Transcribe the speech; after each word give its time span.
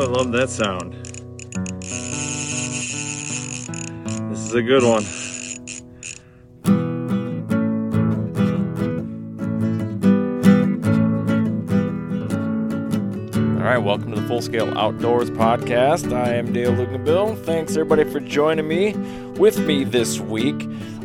I 0.00 0.06
love 0.06 0.32
that 0.32 0.50
sound. 0.50 0.92
This 4.30 4.40
is 4.40 4.52
a 4.52 4.62
good 4.62 4.82
one. 4.82 5.04
All 13.56 13.62
right, 13.70 13.78
welcome 13.78 14.12
to 14.12 14.20
the 14.20 14.26
Full 14.26 14.42
Scale 14.42 14.76
Outdoors 14.76 15.30
podcast. 15.30 16.12
I 16.12 16.34
am 16.34 16.52
Dale 16.52 16.72
Luganville. 16.72 17.42
Thanks 17.44 17.76
everybody 17.76 18.04
for 18.04 18.18
joining 18.20 18.66
me. 18.66 18.94
With 19.38 19.60
me 19.60 19.84
this 19.84 20.18
week, 20.18 20.60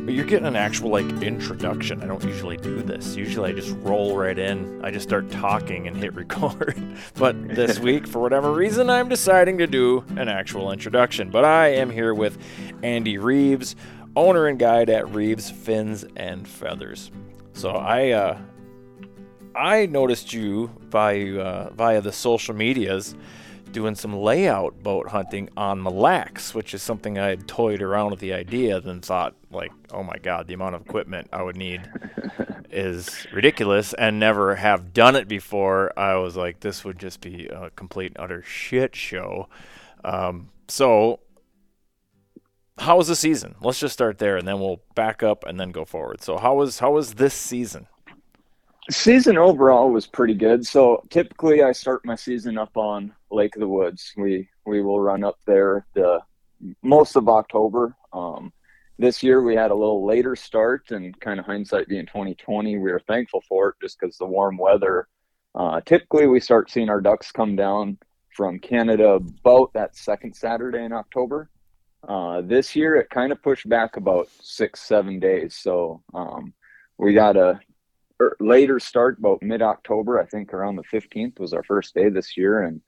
you're 0.10 0.26
getting 0.26 0.46
an 0.48 0.56
actual 0.56 0.90
like 0.90 1.06
introduction. 1.22 2.02
I 2.02 2.08
don't 2.08 2.24
usually 2.24 2.58
do 2.58 2.82
this. 2.82 3.16
Usually 3.16 3.52
I 3.52 3.54
just 3.54 3.76
roll 3.78 4.18
right 4.18 4.38
in. 4.38 4.84
I 4.84 4.92
just 4.92 5.08
start 5.08 5.30
talking 5.32 5.88
and 5.88 5.96
hit 5.96 6.14
record. 6.16 6.82
but 7.16 7.50
this 7.50 7.80
week, 7.90 8.08
for 8.08 8.20
whatever 8.20 8.52
reason, 8.52 8.90
I'm 8.90 9.10
deciding 9.10 9.58
to 9.60 9.68
do 9.68 10.04
an 10.18 10.28
actual 10.28 10.72
introduction. 10.72 11.30
But 11.30 11.46
I 11.46 11.70
am 11.70 11.90
here 11.90 12.14
with 12.14 12.38
Andy 12.84 13.18
Reeves, 13.18 13.76
owner 14.16 14.48
and 14.48 14.60
guide 14.60 14.90
at 14.90 15.10
Reeves 15.14 15.50
Fins 15.50 16.06
and 16.16 16.48
Feathers. 16.48 17.12
So 17.54 17.72
I 17.72 18.12
uh, 18.12 18.38
I 19.56 19.86
noticed 19.88 20.34
you 20.34 20.72
via 20.88 21.40
uh, 21.40 21.70
via 21.72 22.02
the 22.02 22.12
social 22.12 22.56
medias 22.56 23.16
doing 23.72 23.96
some 23.96 24.14
layout 24.14 24.82
boat 24.82 25.10
hunting 25.10 25.50
on 25.56 25.82
Mille 25.82 25.94
Lacs, 25.94 26.54
which 26.54 26.74
is 26.74 26.82
something 26.82 27.18
I 27.18 27.28
had 27.28 27.48
toyed 27.48 27.82
around 27.82 28.12
with 28.12 28.20
the 28.20 28.34
idea, 28.34 28.80
then 28.82 29.02
thought 29.02 29.36
like, 29.52 29.72
oh 29.92 30.04
my 30.04 30.18
god, 30.18 30.48
the 30.48 30.54
amount 30.54 30.76
of 30.76 30.82
equipment 30.82 31.30
I 31.32 31.44
would 31.44 31.56
need 31.56 31.82
is 32.72 33.28
ridiculous, 33.34 33.94
and 33.94 34.20
never 34.20 34.56
have 34.56 34.94
done 34.94 35.16
it 35.16 35.28
before. 35.28 35.98
I 35.98 36.16
was 36.16 36.36
like, 36.36 36.60
this 36.60 36.84
would 36.84 37.00
just 37.00 37.22
be 37.22 37.48
a 37.48 37.70
complete 37.72 38.14
and 38.16 38.24
utter 38.24 38.42
shit 38.44 38.96
show. 38.96 39.48
Um, 40.04 40.50
so. 40.68 41.22
How 42.78 42.96
was 42.96 43.10
the 43.10 43.16
season? 43.18 43.56
Let's 43.60 43.82
just 43.82 43.92
start 43.92 44.20
there, 44.20 44.38
and 44.38 44.48
then 44.48 44.58
we'll 44.62 44.82
back 44.96 45.22
up 45.22 45.44
and 45.46 45.60
then 45.60 45.72
go 45.72 45.84
forward. 45.84 46.22
So, 46.22 46.38
how 46.38 46.56
was 46.56 46.80
how 46.80 46.94
was 46.94 47.16
this 47.16 47.34
season? 47.34 47.88
Season 48.90 49.38
overall 49.38 49.92
was 49.92 50.08
pretty 50.08 50.34
good. 50.34 50.66
So 50.66 51.04
typically 51.10 51.64
I 51.64 51.72
start 51.72 52.06
my 52.06 52.16
season 52.16 52.58
up 52.58 52.76
on 52.76 53.14
Lake 53.32 53.56
of 53.56 53.62
the 53.62 53.68
Woods. 53.68 54.14
We 54.18 54.50
we 54.66 54.82
will 54.82 55.00
run 55.00 55.24
up 55.24 55.40
there 55.46 55.86
the 55.94 56.20
most 56.84 57.16
of 57.16 57.30
October. 57.30 57.96
Um, 58.14 58.52
this 58.98 59.24
year 59.24 59.42
we 59.42 59.56
had 59.56 59.72
a 59.72 59.76
little 59.76 60.06
later 60.06 60.36
start, 60.36 60.92
and 60.92 61.18
kind 61.22 61.40
of 61.40 61.46
hindsight 61.46 61.88
being 61.88 62.06
2020, 62.06 62.78
we 62.78 62.92
were 62.92 63.02
thankful 63.08 63.42
for 63.48 63.70
it 63.70 63.76
just 63.82 64.00
because 64.00 64.18
the 64.18 64.26
warm 64.26 64.58
weather. 64.58 65.08
Uh, 65.56 65.80
typically 65.82 66.28
we 66.28 66.40
start 66.40 66.70
seeing 66.70 66.90
our 66.90 67.02
ducks 67.02 67.32
come 67.32 67.56
down 67.56 67.98
from 68.36 68.60
Canada 68.60 69.12
about 69.12 69.72
that 69.74 69.96
second 69.96 70.36
Saturday 70.36 70.84
in 70.84 70.92
October. 70.92 71.50
Uh, 72.08 72.42
this 72.42 72.76
year 72.76 72.96
it 72.96 73.10
kind 73.10 73.32
of 73.32 73.42
pushed 73.42 73.68
back 73.68 73.98
about 73.98 74.28
six 74.42 74.82
seven 74.82 75.20
days, 75.20 75.56
so 75.56 76.02
um, 76.14 76.54
we 76.98 77.14
got 77.14 77.36
a 77.36 77.60
later 78.40 78.80
start 78.80 79.20
about 79.20 79.42
mid 79.42 79.62
October. 79.62 80.20
I 80.20 80.26
think 80.26 80.54
around 80.54 80.76
the 80.76 80.84
15th 80.84 81.40
was 81.40 81.54
our 81.54 81.64
first 81.64 81.94
day 81.94 82.10
this 82.10 82.38
year, 82.38 82.64
and 82.64 82.82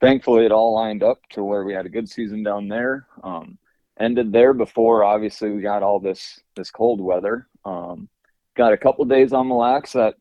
thankfully 0.00 0.44
it 0.44 0.52
all 0.52 0.74
lined 0.74 1.02
up 1.02 1.20
to 1.30 1.44
where 1.44 1.64
we 1.64 1.74
had 1.74 1.86
a 1.86 1.90
good 1.90 2.08
season 2.08 2.42
down 2.42 2.68
there. 2.68 3.06
Um, 3.22 3.58
ended 3.98 4.32
there 4.32 4.52
before 4.52 5.04
obviously 5.04 5.50
we 5.50 5.62
got 5.62 5.82
all 5.82 6.00
this 6.00 6.40
this 6.56 6.70
cold 6.70 7.00
weather. 7.00 7.46
Um, 7.64 8.08
got 8.56 8.72
a 8.72 8.78
couple 8.78 9.04
days 9.04 9.32
on 9.32 9.48
Mille 9.48 9.58
Lacs 9.58 9.92
that 9.92 10.14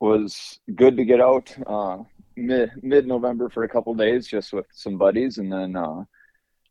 was 0.00 0.58
good 0.74 0.96
to 0.96 1.04
get 1.04 1.20
out 1.20 1.54
uh, 1.66 1.98
mid 2.36 2.70
mid 2.82 3.06
November 3.06 3.48
for 3.48 3.64
a 3.64 3.68
couple 3.68 3.94
days 3.94 4.26
just 4.26 4.52
with 4.52 4.66
some 4.72 4.98
buddies, 4.98 5.38
and 5.38 5.52
then 5.52 5.76
uh, 5.76 6.04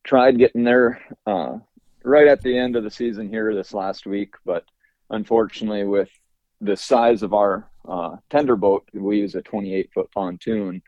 tried 0.04 0.38
getting 0.38 0.64
there 0.64 1.02
uh, 1.26 1.58
right 2.04 2.28
at 2.28 2.42
the 2.42 2.58
end 2.58 2.76
of 2.76 2.84
the 2.84 2.92
season 2.92 3.30
here 3.30 3.54
this 3.54 3.74
last 3.74 4.06
week, 4.06 4.36
but 4.46 4.64
unfortunately 5.10 5.84
with 5.84 6.10
the 6.62 6.78
size 6.78 7.24
of 7.24 7.34
our 7.34 7.70
uh, 7.88 8.16
tender 8.30 8.56
boat, 8.56 8.88
we 8.94 9.20
use 9.20 9.36
a 9.36 9.42
28 9.42 9.90
foot 9.94 10.12
pontoon 10.12 10.82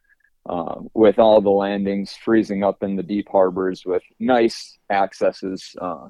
uh, 0.47 0.75
with 0.93 1.19
all 1.19 1.41
the 1.41 1.49
landings 1.49 2.15
freezing 2.23 2.63
up 2.63 2.83
in 2.83 2.95
the 2.95 3.03
deep 3.03 3.27
harbors 3.29 3.83
with 3.85 4.03
nice 4.19 4.77
accesses. 4.89 5.75
Uh, 5.79 6.07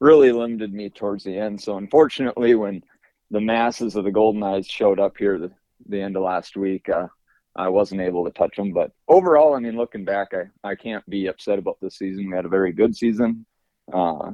really 0.00 0.32
limited 0.32 0.72
me 0.72 0.90
towards 0.90 1.24
the 1.24 1.38
end. 1.38 1.60
So 1.60 1.76
unfortunately, 1.78 2.54
when 2.54 2.82
the 3.30 3.40
masses 3.40 3.96
of 3.96 4.04
the 4.04 4.10
golden 4.10 4.42
eyes 4.42 4.66
showed 4.66 5.00
up 5.00 5.16
here 5.18 5.38
the, 5.38 5.50
the 5.88 6.00
end 6.00 6.16
of 6.16 6.22
last 6.22 6.56
week, 6.56 6.88
uh, 6.88 7.06
I 7.54 7.68
wasn't 7.68 8.02
able 8.02 8.24
to 8.24 8.30
touch 8.30 8.56
them. 8.56 8.72
But 8.72 8.92
overall, 9.08 9.54
I 9.54 9.60
mean, 9.60 9.76
looking 9.76 10.04
back, 10.04 10.28
I, 10.34 10.68
I 10.68 10.74
can't 10.74 11.08
be 11.08 11.28
upset 11.28 11.58
about 11.58 11.78
this 11.80 11.96
season. 11.96 12.28
We 12.28 12.36
had 12.36 12.44
a 12.44 12.50
very 12.50 12.72
good 12.72 12.94
season. 12.94 13.46
Uh, 13.92 14.32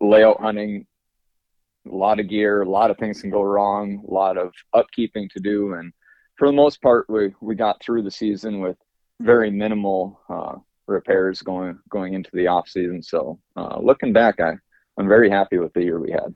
layout 0.00 0.40
hunting 0.40 0.86
a 1.86 1.94
lot 1.94 2.20
of 2.20 2.28
gear, 2.28 2.62
a 2.62 2.68
lot 2.68 2.90
of 2.90 2.98
things 2.98 3.20
can 3.20 3.30
go 3.30 3.42
wrong, 3.42 4.04
a 4.06 4.12
lot 4.12 4.36
of 4.36 4.52
upkeeping 4.74 5.30
to 5.30 5.40
do, 5.40 5.74
and 5.74 5.92
for 6.36 6.48
the 6.48 6.52
most 6.52 6.80
part, 6.80 7.06
we 7.08 7.34
we 7.40 7.54
got 7.54 7.82
through 7.82 8.02
the 8.02 8.10
season 8.10 8.60
with 8.60 8.76
very 9.20 9.50
minimal 9.50 10.20
uh, 10.28 10.54
repairs 10.86 11.42
going 11.42 11.78
going 11.90 12.14
into 12.14 12.30
the 12.32 12.46
off 12.46 12.68
season. 12.68 13.02
So 13.02 13.38
uh, 13.56 13.78
looking 13.78 14.12
back, 14.12 14.40
I 14.40 14.54
I'm 14.98 15.08
very 15.08 15.30
happy 15.30 15.58
with 15.58 15.72
the 15.74 15.82
year 15.82 16.00
we 16.00 16.12
had. 16.12 16.34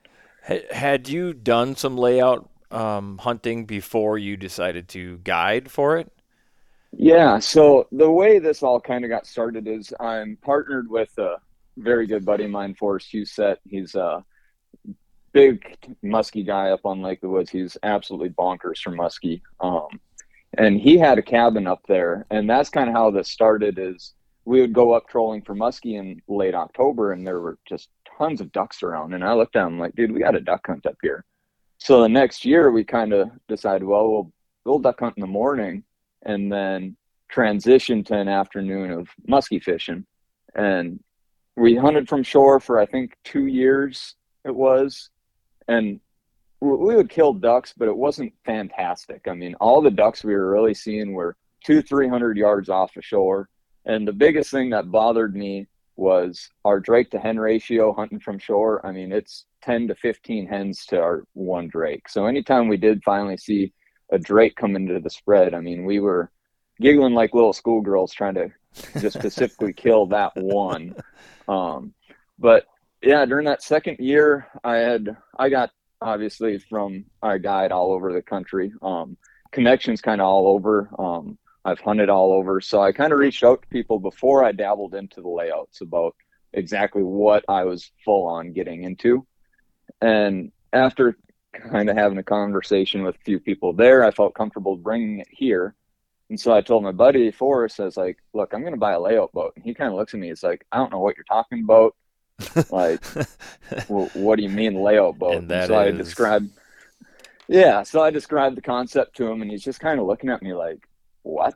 Had 0.71 1.09
you 1.09 1.33
done 1.33 1.75
some 1.75 1.97
layout 1.97 2.49
um, 2.69 3.17
hunting 3.17 3.65
before 3.65 4.17
you 4.19 4.37
decided 4.37 4.87
to 4.89 5.17
guide 5.23 5.71
for 5.71 5.97
it? 5.97 6.11
Yeah, 6.91 7.39
so 7.39 7.87
the 7.91 8.09
way 8.09 8.39
this 8.39 8.61
all 8.63 8.79
kind 8.79 9.03
of 9.03 9.09
got 9.09 9.25
started 9.25 9.67
is 9.67 9.91
I'm 9.99 10.37
partnered 10.43 10.89
with 10.89 11.09
a 11.17 11.37
very 11.77 12.05
good 12.05 12.23
buddy 12.23 12.45
of 12.45 12.51
mine, 12.51 12.75
Forrest 12.75 13.11
Huset. 13.11 13.57
He's 13.67 13.95
a 13.95 14.23
big 15.35 15.77
muskie 16.01 16.47
guy 16.47 16.69
up 16.69 16.85
on 16.85 17.01
Lake 17.01 17.17
of 17.17 17.23
the 17.23 17.29
Woods. 17.29 17.51
He's 17.51 17.77
absolutely 17.83 18.29
bonkers 18.29 18.79
for 18.79 18.91
muskie. 18.91 19.41
Um, 19.59 19.99
and 20.57 20.79
he 20.79 20.97
had 20.97 21.19
a 21.19 21.21
cabin 21.21 21.67
up 21.67 21.81
there, 21.89 22.25
and 22.31 22.49
that's 22.49 22.69
kind 22.69 22.87
of 22.87 22.95
how 22.95 23.11
this 23.11 23.29
started. 23.29 23.77
Is 23.77 24.13
we 24.45 24.61
would 24.61 24.71
go 24.71 24.93
up 24.93 25.09
trolling 25.09 25.41
for 25.41 25.53
muskie 25.53 25.99
in 25.99 26.21
late 26.29 26.55
October, 26.55 27.11
and 27.11 27.27
there 27.27 27.41
were 27.41 27.57
just 27.67 27.89
tons 28.17 28.39
of 28.39 28.53
ducks 28.53 28.81
around. 28.81 29.13
And 29.13 29.25
I 29.25 29.33
looked 29.33 29.57
at 29.57 29.67
him 29.67 29.77
like, 29.77 29.93
dude, 29.95 30.13
we 30.13 30.21
got 30.21 30.35
a 30.35 30.39
duck 30.39 30.65
hunt 30.65 30.85
up 30.85 30.95
here. 31.01 31.25
So 31.79 32.01
the 32.01 32.07
next 32.07 32.45
year, 32.45 32.71
we 32.71 32.85
kind 32.85 33.11
of 33.11 33.29
decided, 33.49 33.83
well, 33.83 34.09
we'll 34.09 34.31
we'll 34.63 34.79
duck 34.79 35.01
hunt 35.01 35.17
in 35.17 35.21
the 35.21 35.27
morning 35.27 35.83
and 36.23 36.49
then 36.49 36.95
transition 37.27 38.05
to 38.05 38.15
an 38.15 38.29
afternoon 38.29 38.89
of 38.89 39.09
muskie 39.27 39.61
fishing. 39.61 40.05
And 40.55 41.03
we 41.57 41.75
hunted 41.75 42.07
from 42.07 42.23
shore 42.23 42.61
for 42.61 42.79
I 42.79 42.85
think 42.85 43.17
two 43.25 43.47
years 43.47 44.15
it 44.45 44.55
was, 44.55 45.09
and 45.67 45.99
we 46.61 46.95
would 46.95 47.09
kill 47.09 47.33
ducks, 47.33 47.73
but 47.77 47.87
it 47.87 47.95
wasn't 47.95 48.33
fantastic. 48.45 49.27
I 49.27 49.33
mean, 49.33 49.55
all 49.55 49.81
the 49.81 49.91
ducks 49.91 50.23
we 50.23 50.33
were 50.33 50.51
really 50.51 50.73
seeing 50.73 51.13
were 51.13 51.35
two, 51.63 51.81
three 51.81 52.07
hundred 52.07 52.37
yards 52.37 52.69
off 52.69 52.93
the 52.93 53.01
shore. 53.01 53.49
And 53.85 54.07
the 54.07 54.13
biggest 54.13 54.49
thing 54.51 54.69
that 54.71 54.91
bothered 54.91 55.35
me 55.35 55.67
was 55.95 56.49
our 56.65 56.79
drake 56.79 57.11
to 57.11 57.19
hen 57.19 57.39
ratio 57.39 57.93
hunting 57.93 58.19
from 58.19 58.39
shore. 58.39 58.85
I 58.85 58.91
mean, 58.91 59.11
it's 59.11 59.45
10 59.61 59.87
to 59.87 59.95
15 59.95 60.47
hens 60.47 60.85
to 60.87 60.99
our 60.99 61.23
one 61.33 61.67
drake. 61.67 62.09
So 62.09 62.25
anytime 62.25 62.67
we 62.67 62.77
did 62.77 63.03
finally 63.03 63.37
see 63.37 63.73
a 64.11 64.19
drake 64.19 64.55
come 64.55 64.75
into 64.75 64.99
the 64.99 65.09
spread, 65.09 65.53
I 65.53 65.61
mean, 65.61 65.85
we 65.85 65.99
were 65.99 66.31
giggling 66.79 67.13
like 67.13 67.33
little 67.33 67.53
schoolgirls 67.53 68.13
trying 68.13 68.35
to 68.35 68.49
just 68.99 69.17
specifically 69.17 69.73
kill 69.73 70.05
that 70.07 70.31
one. 70.35 70.95
Um, 71.47 71.93
but 72.39 72.65
yeah, 73.05 73.25
during 73.25 73.45
that 73.45 73.61
second 73.61 73.99
year, 73.99 74.47
I 74.63 74.77
had 74.77 75.15
I 75.37 75.49
got 75.49 75.71
obviously 76.01 76.57
from 76.57 77.05
I 77.21 77.37
guide 77.37 77.71
all 77.71 77.91
over 77.91 78.11
the 78.11 78.21
country. 78.21 78.73
Um, 78.81 79.17
connections 79.51 80.01
kind 80.01 80.21
of 80.21 80.27
all 80.27 80.47
over. 80.47 80.89
Um, 80.97 81.37
I've 81.63 81.79
hunted 81.79 82.09
all 82.09 82.31
over, 82.33 82.61
so 82.61 82.81
I 82.81 82.91
kind 82.91 83.13
of 83.13 83.19
reached 83.19 83.43
out 83.43 83.61
to 83.61 83.67
people 83.69 83.99
before 83.99 84.43
I 84.43 84.51
dabbled 84.51 84.93
into 84.93 85.21
the 85.21 85.29
layouts 85.29 85.81
about 85.81 86.15
exactly 86.53 87.03
what 87.03 87.43
I 87.47 87.63
was 87.63 87.91
full 88.03 88.27
on 88.27 88.53
getting 88.53 88.83
into. 88.83 89.25
And 90.01 90.51
after 90.73 91.17
kind 91.53 91.89
of 91.89 91.97
having 91.97 92.17
a 92.17 92.23
conversation 92.23 93.03
with 93.03 93.15
a 93.15 93.23
few 93.23 93.39
people 93.39 93.73
there, 93.73 94.03
I 94.03 94.11
felt 94.11 94.35
comfortable 94.35 94.77
bringing 94.77 95.19
it 95.19 95.27
here. 95.31 95.75
And 96.29 96.39
so 96.39 96.53
I 96.53 96.61
told 96.61 96.83
my 96.83 96.91
buddy 96.91 97.31
Forrest, 97.31 97.79
I 97.79 97.85
was 97.85 97.97
like, 97.97 98.17
look, 98.33 98.53
I'm 98.53 98.61
going 98.61 98.73
to 98.73 98.79
buy 98.79 98.93
a 98.93 98.99
layout 98.99 99.31
boat. 99.31 99.53
And 99.55 99.63
he 99.63 99.73
kind 99.73 99.89
of 99.89 99.95
looks 99.95 100.13
at 100.13 100.19
me. 100.19 100.29
He's 100.29 100.43
like, 100.43 100.65
I 100.71 100.77
don't 100.77 100.91
know 100.91 100.99
what 100.99 101.15
you're 101.15 101.23
talking 101.25 101.63
about. 101.63 101.95
Like, 102.71 103.03
well, 103.89 104.09
what 104.13 104.37
do 104.37 104.43
you 104.43 104.49
mean 104.49 104.75
layout 104.75 105.17
boat? 105.17 105.35
And 105.35 105.49
so 105.67 105.75
I 105.75 105.87
is- 105.87 105.97
described, 105.97 106.49
yeah. 107.47 107.83
So 107.83 108.01
I 108.01 108.09
described 108.09 108.57
the 108.57 108.61
concept 108.61 109.15
to 109.17 109.27
him 109.27 109.41
and 109.41 109.51
he's 109.51 109.63
just 109.63 109.79
kind 109.79 109.99
of 109.99 110.05
looking 110.05 110.29
at 110.29 110.41
me 110.41 110.53
like, 110.53 110.87
what? 111.23 111.55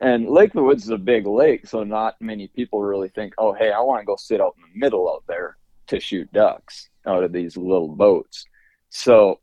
And 0.00 0.28
Lake 0.28 0.52
the 0.52 0.62
Woods 0.62 0.84
is 0.84 0.90
a 0.90 0.98
big 0.98 1.26
lake. 1.26 1.66
So 1.66 1.82
not 1.82 2.20
many 2.20 2.48
people 2.48 2.82
really 2.82 3.08
think, 3.08 3.34
oh, 3.38 3.52
hey, 3.52 3.72
I 3.72 3.80
want 3.80 4.02
to 4.02 4.06
go 4.06 4.16
sit 4.16 4.40
out 4.40 4.54
in 4.56 4.62
the 4.62 4.78
middle 4.78 5.10
out 5.10 5.24
there 5.26 5.56
to 5.88 6.00
shoot 6.00 6.30
ducks 6.32 6.88
out 7.06 7.24
of 7.24 7.32
these 7.32 7.56
little 7.56 7.88
boats. 7.88 8.44
So 8.90 9.40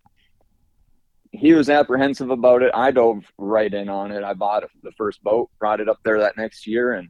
he 1.31 1.53
was 1.53 1.69
apprehensive 1.69 2.29
about 2.29 2.61
it. 2.61 2.71
I 2.75 2.91
dove 2.91 3.25
right 3.37 3.73
in 3.73 3.89
on 3.89 4.11
it. 4.11 4.23
I 4.23 4.33
bought 4.33 4.63
the 4.83 4.91
first 4.91 5.23
boat, 5.23 5.49
brought 5.57 5.79
it 5.79 5.89
up 5.89 5.99
there 6.03 6.19
that 6.19 6.37
next 6.37 6.67
year, 6.67 6.93
and 6.93 7.09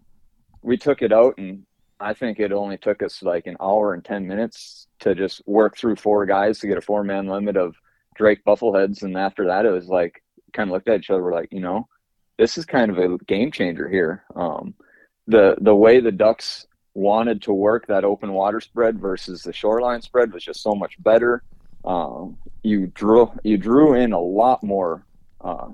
we 0.61 0.77
took 0.77 1.01
it 1.01 1.11
out. 1.11 1.37
And 1.37 1.65
I 1.99 2.13
think 2.13 2.39
it 2.39 2.51
only 2.51 2.77
took 2.77 3.01
us 3.03 3.23
like 3.23 3.47
an 3.47 3.57
hour 3.61 3.93
and 3.93 4.03
10 4.03 4.27
minutes 4.27 4.87
to 4.99 5.15
just 5.15 5.41
work 5.45 5.77
through 5.77 5.95
four 5.95 6.25
guys 6.25 6.59
to 6.59 6.67
get 6.67 6.77
a 6.77 6.81
four 6.81 7.03
man 7.03 7.27
limit 7.27 7.57
of 7.57 7.75
Drake 8.15 8.43
Buffleheads. 8.45 9.03
And 9.03 9.17
after 9.17 9.47
that, 9.47 9.65
it 9.65 9.71
was 9.71 9.87
like, 9.87 10.23
kind 10.53 10.69
of 10.69 10.73
looked 10.73 10.87
at 10.87 10.99
each 10.99 11.09
other, 11.09 11.23
we're 11.23 11.33
like, 11.33 11.51
you 11.51 11.61
know, 11.61 11.87
this 12.37 12.57
is 12.57 12.65
kind 12.65 12.91
of 12.91 12.97
a 12.97 13.17
game 13.25 13.51
changer 13.51 13.89
here. 13.89 14.23
Um, 14.35 14.73
the, 15.27 15.55
the 15.61 15.75
way 15.75 15.99
the 15.99 16.11
ducks 16.11 16.67
wanted 16.93 17.41
to 17.43 17.53
work 17.53 17.87
that 17.87 18.03
open 18.03 18.33
water 18.33 18.61
spread 18.61 18.99
versus 18.99 19.41
the 19.41 19.53
shoreline 19.53 20.01
spread 20.01 20.31
was 20.31 20.43
just 20.43 20.61
so 20.61 20.75
much 20.75 21.01
better. 21.01 21.43
Um, 21.85 22.37
you 22.63 22.87
drew 22.87 23.31
you 23.43 23.57
drew 23.57 23.95
in 23.95 24.13
a 24.13 24.19
lot 24.19 24.63
more 24.63 25.05
uh, 25.41 25.69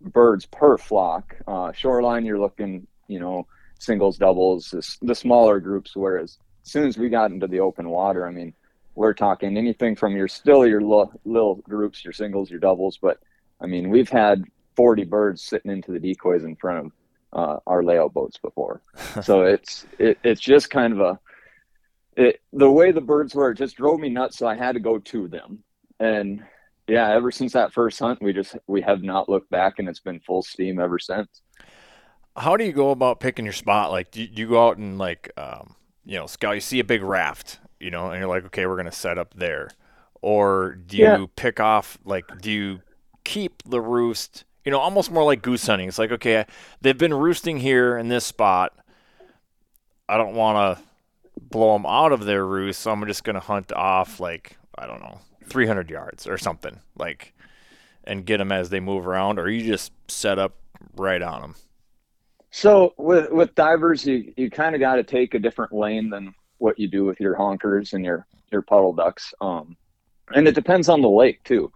birds 0.00 0.46
per 0.46 0.78
flock. 0.78 1.36
Uh, 1.46 1.72
shoreline, 1.72 2.24
you're 2.24 2.38
looking, 2.38 2.86
you 3.08 3.20
know, 3.20 3.46
singles, 3.80 4.18
doubles, 4.18 4.70
the, 4.70 4.96
the 5.02 5.14
smaller 5.14 5.58
groups. 5.58 5.96
Whereas 5.96 6.38
as 6.64 6.70
soon 6.70 6.86
as 6.86 6.96
we 6.96 7.08
got 7.08 7.32
into 7.32 7.48
the 7.48 7.60
open 7.60 7.88
water, 7.88 8.26
I 8.26 8.30
mean, 8.30 8.54
we're 8.94 9.14
talking 9.14 9.56
anything 9.56 9.96
from 9.96 10.16
your 10.16 10.28
still 10.28 10.66
your 10.66 10.80
little, 10.80 11.12
little 11.24 11.56
groups, 11.56 12.04
your 12.04 12.12
singles, 12.12 12.50
your 12.50 12.60
doubles. 12.60 12.98
But 13.00 13.18
I 13.60 13.66
mean, 13.66 13.90
we've 13.90 14.08
had 14.08 14.44
40 14.76 15.04
birds 15.04 15.42
sitting 15.42 15.70
into 15.70 15.92
the 15.92 15.98
decoys 15.98 16.44
in 16.44 16.56
front 16.56 16.86
of 16.86 16.92
uh, 17.32 17.60
our 17.66 17.82
layout 17.82 18.12
boats 18.12 18.38
before. 18.38 18.82
so 19.22 19.42
it's 19.42 19.86
it, 19.98 20.18
it's 20.22 20.40
just 20.40 20.70
kind 20.70 20.92
of 20.92 21.00
a 21.00 21.20
it, 22.16 22.40
the 22.52 22.70
way 22.70 22.92
the 22.92 23.00
birds 23.00 23.34
were, 23.34 23.52
it 23.52 23.58
just 23.58 23.76
drove 23.76 24.00
me 24.00 24.08
nuts. 24.08 24.38
So 24.38 24.46
I 24.46 24.56
had 24.56 24.72
to 24.72 24.80
go 24.80 24.98
to 24.98 25.28
them, 25.28 25.62
and 25.98 26.42
yeah, 26.86 27.10
ever 27.14 27.30
since 27.30 27.52
that 27.52 27.72
first 27.72 27.98
hunt, 28.00 28.20
we 28.20 28.32
just 28.32 28.56
we 28.66 28.82
have 28.82 29.02
not 29.02 29.28
looked 29.28 29.48
back, 29.50 29.78
and 29.78 29.88
it's 29.88 30.00
been 30.00 30.20
full 30.20 30.42
steam 30.42 30.80
ever 30.80 30.98
since. 30.98 31.42
How 32.40 32.56
do 32.56 32.64
you 32.64 32.72
go 32.72 32.90
about 32.90 33.20
picking 33.20 33.44
your 33.44 33.52
spot? 33.52 33.90
Like, 33.90 34.10
do 34.10 34.22
you, 34.22 34.48
go 34.48 34.66
out 34.66 34.78
and 34.78 34.96
like, 34.98 35.30
um, 35.36 35.74
you 36.06 36.16
know, 36.16 36.26
scout? 36.26 36.54
You 36.54 36.60
see 36.62 36.80
a 36.80 36.84
big 36.84 37.02
raft, 37.02 37.58
you 37.78 37.90
know, 37.90 38.10
and 38.10 38.18
you're 38.18 38.28
like, 38.28 38.46
okay, 38.46 38.64
we're 38.64 38.76
gonna 38.76 38.90
set 38.92 39.18
up 39.18 39.34
there, 39.34 39.68
or 40.22 40.74
do 40.74 40.96
you 40.96 41.02
Yeah. 41.02 41.26
pick 41.36 41.60
off? 41.60 41.98
Like, 42.04 42.40
do 42.40 42.50
you 42.50 42.80
keep 43.24 43.62
the 43.64 43.80
roost? 43.80 44.44
You 44.64 44.72
know, 44.72 44.78
almost 44.78 45.10
more 45.10 45.24
like 45.24 45.42
goose 45.42 45.66
hunting. 45.66 45.88
It's 45.88 45.98
like, 45.98 46.12
okay, 46.12 46.46
they've 46.80 46.96
been 46.96 47.12
roosting 47.12 47.58
here 47.58 47.98
in 47.98 48.08
this 48.08 48.24
spot. 48.24 48.74
I 50.08 50.16
don't 50.16 50.34
want 50.34 50.78
to 50.78 50.84
blow 51.40 51.74
them 51.74 51.86
out 51.86 52.12
of 52.12 52.24
their 52.24 52.46
roost, 52.46 52.80
so 52.80 52.90
I'm 52.90 53.06
just 53.06 53.22
gonna 53.22 53.40
hunt 53.40 53.70
off 53.72 54.18
like 54.18 54.56
I 54.78 54.86
don't 54.86 55.00
know, 55.00 55.20
300 55.44 55.90
yards 55.90 56.26
or 56.26 56.38
something, 56.38 56.80
like, 56.96 57.34
and 58.04 58.24
get 58.24 58.38
them 58.38 58.50
as 58.50 58.70
they 58.70 58.80
move 58.80 59.06
around, 59.06 59.38
or 59.38 59.50
you 59.50 59.62
just 59.66 59.92
set 60.08 60.38
up 60.38 60.54
right 60.96 61.20
on 61.20 61.42
them. 61.42 61.54
So 62.50 62.94
with 62.98 63.30
with 63.30 63.54
divers, 63.54 64.04
you 64.04 64.32
you 64.36 64.50
kind 64.50 64.74
of 64.74 64.80
got 64.80 64.96
to 64.96 65.04
take 65.04 65.34
a 65.34 65.38
different 65.38 65.72
lane 65.72 66.10
than 66.10 66.34
what 66.58 66.78
you 66.78 66.88
do 66.88 67.04
with 67.04 67.20
your 67.20 67.36
honkers 67.36 67.92
and 67.92 68.04
your 68.04 68.26
your 68.50 68.62
puddle 68.62 68.92
ducks. 68.92 69.32
Um, 69.40 69.76
and 70.34 70.46
it 70.46 70.54
depends 70.54 70.88
on 70.88 71.00
the 71.00 71.08
lake 71.08 71.42
too. 71.44 71.72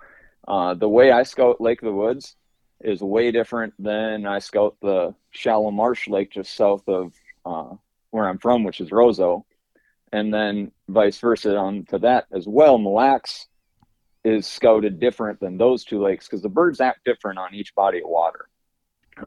Uh, 0.46 0.75
the 0.75 0.88
way 0.88 1.10
I 1.10 1.22
scout 1.22 1.60
Lake 1.60 1.80
of 1.82 1.87
the 1.87 1.92
Woods 1.92 2.37
is 2.80 3.00
way 3.00 3.30
different 3.30 3.72
than 3.78 4.26
I 4.26 4.40
scout 4.40 4.76
the 4.82 5.14
shallow 5.30 5.70
marsh 5.70 6.08
lake 6.08 6.32
just 6.32 6.54
south 6.54 6.87
of 6.88 7.12
uh, 7.46 7.76
where 8.10 8.28
I'm 8.28 8.38
from, 8.38 8.64
which 8.64 8.80
is 8.80 8.90
Roseau, 8.90 9.44
and 10.12 10.34
then 10.34 10.70
vice 10.88 11.18
versa 11.18 11.56
on 11.56 11.84
to 11.87 11.99
that 12.00 12.26
as 12.32 12.46
well. 12.46 12.78
Mille 12.78 12.94
Lacs 12.94 13.46
is 14.25 14.46
scouted 14.46 15.00
different 15.00 15.40
than 15.40 15.56
those 15.56 15.84
two 15.84 16.02
lakes 16.02 16.26
because 16.26 16.42
the 16.42 16.49
birds 16.49 16.80
act 16.80 17.04
different 17.04 17.38
on 17.38 17.54
each 17.54 17.75
body 17.75 17.99
of 17.99 18.08
water. 18.08 18.49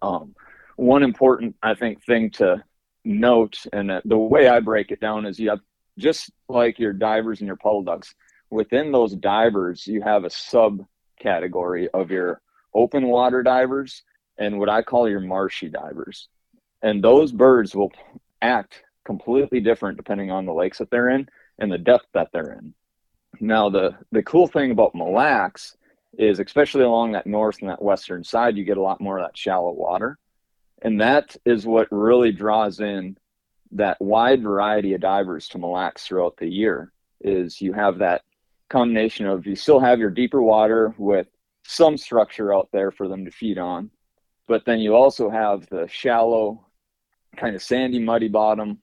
Um, 0.02 0.36
one 0.78 1.04
important, 1.04 1.56
I 1.62 1.74
think, 1.74 2.04
thing 2.06 2.30
to 2.32 2.64
note, 3.04 3.58
and 3.74 3.92
uh, 3.92 4.02
the 4.06 4.18
way 4.18 4.48
I 4.48 4.60
break 4.62 4.92
it 4.92 5.02
down 5.02 5.26
is 5.26 5.40
you 5.40 5.50
have 5.50 5.60
just 5.98 6.32
like 6.48 6.80
your 6.80 6.94
divers 6.94 7.40
and 7.40 7.48
your 7.48 7.58
puddle 7.58 7.84
ducks. 7.84 8.14
Within 8.50 8.92
those 8.92 9.14
divers, 9.14 9.86
you 9.86 10.02
have 10.02 10.24
a 10.24 10.30
subcategory 10.30 11.88
of 11.94 12.12
your 12.12 12.42
open 12.74 13.08
water 13.08 13.44
divers 13.44 14.04
and 14.38 14.60
what 14.60 14.70
I 14.70 14.84
call 14.84 15.10
your 15.10 15.20
marshy 15.20 15.68
divers. 15.68 16.30
And 16.82 17.04
those 17.04 17.32
birds 17.32 17.76
will 17.76 17.92
act 18.42 18.84
completely 19.04 19.60
different 19.60 19.98
depending 19.98 20.32
on 20.32 20.46
the 20.46 20.54
lakes 20.54 20.78
that 20.78 20.92
they're 20.92 21.10
in 21.10 21.28
and 21.58 21.72
the 21.72 21.78
depth 21.78 22.06
that 22.14 22.30
they're 22.32 22.54
in. 22.54 22.74
Now, 23.40 23.70
the 23.70 23.96
the 24.12 24.24
cool 24.24 24.48
thing 24.48 24.72
about 24.72 24.96
Mille 24.96 25.14
Lacs 25.14 25.76
is, 26.18 26.40
especially 26.40 26.84
along 26.84 27.12
that 27.12 27.28
north 27.28 27.58
and 27.62 27.70
that 27.70 27.82
western 27.82 28.24
side, 28.24 28.58
you 28.58 28.64
get 28.64 28.78
a 28.78 28.82
lot 28.82 29.02
more 29.02 29.20
of 29.20 29.26
that 29.26 29.38
shallow 29.38 29.72
water, 29.72 30.18
and 30.82 31.02
that 31.02 31.36
is 31.46 31.66
what 31.66 31.88
really 31.92 32.32
draws 32.32 32.80
in 32.80 33.18
that 33.72 34.00
wide 34.02 34.42
variety 34.42 34.94
of 34.94 35.02
divers 35.02 35.48
to 35.50 35.58
Mille 35.58 35.74
Lacs 35.74 36.08
throughout 36.08 36.38
the 36.38 36.48
year. 36.48 36.92
Is 37.22 37.60
you 37.60 37.74
have 37.74 37.98
that 37.98 38.22
combination 38.70 39.26
of 39.26 39.48
you 39.48 39.56
still 39.56 39.80
have 39.80 40.00
your 40.00 40.12
deeper 40.12 40.42
water 40.42 40.94
with 40.98 41.28
some 41.64 41.98
structure 41.98 42.54
out 42.54 42.70
there 42.72 42.92
for 42.92 43.08
them 43.08 43.26
to 43.26 43.32
feed 43.32 43.58
on, 43.58 43.90
but 44.48 44.66
then 44.66 44.80
you 44.80 44.96
also 44.96 45.30
have 45.30 45.68
the 45.70 45.88
shallow, 45.88 46.66
kind 47.36 47.56
of 47.56 47.64
sandy, 47.64 48.00
muddy 48.00 48.28
bottom 48.28 48.80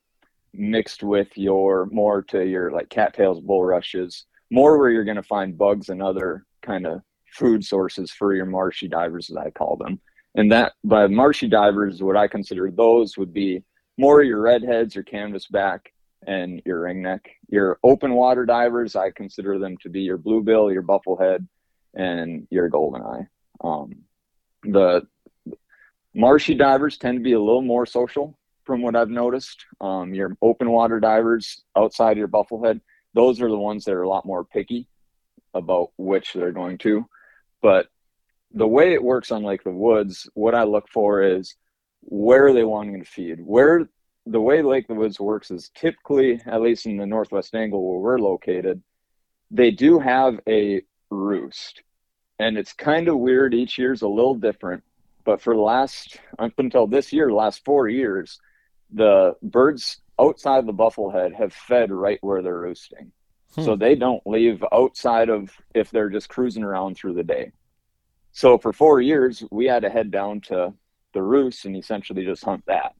mixed 0.56 1.02
with 1.02 1.28
your 1.36 1.86
more 1.86 2.22
to 2.22 2.44
your 2.44 2.70
like 2.70 2.88
cattails, 2.88 3.40
bulrushes, 3.40 4.26
more 4.50 4.78
where 4.78 4.90
you're 4.90 5.04
going 5.04 5.16
to 5.16 5.22
find 5.22 5.58
bugs 5.58 5.88
and 5.88 6.02
other 6.02 6.46
kind 6.62 6.86
of 6.86 7.02
food 7.32 7.64
sources 7.64 8.10
for 8.10 8.34
your 8.34 8.46
marshy 8.46 8.88
divers, 8.88 9.30
as 9.30 9.36
I 9.36 9.50
call 9.50 9.76
them. 9.76 10.00
And 10.34 10.50
that 10.52 10.72
by 10.82 11.06
marshy 11.06 11.48
divers, 11.48 12.02
what 12.02 12.16
I 12.16 12.28
consider 12.28 12.70
those 12.70 13.16
would 13.16 13.32
be 13.32 13.62
more 13.96 14.22
your 14.22 14.40
redheads, 14.40 14.94
your 14.94 15.04
canvasback, 15.04 15.80
and 16.26 16.60
your 16.64 16.82
ringneck. 16.82 17.20
Your 17.48 17.78
open 17.84 18.14
water 18.14 18.44
divers, 18.44 18.96
I 18.96 19.10
consider 19.10 19.58
them 19.58 19.76
to 19.78 19.88
be 19.88 20.00
your 20.00 20.18
bluebill, 20.18 20.72
your 20.72 20.82
bufflehead, 20.82 21.46
and 21.94 22.46
your 22.50 22.68
goldeneye. 22.70 23.28
Um, 23.62 23.96
the 24.64 25.06
marshy 26.14 26.54
divers 26.54 26.98
tend 26.98 27.18
to 27.18 27.22
be 27.22 27.32
a 27.32 27.40
little 27.40 27.62
more 27.62 27.86
social 27.86 28.36
from 28.64 28.82
what 28.82 28.96
I've 28.96 29.10
noticed. 29.10 29.64
Um, 29.80 30.14
your 30.14 30.36
open 30.42 30.70
water 30.70 30.98
divers 30.98 31.62
outside 31.76 32.16
your 32.16 32.28
bufflehead, 32.28 32.80
those 33.12 33.40
are 33.40 33.48
the 33.48 33.58
ones 33.58 33.84
that 33.84 33.94
are 33.94 34.02
a 34.02 34.08
lot 34.08 34.26
more 34.26 34.44
picky 34.44 34.88
about 35.52 35.90
which 35.96 36.32
they're 36.32 36.52
going 36.52 36.78
to. 36.78 37.06
But 37.62 37.86
the 38.54 38.66
way 38.66 38.94
it 38.94 39.02
works 39.02 39.30
on 39.32 39.42
Lake 39.42 39.64
the 39.64 39.70
Woods, 39.70 40.28
what 40.34 40.54
I 40.54 40.62
look 40.62 40.88
for 40.88 41.22
is 41.22 41.56
where 42.00 42.46
are 42.46 42.52
they 42.52 42.64
wanting 42.64 43.00
to 43.00 43.10
feed? 43.10 43.40
Where 43.40 43.88
the 44.26 44.40
way 44.40 44.62
Lake 44.62 44.86
the 44.86 44.94
Woods 44.94 45.18
works 45.18 45.50
is 45.50 45.70
typically, 45.74 46.40
at 46.46 46.62
least 46.62 46.86
in 46.86 46.96
the 46.96 47.06
northwest 47.06 47.54
angle 47.54 47.82
where 47.82 47.98
we're 47.98 48.18
located, 48.18 48.82
they 49.50 49.70
do 49.70 49.98
have 49.98 50.38
a 50.48 50.82
roost. 51.10 51.82
And 52.38 52.56
it's 52.56 52.72
kind 52.72 53.08
of 53.08 53.18
weird. 53.18 53.54
Each 53.54 53.76
year's 53.76 54.02
a 54.02 54.08
little 54.08 54.34
different. 54.34 54.84
But 55.24 55.40
for 55.40 55.54
the 55.54 55.60
last, 55.60 56.18
up 56.38 56.52
until 56.58 56.86
this 56.86 57.12
year, 57.12 57.32
last 57.32 57.64
four 57.64 57.88
years, 57.88 58.40
the 58.92 59.34
birds 59.42 60.00
outside 60.20 60.66
the 60.66 60.72
bufflehead 60.72 61.34
have 61.34 61.52
fed 61.52 61.90
right 61.90 62.18
where 62.20 62.42
they're 62.42 62.60
roosting. 62.60 63.10
Hmm. 63.54 63.64
So 63.64 63.76
they 63.76 63.94
don't 63.94 64.24
leave 64.26 64.64
outside 64.72 65.28
of 65.28 65.50
if 65.74 65.90
they're 65.90 66.10
just 66.10 66.28
cruising 66.28 66.62
around 66.62 66.96
through 66.96 67.14
the 67.14 67.24
day. 67.24 67.52
So 68.34 68.58
for 68.58 68.72
four 68.72 69.00
years, 69.00 69.44
we 69.52 69.66
had 69.66 69.82
to 69.82 69.90
head 69.90 70.10
down 70.10 70.40
to 70.42 70.74
the 71.14 71.22
roost 71.22 71.64
and 71.64 71.76
essentially 71.76 72.24
just 72.24 72.44
hunt 72.44 72.64
that. 72.66 72.92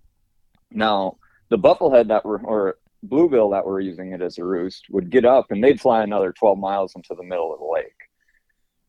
Now, 0.70 1.18
the 1.50 1.58
bufflehead 1.58 2.06
that 2.08 2.24
were, 2.24 2.40
or 2.40 2.76
bluebill 3.02 3.50
that 3.50 3.66
were 3.66 3.80
using 3.80 4.12
it 4.12 4.22
as 4.22 4.38
a 4.38 4.44
roost 4.44 4.86
would 4.90 5.10
get 5.10 5.24
up 5.24 5.50
and 5.50 5.62
they'd 5.62 5.80
fly 5.80 6.04
another 6.04 6.32
12 6.32 6.56
miles 6.56 6.94
into 6.94 7.16
the 7.16 7.24
middle 7.24 7.52
of 7.52 7.58
the 7.58 7.66
lake. 7.66 7.96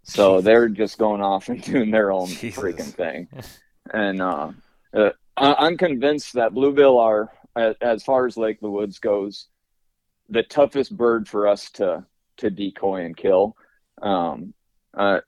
So 0.03 0.39
they're 0.39 0.69
just 0.69 0.99
going 0.99 1.21
off 1.21 1.49
and 1.49 1.61
doing 1.73 1.89
their 1.89 2.11
own 2.11 2.27
Jesus. 2.27 2.63
freaking 2.63 2.93
thing. 2.93 3.27
And 3.93 4.19
uh, 4.19 4.51
uh, 4.95 5.11
I'm 5.37 5.77
convinced 5.77 6.33
that 6.33 6.55
bluebill 6.55 6.97
are, 6.97 7.31
as 7.55 8.01
far 8.01 8.25
as 8.25 8.35
Lake 8.35 8.59
the 8.59 8.67
Woods 8.67 8.97
goes, 8.97 9.45
the 10.27 10.41
toughest 10.41 10.97
bird 10.97 11.27
for 11.27 11.47
us 11.47 11.69
to 11.73 12.03
to 12.37 12.49
decoy 12.49 13.05
and 13.05 13.15
kill. 13.15 13.55
Um, 14.01 14.55
uh, 14.95 15.19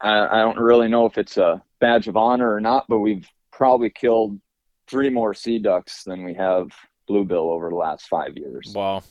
I, 0.00 0.40
I 0.40 0.42
don't 0.42 0.58
really 0.58 0.88
know 0.88 1.06
if 1.06 1.18
it's 1.18 1.36
a 1.36 1.62
badge 1.80 2.08
of 2.08 2.16
honor 2.16 2.52
or 2.52 2.60
not, 2.60 2.86
but 2.88 2.98
we've 2.98 3.28
probably 3.52 3.90
killed 3.90 4.40
three 4.88 5.10
more 5.10 5.34
sea 5.34 5.58
ducks 5.58 6.04
than 6.04 6.24
we 6.24 6.34
have 6.34 6.68
bluebill 7.06 7.50
over 7.50 7.68
the 7.70 7.76
last 7.76 8.08
five 8.08 8.36
years. 8.36 8.72
Wow. 8.74 9.02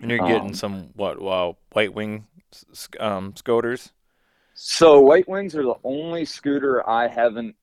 And 0.00 0.10
you're 0.10 0.20
getting 0.20 0.48
um, 0.48 0.54
some 0.54 0.90
what? 0.94 1.20
Wow, 1.20 1.58
white 1.72 1.92
wing 1.92 2.26
um, 2.98 3.34
scoters. 3.36 3.92
So 4.54 5.00
white 5.00 5.28
wings 5.28 5.54
are 5.54 5.62
the 5.62 5.74
only 5.84 6.24
scoter 6.24 6.88
I 6.88 7.06
haven't 7.06 7.54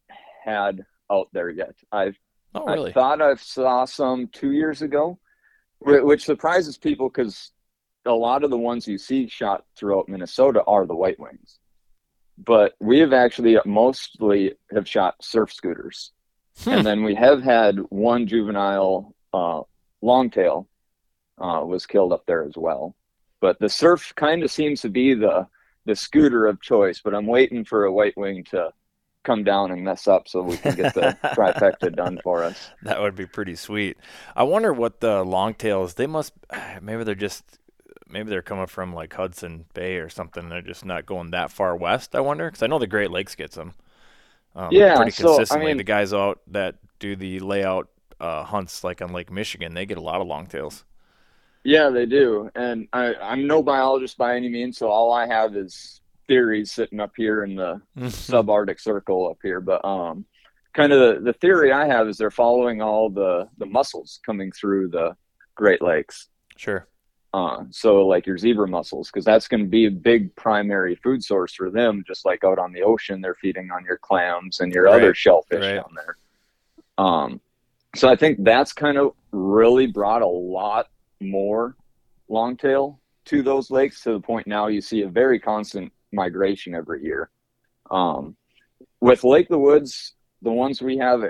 had 0.44 0.86
out 1.12 1.30
there 1.34 1.50
yet. 1.50 1.76
I've 1.92 2.18
oh, 2.54 2.66
really? 2.66 2.92
I 2.92 2.94
thought 2.94 3.22
I 3.22 3.36
saw 3.36 3.86
some 3.86 4.28
two 4.28 4.52
years 4.52 4.84
ago, 4.84 5.18
which 5.80 6.26
surprises 6.26 6.78
people 6.78 7.10
because 7.10 7.52
a 8.06 8.12
lot 8.12 8.44
of 8.44 8.52
the 8.52 8.58
ones 8.58 8.88
you 8.88 9.00
see 9.00 9.28
shot 9.28 9.66
throughout 9.76 10.08
Minnesota 10.08 10.64
are 10.68 10.86
the 10.86 10.96
white 10.96 11.20
wings 11.20 11.60
but 12.38 12.74
we 12.80 13.00
have 13.00 13.14
actually 13.14 13.58
mostly 13.66 14.54
have 14.74 14.88
shot 14.88 15.16
surf 15.22 15.52
scoters. 15.52 16.12
Hmm. 16.64 16.70
And 16.70 16.86
then 16.86 17.04
we 17.04 17.16
have 17.16 17.42
had 17.42 17.78
one 17.90 18.28
juvenile 18.28 19.14
uh, 19.34 19.62
longtail 20.02 20.68
uh, 21.40 21.62
was 21.66 21.86
killed 21.86 22.14
up 22.14 22.26
there 22.26 22.44
as 22.44 22.54
well. 22.56 22.96
But 23.40 23.60
the 23.60 23.70
surf 23.70 24.14
kind 24.16 24.44
of 24.44 24.52
seems 24.52 24.82
to 24.82 24.90
be 24.90 25.14
the 25.14 25.48
the 25.86 25.96
scoter 25.96 26.48
of 26.48 26.62
choice. 26.62 27.02
But 27.04 27.16
I'm 27.16 27.28
waiting 27.28 27.64
for 27.64 27.86
a 27.86 27.92
white 27.92 28.18
wing 28.18 28.44
to 28.46 28.72
come 29.24 29.44
down 29.44 29.72
and 29.72 29.84
mess 29.84 30.08
up 30.08 30.28
so 30.28 30.42
we 30.42 30.58
can 30.58 30.76
get 30.76 30.94
the 30.94 31.18
trifecta 31.36 31.96
done 31.96 32.20
for 32.24 32.44
us. 32.44 32.70
That 32.84 33.02
would 33.02 33.16
be 33.16 33.26
pretty 33.26 33.56
sweet. 33.56 33.98
I 34.36 34.44
wonder 34.44 34.74
what 34.74 35.00
the 35.00 35.24
longtails. 35.24 35.96
They 35.96 36.08
must 36.08 36.34
maybe 36.82 37.04
they're 37.04 37.16
just 37.16 37.60
maybe 38.10 38.30
they're 38.30 38.42
coming 38.42 38.68
from 38.68 38.94
like 38.94 39.14
Hudson 39.14 39.66
Bay 39.74 39.98
or 39.98 40.10
something. 40.10 40.50
They're 40.50 40.62
just 40.62 40.86
not 40.86 41.06
going 41.06 41.32
that 41.32 41.52
far 41.52 41.76
west. 41.76 42.16
I 42.16 42.20
wonder 42.20 42.48
because 42.48 42.64
I 42.64 42.68
know 42.68 42.80
the 42.80 42.88
Great 42.88 43.12
Lakes 43.12 43.36
gets 43.36 43.56
them. 43.56 43.74
Um, 44.56 44.70
yeah, 44.72 44.96
pretty 44.96 45.12
consistently. 45.12 45.46
So, 45.46 45.56
I 45.56 45.64
mean, 45.64 45.78
the 45.78 45.84
guys 45.84 46.14
out 46.14 46.42
that 46.48 46.76
do 47.00 47.16
the 47.16 47.40
layout 47.40 47.90
uh, 48.20 48.44
hunts 48.44 48.84
like 48.84 49.02
on 49.02 49.14
Lake 49.14 49.32
Michigan, 49.32 49.74
they 49.74 49.86
get 49.86 49.98
a 49.98 50.02
lot 50.02 50.22
of 50.22 50.28
longtails. 50.28 50.84
Yeah, 51.64 51.90
they 51.90 52.06
do, 52.06 52.50
and 52.56 52.88
I, 52.94 53.14
I'm 53.16 53.46
no 53.46 53.62
biologist 53.62 54.18
by 54.18 54.36
any 54.36 54.48
means, 54.48 54.78
so 54.78 54.88
all 54.88 55.12
I 55.12 55.28
have 55.28 55.56
is 55.56 56.02
theories 56.28 56.72
sitting 56.72 57.00
up 57.00 57.12
here 57.16 57.44
in 57.44 57.56
the 57.56 57.82
subarctic 57.98 58.80
circle 58.80 59.30
up 59.30 59.38
here. 59.44 59.60
But 59.60 59.84
um, 59.84 60.26
kind 60.74 60.94
of 60.94 61.00
the, 61.00 61.22
the 61.32 61.34
theory 61.34 61.72
I 61.72 61.86
have 61.86 62.08
is 62.08 62.18
they're 62.18 62.32
following 62.32 62.82
all 62.82 63.10
the 63.10 63.48
the 63.58 63.66
mussels 63.66 64.20
coming 64.26 64.52
through 64.52 64.90
the 64.90 65.16
Great 65.56 65.82
Lakes. 65.82 66.30
Sure. 66.56 66.88
Uh, 67.38 67.66
so 67.70 68.08
like 68.08 68.26
your 68.26 68.36
zebra 68.36 68.68
mussels, 68.68 69.12
because 69.12 69.24
that's 69.24 69.48
going 69.48 69.62
to 69.62 69.70
be 69.70 69.86
a 69.86 69.92
big 69.92 70.36
primary 70.36 70.96
food 70.96 71.24
source 71.24 71.54
for 71.54 71.70
them. 71.70 72.04
Just 72.08 72.26
like 72.26 72.44
out 72.44 72.58
on 72.58 72.74
the 72.74 72.82
ocean, 72.82 73.22
they're 73.22 73.36
feeding 73.36 73.70
on 73.70 73.86
your 73.86 73.98
clams 73.98 74.60
and 74.60 74.74
your 74.74 74.86
right. 74.86 74.96
other 74.96 75.14
shellfish 75.14 75.62
right. 75.62 75.76
down 75.76 75.96
there. 75.96 76.18
Um, 76.98 77.40
so 77.96 78.10
I 78.10 78.16
think 78.16 78.44
that's 78.44 78.74
kind 78.74 78.98
of 78.98 79.12
really 79.32 79.86
brought 79.86 80.24
a 80.24 80.28
lot 80.28 80.88
more 81.22 81.76
longtail 82.28 83.00
to 83.26 83.44
those 83.44 83.70
lakes 83.70 84.02
to 84.02 84.14
the 84.14 84.20
point 84.20 84.48
now 84.48 84.66
you 84.66 84.82
see 84.82 85.04
a 85.04 85.08
very 85.08 85.40
constant 85.40 85.94
migration 86.12 86.74
every 86.74 87.04
year. 87.04 87.30
Um, 87.92 88.36
with 89.00 89.24
Lake 89.24 89.48
the 89.48 89.60
Woods, 89.60 90.16
the 90.42 90.52
ones 90.52 90.82
we 90.82 90.98
have, 90.98 91.22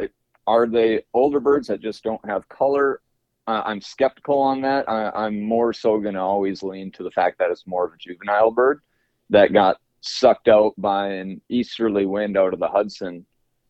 are 0.45 0.67
they 0.67 1.03
older 1.13 1.41
birds 1.41 1.67
that 1.67 1.81
just 1.81 2.01
don't 2.01 2.25
have 2.25 2.47
color 2.47 3.01
I'm 3.47 3.81
skeptical 3.81 4.39
on 4.39 4.61
that. 4.61 4.89
I, 4.89 5.27
am 5.27 5.41
more 5.41 5.71
so 5.71 5.99
going 5.99 6.15
to 6.15 6.21
always 6.21 6.63
lean 6.63 6.91
to 6.91 7.03
the 7.03 7.11
fact 7.11 7.39
that 7.39 7.49
it's 7.49 7.65
more 7.65 7.85
of 7.85 7.93
a 7.93 7.97
juvenile 7.97 8.51
bird 8.51 8.81
that 9.29 9.53
got 9.53 9.77
sucked 10.01 10.49
out 10.49 10.73
by 10.77 11.07
an 11.09 11.41
easterly 11.47 12.05
wind 12.05 12.37
out 12.37 12.53
of 12.53 12.59
the 12.59 12.67
Hudson, 12.67 13.25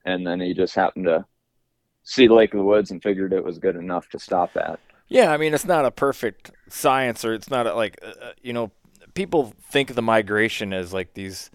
and 0.05 0.25
then 0.25 0.39
he 0.39 0.53
just 0.53 0.73
happened 0.73 1.05
to 1.05 1.25
see 2.03 2.27
Lake 2.27 2.53
of 2.53 2.59
the 2.59 2.63
Woods 2.63 2.89
and 2.89 3.03
figured 3.03 3.33
it 3.33 3.43
was 3.43 3.59
good 3.59 3.75
enough 3.75 4.09
to 4.09 4.19
stop 4.19 4.55
at. 4.57 4.79
Yeah, 5.09 5.31
I 5.31 5.37
mean 5.37 5.53
it's 5.53 5.65
not 5.65 5.85
a 5.85 5.91
perfect 5.91 6.51
science, 6.67 7.23
or 7.23 7.33
it's 7.33 7.49
not 7.49 7.67
a, 7.67 7.73
like 7.73 7.99
uh, 8.03 8.25
uh 8.25 8.31
you 8.41 8.53
know 8.53 8.71
people 9.13 9.53
think 9.69 9.89
of 9.89 9.95
the 9.95 10.01
migration 10.01 10.73
as 10.73 10.91
like 10.91 11.13
these 11.13 11.49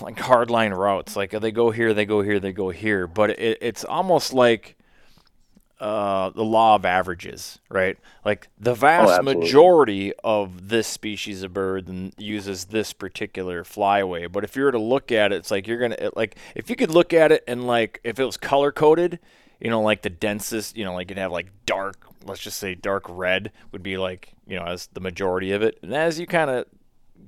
like 0.00 0.16
hardline 0.16 0.76
routes, 0.76 1.16
like 1.16 1.30
they 1.30 1.50
go 1.50 1.70
here, 1.70 1.92
they 1.92 2.04
go 2.04 2.22
here, 2.22 2.40
they 2.40 2.52
go 2.52 2.70
here, 2.70 3.06
but 3.06 3.30
it, 3.30 3.58
it's 3.60 3.84
almost 3.84 4.32
like 4.32 4.76
uh, 5.84 6.30
the 6.30 6.42
law 6.42 6.76
of 6.76 6.86
averages, 6.86 7.58
right? 7.68 7.98
Like 8.24 8.48
the 8.58 8.72
vast 8.72 9.20
oh, 9.20 9.22
majority 9.22 10.14
of 10.24 10.70
this 10.70 10.86
species 10.86 11.42
of 11.42 11.52
bird 11.52 12.12
uses 12.16 12.64
this 12.64 12.94
particular 12.94 13.64
flyway. 13.64 14.32
But 14.32 14.44
if 14.44 14.56
you 14.56 14.62
were 14.62 14.72
to 14.72 14.78
look 14.78 15.12
at 15.12 15.30
it, 15.30 15.36
it's 15.36 15.50
like 15.50 15.66
you're 15.66 15.78
gonna 15.78 16.10
like 16.16 16.36
if 16.54 16.70
you 16.70 16.76
could 16.76 16.90
look 16.90 17.12
at 17.12 17.32
it 17.32 17.44
and 17.46 17.66
like 17.66 18.00
if 18.02 18.18
it 18.18 18.24
was 18.24 18.38
color 18.38 18.72
coded, 18.72 19.18
you 19.60 19.68
know, 19.68 19.82
like 19.82 20.00
the 20.00 20.08
densest, 20.08 20.74
you 20.74 20.86
know, 20.86 20.94
like 20.94 21.10
you'd 21.10 21.18
have 21.18 21.32
like 21.32 21.48
dark, 21.66 22.06
let's 22.24 22.40
just 22.40 22.56
say 22.56 22.74
dark 22.74 23.04
red 23.06 23.52
would 23.70 23.82
be 23.82 23.98
like 23.98 24.32
you 24.46 24.56
know 24.58 24.64
as 24.64 24.86
the 24.94 25.00
majority 25.00 25.52
of 25.52 25.62
it, 25.62 25.78
and 25.82 25.92
as 25.92 26.18
you 26.18 26.26
kind 26.26 26.48
of 26.48 26.64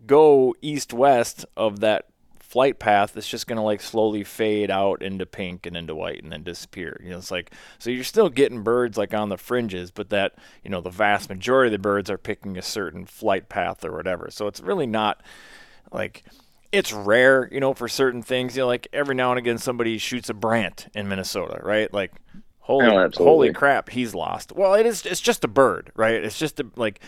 go 0.06 0.54
east 0.62 0.94
west 0.94 1.44
of 1.58 1.80
that 1.80 2.06
flight 2.48 2.78
path 2.78 3.16
it's 3.16 3.28
just 3.28 3.46
going 3.46 3.56
to 3.56 3.62
like 3.62 3.80
slowly 3.80 4.22
fade 4.22 4.70
out 4.70 5.02
into 5.02 5.26
pink 5.26 5.66
and 5.66 5.76
into 5.76 5.94
white 5.94 6.22
and 6.22 6.30
then 6.30 6.42
disappear 6.42 7.00
you 7.02 7.10
know 7.10 7.18
it's 7.18 7.30
like 7.30 7.50
so 7.78 7.90
you're 7.90 8.04
still 8.04 8.28
getting 8.28 8.62
birds 8.62 8.96
like 8.96 9.12
on 9.12 9.28
the 9.28 9.36
fringes 9.36 9.90
but 9.90 10.10
that 10.10 10.34
you 10.62 10.70
know 10.70 10.80
the 10.80 10.88
vast 10.88 11.28
majority 11.28 11.68
of 11.68 11.72
the 11.72 11.82
birds 11.82 12.08
are 12.08 12.18
picking 12.18 12.56
a 12.56 12.62
certain 12.62 13.04
flight 13.04 13.48
path 13.48 13.84
or 13.84 13.92
whatever 13.92 14.30
so 14.30 14.46
it's 14.46 14.60
really 14.60 14.86
not 14.86 15.20
like 15.92 16.24
it's 16.72 16.92
rare 16.92 17.48
you 17.50 17.60
know 17.60 17.74
for 17.74 17.88
certain 17.88 18.22
things 18.22 18.56
you 18.56 18.62
know 18.62 18.66
like 18.66 18.86
every 18.92 19.14
now 19.14 19.30
and 19.30 19.38
again 19.38 19.58
somebody 19.58 19.98
shoots 19.98 20.28
a 20.28 20.34
brant 20.34 20.86
in 20.94 21.08
minnesota 21.08 21.58
right? 21.62 21.92
Like 21.92 22.12
holy 22.60 22.86
oh, 22.86 23.10
holy 23.16 23.52
crap 23.52 23.90
he's 23.90 24.14
lost. 24.14 24.52
Well 24.52 24.74
it 24.74 24.86
is 24.86 25.04
it's 25.06 25.20
just 25.20 25.44
a 25.44 25.48
bird 25.48 25.90
right? 25.96 26.24
It's 26.24 26.38
just 26.38 26.60
a, 26.60 26.66
like 26.76 27.00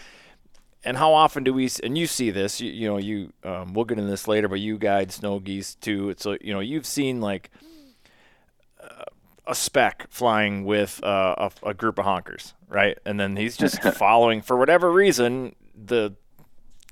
and 0.84 0.96
how 0.96 1.12
often 1.12 1.44
do 1.44 1.52
we 1.52 1.68
and 1.82 1.96
you 1.98 2.06
see 2.06 2.30
this 2.30 2.60
you, 2.60 2.70
you 2.70 2.88
know 2.88 2.98
you 2.98 3.32
um, 3.44 3.74
we'll 3.74 3.84
get 3.84 3.98
into 3.98 4.10
this 4.10 4.28
later 4.28 4.48
but 4.48 4.60
you 4.60 4.78
guide 4.78 5.12
snow 5.12 5.38
geese 5.38 5.74
too 5.74 6.10
it's 6.10 6.22
so 6.22 6.36
you 6.40 6.52
know 6.52 6.60
you've 6.60 6.86
seen 6.86 7.20
like 7.20 7.50
uh, 8.82 9.04
a 9.46 9.54
speck 9.54 10.06
flying 10.10 10.64
with 10.64 11.02
uh, 11.02 11.34
a, 11.62 11.68
a, 11.70 11.74
group 11.74 11.98
of 11.98 12.04
honkers 12.04 12.52
right 12.68 12.98
and 13.04 13.18
then 13.18 13.36
he's 13.36 13.56
just 13.56 13.82
following 13.94 14.40
for 14.40 14.56
whatever 14.56 14.92
reason 14.92 15.54
the 15.74 16.14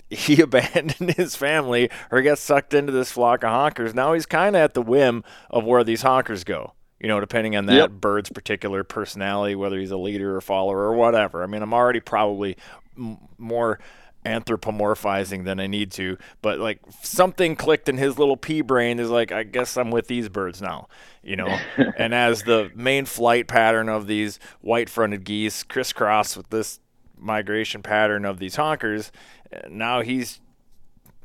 he 0.09 0.41
abandoned 0.41 1.13
his 1.15 1.35
family 1.35 1.89
or 2.11 2.21
got 2.21 2.37
sucked 2.37 2.73
into 2.73 2.91
this 2.91 3.11
flock 3.11 3.43
of 3.43 3.49
honkers. 3.49 3.93
Now 3.93 4.13
he's 4.13 4.25
kind 4.25 4.55
of 4.55 4.61
at 4.61 4.73
the 4.73 4.81
whim 4.81 5.23
of 5.49 5.65
where 5.65 5.83
these 5.83 6.03
honkers 6.03 6.45
go. 6.45 6.73
You 6.99 7.07
know, 7.07 7.19
depending 7.19 7.55
on 7.55 7.67
that 7.67 7.75
Yep. 7.75 7.89
bird's 7.91 8.29
particular 8.29 8.83
personality, 8.83 9.53
whether 9.53 9.77
he's 9.77 9.91
a 9.91 9.97
leader 9.97 10.35
or 10.35 10.41
follower 10.41 10.79
or 10.79 10.93
whatever. 10.93 11.43
I 11.43 11.45
mean, 11.45 11.61
I'm 11.61 11.73
already 11.73 11.99
probably 11.99 12.57
m- 12.97 13.17
more 13.37 13.79
anthropomorphizing 14.25 15.45
than 15.45 15.59
I 15.59 15.67
need 15.67 15.91
to, 15.93 16.17
but 16.41 16.59
like 16.59 16.81
something 17.01 17.55
clicked 17.55 17.87
in 17.87 17.97
his 17.97 18.19
little 18.19 18.37
pea 18.37 18.61
brain 18.61 18.99
is 18.99 19.09
like, 19.09 19.31
I 19.31 19.43
guess 19.43 19.77
I'm 19.77 19.89
with 19.89 20.07
these 20.07 20.27
birds 20.29 20.61
now, 20.61 20.87
you 21.23 21.35
know. 21.35 21.57
and 21.97 22.13
as 22.13 22.43
the 22.43 22.69
main 22.75 23.05
flight 23.05 23.47
pattern 23.47 23.89
of 23.89 24.07
these 24.07 24.39
white-fronted 24.61 25.23
geese 25.23 25.63
crisscross 25.63 26.35
with 26.35 26.49
this 26.49 26.79
migration 27.17 27.81
pattern 27.81 28.25
of 28.25 28.39
these 28.39 28.57
honkers, 28.57 29.11
uh, 29.53 29.67
now 29.69 30.01
he's 30.01 30.41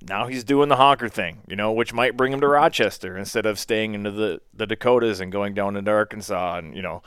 now 0.09 0.27
he's 0.27 0.43
doing 0.43 0.69
the 0.69 0.77
honker 0.77 1.09
thing, 1.09 1.43
you 1.47 1.55
know, 1.55 1.73
which 1.73 1.93
might 1.93 2.17
bring 2.17 2.33
him 2.33 2.41
to 2.41 2.49
Rochester 2.49 3.17
instead 3.17 3.47
of 3.47 3.57
staying 3.59 3.95
into 3.95 4.11
the, 4.11 4.41
the 4.53 4.67
Dakotas 4.67 5.21
and 5.21 5.31
going 5.31 5.55
down 5.55 5.77
into 5.77 5.91
Arkansas 5.91 6.59
and 6.59 6.75
you 6.75 6.83
know 6.83 7.03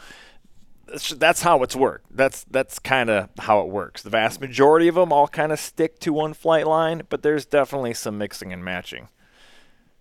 that's, 1.16 1.42
how 1.42 1.64
it's 1.64 1.76
worked. 1.76 2.16
That's 2.16 2.44
that's 2.46 2.80
kind 2.80 3.10
of 3.10 3.30
how 3.40 3.62
it 3.62 3.68
works. 3.68 4.02
The 4.02 4.10
vast 4.10 4.40
majority 4.40 4.88
of 4.88 4.96
them 4.96 5.12
all 5.12 5.28
kind 5.28 5.52
of 5.52 5.60
stick 5.60 6.00
to 6.00 6.14
one 6.14 6.34
flight 6.34 6.68
line, 6.68 7.04
but 7.10 7.24
there's 7.24 7.46
definitely 7.46 7.94
some 7.94 8.18
mixing 8.18 8.54
and 8.54 8.64
matching. 8.64 9.10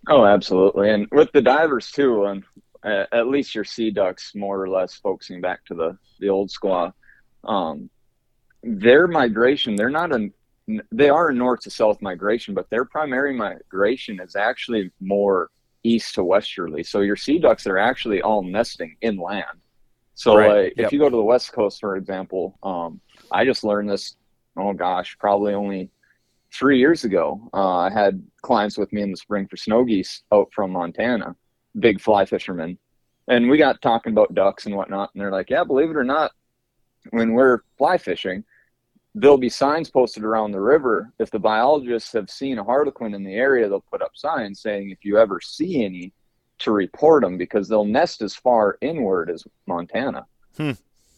Oh, 0.07 0.25
absolutely. 0.25 0.89
And 0.89 1.07
with 1.11 1.31
the 1.31 1.41
divers 1.41 1.91
too, 1.91 2.25
and 2.25 2.43
at 2.83 3.27
least 3.27 3.55
your 3.55 3.63
sea 3.63 3.89
ducks, 3.89 4.33
more 4.35 4.61
or 4.61 4.69
less 4.69 4.93
focusing 4.93 5.41
back 5.41 5.65
to 5.65 5.73
the 5.73 5.97
the 6.19 6.29
old 6.29 6.49
squaw, 6.49 6.93
um, 7.43 7.89
their 8.63 9.07
migration, 9.07 9.75
they're 9.75 9.89
not 9.89 10.11
a 10.11 10.29
they 10.91 11.09
are 11.09 11.29
a 11.29 11.33
north 11.33 11.61
to 11.61 11.69
south 11.69 12.01
migration, 12.01 12.53
but 12.53 12.69
their 12.69 12.85
primary 12.85 13.33
migration 13.33 14.19
is 14.19 14.35
actually 14.35 14.91
more 14.99 15.49
east 15.83 16.15
to 16.15 16.23
westerly. 16.23 16.83
So 16.83 17.01
your 17.01 17.15
sea 17.15 17.37
ducks 17.37 17.67
are 17.67 17.77
actually 17.77 18.21
all 18.21 18.41
nesting 18.41 18.97
inland. 19.01 19.61
So 20.15 20.35
Right. 20.37 20.47
like, 20.65 20.73
Yep. 20.77 20.85
if 20.87 20.93
you 20.93 20.99
go 20.99 21.09
to 21.09 21.15
the 21.15 21.23
west 21.23 21.51
coast, 21.53 21.79
for 21.79 21.95
example, 21.97 22.57
um, 22.63 23.01
I 23.31 23.45
just 23.45 23.63
learned 23.63 23.89
this. 23.89 24.15
Oh 24.57 24.73
gosh, 24.73 25.17
probably 25.19 25.53
only 25.53 25.91
three 26.53 26.79
years 26.79 27.03
ago. 27.03 27.49
Uh, 27.53 27.77
I 27.79 27.89
had 27.89 28.25
clients 28.41 28.77
with 28.77 28.91
me 28.93 29.01
in 29.01 29.11
the 29.11 29.17
spring 29.17 29.47
for 29.47 29.57
snow 29.57 29.83
geese 29.83 30.23
out 30.31 30.47
from 30.53 30.71
Montana, 30.71 31.35
big 31.79 31.99
fly 31.99 32.23
fishermen, 32.25 32.77
and 33.27 33.49
we 33.49 33.57
got 33.57 33.81
talking 33.81 34.13
about 34.13 34.33
ducks 34.33 34.65
and 34.65 34.75
whatnot. 34.75 35.09
And 35.13 35.21
they're 35.21 35.31
like, 35.31 35.49
"Yeah, 35.49 35.65
believe 35.65 35.89
it 35.89 35.97
or 35.97 36.05
not, 36.05 36.31
when 37.09 37.33
we're 37.33 37.59
fly 37.77 37.97
fishing, 37.97 38.45
there'll 39.13 39.37
be 39.37 39.49
signs 39.49 39.89
posted 39.91 40.23
around 40.23 40.51
the 40.51 40.61
river. 40.61 41.11
If 41.19 41.29
the 41.31 41.39
biologists 41.39 42.13
have 42.13 42.29
seen 42.29 42.57
a 42.57 42.63
harlequin 42.63 43.13
in 43.13 43.23
the 43.25 43.35
area, 43.35 43.67
they'll 43.67 43.81
put 43.91 44.01
up 44.01 44.11
signs 44.15 44.61
saying 44.61 44.91
if 44.91 45.03
you 45.03 45.17
ever 45.17 45.41
see 45.41 45.83
any, 45.83 46.13
to 46.59 46.71
report 46.71 47.21
them 47.23 47.37
because 47.37 47.67
they'll 47.67 47.85
nest 47.85 48.21
as 48.21 48.35
far 48.35 48.77
inward 48.81 49.29
as 49.29 49.43
Montana." 49.67 50.25
Hmm. 50.57 50.71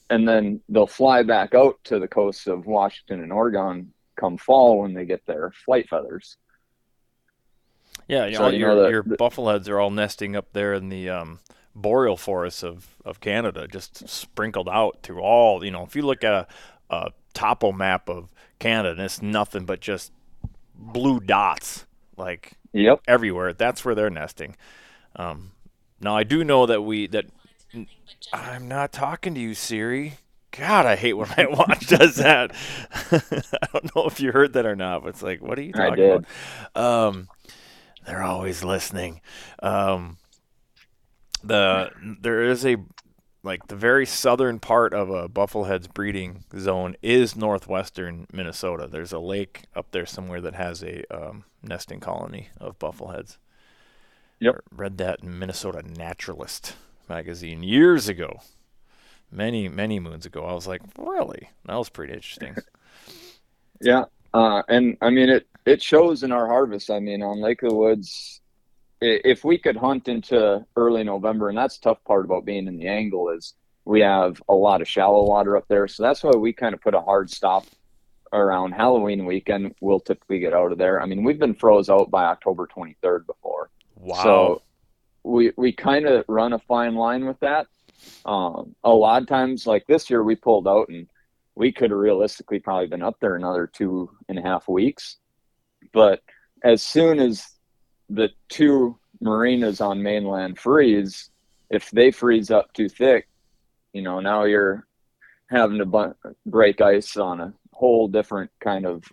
And 0.10 0.28
then 0.28 0.62
they'll 0.70 0.88
fly 0.88 1.22
back 1.24 1.54
out 1.54 1.78
to 1.86 2.00
the 2.00 2.08
coasts 2.08 2.48
of 2.48 2.66
Washington 2.66 3.22
and 3.22 3.32
Oregon 3.34 3.92
come 4.16 4.38
fall 4.38 4.80
when 4.82 4.94
they 4.94 5.06
get 5.06 5.26
their 5.26 5.52
flight 5.66 5.88
feathers. 5.90 6.38
Yeah, 8.08 8.26
you 8.26 8.36
So, 8.38 8.44
know, 8.44 8.50
you 8.50 8.60
your 8.60 8.70
know, 8.76 8.84
the- 8.84 8.90
your 8.90 9.04
buffleheads 9.04 9.68
are 9.70 9.80
all 9.80 9.92
nesting 9.92 10.36
up 10.36 10.54
there 10.54 10.74
in 10.74 10.90
the 10.90 11.10
um, 11.10 11.40
boreal 11.76 12.16
forests 12.18 12.64
of, 12.64 12.96
of 13.04 13.20
Canada, 13.20 13.68
just 13.68 14.08
sprinkled 14.08 14.70
out 14.70 15.00
through 15.04 15.20
all. 15.20 15.64
You 15.64 15.72
know, 15.72 15.84
if 15.84 15.96
you 15.96 16.04
look 16.04 16.24
at 16.24 16.34
a, 16.34 16.48
a 16.90 17.12
topo 17.34 17.72
map 17.74 18.08
of 18.10 18.32
Canada, 18.60 18.92
and 18.92 19.02
it's 19.02 19.22
nothing 19.22 19.66
but 19.66 19.82
just 19.82 20.12
blue 20.74 21.20
dots, 21.20 21.86
like 22.16 22.54
Yep. 22.74 23.02
everywhere. 23.08 23.54
That's 23.54 23.84
where 23.84 23.94
they're 23.96 24.10
nesting. 24.10 24.56
Um, 25.18 25.52
now 26.00 26.16
I 26.16 26.24
do 26.24 26.44
know 26.44 26.66
that 26.66 26.82
we 26.82 27.08
that 27.08 27.26
I'm 28.32 28.68
not 28.68 28.92
talking 28.92 29.34
to 29.34 29.40
you, 29.40 29.54
Siri. 29.54 30.20
God, 30.52 30.86
I 30.86 30.96
hate 30.96 31.14
when 31.14 31.30
my 31.38 31.46
watch 31.50 31.88
does 31.88 32.16
that. 32.16 32.52
I 33.12 33.68
don't 33.74 33.96
know 33.96 34.06
if 34.06 34.20
you 34.20 34.32
heard 34.32 34.54
that 34.54 34.66
or 34.66 34.76
not, 34.76 35.04
but 35.04 35.10
it's 35.10 35.24
like, 35.24 35.42
what 35.42 35.60
are 35.60 35.64
you 35.64 35.74
I 35.76 35.90
talking 35.90 35.96
did. 35.96 36.26
about? 36.74 37.08
Um, 37.08 37.28
they're 38.06 38.24
always 38.24 38.64
listening. 38.64 39.22
Um, 39.62 40.18
the 41.44 41.92
there 42.22 42.44
is 42.44 42.66
a 42.66 42.78
like 43.44 43.68
the 43.68 43.76
very 43.76 44.06
southern 44.06 44.60
part 44.60 44.94
of 44.94 45.10
a 45.10 45.30
bufflehead's 45.30 45.88
breeding 45.88 46.44
zone 46.58 46.96
is 47.02 47.36
northwestern 47.36 48.28
Minnesota. 48.34 48.88
There's 48.92 49.14
a 49.14 49.20
lake 49.20 49.64
up 49.76 49.92
there 49.92 50.06
somewhere 50.06 50.42
that 50.42 50.56
has 50.56 50.84
a 50.84 51.04
um, 51.14 51.46
nesting 51.62 52.00
colony 52.00 52.50
of 52.60 52.80
buffleheads. 52.80 53.38
Yep. 54.40 54.56
Read 54.72 54.98
that 55.00 55.22
in 55.24 55.38
Minnesota 55.40 55.82
Naturalist 55.84 56.76
magazine 57.10 57.64
years 57.64 58.08
ago. 58.08 58.42
Many, 59.32 59.68
many 59.68 60.00
moons 60.00 60.26
ago. 60.26 60.46
I 60.46 60.54
was 60.54 60.68
like, 60.68 60.82
really? 60.98 61.50
That 61.66 61.76
was 61.76 61.90
pretty 61.90 62.14
interesting. 62.14 62.56
Yeah. 63.80 64.06
Uh, 64.34 64.64
and 64.68 64.98
I 65.02 65.10
mean, 65.10 65.30
it, 65.30 65.48
it 65.66 65.82
shows 65.82 66.24
in 66.24 66.32
our 66.32 66.48
harvest. 66.48 66.90
I 66.90 67.00
mean, 67.00 67.22
on 67.22 67.40
Lake 67.40 67.62
of 67.64 67.70
the 67.70 67.76
Woods, 67.76 68.42
if 69.02 69.44
we 69.44 69.58
could 69.58 69.78
hunt 69.78 70.08
into 70.08 70.66
early 70.76 71.04
November, 71.04 71.50
and 71.50 71.58
that's 71.58 71.78
the 71.78 71.90
tough 71.90 72.04
part 72.04 72.26
about 72.26 72.46
being 72.46 72.68
in 72.68 72.78
the 72.78 72.88
angle 72.88 73.30
is 73.30 73.54
we 73.86 74.02
have 74.02 74.42
a 74.50 74.54
lot 74.54 74.82
of 74.82 74.88
shallow 74.88 75.26
water 75.26 75.56
up 75.56 75.68
there. 75.68 75.88
So 75.88 76.04
that's 76.04 76.24
why 76.24 76.32
we 76.32 76.54
kind 76.54 76.74
of 76.74 76.82
put 76.82 76.96
a 76.96 77.02
hard 77.02 77.30
stop 77.30 77.66
around 78.34 78.74
Halloween 78.74 79.26
weekend. 79.26 79.76
We'll 79.80 80.00
typically 80.00 80.40
get 80.40 80.54
out 80.54 80.72
of 80.72 80.78
there. 80.78 81.02
I 81.02 81.06
mean, 81.06 81.24
we've 81.24 81.40
been 81.40 81.56
froze 81.56 81.90
out 81.90 82.12
by 82.12 82.26
October 82.26 82.68
23rd 82.68 83.26
before. 83.26 83.70
Wow. 84.00 84.24
So 84.24 84.62
we 85.24 85.52
we 85.58 85.72
kind 85.72 86.06
of 86.06 86.24
run 86.28 86.54
a 86.54 86.60
fine 86.60 86.96
line 86.96 87.26
with 87.26 87.40
that. 87.42 87.68
Um, 88.26 88.76
a 88.84 88.92
lot 88.92 89.22
of 89.22 89.28
times, 89.28 89.66
like 89.68 89.86
this 89.88 90.10
year, 90.10 90.24
we 90.24 90.36
pulled 90.36 90.68
out 90.68 90.90
and 90.90 91.08
we 91.56 91.72
could 91.72 91.90
have 91.90 92.00
realistically 92.00 92.60
probably 92.60 92.88
been 92.88 93.02
up 93.02 93.18
there 93.20 93.36
another 93.36 93.68
two 93.68 94.10
and 94.30 94.38
a 94.38 94.42
half 94.42 94.68
weeks. 94.68 95.18
But 95.94 96.22
as 96.64 96.84
soon 96.84 97.20
as 97.20 97.48
the 98.10 98.30
two 98.50 98.98
marinas 99.20 99.82
on 99.82 100.04
mainland 100.04 100.60
freeze, 100.60 101.32
if 101.70 101.90
they 101.92 102.12
freeze 102.12 102.52
up 102.52 102.72
too 102.74 102.88
thick, 102.88 103.28
you 103.94 104.02
know, 104.02 104.20
now 104.20 104.44
you're 104.44 104.86
having 105.50 105.80
to 105.80 105.86
bu- 105.86 106.14
break 106.46 106.82
ice 106.82 107.18
on 107.18 107.42
a 107.42 107.54
whole 107.74 108.08
different 108.08 108.52
kind 108.60 108.86
of 108.86 109.04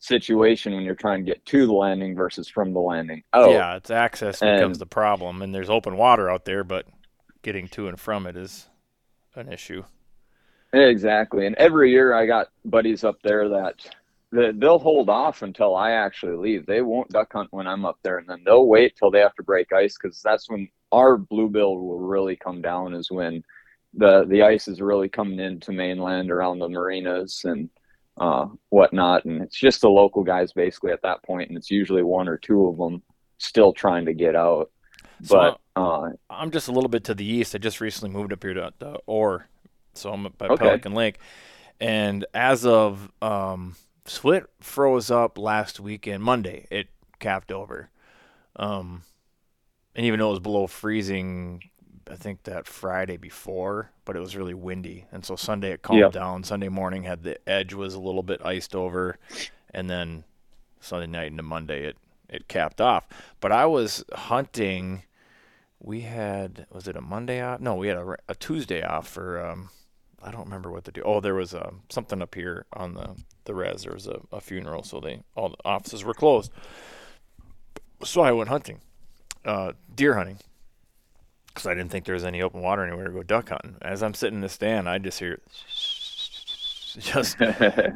situation 0.00 0.74
when 0.74 0.82
you're 0.82 0.94
trying 0.94 1.24
to 1.24 1.30
get 1.30 1.44
to 1.46 1.66
the 1.66 1.72
landing 1.72 2.16
versus 2.16 2.48
from 2.48 2.72
the 2.72 2.80
landing. 2.80 3.22
Oh, 3.32 3.52
yeah, 3.52 3.76
it's 3.76 3.90
access 3.90 4.40
becomes 4.40 4.78
the 4.78 4.86
problem, 4.86 5.42
and 5.42 5.54
there's 5.54 5.70
open 5.70 5.96
water 5.96 6.28
out 6.28 6.44
there, 6.44 6.64
but 6.64 6.86
getting 7.42 7.68
to 7.68 7.86
and 7.86 8.00
from 8.00 8.26
it 8.26 8.36
is 8.36 8.68
an 9.34 9.52
issue. 9.52 9.84
Exactly. 10.72 11.46
And 11.46 11.56
every 11.56 11.90
year 11.90 12.14
I 12.14 12.26
got 12.26 12.48
buddies 12.64 13.04
up 13.04 13.20
there 13.22 13.48
that, 13.48 13.74
that 14.32 14.60
they'll 14.60 14.78
hold 14.78 15.08
off 15.08 15.42
until 15.42 15.74
I 15.74 15.92
actually 15.92 16.36
leave. 16.36 16.66
They 16.66 16.82
won't 16.82 17.08
duck 17.10 17.32
hunt 17.32 17.48
when 17.50 17.66
I'm 17.66 17.84
up 17.84 17.98
there 18.02 18.18
and 18.18 18.28
then 18.28 18.42
they'll 18.44 18.66
wait 18.66 18.96
till 18.96 19.10
they 19.10 19.20
have 19.20 19.34
to 19.36 19.42
break 19.42 19.72
ice 19.72 19.96
because 20.00 20.22
that's 20.22 20.48
when 20.48 20.68
our 20.92 21.16
bluebill 21.16 21.76
will 21.76 21.98
really 21.98 22.36
come 22.36 22.62
down 22.62 22.94
is 22.94 23.10
when 23.10 23.42
the 23.94 24.24
the 24.26 24.42
ice 24.42 24.68
is 24.68 24.80
really 24.80 25.08
coming 25.08 25.40
into 25.40 25.72
mainland 25.72 26.30
around 26.30 26.60
the 26.60 26.68
marinas 26.68 27.42
and 27.44 27.68
uh, 28.18 28.46
whatnot. 28.68 29.24
And 29.24 29.42
it's 29.42 29.58
just 29.58 29.80
the 29.80 29.90
local 29.90 30.22
guys 30.24 30.52
basically 30.52 30.92
at 30.92 31.02
that 31.02 31.22
point, 31.22 31.48
and 31.48 31.56
it's 31.58 31.70
usually 31.70 32.02
one 32.02 32.28
or 32.28 32.36
two 32.36 32.66
of 32.66 32.76
them 32.76 33.02
still 33.38 33.72
trying 33.72 34.06
to 34.06 34.14
get 34.14 34.36
out. 34.36 34.70
So 35.22 35.58
But 35.74 35.80
uh, 35.80 36.10
I'm 36.28 36.50
just 36.50 36.68
a 36.68 36.72
little 36.72 36.88
bit 36.88 37.04
to 37.04 37.14
the 37.14 37.24
east. 37.24 37.54
I 37.54 37.58
just 37.58 37.80
recently 37.80 38.14
moved 38.14 38.32
up 38.32 38.42
here 38.42 38.54
to 38.54 38.72
the 38.78 38.98
Orr, 39.06 39.46
so 39.94 40.12
I'm 40.12 40.24
by 40.38 40.46
Okay. 40.46 40.64
Pelican 40.64 40.94
Lake. 40.94 41.18
And 41.80 42.26
as 42.34 42.66
of 42.66 43.10
um, 43.22 43.74
Split 44.10 44.46
froze 44.60 45.10
up 45.10 45.38
last 45.38 45.78
weekend, 45.78 46.22
Monday. 46.24 46.66
It 46.70 46.88
capped 47.20 47.52
over, 47.52 47.90
um, 48.56 49.02
and 49.94 50.04
even 50.04 50.18
though 50.18 50.28
it 50.28 50.30
was 50.30 50.40
below 50.40 50.66
freezing, 50.66 51.62
I 52.10 52.16
think 52.16 52.42
that 52.44 52.66
Friday 52.66 53.16
before, 53.16 53.90
but 54.04 54.16
it 54.16 54.20
was 54.20 54.34
really 54.36 54.54
windy, 54.54 55.06
and 55.12 55.24
so 55.24 55.36
Sunday 55.36 55.70
it 55.72 55.82
calmed 55.82 56.00
Yep. 56.00 56.12
down. 56.12 56.44
Sunday 56.44 56.68
morning 56.68 57.04
had 57.04 57.22
the 57.22 57.38
edge 57.48 57.72
was 57.72 57.94
a 57.94 58.00
little 58.00 58.22
bit 58.24 58.44
iced 58.44 58.74
over, 58.74 59.16
and 59.72 59.88
then 59.88 60.24
Sunday 60.80 61.06
night 61.06 61.28
into 61.28 61.42
Monday 61.42 61.84
it 61.86 61.96
it 62.28 62.48
capped 62.48 62.80
off. 62.80 63.06
But 63.40 63.52
I 63.52 63.66
was 63.66 64.04
hunting 64.12 65.02
we 65.80 66.00
had 66.02 66.66
was 66.70 66.88
it 66.88 66.96
a 66.96 67.00
Monday 67.00 67.40
off? 67.40 67.60
No, 67.60 67.74
we 67.76 67.88
had 67.88 67.96
a, 67.96 68.16
a 68.28 68.34
Tuesday 68.34 68.82
off 68.82 69.08
for 69.08 69.44
um, 69.44 69.70
I 70.22 70.30
don't 70.30 70.44
remember 70.44 70.70
what 70.70 70.84
to 70.84 70.92
do. 70.92 71.02
Oh, 71.04 71.20
there 71.20 71.34
was 71.34 71.54
uh, 71.54 71.70
something 71.88 72.20
up 72.20 72.34
here 72.34 72.66
on 72.72 72.94
the 72.94 73.16
the 73.44 73.54
res. 73.54 73.82
There 73.84 73.92
was 73.94 74.06
a, 74.06 74.20
a 74.32 74.40
funeral, 74.40 74.82
so 74.82 75.00
they 75.00 75.22
all 75.36 75.50
the 75.50 75.56
offices 75.64 76.04
were 76.04 76.14
closed. 76.14 76.50
So 78.04 78.22
I 78.22 78.32
went 78.32 78.48
hunting, 78.48 78.80
uh, 79.44 79.72
deer 79.94 80.14
hunting, 80.14 80.38
because 81.60 81.70
I 81.70 81.74
didn't 81.74 81.90
think 81.90 82.04
there 82.04 82.14
was 82.14 82.24
any 82.24 82.42
open 82.42 82.60
water 82.62 82.84
anywhere 82.84 83.06
to 83.06 83.12
go 83.12 83.22
duck 83.22 83.48
hunting. 83.50 83.76
As 83.82 84.02
I'm 84.02 84.14
sitting 84.14 84.36
in 84.36 84.40
the 84.42 84.48
stand, 84.48 84.88
I 84.88 84.98
just 84.98 85.18
hear 85.18 85.40
just 86.98 87.38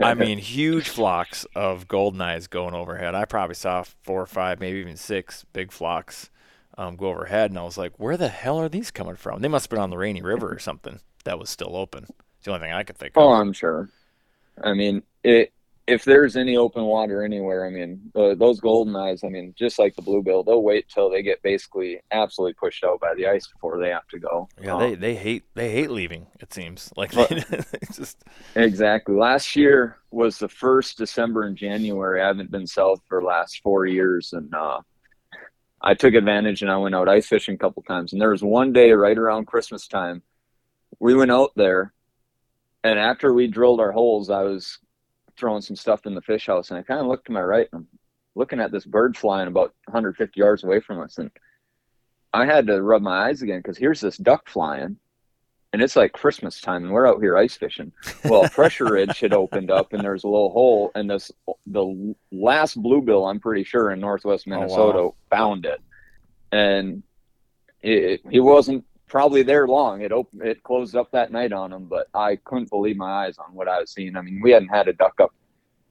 I 0.01 0.15
mean, 0.15 0.39
huge 0.39 0.89
flocks 0.89 1.47
of 1.55 1.89
golden 1.89 2.21
eyes 2.21 2.47
going 2.47 2.75
overhead. 2.75 3.15
I 3.15 3.25
probably 3.25 3.55
saw 3.55 3.83
four 4.03 4.23
or 4.23 4.27
five, 4.27 4.61
maybe 4.61 4.79
even 4.79 4.97
six 4.97 5.45
big 5.53 5.73
flocks 5.73 6.31
um, 6.79 6.97
go 6.97 7.09
overhead, 7.09 7.51
and 7.51 7.59
I 7.59 7.65
was 7.65 7.79
like, 7.79 7.99
"Where 7.99 8.17
the 8.17 8.29
hell 8.29 8.59
are 8.61 8.69
these 8.69 8.91
coming 8.91 9.17
from?" 9.17 9.41
They 9.41 9.49
must 9.49 9.65
have 9.67 9.71
been 9.71 9.81
on 9.81 9.91
the 9.91 9.99
Rainy 9.99 10.23
River 10.23 10.53
or 10.53 10.59
something 10.59 11.01
that 11.25 11.39
was 11.39 11.51
still 11.51 11.77
open. 11.77 12.05
It's 12.39 12.45
the 12.45 12.53
only 12.53 12.67
thing 12.67 12.73
I 12.73 12.83
could 12.85 12.99
think 12.99 13.17
Oh, 13.17 13.33
of. 13.33 13.33
I'm 13.33 13.53
sure. 13.53 13.91
I 14.63 14.75
mean, 14.75 15.03
it, 15.25 15.53
if 15.87 16.05
there's 16.05 16.37
any 16.37 16.57
open 16.57 16.85
water 16.85 17.23
anywhere, 17.23 17.67
I 17.67 17.71
mean, 17.71 18.11
uh, 18.15 18.35
those 18.35 18.59
golden 18.59 18.97
eyes, 18.97 19.23
I 19.23 19.29
mean, 19.29 19.55
just 19.57 19.79
like 19.79 19.95
the 19.95 20.03
bluebill, 20.03 20.43
they'll 20.43 20.63
wait 20.63 20.89
till 20.89 21.11
they 21.11 21.23
get 21.23 21.43
basically 21.43 22.01
absolutely 22.11 22.55
pushed 22.55 22.85
out 22.85 23.01
by 23.01 23.15
the 23.15 23.27
ice 23.27 23.47
before 23.49 23.79
they 23.79 23.91
have 23.91 24.09
to 24.09 24.19
go. 24.19 24.49
Yeah, 24.63 24.77
Um, 24.77 24.81
they, 24.81 24.95
they 24.95 25.15
hate 25.15 25.45
they 25.55 25.73
hate 25.73 25.91
leaving. 25.91 26.27
It 26.41 26.55
seems 26.55 26.91
like 26.97 27.13
they, 27.13 27.27
they 27.51 27.79
just 27.93 28.25
Exactly. 28.55 29.15
Last 29.15 29.57
year 29.57 29.99
was 30.11 30.39
the 30.39 30.49
first 30.49 30.97
December 30.97 31.43
and 31.43 31.57
January. 31.57 32.23
I 32.23 32.27
haven't 32.29 32.51
been 32.51 32.67
south 32.67 33.03
for 33.07 33.21
the 33.21 33.27
last 33.27 33.61
four 33.63 33.85
years, 33.85 34.33
and 34.33 34.55
uh, 34.55 34.81
I 35.83 35.93
took 35.93 36.15
advantage 36.15 36.63
and 36.63 36.71
I 36.71 36.79
went 36.79 36.95
out 36.95 37.11
ice 37.11 37.27
fishing 37.27 37.57
a 37.57 37.59
couple 37.59 37.83
times. 37.83 38.13
And 38.13 38.21
there 38.23 38.31
was 38.31 38.43
one 38.43 38.73
day 38.73 38.93
right 38.93 39.19
around 39.19 39.47
Christmas 39.49 39.87
time, 39.87 40.23
we 40.99 41.15
went 41.15 41.31
out 41.31 41.53
there, 41.57 41.93
and 42.83 42.99
after 42.99 43.35
we 43.35 43.49
drilled 43.49 43.81
our 43.81 43.93
holes, 43.93 44.31
I 44.31 44.45
was 44.45 44.79
throwing 45.39 45.63
some 45.63 45.77
stuff 45.77 46.07
in 46.07 46.15
the 46.15 46.23
fish 46.23 46.47
house, 46.47 46.71
and 46.71 46.79
I 46.79 46.83
kind 46.83 47.01
of 47.01 47.07
looked 47.07 47.27
to 47.27 47.33
my 47.33 47.43
right, 47.43 47.69
and 47.73 47.81
I'm 47.81 47.99
looking 48.35 48.61
at 48.61 48.73
this 48.73 48.85
bird 48.85 49.17
flying 49.17 49.49
about 49.49 49.75
150 49.87 50.39
yards 50.39 50.65
away 50.65 50.81
from 50.81 51.01
us, 51.01 51.19
and 51.19 51.31
I 52.33 52.47
had 52.47 52.67
to 52.67 52.83
rub 52.83 53.03
my 53.03 53.29
eyes 53.29 53.43
again 53.43 53.59
because 53.59 53.79
here's 53.79 54.01
this 54.01 54.17
duck 54.17 54.49
flying. 54.49 54.99
And 55.73 55.83
it's 55.83 55.97
like 55.97 56.13
Christmas 56.13 56.61
time, 56.61 56.85
and 56.85 56.93
we're 56.93 57.09
out 57.09 57.21
here 57.21 57.37
ice 57.37 57.57
fishing 57.57 57.91
well, 58.25 58.49
pressure 58.49 58.93
ridge 58.93 59.19
had 59.19 59.33
opened 59.33 59.73
up, 59.73 59.93
and 59.93 60.05
there's 60.05 60.23
a 60.23 60.29
little 60.29 60.51
hole, 60.51 60.93
and 60.95 61.11
this 61.11 61.33
the 61.67 62.15
last 62.31 62.81
bluebill, 62.81 63.27
I'm 63.27 63.41
pretty 63.41 63.65
sure, 63.65 63.91
in 63.91 63.99
northwest 63.99 64.45
Oh, 64.47 64.53
wow. 64.53 64.57
Minnesota, 64.61 65.11
found 65.31 65.67
it, 65.67 65.81
and 66.53 67.03
it, 67.83 68.21
he 68.31 68.39
wasn't 68.39 68.85
probably 69.09 69.43
there 69.43 69.67
long. 69.67 70.03
It 70.03 70.13
opened, 70.13 70.43
it 70.43 70.63
closed 70.63 70.97
up 70.97 71.11
that 71.13 71.33
night 71.33 71.53
on 71.53 71.71
them, 71.71 71.85
but 71.85 72.09
I 72.15 72.37
couldn't 72.37 72.71
believe 72.71 72.97
my 72.97 73.27
eyes 73.27 73.39
on 73.39 73.55
what 73.55 73.69
I 73.69 73.81
was 73.81 73.91
seeing. 73.91 74.17
I 74.17 74.23
mean, 74.23 74.41
we 74.43 74.51
hadn't 74.51 74.69
had 74.69 74.89
a 74.89 74.93
duck 74.93 75.21
up 75.21 75.33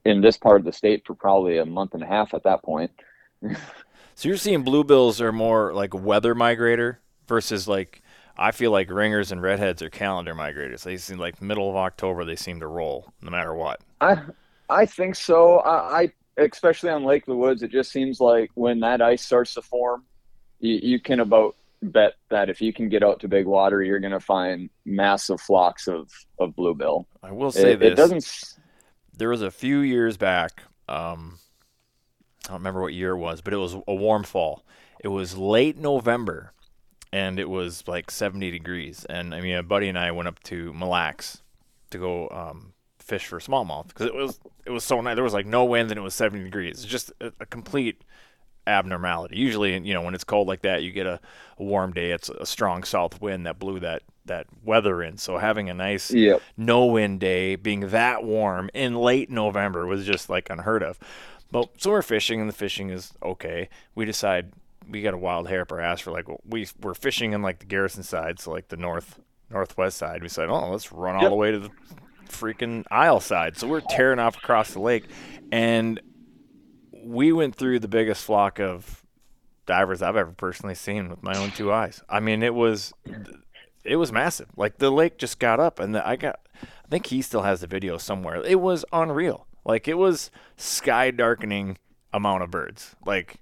in 0.05 0.21
this 0.21 0.37
part 0.37 0.59
of 0.59 0.65
the 0.65 0.73
state 0.73 1.03
for 1.05 1.15
probably 1.15 1.57
a 1.57 1.65
month 1.65 1.93
and 1.93 2.03
a 2.03 2.07
half 2.07 2.33
at 2.33 2.43
that 2.43 2.63
point. 2.63 2.91
So 4.15 4.29
you're 4.29 4.37
seeing 4.37 4.63
bluebills 4.63 5.19
are 5.21 5.31
more 5.31 5.73
like 5.73 5.93
weather 5.93 6.35
migrator 6.35 6.97
versus 7.27 7.67
like 7.67 8.01
I 8.37 8.51
feel 8.51 8.71
like 8.71 8.89
ringers 8.89 9.31
and 9.31 9.41
redheads 9.41 9.81
are 9.81 9.89
calendar 9.89 10.33
migrators. 10.35 10.83
They 10.83 10.97
seem 10.97 11.17
like 11.17 11.41
middle 11.41 11.69
of 11.69 11.75
October 11.75 12.25
they 12.25 12.35
seem 12.35 12.59
to 12.59 12.67
roll 12.67 13.11
no 13.21 13.31
matter 13.31 13.53
what. 13.53 13.81
I 14.01 14.21
I 14.69 14.85
think 14.85 15.15
so. 15.15 15.59
I, 15.59 16.01
I 16.01 16.13
especially 16.37 16.89
on 16.89 17.03
Lake 17.03 17.23
of 17.23 17.27
the 17.27 17.35
Woods, 17.35 17.63
it 17.63 17.71
just 17.71 17.91
seems 17.91 18.19
like 18.19 18.51
when 18.55 18.79
that 18.81 19.01
ice 19.01 19.23
starts 19.23 19.53
to 19.55 19.61
form, 19.61 20.03
you, 20.59 20.79
you 20.81 20.99
can 20.99 21.19
about 21.19 21.55
bet 21.91 22.13
that 22.29 22.49
if 22.49 22.61
you 22.61 22.71
can 22.73 22.89
get 22.89 23.03
out 23.03 23.19
to 23.21 23.27
big 23.27 23.45
water, 23.45 23.81
you're 23.83 23.99
going 23.99 24.11
to 24.13 24.19
find 24.19 24.69
massive 24.85 25.41
flocks 25.41 25.87
of 25.87 26.09
of 26.39 26.55
bluebill. 26.55 27.07
I 27.21 27.31
will 27.31 27.51
say 27.51 27.73
It, 27.73 27.79
this. 27.79 27.91
it 27.91 27.95
doesn't. 27.95 28.55
there 29.17 29.29
was 29.29 29.41
a 29.41 29.51
few 29.51 29.79
years 29.79 30.17
back. 30.17 30.63
Um, 30.87 31.39
I 32.45 32.49
don't 32.49 32.57
remember 32.59 32.81
what 32.81 32.93
year 32.93 33.11
it 33.11 33.17
was, 33.17 33.41
but 33.41 33.53
it 33.53 33.57
was 33.57 33.75
a 33.87 33.93
warm 33.95 34.23
fall. 34.23 34.63
It 35.03 35.07
was 35.09 35.37
late 35.37 35.77
November, 35.77 36.53
and 37.11 37.39
it 37.39 37.49
was 37.49 37.87
like 37.87 38.11
70 38.11 38.51
degrees. 38.51 39.05
And 39.09 39.33
I 39.35 39.41
mean, 39.41 39.55
a 39.55 39.63
buddy 39.63 39.87
and 39.87 39.97
I 39.97 40.11
went 40.11 40.27
up 40.27 40.41
to 40.43 40.73
Mille 40.73 40.89
Lacs 40.89 41.41
to 41.91 41.97
go 41.97 42.27
um, 42.29 42.73
fish 42.99 43.25
for 43.25 43.39
smallmouth 43.39 43.87
because 43.89 44.07
it 44.07 44.15
was 44.15 44.39
it 44.65 44.71
was 44.71 44.83
so 44.83 44.99
nice. 45.01 45.15
There 45.15 45.23
was 45.23 45.33
like 45.33 45.45
no 45.45 45.65
wind, 45.65 45.91
and 45.91 45.97
it 45.97 46.01
was 46.03 46.15
70 46.15 46.43
degrees. 46.43 46.77
It's 46.83 46.85
just 46.85 47.11
a, 47.21 47.31
a 47.39 47.45
complete 47.45 48.03
abnormality. 48.67 49.37
Usually, 49.37 49.77
you 49.79 49.93
know, 49.93 50.01
when 50.01 50.13
it's 50.15 50.23
cold 50.23 50.47
like 50.47 50.61
that, 50.63 50.83
you 50.83 50.91
get 50.91 51.05
a, 51.05 51.19
a 51.57 51.63
warm 51.63 51.93
day. 51.93 52.11
It's 52.11 52.29
a 52.29 52.45
strong 52.45 52.83
south 52.83 53.21
wind 53.21 53.45
that 53.45 53.59
blew 53.59 53.79
that 53.79 54.03
that 54.25 54.47
weather 54.63 55.03
in. 55.03 55.17
So 55.17 55.37
having 55.37 55.69
a 55.69 55.73
nice 55.73 56.09
Yep. 56.11 56.41
no 56.55 56.85
wind 56.85 57.19
day 57.19 57.55
being 57.57 57.89
that 57.89 58.23
warm 58.23 58.69
in 58.73 58.95
late 58.95 59.29
November 59.29 59.85
was 59.85 60.05
just 60.05 60.29
like 60.29 60.49
unheard 60.49 60.81
of. 60.83 60.97
But 61.51 61.69
so 61.77 61.91
we're 61.91 62.01
fishing 62.01 62.39
and 62.39 62.49
the 62.49 62.53
fishing 62.53 62.89
is 62.89 63.11
okay. 63.21 63.69
We 63.95 64.05
decide 64.05 64.53
we 64.89 65.01
got 65.01 65.13
a 65.13 65.17
wild 65.17 65.47
hair 65.49 65.61
up 65.61 65.71
our 65.71 65.79
ass 65.81 65.99
for 66.01 66.11
like 66.11 66.25
we 66.47 66.67
we're 66.81 66.93
fishing 66.93 67.33
in 67.33 67.41
like 67.41 67.59
the 67.59 67.65
Garrison 67.65 68.03
side, 68.03 68.39
so 68.39 68.51
like 68.51 68.69
the 68.69 68.77
north 68.77 69.19
northwest 69.49 69.97
side. 69.97 70.21
We 70.23 70.29
said, 70.29 70.49
oh, 70.49 70.69
let's 70.71 70.91
run 70.91 71.15
all 71.15 71.21
Yep. 71.23 71.29
the 71.31 71.35
way 71.35 71.51
to 71.51 71.59
the 71.59 71.69
freaking 72.29 72.85
Isle 72.89 73.19
side. 73.19 73.57
So 73.57 73.67
we're 73.67 73.81
tearing 73.81 74.19
off 74.19 74.37
across 74.37 74.71
the 74.73 74.79
lake, 74.79 75.05
and 75.51 76.01
we 77.03 77.31
went 77.31 77.55
through 77.55 77.79
the 77.79 77.87
biggest 77.87 78.23
flock 78.23 78.59
of 78.59 79.03
divers 79.65 80.01
I've 80.01 80.15
ever 80.15 80.31
personally 80.31 80.75
seen 80.75 81.09
with 81.09 81.23
my 81.23 81.37
own 81.37 81.51
two 81.51 81.71
eyes. 81.71 82.01
I 82.09 82.19
mean, 82.19 82.43
it 82.43 82.53
was 82.53 82.93
it 83.83 83.97
was 83.97 84.11
massive. 84.11 84.49
Like 84.55 84.77
the 84.77 84.91
lake 84.91 85.17
just 85.17 85.39
got 85.39 85.59
up, 85.59 85.79
and 85.79 85.95
the, 85.95 86.07
I 86.07 86.15
got. 86.15 86.39
I 86.61 86.87
think 86.89 87.07
he 87.07 87.21
still 87.21 87.41
has 87.41 87.61
the 87.61 87.67
video 87.67 87.97
somewhere. 87.97 88.41
It 88.43 88.61
was 88.61 88.85
unreal. 88.93 89.47
Like 89.65 89.87
it 89.87 89.97
was 89.97 90.31
sky 90.57 91.11
darkening 91.11 91.77
amount 92.13 92.43
of 92.43 92.51
birds. 92.51 92.95
Like, 93.05 93.37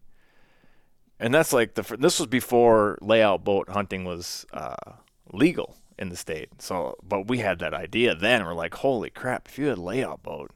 and 1.20 1.34
that's 1.34 1.54
like 1.54 1.76
the. 1.76 1.98
This 1.98 2.20
was 2.20 2.28
before 2.28 2.98
layout 3.02 3.44
boat 3.44 3.70
hunting 3.70 4.06
was 4.06 4.46
uh, 4.54 4.94
legal 5.32 5.76
in 6.00 6.10
the 6.10 6.16
state. 6.16 6.50
So, 6.62 6.98
but 7.04 7.28
we 7.28 7.40
had 7.40 7.60
that 7.60 7.74
idea 7.74 8.16
then. 8.16 8.46
We're 8.46 8.54
like, 8.54 8.76
holy 8.76 9.10
crap! 9.10 9.48
If 9.48 9.60
you 9.60 9.68
had 9.68 9.78
layout 9.78 10.24
boat, 10.24 10.52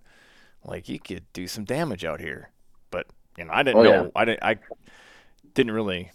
like 0.64 0.90
you 0.90 1.00
could 1.00 1.32
do 1.34 1.48
some 1.48 1.66
damage 1.66 2.06
out 2.06 2.20
here. 2.20 2.50
You 3.38 3.46
know, 3.46 3.52
I 3.54 3.64
didn't 3.64 3.80
Oh, 3.80 3.84
know. 3.84 4.04
yeah. 4.04 4.10
I 4.16 4.26
didn't. 4.26 4.44
I 4.44 4.58
didn't 5.54 5.74
really 5.74 6.12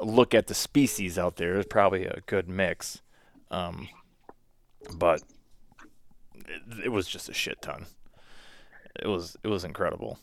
look 0.00 0.34
at 0.34 0.46
the 0.46 0.54
species 0.54 1.18
out 1.18 1.36
there. 1.36 1.56
It's 1.56 1.66
probably 1.68 2.04
a 2.04 2.20
good 2.26 2.48
mix, 2.48 3.00
um, 3.50 3.88
but 4.96 5.22
it, 6.46 6.86
it 6.86 6.88
was 6.90 7.06
just 7.08 7.28
a 7.28 7.34
shit 7.34 7.60
ton. 7.62 7.86
It 9.00 9.08
was 9.08 9.36
it 9.42 9.48
was 9.48 9.64
incredible. 9.64 10.18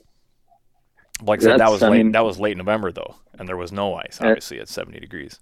Like 1.21 1.39
I 1.41 1.43
said, 1.43 1.59
that 1.59 1.71
was 1.71 1.81
I 1.83 1.89
late. 1.89 1.97
mean- 2.03 2.11
that 2.13 2.25
was 2.25 2.39
late 2.39 2.57
November 2.57 2.91
though, 2.91 3.15
and 3.37 3.47
there 3.47 3.57
was 3.57 3.71
no 3.71 3.95
ice. 3.95 4.19
Obviously, 4.21 4.59
at 4.59 4.69
seventy 4.69 4.99
degrees. 4.99 5.39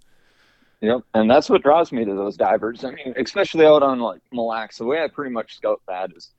Yep. 0.81 1.01
And 1.13 1.29
that's 1.31 1.49
what 1.49 1.63
draws 1.63 1.91
me 1.93 2.03
to 2.03 2.13
those 2.13 2.35
divers. 2.35 2.83
I 2.83 2.91
mean, 2.91 3.13
especially 3.17 3.65
out 3.65 3.83
on 3.83 3.99
like 3.99 4.21
Mille 4.33 4.47
Lacs, 4.47 4.77
the 4.79 4.85
way 4.85 5.01
I 5.01 5.07
pretty 5.07 5.31
much 5.31 5.55
scout 5.55 5.81
that 5.87 6.11
is 6.15 6.31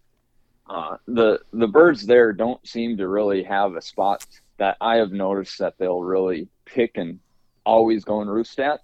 uh, 0.68 0.96
the 1.06 1.40
the 1.52 1.66
birds 1.66 2.06
there 2.06 2.32
don't 2.32 2.66
seem 2.66 2.96
to 2.96 3.08
really 3.08 3.42
have 3.42 3.74
a 3.74 3.82
spot 3.82 4.26
that 4.58 4.76
I 4.80 4.96
have 4.96 5.12
noticed 5.12 5.58
that 5.58 5.78
they'll 5.78 6.00
really 6.00 6.48
pick 6.64 6.96
and 6.96 7.20
always 7.64 8.04
go 8.04 8.20
and 8.20 8.30
roost 8.30 8.58
at. 8.58 8.80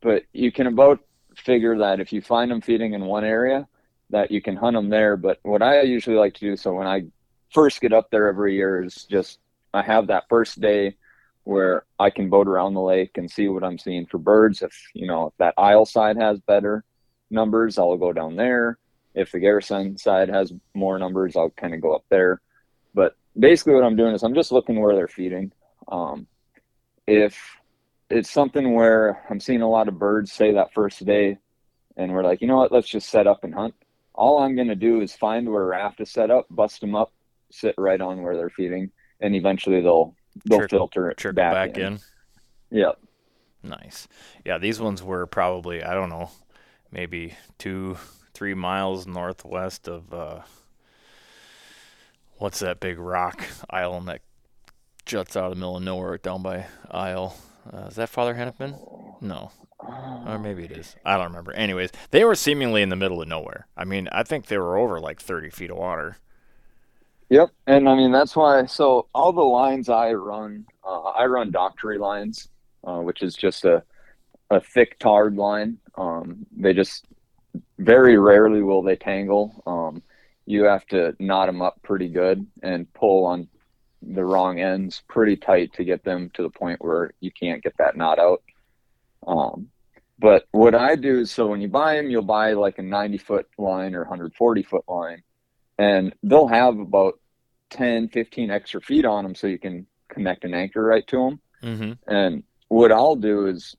But 0.00 0.24
you 0.32 0.52
can 0.52 0.66
about 0.66 1.00
figure 1.36 1.78
that 1.78 2.00
if 2.00 2.12
you 2.12 2.22
find 2.22 2.50
them 2.50 2.60
feeding 2.60 2.94
in 2.94 3.04
one 3.04 3.24
area, 3.24 3.68
that 4.10 4.30
you 4.30 4.40
can 4.40 4.56
hunt 4.56 4.74
them 4.74 4.88
there. 4.88 5.16
But 5.16 5.38
what 5.42 5.62
I 5.62 5.82
usually 5.82 6.16
like 6.16 6.34
to 6.34 6.40
do, 6.40 6.56
so 6.56 6.74
when 6.74 6.86
I 6.86 7.04
first 7.52 7.80
get 7.80 7.92
up 7.92 8.10
there 8.10 8.28
every 8.28 8.54
year, 8.54 8.82
is 8.82 9.04
just 9.04 9.38
I 9.74 9.82
have 9.82 10.06
that 10.06 10.28
first 10.28 10.60
day 10.60 10.96
where 11.44 11.84
I 11.98 12.10
can 12.10 12.30
boat 12.30 12.48
around 12.48 12.74
the 12.74 12.80
lake 12.80 13.18
and 13.18 13.30
see 13.30 13.48
what 13.48 13.62
I'm 13.64 13.78
seeing 13.78 14.06
for 14.06 14.18
birds. 14.18 14.62
If 14.62 14.74
you 14.94 15.06
know 15.06 15.26
if 15.26 15.36
that 15.38 15.54
Isle 15.58 15.86
side 15.86 16.16
has 16.16 16.40
better 16.40 16.84
numbers, 17.30 17.78
I'll 17.78 17.96
go 17.96 18.12
down 18.12 18.36
there. 18.36 18.78
If 19.16 19.32
the 19.32 19.40
Garrison 19.40 19.98
side 19.98 20.28
has 20.28 20.52
more 20.74 20.98
numbers, 20.98 21.34
I'll 21.36 21.50
kind 21.50 21.74
of 21.74 21.80
go 21.80 21.94
up 21.94 22.04
there. 22.10 22.40
But 22.94 23.16
basically, 23.36 23.74
what 23.74 23.82
I'm 23.84 23.96
doing 23.96 24.14
is 24.14 24.22
I'm 24.22 24.34
just 24.34 24.52
looking 24.52 24.78
where 24.80 24.94
they're 24.94 25.08
feeding. 25.08 25.50
Um, 25.88 26.26
if 27.06 27.36
it's 28.10 28.30
something 28.30 28.74
where 28.74 29.24
I'm 29.28 29.40
seeing 29.40 29.62
a 29.62 29.68
lot 29.68 29.88
of 29.88 29.98
birds, 29.98 30.32
say 30.32 30.52
that 30.52 30.72
first 30.72 31.04
day, 31.04 31.38
and 31.96 32.12
we're 32.12 32.22
like, 32.22 32.40
you 32.40 32.46
know 32.46 32.56
what, 32.58 32.70
let's 32.72 32.88
just 32.88 33.08
set 33.08 33.26
up 33.26 33.42
and 33.42 33.54
hunt. 33.54 33.74
All 34.14 34.38
I'm 34.38 34.54
going 34.54 34.68
to 34.68 34.74
do 34.76 35.00
is 35.00 35.14
find 35.14 35.48
where 35.50 35.64
raft 35.66 36.00
is 36.00 36.10
set 36.10 36.30
up, 36.30 36.46
bust 36.50 36.80
them 36.80 36.94
up, 36.94 37.12
sit 37.50 37.74
right 37.78 38.00
on 38.00 38.22
where 38.22 38.36
they're 38.36 38.50
feeding, 38.50 38.90
and 39.20 39.34
eventually 39.34 39.80
they'll 39.80 40.14
they'll 40.44 40.58
Trickle- 40.60 40.78
filter 40.78 41.10
it 41.10 41.16
Trickle 41.16 41.36
back, 41.36 41.54
back, 41.74 41.78
in. 41.78 41.94
in. 41.94 41.98
Yeah. 42.70 42.92
Nice. 43.62 44.08
Yeah, 44.44 44.58
these 44.58 44.78
ones 44.80 45.02
were 45.02 45.26
probably 45.26 45.82
I 45.82 45.94
don't 45.94 46.10
know, 46.10 46.30
maybe 46.92 47.34
two, 47.58 47.96
three 48.36 48.52
miles 48.52 49.06
northwest 49.06 49.88
of 49.88 50.12
uh, 50.12 50.40
what's 52.36 52.58
that 52.58 52.80
big 52.80 52.98
rock 52.98 53.42
island 53.70 54.08
that 54.08 54.20
juts 55.06 55.38
out 55.38 55.44
of 55.44 55.50
the 55.50 55.56
middle 55.56 55.78
of 55.78 55.82
nowhere 55.82 56.18
down 56.18 56.42
by 56.42 56.66
Isle? 56.90 57.34
Uh, 57.72 57.86
is 57.86 57.96
that 57.96 58.10
Father 58.10 58.34
Hennepin? 58.34 58.76
No, 59.22 59.52
or 60.26 60.38
maybe 60.38 60.64
it 60.64 60.72
is. 60.72 60.96
I 61.02 61.16
don't 61.16 61.28
remember. 61.28 61.52
Anyways, 61.52 61.92
they 62.10 62.24
were 62.24 62.34
seemingly 62.34 62.82
in 62.82 62.90
the 62.90 62.96
middle 62.96 63.22
of 63.22 63.28
nowhere. 63.28 63.68
I 63.74 63.86
mean, 63.86 64.06
I 64.12 64.22
think 64.22 64.46
they 64.46 64.58
were 64.58 64.76
over 64.76 65.00
like 65.00 65.18
30 65.18 65.48
feet 65.48 65.70
of 65.70 65.78
water. 65.78 66.18
Yep, 67.30 67.48
and 67.66 67.88
I 67.88 67.96
mean 67.96 68.12
that's 68.12 68.36
why. 68.36 68.66
So 68.66 69.08
all 69.14 69.32
the 69.32 69.40
lines 69.40 69.88
I 69.88 70.12
run, 70.12 70.66
uh, 70.84 71.04
I 71.04 71.24
run 71.24 71.50
doctory 71.50 71.96
lines, 71.96 72.48
uh, 72.84 72.98
which 72.98 73.22
is 73.22 73.34
just 73.34 73.64
a 73.64 73.82
a 74.50 74.60
thick 74.60 74.98
tarred 74.98 75.36
line. 75.36 75.78
Um, 75.96 76.44
they 76.54 76.74
just 76.74 77.06
very 77.78 78.18
rarely 78.18 78.62
will 78.62 78.82
they 78.82 78.96
tangle. 78.96 79.62
Um, 79.66 80.02
you 80.46 80.64
have 80.64 80.86
to 80.86 81.14
knot 81.18 81.46
them 81.46 81.60
up 81.60 81.80
pretty 81.82 82.08
good 82.08 82.46
and 82.62 82.92
pull 82.94 83.26
on 83.26 83.48
the 84.02 84.24
wrong 84.24 84.60
ends 84.60 85.02
pretty 85.08 85.36
tight 85.36 85.72
to 85.74 85.84
get 85.84 86.04
them 86.04 86.30
to 86.34 86.42
the 86.42 86.50
point 86.50 86.82
where 86.82 87.12
you 87.20 87.30
can't 87.30 87.62
get 87.62 87.76
that 87.78 87.96
knot 87.96 88.18
out. 88.18 88.42
Um, 89.26 89.68
but 90.18 90.46
what 90.52 90.74
I 90.74 90.96
do 90.96 91.20
is 91.20 91.30
so 91.30 91.46
when 91.46 91.60
you 91.60 91.68
buy 91.68 91.96
them, 91.96 92.10
you'll 92.10 92.22
buy 92.22 92.52
like 92.52 92.78
a 92.78 92.82
90 92.82 93.18
foot 93.18 93.46
line 93.58 93.94
or 93.94 94.00
140 94.00 94.62
foot 94.62 94.84
line, 94.88 95.22
and 95.78 96.14
they'll 96.22 96.46
have 96.46 96.78
about 96.78 97.18
10, 97.70 98.08
15 98.08 98.50
extra 98.50 98.80
feet 98.80 99.04
on 99.04 99.24
them 99.24 99.34
so 99.34 99.46
you 99.46 99.58
can 99.58 99.86
connect 100.08 100.44
an 100.44 100.54
anchor 100.54 100.82
right 100.82 101.06
to 101.08 101.16
them. 101.16 101.40
Mm-hmm. 101.62 102.14
And 102.14 102.44
what 102.68 102.92
I'll 102.92 103.16
do 103.16 103.46
is 103.46 103.76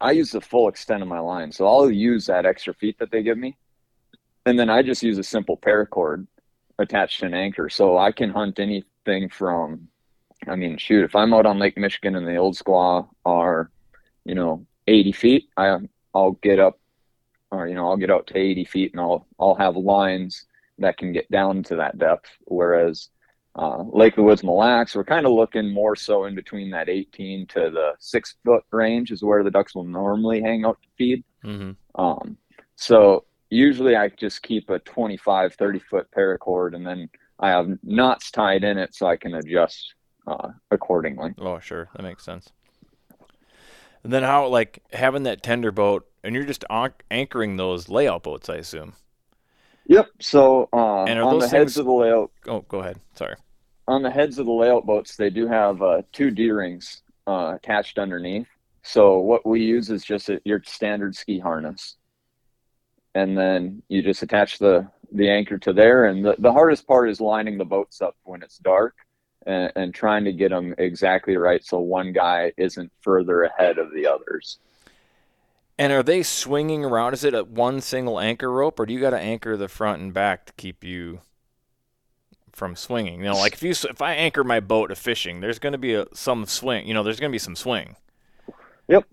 I 0.00 0.12
use 0.12 0.30
the 0.30 0.40
full 0.40 0.68
extent 0.68 1.02
of 1.02 1.08
my 1.08 1.20
line. 1.20 1.52
So 1.52 1.66
I'll 1.66 1.90
use 1.90 2.26
that 2.26 2.46
extra 2.46 2.74
feet 2.74 2.98
that 2.98 3.10
they 3.10 3.22
give 3.22 3.38
me. 3.38 3.56
And 4.44 4.58
then 4.58 4.70
I 4.70 4.82
just 4.82 5.02
use 5.02 5.18
a 5.18 5.24
simple 5.24 5.56
paracord 5.56 6.26
attached 6.78 7.20
to 7.20 7.26
an 7.26 7.34
anchor. 7.34 7.68
So 7.68 7.98
I 7.98 8.12
can 8.12 8.30
hunt 8.30 8.58
anything 8.58 9.28
from, 9.28 9.88
I 10.46 10.56
mean, 10.56 10.76
shoot, 10.78 11.04
if 11.04 11.16
I'm 11.16 11.34
out 11.34 11.46
on 11.46 11.58
Lake 11.58 11.76
Michigan 11.76 12.16
and 12.16 12.26
the 12.26 12.36
old 12.36 12.56
squaw 12.56 13.08
are, 13.24 13.70
you 14.24 14.34
know, 14.34 14.66
80 14.86 15.12
feet, 15.12 15.48
I, 15.56 15.78
I'll 16.14 16.32
get 16.32 16.60
up 16.60 16.78
or, 17.50 17.66
you 17.66 17.74
know, 17.74 17.88
I'll 17.88 17.96
get 17.96 18.10
out 18.10 18.26
to 18.28 18.38
80 18.38 18.64
feet 18.64 18.92
and 18.92 19.00
I'll, 19.00 19.26
I'll 19.38 19.54
have 19.54 19.76
lines 19.76 20.46
that 20.78 20.98
can 20.98 21.12
get 21.12 21.30
down 21.30 21.62
to 21.64 21.76
that 21.76 21.98
depth. 21.98 22.28
Whereas 22.44 23.08
uh, 23.56 23.82
Lake 23.92 24.12
of 24.12 24.16
the 24.16 24.22
Woods 24.22 24.44
Mille 24.44 24.58
Lacs, 24.58 24.94
we're 24.94 25.04
kind 25.04 25.24
of 25.24 25.32
looking 25.32 25.72
more 25.72 25.96
so 25.96 26.24
in 26.26 26.34
between 26.34 26.70
that 26.70 26.88
18 26.88 27.46
to 27.48 27.70
the 27.70 27.92
six 27.98 28.36
foot 28.44 28.62
range 28.70 29.10
is 29.10 29.22
where 29.22 29.42
the 29.42 29.50
ducks 29.50 29.74
will 29.74 29.84
normally 29.84 30.42
hang 30.42 30.64
out 30.64 30.78
to 30.82 30.88
feed. 30.98 31.24
Mm-hmm. 31.44 32.00
Um, 32.00 32.36
so 32.76 33.24
usually 33.48 33.96
I 33.96 34.08
just 34.10 34.42
keep 34.42 34.68
a 34.68 34.78
25, 34.80 35.54
30 35.54 35.78
foot 35.78 36.06
paracord 36.16 36.74
and 36.74 36.86
then 36.86 37.08
I 37.38 37.50
have 37.50 37.68
knots 37.82 38.30
tied 38.30 38.62
in 38.62 38.76
it 38.78 38.94
so 38.94 39.06
I 39.06 39.16
can 39.16 39.34
adjust 39.34 39.94
uh, 40.26 40.48
accordingly. 40.70 41.32
Oh, 41.38 41.58
sure, 41.58 41.88
that 41.94 42.02
makes 42.02 42.24
sense. 42.24 42.50
And 44.02 44.12
then 44.12 44.22
how, 44.22 44.46
like, 44.46 44.82
having 44.92 45.24
that 45.24 45.42
tender 45.42 45.72
boat, 45.72 46.06
and 46.22 46.34
you're 46.34 46.44
just 46.44 46.64
an- 46.70 46.92
anchoring 47.10 47.56
those 47.56 47.88
layout 47.88 48.22
boats, 48.22 48.48
I 48.48 48.56
assume. 48.56 48.92
Yep. 49.88 50.08
So 50.20 50.68
uh, 50.72 51.04
And 51.04 51.18
on 51.18 51.34
the 51.34 51.40
those 51.40 51.50
heads 51.50 51.76
of 51.76 51.86
the 51.86 51.92
layout, 51.92 52.30
Oh, 52.46 52.60
go 52.60 52.80
ahead. 52.80 52.98
Sorry. 53.14 53.34
On 53.88 54.02
the 54.02 54.10
heads 54.10 54.38
of 54.38 54.46
the 54.46 54.52
layout 54.52 54.86
boats, 54.86 55.16
they 55.16 55.30
do 55.30 55.46
have 55.46 55.82
uh, 55.82 56.02
two 56.12 56.30
D 56.30 56.50
rings 56.50 57.02
uh, 57.26 57.54
attached 57.56 57.98
underneath. 57.98 58.48
So 58.82 59.18
what 59.18 59.46
we 59.46 59.62
use 59.62 59.90
is 59.90 60.04
just 60.04 60.28
a, 60.28 60.40
your 60.44 60.62
standard 60.64 61.14
ski 61.14 61.38
harness, 61.38 61.96
and 63.14 63.36
then 63.36 63.82
you 63.88 64.02
just 64.02 64.22
attach 64.22 64.58
the 64.58 64.88
the 65.12 65.28
anchor 65.28 65.58
to 65.58 65.72
there. 65.72 66.06
And 66.06 66.24
the, 66.24 66.34
the 66.38 66.52
hardest 66.52 66.86
part 66.86 67.08
is 67.10 67.20
lining 67.20 67.58
the 67.58 67.64
boats 67.64 68.00
up 68.00 68.16
when 68.24 68.42
it's 68.42 68.58
dark 68.58 68.94
and, 69.46 69.72
and 69.76 69.94
trying 69.94 70.24
to 70.24 70.32
get 70.32 70.50
them 70.50 70.74
exactly 70.78 71.36
right 71.36 71.64
so 71.64 71.78
one 71.78 72.12
guy 72.12 72.52
isn't 72.56 72.90
further 73.02 73.44
ahead 73.44 73.78
of 73.78 73.92
the 73.92 74.06
others. 74.06 74.58
And 75.78 75.92
are 75.92 76.02
they 76.02 76.22
swinging 76.22 76.84
around? 76.84 77.14
Is 77.14 77.22
it 77.22 77.34
a 77.34 77.44
one 77.44 77.80
single 77.80 78.18
anchor 78.18 78.50
rope, 78.50 78.80
or 78.80 78.86
do 78.86 78.94
you 78.94 79.00
got 79.00 79.10
to 79.10 79.18
anchor 79.18 79.56
the 79.56 79.68
front 79.68 80.00
and 80.02 80.12
back 80.12 80.46
to 80.46 80.52
keep 80.54 80.82
you 80.82 81.20
from 82.56 82.74
swinging? 82.74 83.20
You 83.20 83.26
know, 83.26 83.36
like 83.36 83.52
if 83.52 83.62
you 83.62 83.70
if 83.70 84.00
I 84.00 84.14
anchor 84.14 84.42
my 84.42 84.60
boat 84.60 84.88
to 84.88 84.96
fishing, 84.96 85.40
there's 85.40 85.58
going 85.58 85.72
to 85.72 85.78
be 85.78 85.94
a, 85.94 86.06
some 86.14 86.46
swing. 86.46 86.88
You 86.88 86.94
know, 86.94 87.02
there's 87.02 87.20
going 87.20 87.30
to 87.30 87.34
be 87.34 87.38
some 87.38 87.54
swing. 87.54 87.96
Yep. 88.88 89.04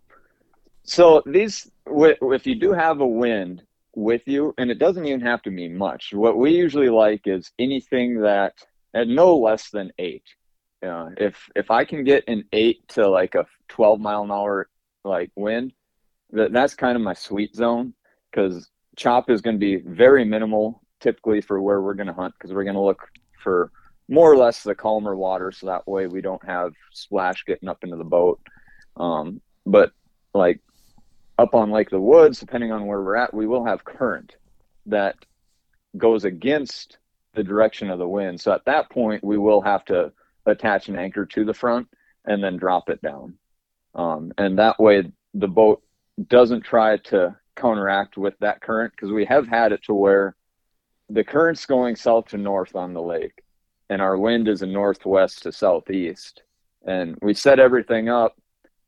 So 0.84 1.22
these, 1.26 1.70
if 1.86 2.48
you 2.48 2.56
do 2.56 2.72
have 2.72 3.02
a 3.02 3.08
wind 3.08 3.64
with 3.96 4.22
you, 4.26 4.54
and 4.58 4.72
it 4.72 4.80
doesn't 4.80 5.06
even 5.06 5.22
have 5.22 5.42
to 5.44 5.52
mean 5.52 5.78
much. 5.78 6.14
What 6.14 6.38
we 6.38 6.52
usually 6.52 6.90
like 6.90 7.28
is 7.28 7.52
anything 7.60 8.22
that 8.22 8.54
at 8.94 9.08
no 9.08 9.38
less 9.38 9.70
than 9.70 9.92
eight. 10.00 10.24
Uh, 10.86 11.10
if 11.18 11.50
if 11.56 11.70
I 11.70 11.86
can 11.86 12.04
get 12.04 12.24
an 12.28 12.46
eight 12.54 12.88
to 12.90 13.08
like 13.08 13.36
a 13.36 13.46
twelve 13.68 14.00
mile 14.00 14.24
an 14.24 14.32
hour 14.32 14.70
like 15.04 15.32
wind, 15.36 15.74
that 16.32 16.52
that's 16.54 16.76
kind 16.76 16.96
of 16.96 17.02
my 17.02 17.14
sweet 17.14 17.56
zone 17.56 17.94
because 18.32 18.70
chop 18.96 19.30
is 19.30 19.42
going 19.42 19.56
to 19.56 19.60
be 19.60 19.78
very 19.78 20.24
minimal 20.26 20.82
typically 21.00 21.42
for 21.42 21.62
where 21.62 21.82
we're 21.82 21.94
going 21.94 22.08
to 22.08 22.14
hunt 22.14 22.34
because 22.38 22.54
we're 22.54 22.64
going 22.64 22.76
to 22.76 22.82
look 22.82 23.10
for 23.44 23.72
more 24.10 24.32
or 24.32 24.38
less 24.38 24.64
the 24.64 24.76
calmer 24.76 25.16
water 25.16 25.52
so 25.52 25.68
that 25.68 25.88
way 25.88 26.08
we 26.08 26.22
don't 26.22 26.44
have 26.46 26.74
splash 26.92 27.46
getting 27.46 27.70
up 27.70 27.84
into 27.84 27.96
the 27.96 28.04
boat. 28.04 28.40
Um, 28.98 29.42
but 29.66 29.92
like 30.34 30.60
up 31.38 31.54
on 31.54 31.72
Lake 31.72 31.90
the 31.90 32.00
Woods, 32.00 32.40
depending 32.40 32.72
on 32.72 32.86
where 32.86 33.02
we're 33.02 33.16
at, 33.16 33.34
we 33.34 33.48
will 33.48 33.66
have 33.66 33.84
current 33.86 34.36
that 34.86 35.16
goes 35.98 36.26
against 36.26 36.98
the 37.34 37.44
direction 37.44 37.90
of 37.90 38.00
the 38.00 38.08
wind. 38.08 38.40
So 38.40 38.52
at 38.52 38.66
that 38.66 38.90
point, 38.90 39.24
we 39.24 39.38
will 39.38 39.62
have 39.62 39.86
to 39.86 40.12
attach 40.46 40.90
an 40.90 40.98
anchor 40.98 41.26
to 41.26 41.46
the 41.46 41.54
front 41.54 41.88
and 42.26 42.44
then 42.44 42.58
drop 42.58 42.90
it 42.90 43.02
down. 43.02 43.36
Um, 43.96 44.32
and 44.38 44.58
that 44.60 44.80
way, 44.80 45.12
the 45.34 45.48
boat 45.48 45.82
doesn't 46.28 46.62
try 46.64 46.98
to 46.98 47.36
counteract 47.56 48.18
with 48.18 48.38
that 48.40 48.62
current 48.62 48.94
because 48.96 49.12
we 49.12 49.26
have 49.26 49.48
had 49.48 49.72
it 49.72 49.84
to 49.84 49.94
where 49.94 50.36
the 51.10 51.24
current's 51.24 51.66
going 51.66 51.96
south 51.96 52.30
to 52.30 52.38
north 52.38 52.76
on 52.76 52.94
the 52.94 53.02
lake 53.02 53.44
and 53.90 54.02
our 54.02 54.18
wind 54.18 54.48
is 54.48 54.62
a 54.62 54.66
northwest 54.66 55.44
to 55.44 55.52
southeast. 55.52 56.42
And 56.86 57.18
we 57.22 57.34
set 57.34 57.60
everything 57.60 58.10
up 58.10 58.36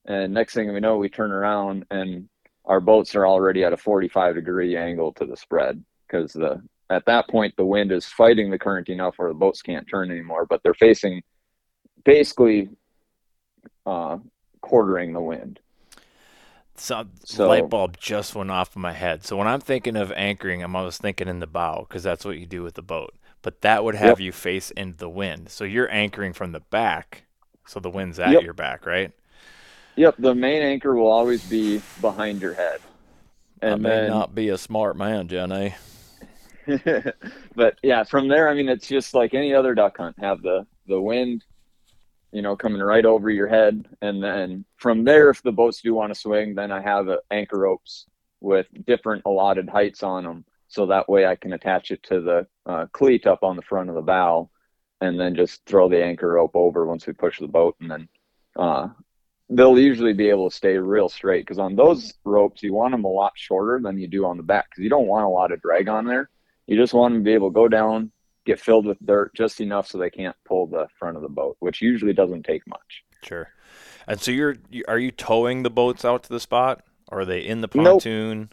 and 0.06 0.34
next 0.34 0.54
thing 0.54 0.74
we 0.74 0.80
know, 0.80 0.98
we 0.98 1.10
turn 1.10 1.32
around 1.32 1.86
and 1.92 2.30
our 2.66 2.80
boats 2.80 3.16
are 3.16 3.28
already 3.28 3.64
at 3.64 3.74
a 3.74 3.78
45 3.78 4.36
degree 4.36 4.76
angle 4.76 5.14
to 5.14 5.26
the 5.26 5.38
spread 5.38 5.84
because 6.08 6.34
the 6.34 6.62
at 6.90 7.06
that 7.06 7.28
point 7.30 7.56
the 7.58 7.66
wind 7.66 7.92
is 7.92 8.06
fighting 8.06 8.52
the 8.52 8.60
current 8.60 8.90
enough 8.90 9.16
where 9.18 9.30
the 9.30 9.36
boats 9.36 9.62
can't 9.62 9.88
turn 9.90 10.12
anymore, 10.12 10.46
but 10.46 10.62
they're 10.64 10.74
facing 10.76 11.22
basically 12.04 12.70
uh, 13.86 14.18
quartering 14.62 15.14
the 15.14 15.22
wind. 15.22 15.60
So, 16.78 17.06
So- 17.24 17.48
light 17.48 17.70
bulb 17.70 17.98
just 18.00 18.36
went 18.36 18.52
off 18.52 18.76
in 18.76 18.82
my 18.82 18.94
head. 18.94 19.24
So 19.24 19.38
when 19.38 19.48
I'm 19.48 19.62
thinking 19.62 19.96
of 19.96 20.12
anchoring, 20.14 20.62
I'm 20.62 20.76
always 20.76 20.98
thinking 20.98 21.28
in 21.28 21.40
the 21.40 21.48
bow 21.48 21.86
because 21.88 22.04
that's 22.04 22.26
what 22.26 22.38
you 22.38 22.46
do 22.46 22.64
with 22.64 22.76
the 22.76 22.82
boat. 22.82 23.14
But 23.42 23.62
that 23.62 23.84
would 23.84 23.96
have 23.96 24.20
Yep. 24.20 24.26
you 24.26 24.32
face 24.32 24.72
into 24.72 24.98
the 24.98 25.10
wind. 25.10 25.50
So 25.50 25.64
you're 25.64 25.90
anchoring 25.92 26.34
from 26.34 26.52
the 26.52 26.60
back, 26.60 27.24
so 27.66 27.80
the 27.80 27.90
wind's 27.90 28.20
at 28.20 28.32
Yep. 28.32 28.44
your 28.44 28.54
back, 28.54 28.86
right? 28.86 29.12
Yep, 29.96 30.16
the 30.20 30.36
main 30.36 30.62
anchor 30.62 30.96
will 30.96 31.12
always 31.12 31.48
be 31.50 31.82
behind 32.02 32.42
your 32.42 32.54
head. 32.56 32.80
I 33.62 33.76
may 33.76 33.90
then 33.90 34.10
not 34.10 34.36
be 34.36 34.50
a 34.50 34.58
smart 34.58 34.98
man, 34.98 35.28
Jenny. 35.30 35.76
but 37.56 37.78
yeah, 37.84 38.04
from 38.04 38.28
there, 38.28 38.50
I 38.50 38.54
mean, 38.54 38.68
it's 38.68 38.88
just 38.88 39.14
like 39.14 39.34
any 39.34 39.54
other 39.54 39.74
duck 39.76 39.98
hunt. 39.98 40.18
Have 40.20 40.42
the 40.42 40.66
the 40.88 41.00
wind, 41.00 41.44
you 42.36 42.42
know, 42.42 42.54
coming 42.54 42.82
right 42.82 43.06
over 43.06 43.30
your 43.30 43.48
head, 43.48 43.88
and 44.02 44.22
then 44.22 44.66
from 44.76 45.06
there, 45.06 45.30
if 45.30 45.42
the 45.42 45.54
boats 45.54 45.82
do 45.82 45.94
want 45.94 46.14
to 46.14 46.20
swing, 46.20 46.54
then 46.54 46.70
I 46.70 46.82
have 46.82 47.08
uh, 47.08 47.16
anchor 47.32 47.60
ropes 47.60 48.08
with 48.42 48.68
different 48.86 49.22
allotted 49.26 49.70
heights 49.70 50.04
on 50.04 50.26
them, 50.26 50.44
so 50.68 50.86
that 50.86 51.08
way 51.08 51.26
I 51.26 51.38
can 51.38 51.54
attach 51.54 51.92
it 51.92 52.04
to 52.04 52.20
the 52.20 52.48
uh, 52.66 52.88
cleat 52.92 53.26
up 53.26 53.42
on 53.42 53.56
the 53.56 53.62
front 53.62 53.88
of 53.88 53.96
the 53.96 54.02
bow, 54.02 54.50
and 55.00 55.18
then 55.18 55.34
just 55.34 55.66
throw 55.66 55.88
the 55.88 56.04
anchor 56.04 56.34
rope 56.34 56.56
over 56.56 56.86
once 56.86 57.08
we 57.08 57.14
push 57.14 57.40
the 57.40 57.48
boat, 57.48 57.78
and 57.80 57.90
then 57.90 58.10
uh, 58.60 58.90
they'll 59.50 59.80
usually 59.80 60.12
be 60.12 60.28
able 60.28 60.50
to 60.50 60.56
stay 60.58 60.78
real 60.78 61.08
straight. 61.08 61.46
Because 61.46 61.58
on 61.58 61.78
those 61.78 62.16
ropes, 62.26 62.62
you 62.62 62.74
want 62.74 62.92
them 62.92 63.06
a 63.06 63.08
lot 63.08 63.32
shorter 63.36 63.80
than 63.82 63.98
you 63.98 64.10
do 64.10 64.26
on 64.26 64.36
the 64.36 64.44
back, 64.44 64.70
because 64.70 64.84
you 64.84 64.90
don't 64.90 65.08
want 65.08 65.24
a 65.24 65.30
lot 65.30 65.54
of 65.54 65.62
drag 65.62 65.88
on 65.88 66.06
there. 66.06 66.30
You 66.68 66.76
just 66.76 66.94
want 66.94 67.14
them 67.14 67.24
to 67.24 67.30
be 67.30 67.34
able 67.34 67.52
to 67.52 67.54
go 67.54 67.70
down, 67.70 68.12
get 68.46 68.60
filled 68.60 68.86
with 68.86 68.98
dirt 69.06 69.34
just 69.36 69.60
enough 69.60 69.88
so 69.88 69.98
they 69.98 70.10
can't 70.10 70.36
pull 70.46 70.68
the 70.68 70.88
front 70.98 71.18
of 71.18 71.24
the 71.24 71.30
boat, 71.30 71.58
which 71.60 71.82
usually 71.82 72.14
doesn't 72.14 72.44
take 72.44 72.66
much. 72.68 73.04
Sure. 73.24 73.50
And 74.08 74.20
so 74.22 74.32
you're 74.32 74.56
you, 74.70 74.84
are 74.88 75.00
you 75.00 75.12
towing 75.12 75.64
the 75.64 75.70
boats 75.70 76.06
out 76.06 76.24
to 76.24 76.30
the 76.30 76.40
spot, 76.40 76.84
or 77.12 77.22
are 77.22 77.26
they 77.26 77.40
in 77.40 77.62
the 77.62 77.70
Nope. 77.74 77.86
pontoon? 78.04 78.50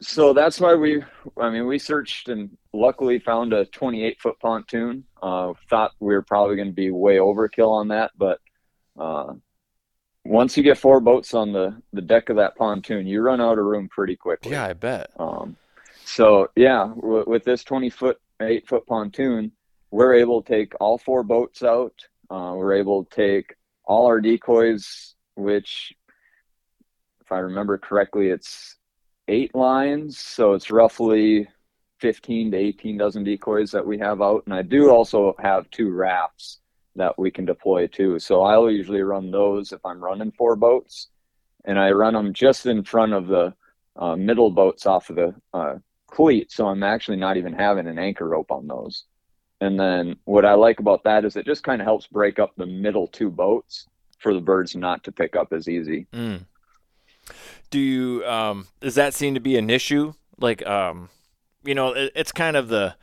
So 0.00 0.32
that's 0.32 0.58
why 0.58 0.74
we, 0.74 1.04
I 1.38 1.48
mean, 1.50 1.66
we 1.66 1.78
searched 1.78 2.28
and 2.28 2.50
luckily 2.72 3.20
found 3.20 3.52
a 3.52 3.66
28 3.66 4.20
foot 4.20 4.34
pontoon. 4.40 5.04
Uh, 5.22 5.52
thought 5.70 5.92
we 6.00 6.14
were 6.14 6.22
probably 6.22 6.56
going 6.56 6.68
to 6.68 6.74
be 6.74 6.90
way 6.90 7.18
overkill 7.18 7.70
on 7.70 7.88
that, 7.88 8.10
but 8.16 8.40
uh, 8.98 9.34
once 10.24 10.56
you 10.56 10.64
get 10.64 10.78
four 10.78 11.00
boats 11.00 11.34
on 11.34 11.52
the, 11.52 11.80
the 11.92 12.02
deck 12.02 12.30
of 12.30 12.36
that 12.36 12.56
pontoon, 12.56 13.06
you 13.06 13.20
run 13.20 13.40
out 13.40 13.58
of 13.58 13.64
room 13.64 13.88
pretty 13.88 14.16
quickly. 14.16 14.52
Yeah, 14.52 14.64
I 14.64 14.72
bet. 14.72 15.10
Um, 15.18 15.56
so 16.04 16.48
yeah, 16.56 16.90
w- 16.96 17.24
with 17.26 17.44
this 17.44 17.62
20 17.62 17.90
foot, 17.90 18.18
eight 18.46 18.66
foot 18.68 18.86
pontoon, 18.86 19.52
we're 19.90 20.14
able 20.14 20.42
to 20.42 20.52
take 20.52 20.72
all 20.80 20.98
four 20.98 21.22
boats 21.22 21.62
out. 21.62 21.94
Uh, 22.30 22.54
we're 22.56 22.74
able 22.74 23.04
to 23.04 23.14
take 23.14 23.54
all 23.84 24.06
our 24.06 24.20
decoys, 24.20 25.14
which, 25.34 25.92
if 27.20 27.30
I 27.30 27.38
remember 27.38 27.78
correctly, 27.78 28.28
it's 28.28 28.76
eight 29.28 29.54
lines. 29.54 30.18
So 30.18 30.54
it's 30.54 30.70
roughly 30.70 31.48
15 32.00 32.50
to 32.52 32.56
18 32.56 32.98
dozen 32.98 33.24
decoys 33.24 33.70
that 33.70 33.86
we 33.86 33.98
have 33.98 34.22
out. 34.22 34.42
And 34.46 34.54
I 34.54 34.62
do 34.62 34.90
also 34.90 35.34
have 35.38 35.70
two 35.70 35.90
rafts 35.90 36.60
that 36.96 37.18
we 37.18 37.30
can 37.30 37.44
deploy 37.44 37.86
too. 37.86 38.18
So 38.18 38.42
I'll 38.42 38.70
usually 38.70 39.02
run 39.02 39.30
those 39.30 39.72
if 39.72 39.84
I'm 39.84 40.02
running 40.02 40.32
four 40.32 40.56
boats. 40.56 41.08
And 41.64 41.78
I 41.78 41.92
run 41.92 42.14
them 42.14 42.32
just 42.32 42.66
in 42.66 42.82
front 42.82 43.12
of 43.12 43.28
the 43.28 43.54
uh, 43.94 44.16
middle 44.16 44.50
boats 44.50 44.84
off 44.84 45.10
of 45.10 45.16
the 45.16 45.34
uh, 45.54 45.74
cleat, 46.12 46.52
so 46.52 46.68
I'm 46.68 46.82
actually 46.82 47.16
not 47.16 47.36
even 47.36 47.54
having 47.54 47.86
an 47.86 47.98
anchor 47.98 48.28
rope 48.28 48.52
on 48.52 48.66
those. 48.66 49.04
And 49.60 49.78
then 49.78 50.16
what 50.24 50.44
I 50.44 50.54
like 50.54 50.80
about 50.80 51.04
that 51.04 51.24
is 51.24 51.36
it 51.36 51.46
just 51.46 51.62
kind 51.62 51.80
of 51.80 51.86
helps 51.86 52.06
break 52.06 52.38
up 52.38 52.52
the 52.56 52.66
middle 52.66 53.06
two 53.06 53.30
boats 53.30 53.86
for 54.18 54.34
the 54.34 54.40
birds 54.40 54.76
not 54.76 55.04
to 55.04 55.12
pick 55.12 55.36
up 55.36 55.52
as 55.52 55.68
easy. 55.68 56.06
Mm. 56.12 56.46
Do 57.70 57.78
you 57.78 58.26
um 58.26 58.66
does 58.80 58.96
that 58.96 59.14
seem 59.14 59.34
to 59.34 59.40
be 59.40 59.56
an 59.56 59.70
issue? 59.70 60.14
Like 60.38 60.66
um 60.66 61.08
you 61.64 61.74
know, 61.74 61.92
it, 61.92 62.12
it's 62.14 62.32
kind 62.32 62.56
of 62.56 62.68
the 62.68 62.96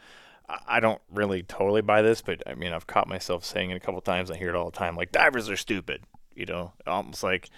I 0.68 0.80
don't 0.80 1.02
really 1.10 1.44
totally 1.44 1.82
buy 1.82 2.02
this, 2.02 2.22
but 2.22 2.44
I 2.46 2.56
mean, 2.56 2.74
I've 2.74 2.88
caught 2.88 3.08
myself 3.08 3.46
saying 3.46 3.72
it 3.72 3.78
a 3.78 3.80
couple 3.80 4.02
times. 4.02 4.30
I 4.30 4.36
hear 4.36 4.50
it 4.50 4.56
all 4.56 4.70
the 4.70 4.78
time. 4.78 4.96
Like 4.96 5.12
divers 5.12 5.50
are 5.50 5.58
stupid, 5.58 6.04
you 6.36 6.46
know, 6.46 6.74
almost 6.86 7.24
like 7.24 7.50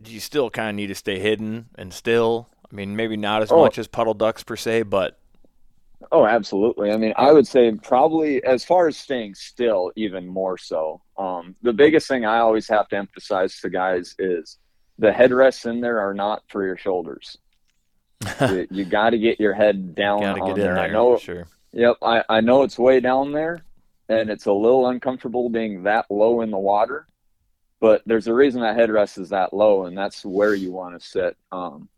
do 0.00 0.12
you 0.12 0.20
still 0.20 0.48
kind 0.48 0.70
of 0.70 0.76
need 0.76 0.86
to 0.86 0.94
stay 0.94 1.18
hidden 1.18 1.68
and 1.74 1.92
still. 1.92 2.48
I 2.70 2.74
mean, 2.74 2.94
maybe 2.96 3.16
not 3.16 3.42
as 3.42 3.50
Oh. 3.50 3.58
much 3.64 3.78
as 3.78 3.86
puddle 3.88 4.14
ducks 4.14 4.42
per 4.42 4.56
se, 4.56 4.82
but 4.82 5.16
Oh, 6.12 6.24
absolutely. 6.26 6.90
I 6.90 6.96
mean, 6.96 7.12
I 7.16 7.30
would 7.30 7.46
say 7.46 7.70
probably 7.72 8.42
as 8.42 8.64
far 8.64 8.88
as 8.88 8.96
staying 8.96 9.34
still, 9.34 9.92
even 9.96 10.26
more 10.26 10.56
so. 10.56 11.02
Um, 11.18 11.54
the 11.62 11.74
biggest 11.74 12.08
thing 12.08 12.24
I 12.24 12.38
always 12.38 12.66
have 12.68 12.88
to 12.88 12.96
emphasize 12.96 13.60
to 13.60 13.68
guys 13.68 14.14
is 14.18 14.56
the 14.98 15.10
headrests 15.10 15.66
in 15.70 15.80
there 15.82 16.00
are 16.00 16.14
not 16.14 16.42
for 16.48 16.64
your 16.64 16.76
shoulders. 16.78 17.36
you 18.40 18.66
you 18.70 18.84
got 18.86 19.10
to 19.10 19.18
get 19.18 19.38
your 19.40 19.52
head 19.52 19.94
down 19.94 20.24
on 20.24 20.38
get 20.38 20.48
in 20.48 20.54
there. 20.58 20.74
there. 20.74 20.82
I 20.84 20.88
know. 20.88 21.18
sure. 21.18 21.46
Yep, 21.72 21.96
I, 22.02 22.24
I 22.28 22.40
know 22.40 22.62
it's 22.62 22.78
way 22.78 23.00
down 23.00 23.32
there, 23.32 23.62
and 24.08 24.30
it's 24.30 24.46
a 24.46 24.52
little 24.52 24.88
uncomfortable 24.88 25.48
being 25.50 25.82
that 25.84 26.06
low 26.10 26.40
in 26.40 26.50
the 26.50 26.58
water. 26.58 27.06
But 27.78 28.02
there's 28.06 28.26
a 28.26 28.34
reason 28.34 28.62
that 28.62 28.76
headrest 28.76 29.18
is 29.18 29.28
that 29.30 29.52
low, 29.54 29.84
and 29.84 29.96
that's 29.96 30.24
where 30.24 30.54
you 30.54 30.72
want 30.72 31.00
to 31.00 31.06
sit. 31.06 31.36
Um, 31.52 31.88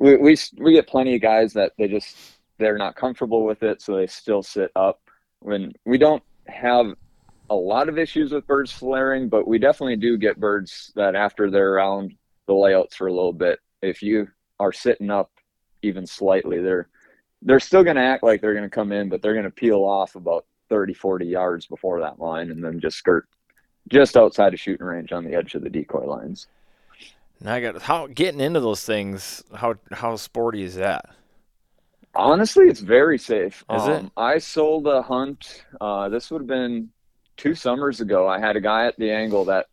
we, 0.00 0.16
we 0.16 0.36
we 0.56 0.72
get 0.72 0.88
plenty 0.88 1.14
of 1.14 1.20
guys 1.20 1.52
that 1.52 1.72
they 1.78 1.86
just 1.86 2.16
they're 2.58 2.78
not 2.78 2.96
comfortable 2.96 3.44
with 3.44 3.62
it, 3.62 3.80
so 3.82 3.94
they 3.94 4.06
still 4.06 4.42
sit 4.42 4.72
up. 4.74 5.00
When 5.40 5.72
we 5.84 5.98
don't 5.98 6.22
have 6.48 6.94
a 7.50 7.54
lot 7.54 7.88
of 7.88 7.98
issues 7.98 8.32
with 8.32 8.46
birds 8.46 8.72
flaring, 8.72 9.28
but 9.28 9.46
we 9.46 9.58
definitely 9.58 9.96
do 9.96 10.16
get 10.16 10.40
birds 10.40 10.92
that 10.96 11.14
after 11.14 11.50
they're 11.50 11.74
around 11.74 12.14
the 12.46 12.54
layouts 12.54 12.96
for 12.96 13.08
a 13.08 13.12
little 13.12 13.32
bit, 13.32 13.60
if 13.82 14.02
you 14.02 14.26
are 14.58 14.72
sitting 14.72 15.10
up 15.10 15.30
even 15.82 16.06
slightly, 16.06 16.60
they're 16.60 16.88
they're 17.42 17.60
still 17.60 17.84
going 17.84 17.96
to 17.96 18.02
act 18.02 18.22
like 18.22 18.40
they're 18.40 18.54
going 18.54 18.64
to 18.64 18.70
come 18.70 18.92
in, 18.92 19.08
but 19.08 19.20
they're 19.20 19.34
going 19.34 19.44
to 19.44 19.50
peel 19.50 19.84
off 19.84 20.14
about 20.14 20.46
30, 20.70 20.94
40 20.94 21.26
yards 21.26 21.66
before 21.66 22.00
that 22.00 22.18
line 22.18 22.50
and 22.50 22.64
then 22.64 22.80
just 22.80 22.96
skirt 22.96 23.26
just 23.88 24.16
outside 24.16 24.54
of 24.54 24.60
shooting 24.60 24.86
range 24.86 25.12
on 25.12 25.24
the 25.24 25.34
edge 25.34 25.54
of 25.54 25.62
the 25.62 25.70
decoy 25.70 26.06
lines. 26.06 26.46
Now 27.40 27.54
I 27.54 27.60
got 27.60 27.80
how 27.82 28.06
getting 28.06 28.40
into 28.40 28.60
those 28.60 28.84
things. 28.84 29.42
How 29.54 29.76
how 29.92 30.16
sporty 30.16 30.62
is 30.62 30.74
that? 30.74 31.06
Honestly, 32.14 32.66
it's 32.66 32.80
very 32.80 33.18
safe. 33.18 33.64
Is 33.72 33.86
it? 33.86 33.96
Um, 34.00 34.10
I 34.16 34.38
sold 34.38 34.86
a 34.88 35.00
hunt. 35.00 35.64
Uh, 35.80 36.08
this 36.08 36.30
would 36.30 36.42
have 36.42 36.48
been 36.48 36.90
two 37.36 37.54
summers 37.54 38.00
ago. 38.00 38.28
I 38.28 38.40
had 38.40 38.56
a 38.56 38.60
guy 38.60 38.86
at 38.86 38.96
the 38.98 39.10
angle 39.10 39.44
that 39.46 39.66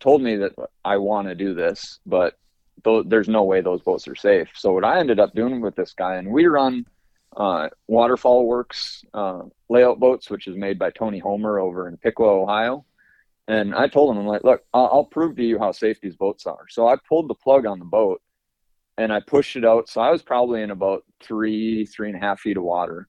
told 0.00 0.22
me 0.22 0.36
that 0.36 0.52
I 0.84 0.96
want 0.96 1.28
to 1.28 1.34
do 1.34 1.54
this, 1.54 2.00
but 2.06 2.34
tho- 2.82 3.02
there's 3.02 3.28
no 3.28 3.44
way 3.44 3.60
those 3.60 3.82
boats 3.82 4.08
are 4.08 4.14
safe. 4.14 4.48
So 4.54 4.72
what 4.72 4.84
I 4.84 4.98
ended 4.98 5.20
up 5.20 5.34
doing 5.34 5.60
with 5.60 5.76
this 5.76 5.92
guy, 5.92 6.16
and 6.16 6.28
we 6.28 6.46
run 6.46 6.86
uh, 7.36 7.68
Waterfowl 7.88 8.46
Works 8.46 9.04
uh, 9.12 9.42
layout 9.68 10.00
boats, 10.00 10.30
which 10.30 10.46
is 10.46 10.56
made 10.56 10.78
by 10.78 10.90
Tony 10.90 11.18
Homer 11.18 11.58
over 11.58 11.88
in 11.88 11.98
Piqua, 11.98 12.26
Ohio. 12.26 12.84
And 13.48 13.74
I 13.74 13.86
told 13.88 14.10
him, 14.10 14.20
I'm 14.20 14.26
like, 14.26 14.44
look, 14.44 14.62
I'll, 14.74 14.88
I'll 14.92 15.04
prove 15.04 15.36
to 15.36 15.44
you 15.44 15.58
how 15.58 15.72
safe 15.72 16.00
these 16.00 16.16
boats 16.16 16.46
are. 16.46 16.66
So 16.68 16.88
I 16.88 16.96
pulled 17.08 17.28
the 17.28 17.34
plug 17.34 17.64
on 17.66 17.78
the 17.78 17.84
boat 17.84 18.20
and 18.98 19.12
I 19.12 19.20
pushed 19.20 19.56
it 19.56 19.64
out. 19.64 19.88
So 19.88 20.00
I 20.00 20.10
was 20.10 20.22
probably 20.22 20.62
in 20.62 20.70
about 20.70 21.04
three, 21.22 21.86
three 21.86 22.08
and 22.08 22.16
a 22.16 22.20
half 22.20 22.40
feet 22.40 22.56
of 22.56 22.64
water. 22.64 23.08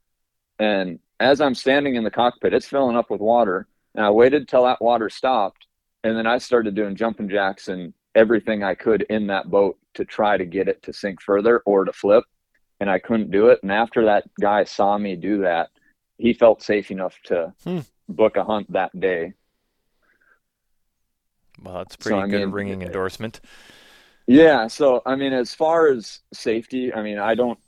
And 0.59 0.99
as 1.19 1.41
I'm 1.41 1.55
standing 1.55 1.95
in 1.95 2.03
the 2.03 2.11
cockpit, 2.11 2.53
it's 2.53 2.67
filling 2.67 2.95
up 2.95 3.09
with 3.09 3.21
water. 3.21 3.67
And 3.95 4.05
I 4.05 4.11
waited 4.11 4.47
till 4.47 4.63
that 4.65 4.81
water 4.81 5.09
stopped. 5.09 5.65
And 6.03 6.15
then 6.15 6.27
I 6.27 6.37
started 6.37 6.75
doing 6.75 6.95
jumping 6.95 7.29
jacks 7.29 7.67
and 7.67 7.93
everything 8.13 8.63
I 8.63 8.75
could 8.75 9.03
in 9.09 9.27
that 9.27 9.49
boat 9.49 9.77
to 9.95 10.05
try 10.05 10.37
to 10.37 10.45
get 10.45 10.67
it 10.67 10.83
to 10.83 10.93
sink 10.93 11.21
further 11.21 11.61
or 11.65 11.85
to 11.85 11.93
flip. 11.93 12.23
And 12.79 12.89
I 12.91 12.99
couldn't 12.99 13.31
do 13.31 13.47
it. 13.47 13.59
And 13.63 13.71
after 13.71 14.05
that 14.05 14.25
guy 14.39 14.63
saw 14.65 14.97
me 14.99 15.15
do 15.15 15.41
that, 15.41 15.69
he 16.19 16.33
felt 16.33 16.61
safe 16.61 16.91
enough 16.91 17.15
to 17.25 17.53
Hmm. 17.63 17.79
book 18.07 18.37
a 18.37 18.43
hunt 18.43 18.71
that 18.73 18.97
day. 18.99 19.33
Well, 21.67 21.79
that's 21.79 21.95
So, 21.95 22.09
pretty 22.09 22.21
I 22.21 22.27
good 22.27 22.45
mean, 22.45 22.51
ringing 22.51 22.81
endorsement. 22.81 23.41
Yeah, 24.25 24.67
so 24.67 25.01
I 25.05 25.15
mean, 25.15 25.33
as 25.33 25.53
far 25.53 25.87
as 25.87 26.21
safety, 26.33 26.93
I 26.93 27.01
mean, 27.01 27.17
I 27.17 27.35
don't 27.35 27.59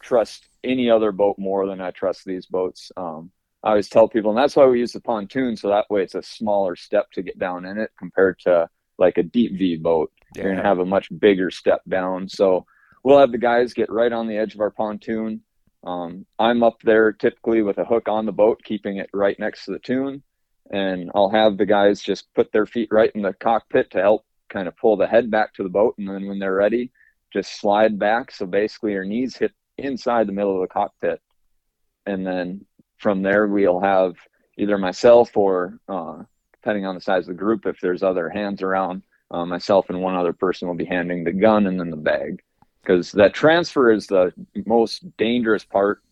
trust 0.00 0.46
any 0.62 0.88
other 0.88 1.10
boat 1.10 1.36
more 1.36 1.66
than 1.66 1.80
I 1.80 1.90
trust 1.90 2.24
these 2.24 2.46
boats. 2.46 2.92
Um, 2.96 3.32
I 3.64 3.70
always 3.70 3.88
tell 3.88 4.06
people, 4.06 4.30
and 4.30 4.38
that's 4.38 4.54
why 4.54 4.66
we 4.66 4.78
use 4.78 4.92
the 4.92 5.00
pontoon, 5.00 5.56
so 5.56 5.68
that 5.70 5.90
way 5.90 6.04
it's 6.04 6.14
a 6.14 6.22
smaller 6.22 6.76
step 6.76 7.10
to 7.12 7.22
get 7.22 7.36
down 7.36 7.64
in 7.64 7.78
it 7.78 7.90
compared 7.98 8.38
to 8.40 8.68
like 8.96 9.18
a 9.18 9.24
deep 9.24 9.58
V 9.58 9.76
boat. 9.76 10.12
You're 10.36 10.54
gonna 10.54 10.62
have 10.62 10.78
a 10.78 10.86
much 10.86 11.08
bigger 11.18 11.50
step 11.50 11.80
down. 11.88 12.28
So 12.28 12.64
we'll 13.02 13.18
have 13.18 13.32
the 13.32 13.38
guys 13.38 13.74
get 13.74 13.90
right 13.90 14.12
on 14.12 14.28
the 14.28 14.36
edge 14.36 14.54
of 14.54 14.60
our 14.60 14.70
pontoon. 14.70 15.40
Um, 15.82 16.26
I'm 16.38 16.62
up 16.62 16.80
there 16.82 17.12
typically 17.12 17.62
with 17.62 17.78
a 17.78 17.84
hook 17.84 18.08
on 18.08 18.24
the 18.24 18.32
boat, 18.32 18.62
keeping 18.62 18.98
it 18.98 19.10
right 19.12 19.38
next 19.40 19.64
to 19.64 19.72
the 19.72 19.80
tune, 19.80 20.22
and 20.70 21.10
I'll 21.14 21.30
have 21.30 21.56
the 21.56 21.66
guys 21.66 22.02
just 22.02 22.32
put 22.34 22.52
their 22.52 22.66
feet 22.66 22.88
right 22.90 23.10
in 23.14 23.22
the 23.22 23.32
cockpit 23.34 23.90
to 23.92 24.00
help 24.00 24.24
kind 24.48 24.68
of 24.68 24.76
pull 24.76 24.96
the 24.96 25.06
head 25.06 25.30
back 25.30 25.54
to 25.54 25.62
the 25.62 25.68
boat, 25.68 25.94
and 25.98 26.08
then 26.08 26.26
when 26.26 26.38
they're 26.38 26.54
ready, 26.54 26.92
just 27.32 27.60
slide 27.60 27.98
back. 27.98 28.30
So 28.30 28.46
basically, 28.46 28.92
your 28.92 29.04
knees 29.04 29.36
hit 29.36 29.52
inside 29.78 30.26
the 30.26 30.32
middle 30.32 30.54
of 30.54 30.60
the 30.60 30.72
cockpit, 30.72 31.20
and 32.06 32.26
then 32.26 32.64
from 32.98 33.22
there 33.22 33.46
we'll 33.46 33.80
have 33.80 34.14
either 34.56 34.78
myself 34.78 35.36
or, 35.36 35.78
uh, 35.88 36.22
depending 36.52 36.86
on 36.86 36.94
the 36.94 37.00
size 37.00 37.24
of 37.24 37.28
the 37.28 37.34
group, 37.34 37.66
if 37.66 37.78
there's 37.80 38.02
other 38.02 38.28
hands 38.28 38.62
around, 38.62 39.02
uh, 39.30 39.44
myself 39.44 39.90
and 39.90 40.00
one 40.00 40.14
other 40.14 40.32
person 40.32 40.66
will 40.66 40.74
be 40.74 40.84
handing 40.84 41.24
the 41.24 41.32
gun 41.32 41.66
and 41.66 41.78
then 41.78 41.90
the 41.90 41.96
bag, 41.96 42.42
because 42.80 43.12
that 43.12 43.34
transfer 43.34 43.90
is 43.90 44.06
the 44.06 44.32
most 44.64 45.04
dangerous 45.16 45.64
part 45.64 46.02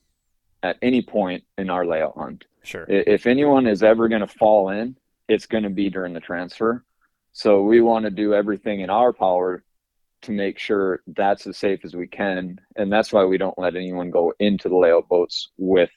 at 0.62 0.76
any 0.82 1.00
point 1.00 1.44
in 1.56 1.70
our 1.70 1.86
layout 1.86 2.16
hunt 2.16 2.44
Sure. 2.64 2.84
if 2.88 3.26
anyone 3.26 3.66
is 3.66 3.82
ever 3.82 4.08
going 4.08 4.22
to 4.22 4.26
fall 4.26 4.70
in, 4.70 4.96
it's 5.28 5.46
going 5.46 5.64
to 5.64 5.70
be 5.70 5.90
during 5.90 6.12
the 6.12 6.20
transfer. 6.20 6.84
So 7.32 7.62
we 7.62 7.80
want 7.80 8.04
to 8.04 8.10
do 8.10 8.34
everything 8.34 8.80
in 8.80 8.90
our 8.90 9.12
power 9.12 9.62
to 10.22 10.32
make 10.32 10.58
sure 10.58 11.02
that's 11.08 11.46
as 11.46 11.58
safe 11.58 11.80
as 11.84 11.94
we 11.94 12.06
can, 12.06 12.58
and 12.76 12.92
that's 12.92 13.12
why 13.12 13.24
we 13.24 13.38
don't 13.38 13.58
let 13.58 13.76
anyone 13.76 14.10
go 14.10 14.32
into 14.38 14.68
the 14.68 14.76
layout 14.76 15.08
boats 15.08 15.50
with 15.58 15.90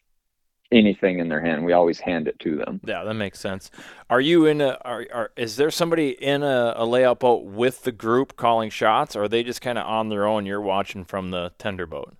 anything 0.71 1.19
in 1.19 1.29
their 1.29 1.41
hand. 1.41 1.63
We 1.63 1.73
always 1.73 1.99
hand 1.99 2.27
it 2.27 2.37
to 2.39 2.57
them. 2.57 2.81
Yeah, 2.85 3.03
that 3.03 3.13
makes 3.13 3.39
sense. 3.39 3.71
Are 4.09 4.19
you 4.19 4.45
in 4.45 4.61
a? 4.61 4.77
Are, 4.83 5.05
are 5.13 5.31
is 5.37 5.55
there 5.55 5.71
somebody 5.71 6.09
in 6.09 6.43
a, 6.43 6.73
a 6.75 6.85
layout 6.85 7.19
boat 7.19 7.45
with 7.45 7.83
the 7.83 7.91
group 7.91 8.35
calling 8.35 8.69
shots, 8.69 9.15
or 9.15 9.23
are 9.23 9.27
they 9.27 9.43
just 9.43 9.61
kind 9.61 9.77
of 9.77 9.85
on 9.85 10.09
their 10.09 10.25
own? 10.25 10.45
You're 10.45 10.61
watching 10.61 11.05
from 11.05 11.31
the 11.31 11.53
tender 11.57 11.85
boat. 11.85 12.15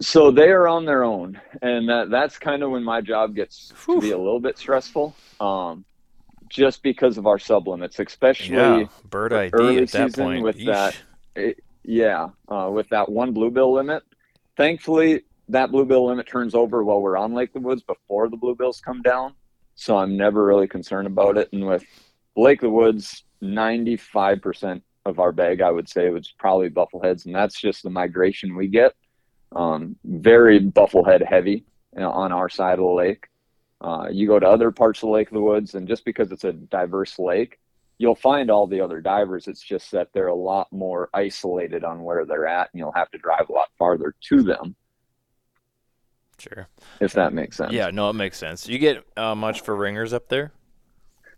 So 0.00 0.30
they 0.30 0.50
are 0.50 0.68
on 0.68 0.84
their 0.84 1.02
own, 1.02 1.40
and 1.60 1.88
that 1.88 2.10
that's 2.10 2.38
kind 2.38 2.62
of 2.62 2.70
when 2.70 2.84
my 2.84 3.00
job 3.00 3.34
gets 3.34 3.72
to 3.86 4.00
be 4.00 4.12
a 4.12 4.18
little 4.18 4.38
bit 4.38 4.56
stressful, 4.56 5.14
um, 5.40 5.84
just 6.48 6.82
because 6.84 7.18
of 7.18 7.26
our 7.26 7.38
sublimits, 7.38 7.98
especially. 7.98 8.56
Yeah, 8.56 8.84
bird 9.10 9.32
ID 9.32 9.50
early 9.54 9.78
at 9.78 9.90
that 9.90 10.14
point. 10.14 10.44
with 10.44 10.56
Yeesh. 10.56 10.66
that 10.66 10.96
it, 11.34 11.64
yeah, 11.82 12.28
uh, 12.48 12.70
with 12.72 12.88
that 12.90 13.10
one 13.10 13.32
bluebill 13.32 13.72
limit. 13.72 14.04
Thankfully, 14.56 15.22
that 15.48 15.70
bluebill 15.70 16.06
limit 16.06 16.28
turns 16.28 16.54
over 16.54 16.84
while 16.84 17.00
we're 17.00 17.16
on 17.16 17.34
Lake 17.34 17.54
of 17.54 17.62
Woods 17.62 17.82
before 17.82 18.28
the 18.28 18.36
bluebills 18.36 18.82
come 18.82 19.02
down. 19.02 19.34
So 19.74 19.96
I'm 19.96 20.16
never 20.16 20.44
really 20.44 20.68
concerned 20.68 21.06
about 21.06 21.38
it. 21.38 21.48
And 21.52 21.66
with 21.66 21.84
Lake 22.36 22.58
of 22.58 22.68
the 22.68 22.70
Woods, 22.70 23.24
95% 23.42 24.82
of 25.06 25.18
our 25.20 25.32
bag, 25.32 25.60
I 25.60 25.70
would 25.70 25.88
say, 25.88 26.10
was 26.10 26.32
probably 26.38 26.68
buffleheads. 26.68 27.26
And 27.26 27.34
that's 27.34 27.60
just 27.60 27.82
the 27.82 27.90
migration 27.90 28.56
we 28.56 28.68
get. 28.68 28.94
Um, 29.52 29.96
very 30.04 30.60
bufflehead 30.60 31.26
heavy 31.26 31.64
on 31.96 32.32
our 32.32 32.48
side 32.48 32.74
of 32.78 32.84
the 32.84 32.90
lake. 32.90 33.26
Uh, 33.80 34.08
you 34.10 34.26
go 34.26 34.38
to 34.38 34.46
other 34.46 34.70
parts 34.70 34.98
of 34.98 35.08
the 35.08 35.12
Lake 35.12 35.28
of 35.28 35.34
the 35.34 35.40
Woods, 35.40 35.74
and 35.74 35.86
just 35.86 36.04
because 36.04 36.32
it's 36.32 36.44
a 36.44 36.52
diverse 36.52 37.18
lake, 37.18 37.58
you'll 37.98 38.14
find 38.14 38.50
all 38.50 38.66
the 38.66 38.80
other 38.80 39.00
divers. 39.00 39.46
It's 39.46 39.62
just 39.62 39.92
that 39.92 40.08
they're 40.12 40.26
a 40.28 40.34
lot 40.34 40.66
more 40.72 41.08
isolated 41.14 41.84
on 41.84 42.02
where 42.02 42.24
they're 42.24 42.46
at, 42.46 42.70
and 42.72 42.78
you'll 42.80 42.92
have 42.92 43.10
to 43.12 43.18
drive 43.18 43.48
a 43.48 43.52
lot 43.52 43.68
farther 43.78 44.14
to 44.28 44.42
them, 44.42 44.74
Sure. 46.38 46.68
if 47.00 47.12
that 47.12 47.32
makes 47.32 47.56
sense. 47.56 47.72
Yeah, 47.72 47.90
no, 47.90 48.10
it 48.10 48.14
makes 48.14 48.36
sense. 48.36 48.68
You 48.68 48.78
get 48.78 49.04
uh, 49.16 49.34
much 49.34 49.60
for 49.62 49.74
ringers 49.76 50.12
up 50.12 50.28
there? 50.28 50.52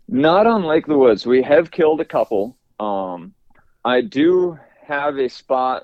Not 0.07 0.45
on 0.47 0.63
Lake 0.63 0.85
of 0.85 0.89
the 0.89 0.97
Woods. 0.97 1.25
We 1.25 1.41
have 1.43 1.71
killed 1.71 2.01
a 2.01 2.05
couple. 2.05 2.57
Um, 2.79 3.33
I 3.85 4.01
do 4.01 4.57
have 4.83 5.17
a 5.17 5.29
spot 5.29 5.83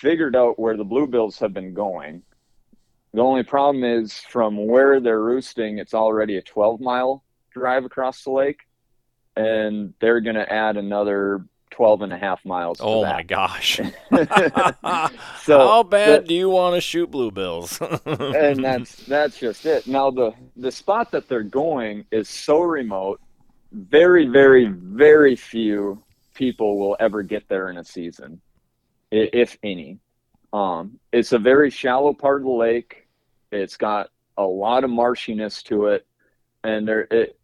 figured 0.00 0.36
out 0.36 0.58
where 0.58 0.76
the 0.76 0.84
bluebills 0.84 1.38
have 1.40 1.52
been 1.52 1.74
going. 1.74 2.22
The 3.14 3.22
only 3.22 3.42
problem 3.42 3.82
is 3.82 4.12
from 4.30 4.66
where 4.66 5.00
they're 5.00 5.22
roosting, 5.22 5.78
it's 5.78 5.94
already 5.94 6.36
a 6.36 6.42
12 6.42 6.80
mile 6.80 7.24
drive 7.52 7.84
across 7.84 8.22
the 8.24 8.30
lake. 8.30 8.60
And 9.36 9.94
they're 10.00 10.20
going 10.20 10.36
to 10.36 10.50
add 10.50 10.76
another 10.76 11.46
12 11.70 12.02
and 12.02 12.12
a 12.12 12.16
half 12.16 12.44
miles. 12.44 12.78
Oh 12.80 13.04
my 13.04 13.22
gosh. 13.22 13.76
so 14.10 15.58
How 15.58 15.82
bad 15.82 16.24
the- 16.24 16.28
do 16.28 16.34
you 16.34 16.48
want 16.48 16.74
to 16.74 16.80
shoot 16.80 17.10
bluebills? 17.10 17.80
and 18.52 18.64
that's 18.64 18.96
that's 19.04 19.38
just 19.38 19.66
it. 19.66 19.86
Now 19.86 20.10
the 20.10 20.32
the 20.56 20.72
spot 20.72 21.10
that 21.10 21.28
they're 21.28 21.42
going 21.42 22.06
is 22.10 22.28
so 22.28 22.60
remote, 22.60 23.20
very 23.72 24.26
very 24.26 24.66
very 24.66 25.36
few 25.36 26.02
people 26.32 26.78
will 26.78 26.96
ever 26.98 27.22
get 27.22 27.48
there 27.48 27.68
in 27.68 27.76
a 27.76 27.84
season, 27.84 28.40
if 29.10 29.56
any. 29.62 29.98
Um, 30.52 30.98
it's 31.12 31.32
a 31.32 31.38
very 31.38 31.70
shallow 31.70 32.12
part 32.12 32.40
of 32.40 32.44
the 32.44 32.50
lake. 32.50 33.08
It's 33.52 33.76
got 33.76 34.10
a 34.36 34.44
lot 34.44 34.84
of 34.84 34.90
marshiness 34.90 35.62
to 35.64 35.86
it, 35.86 36.06
and 36.64 36.86
there 36.86 37.06
it 37.10 37.38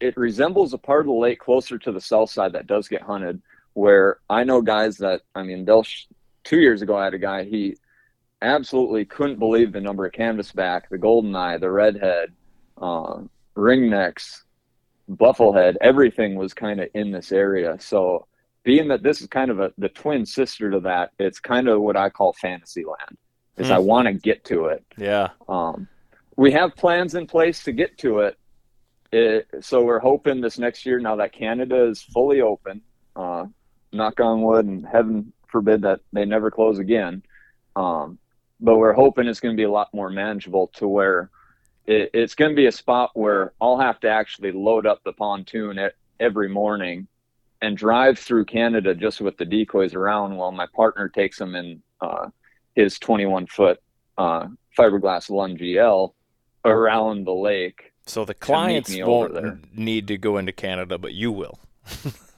it 0.00 0.16
resembles 0.16 0.72
a 0.72 0.78
part 0.78 1.00
of 1.00 1.06
the 1.06 1.12
lake 1.12 1.38
closer 1.38 1.78
to 1.78 1.92
the 1.92 2.00
south 2.00 2.30
side 2.30 2.52
that 2.52 2.66
does 2.66 2.88
get 2.88 3.02
hunted. 3.02 3.40
Where 3.74 4.18
I 4.30 4.44
know 4.44 4.62
guys 4.62 4.98
that 4.98 5.22
I 5.34 5.42
mean, 5.42 5.64
they'll. 5.64 5.82
Sh- 5.82 6.06
two 6.44 6.60
years 6.60 6.82
ago, 6.82 6.96
I 6.96 7.04
had 7.04 7.14
a 7.14 7.18
guy 7.18 7.44
he 7.44 7.76
absolutely 8.42 9.04
couldn't 9.04 9.38
believe 9.38 9.72
the 9.72 9.80
number 9.80 10.06
of 10.06 10.12
canvasback, 10.12 10.82
the 10.90 10.98
golden 10.98 11.34
eye, 11.34 11.58
the 11.58 11.70
redhead, 11.70 12.32
uh, 12.80 13.20
ringnecks, 13.56 14.42
bufflehead. 15.10 15.76
Everything 15.80 16.36
was 16.36 16.54
kind 16.54 16.80
of 16.80 16.88
in 16.94 17.10
this 17.10 17.32
area. 17.32 17.76
So, 17.80 18.26
being 18.64 18.88
that 18.88 19.02
this 19.02 19.20
is 19.20 19.28
kind 19.28 19.50
of 19.50 19.60
a 19.60 19.72
the 19.78 19.88
twin 19.88 20.26
sister 20.26 20.70
to 20.70 20.80
that, 20.80 21.12
it's 21.18 21.38
kind 21.38 21.68
of 21.68 21.80
what 21.80 21.96
I 21.96 22.10
call 22.10 22.32
fantasy 22.32 22.84
land. 22.84 23.16
Is 23.56 23.68
Hmm. 23.68 23.74
I 23.74 23.78
want 23.78 24.08
to 24.08 24.14
get 24.14 24.44
to 24.46 24.66
it. 24.66 24.84
yeah. 24.96 25.28
Um, 25.48 25.86
we 26.36 26.50
have 26.50 26.74
plans 26.74 27.14
in 27.14 27.26
place 27.28 27.62
to 27.64 27.72
get 27.72 27.96
to 27.98 28.20
it. 28.20 28.36
it. 29.12 29.46
So 29.60 29.84
we're 29.84 30.00
hoping 30.00 30.40
this 30.40 30.58
next 30.58 30.84
year, 30.84 30.98
now 30.98 31.14
that 31.16 31.32
Canada 31.32 31.84
is 31.84 32.02
fully 32.02 32.40
open, 32.40 32.80
uh, 33.14 33.44
knock 33.92 34.18
on 34.18 34.42
wood, 34.42 34.66
and 34.66 34.84
heaven 34.84 35.32
forbid 35.46 35.82
that 35.82 36.00
they 36.12 36.24
never 36.24 36.50
close 36.50 36.80
again. 36.80 37.22
Um, 37.76 38.18
but 38.60 38.78
we're 38.78 38.92
hoping 38.92 39.28
it's 39.28 39.38
going 39.38 39.54
to 39.54 39.60
be 39.60 39.64
a 39.64 39.70
lot 39.70 39.94
more 39.94 40.10
manageable 40.10 40.68
to 40.74 40.88
where 40.88 41.30
it, 41.86 42.10
it's 42.12 42.34
going 42.34 42.50
to 42.50 42.56
be 42.56 42.66
a 42.66 42.72
spot 42.72 43.10
where 43.14 43.52
I'll 43.60 43.78
have 43.78 44.00
to 44.00 44.08
actually 44.08 44.50
load 44.50 44.86
up 44.86 45.04
the 45.04 45.12
pontoon 45.12 45.78
at, 45.78 45.92
every 46.18 46.48
morning 46.48 47.06
and 47.64 47.76
drive 47.76 48.18
through 48.18 48.44
Canada 48.44 48.94
just 48.94 49.20
with 49.20 49.38
the 49.38 49.44
decoys 49.44 49.94
around 49.94 50.36
while 50.36 50.52
my 50.52 50.66
partner 50.74 51.08
takes 51.08 51.38
them 51.38 51.54
in 51.54 51.82
uh, 52.00 52.28
his 52.74 52.98
21 52.98 53.46
foot 53.46 53.80
uh, 54.18 54.46
fiberglass 54.78 55.30
Lund 55.30 55.58
GL 55.58 56.12
around 56.64 57.26
the 57.26 57.32
lake. 57.32 57.92
So 58.06 58.26
the 58.26 58.34
clients 58.34 58.94
won't 58.94 59.74
need 59.76 60.08
to 60.08 60.18
go 60.18 60.36
into 60.36 60.52
Canada, 60.52 60.98
but 60.98 61.14
you 61.14 61.32
will. 61.32 61.58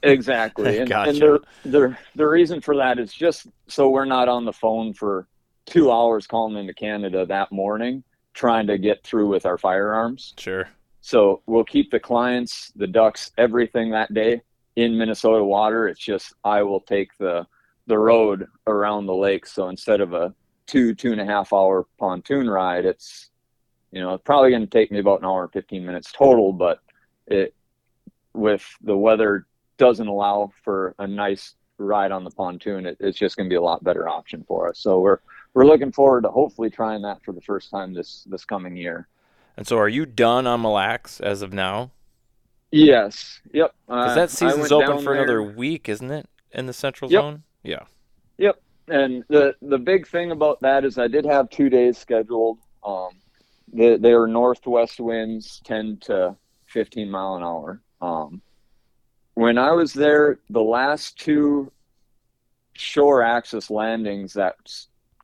Exactly. 0.03 0.77
And, 0.77 0.87
Gotcha. 0.87 1.09
and 1.09 1.19
the, 1.19 1.39
the, 1.65 1.97
the 2.15 2.27
reason 2.27 2.61
for 2.61 2.77
that 2.77 2.99
is 2.99 3.11
just 3.11 3.47
so 3.67 3.89
we're 3.89 4.05
not 4.05 4.29
on 4.29 4.45
the 4.45 4.53
phone 4.53 4.93
for 4.93 5.27
two 5.65 5.91
hours 5.91 6.27
calling 6.27 6.55
into 6.55 6.73
Canada 6.73 7.25
that 7.25 7.51
morning 7.51 8.03
trying 8.35 8.67
to 8.67 8.77
get 8.77 9.03
through 9.03 9.27
with 9.27 9.47
our 9.47 9.57
firearms. 9.57 10.35
Sure. 10.37 10.69
So 11.01 11.41
we'll 11.47 11.63
keep 11.63 11.89
the 11.89 11.99
clients, 11.99 12.71
the 12.75 12.85
ducks, 12.85 13.31
everything 13.39 13.89
that 13.89 14.13
day 14.13 14.43
in 14.77 14.95
Minnesota 14.95 15.43
water. 15.43 15.89
It's 15.89 15.99
just 15.99 16.33
I 16.45 16.61
will 16.61 16.79
take 16.79 17.17
the 17.17 17.45
the 17.87 17.97
road 17.97 18.47
around 18.67 19.07
the 19.07 19.15
lake. 19.15 19.45
So 19.45 19.69
instead 19.69 19.99
of 19.99 20.13
a 20.13 20.33
two 20.67 20.95
two 20.95 21.11
and 21.11 21.19
a 21.19 21.25
half 21.25 21.51
hour 21.51 21.85
pontoon 21.99 22.49
ride, 22.49 22.85
it's 22.85 23.31
you 23.91 23.99
know 23.99 24.17
probably 24.19 24.51
going 24.51 24.61
to 24.61 24.67
take 24.67 24.91
me 24.91 24.99
about 24.99 25.19
an 25.19 25.25
hour 25.25 25.43
and 25.43 25.51
fifteen 25.51 25.85
minutes 25.85 26.13
total. 26.13 26.53
But 26.53 26.79
it 27.25 27.53
with 28.33 28.63
the 28.81 28.95
weather 28.95 29.47
doesn't 29.77 30.07
allow 30.07 30.51
for 30.63 30.95
a 30.99 31.07
nice 31.07 31.55
ride 31.79 32.11
on 32.11 32.23
the 32.23 32.31
pontoon, 32.31 32.85
it, 32.85 32.97
it's 32.99 33.17
just 33.17 33.35
going 33.35 33.47
to 33.47 33.53
be 33.53 33.57
a 33.57 33.61
lot 33.61 33.83
better 33.83 34.07
option 34.07 34.43
for 34.47 34.69
us. 34.69 34.79
So 34.79 34.99
we're 34.99 35.19
we're 35.55 35.65
looking 35.65 35.91
forward 35.91 36.21
to 36.21 36.29
hopefully 36.29 36.69
trying 36.69 37.01
that 37.01 37.23
for 37.23 37.31
the 37.31 37.41
first 37.41 37.71
time 37.71 37.93
this 37.95 38.27
this 38.29 38.45
coming 38.45 38.77
year. 38.77 39.07
And 39.55 39.65
so 39.65 39.79
are 39.79 39.89
you 39.89 40.05
done 40.05 40.45
on 40.45 40.61
Mille 40.61 40.73
Lacs 40.73 41.19
as 41.19 41.41
of 41.41 41.51
now? 41.51 41.89
Yes. 42.71 43.39
Yep. 43.53 43.73
Because 43.87 44.11
Uh, 44.11 44.15
that 44.15 44.29
season's 44.29 44.71
open 44.71 45.03
for 45.03 45.13
another 45.13 45.41
week, 45.41 45.87
isn't 45.89 46.11
it? 46.11 46.27
In 46.51 46.65
the 46.65 46.73
central 46.73 47.11
Yep. 47.11 47.21
zone? 47.21 47.43
Yeah. 47.63 47.83
Yep. 48.37 48.61
And 48.89 49.23
the 49.27 49.55
the 49.61 49.77
big 49.77 50.07
thing 50.07 50.31
about 50.31 50.59
that 50.61 50.85
is 50.85 50.97
I 50.97 51.07
did 51.07 51.25
have 51.25 51.49
two 51.49 51.69
days 51.69 51.97
scheduled. 51.97 52.59
Um, 52.83 53.09
they 53.71 53.97
they 53.97 54.13
were 54.13 54.27
northwest 54.27 54.99
winds, 54.99 55.61
ten 55.65 55.97
to 56.03 56.35
fifteen 56.65 57.09
mile 57.11 57.35
an 57.35 57.43
hour. 57.43 57.81
Um, 58.01 58.41
when 59.33 59.57
I 59.57 59.71
was 59.71 59.93
there, 59.93 60.39
the 60.49 60.61
last 60.61 61.19
two 61.19 61.71
shore 62.73 63.21
access 63.23 63.69
landings 63.69 64.33
that 64.33 64.55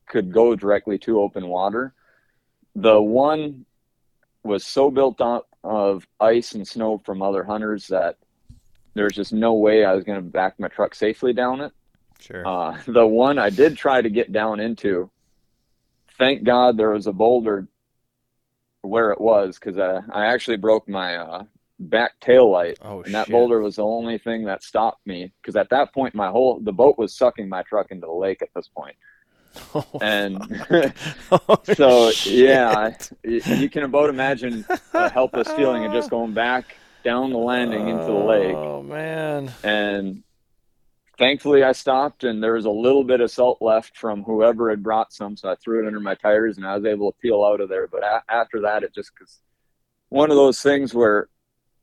could 0.08 0.32
go 0.32 0.56
directly 0.56 0.98
to 1.00 1.22
open 1.22 1.48
water, 1.48 1.94
the 2.76 3.02
one 3.02 3.66
was 4.44 4.66
so 4.66 4.92
built 4.92 5.22
up 5.22 5.48
of 5.64 6.08
ice 6.20 6.54
and 6.54 6.68
snow 6.68 6.98
from 6.98 7.22
other 7.22 7.44
hunters 7.44 7.88
that 7.88 8.18
there's 8.94 9.14
just 9.14 9.34
no 9.34 9.54
way 9.54 9.86
I 9.86 9.94
was 9.94 10.04
going 10.04 10.20
to 10.20 10.30
back 10.30 10.60
my 10.60 10.68
truck 10.68 10.94
safely 10.94 11.34
down 11.34 11.62
it. 11.62 11.72
Sure. 12.20 12.48
Uh, 12.48 12.78
the 12.88 13.06
one 13.06 13.38
I 13.38 13.50
did 13.50 13.78
try 13.78 14.02
to 14.02 14.10
get 14.10 14.32
down 14.32 14.60
into, 14.60 15.10
thank 16.18 16.44
God 16.44 16.78
there 16.78 16.92
was 16.92 17.08
a 17.08 17.14
boulder 17.14 17.68
where 18.82 19.12
it 19.12 19.20
was 19.20 19.58
because 19.58 19.78
uh, 19.78 20.02
I 20.12 20.28
actually 20.28 20.58
broke 20.58 20.88
my 20.88 21.16
uh, 21.16 21.44
back 21.80 22.20
tail 22.20 22.52
light, 22.52 22.78
oh, 22.82 23.02
and 23.02 23.14
that 23.14 23.28
shit. 23.28 23.34
boulder 23.34 23.62
was 23.62 23.78
the 23.78 23.84
only 23.84 24.18
thing 24.18 24.46
that 24.46 24.64
stopped 24.64 25.06
me 25.08 25.32
because 25.42 25.56
at 25.56 25.70
that 25.70 25.94
point 25.94 26.14
my 26.14 26.28
whole 26.28 26.60
the 26.60 26.72
boat 26.72 26.98
was 26.98 27.16
sucking 27.16 27.50
my 27.50 27.64
truck 27.64 27.92
into 27.92 28.06
the 28.06 28.14
lake 28.14 28.42
at 28.42 28.50
this 28.56 28.68
point. 28.68 28.96
Oh, 29.76 29.86
And 30.02 30.38
oh, 31.32 31.60
so 31.76 32.12
shit. 32.12 32.34
yeah, 32.34 32.96
you 33.24 33.70
can 33.70 33.84
about 33.84 34.10
imagine 34.10 34.66
a 34.94 35.10
helpless 35.10 35.48
feeling 35.52 35.86
of 35.86 35.92
just 35.92 36.10
going 36.10 36.34
back 36.34 36.76
down 37.04 37.32
the 37.32 37.38
landing 37.38 37.88
into 37.88 38.06
the 38.06 38.12
lake 38.14 38.56
Oh, 38.56 38.82
man. 38.84 39.52
and 39.64 40.24
thankfully 41.18 41.64
I 41.64 41.72
stopped 41.74 42.24
and 42.24 42.42
there 42.42 42.54
was 42.54 42.66
a 42.66 42.70
little 42.72 43.04
bit 43.04 43.22
of 43.22 43.30
salt 43.32 43.60
left 43.62 43.98
from 43.98 44.24
whoever 44.24 44.70
had 44.70 44.82
brought 44.82 45.12
some 45.14 45.36
so 45.38 45.50
I 45.52 45.56
threw 45.56 45.84
it 45.84 45.88
under 45.88 46.00
my 46.00 46.16
tires 46.16 46.58
and 46.58 46.66
I 46.66 46.76
was 46.76 46.86
able 46.86 47.12
to 47.12 47.18
peel 47.20 47.44
out 47.44 47.62
of 47.62 47.70
there 47.70 47.88
but 47.88 48.04
a- 48.04 48.24
after 48.30 48.62
that 48.62 48.84
it 48.84 48.94
just 48.94 49.12
was 49.20 49.40
one 50.10 50.32
of 50.32 50.38
those 50.38 50.62
things 50.62 50.94
where 50.94 51.28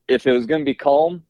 if 0.09 0.27
it 0.27 0.33
was 0.33 0.47
going 0.47 0.63
to 0.63 0.65
be 0.65 0.75
calm 0.75 1.23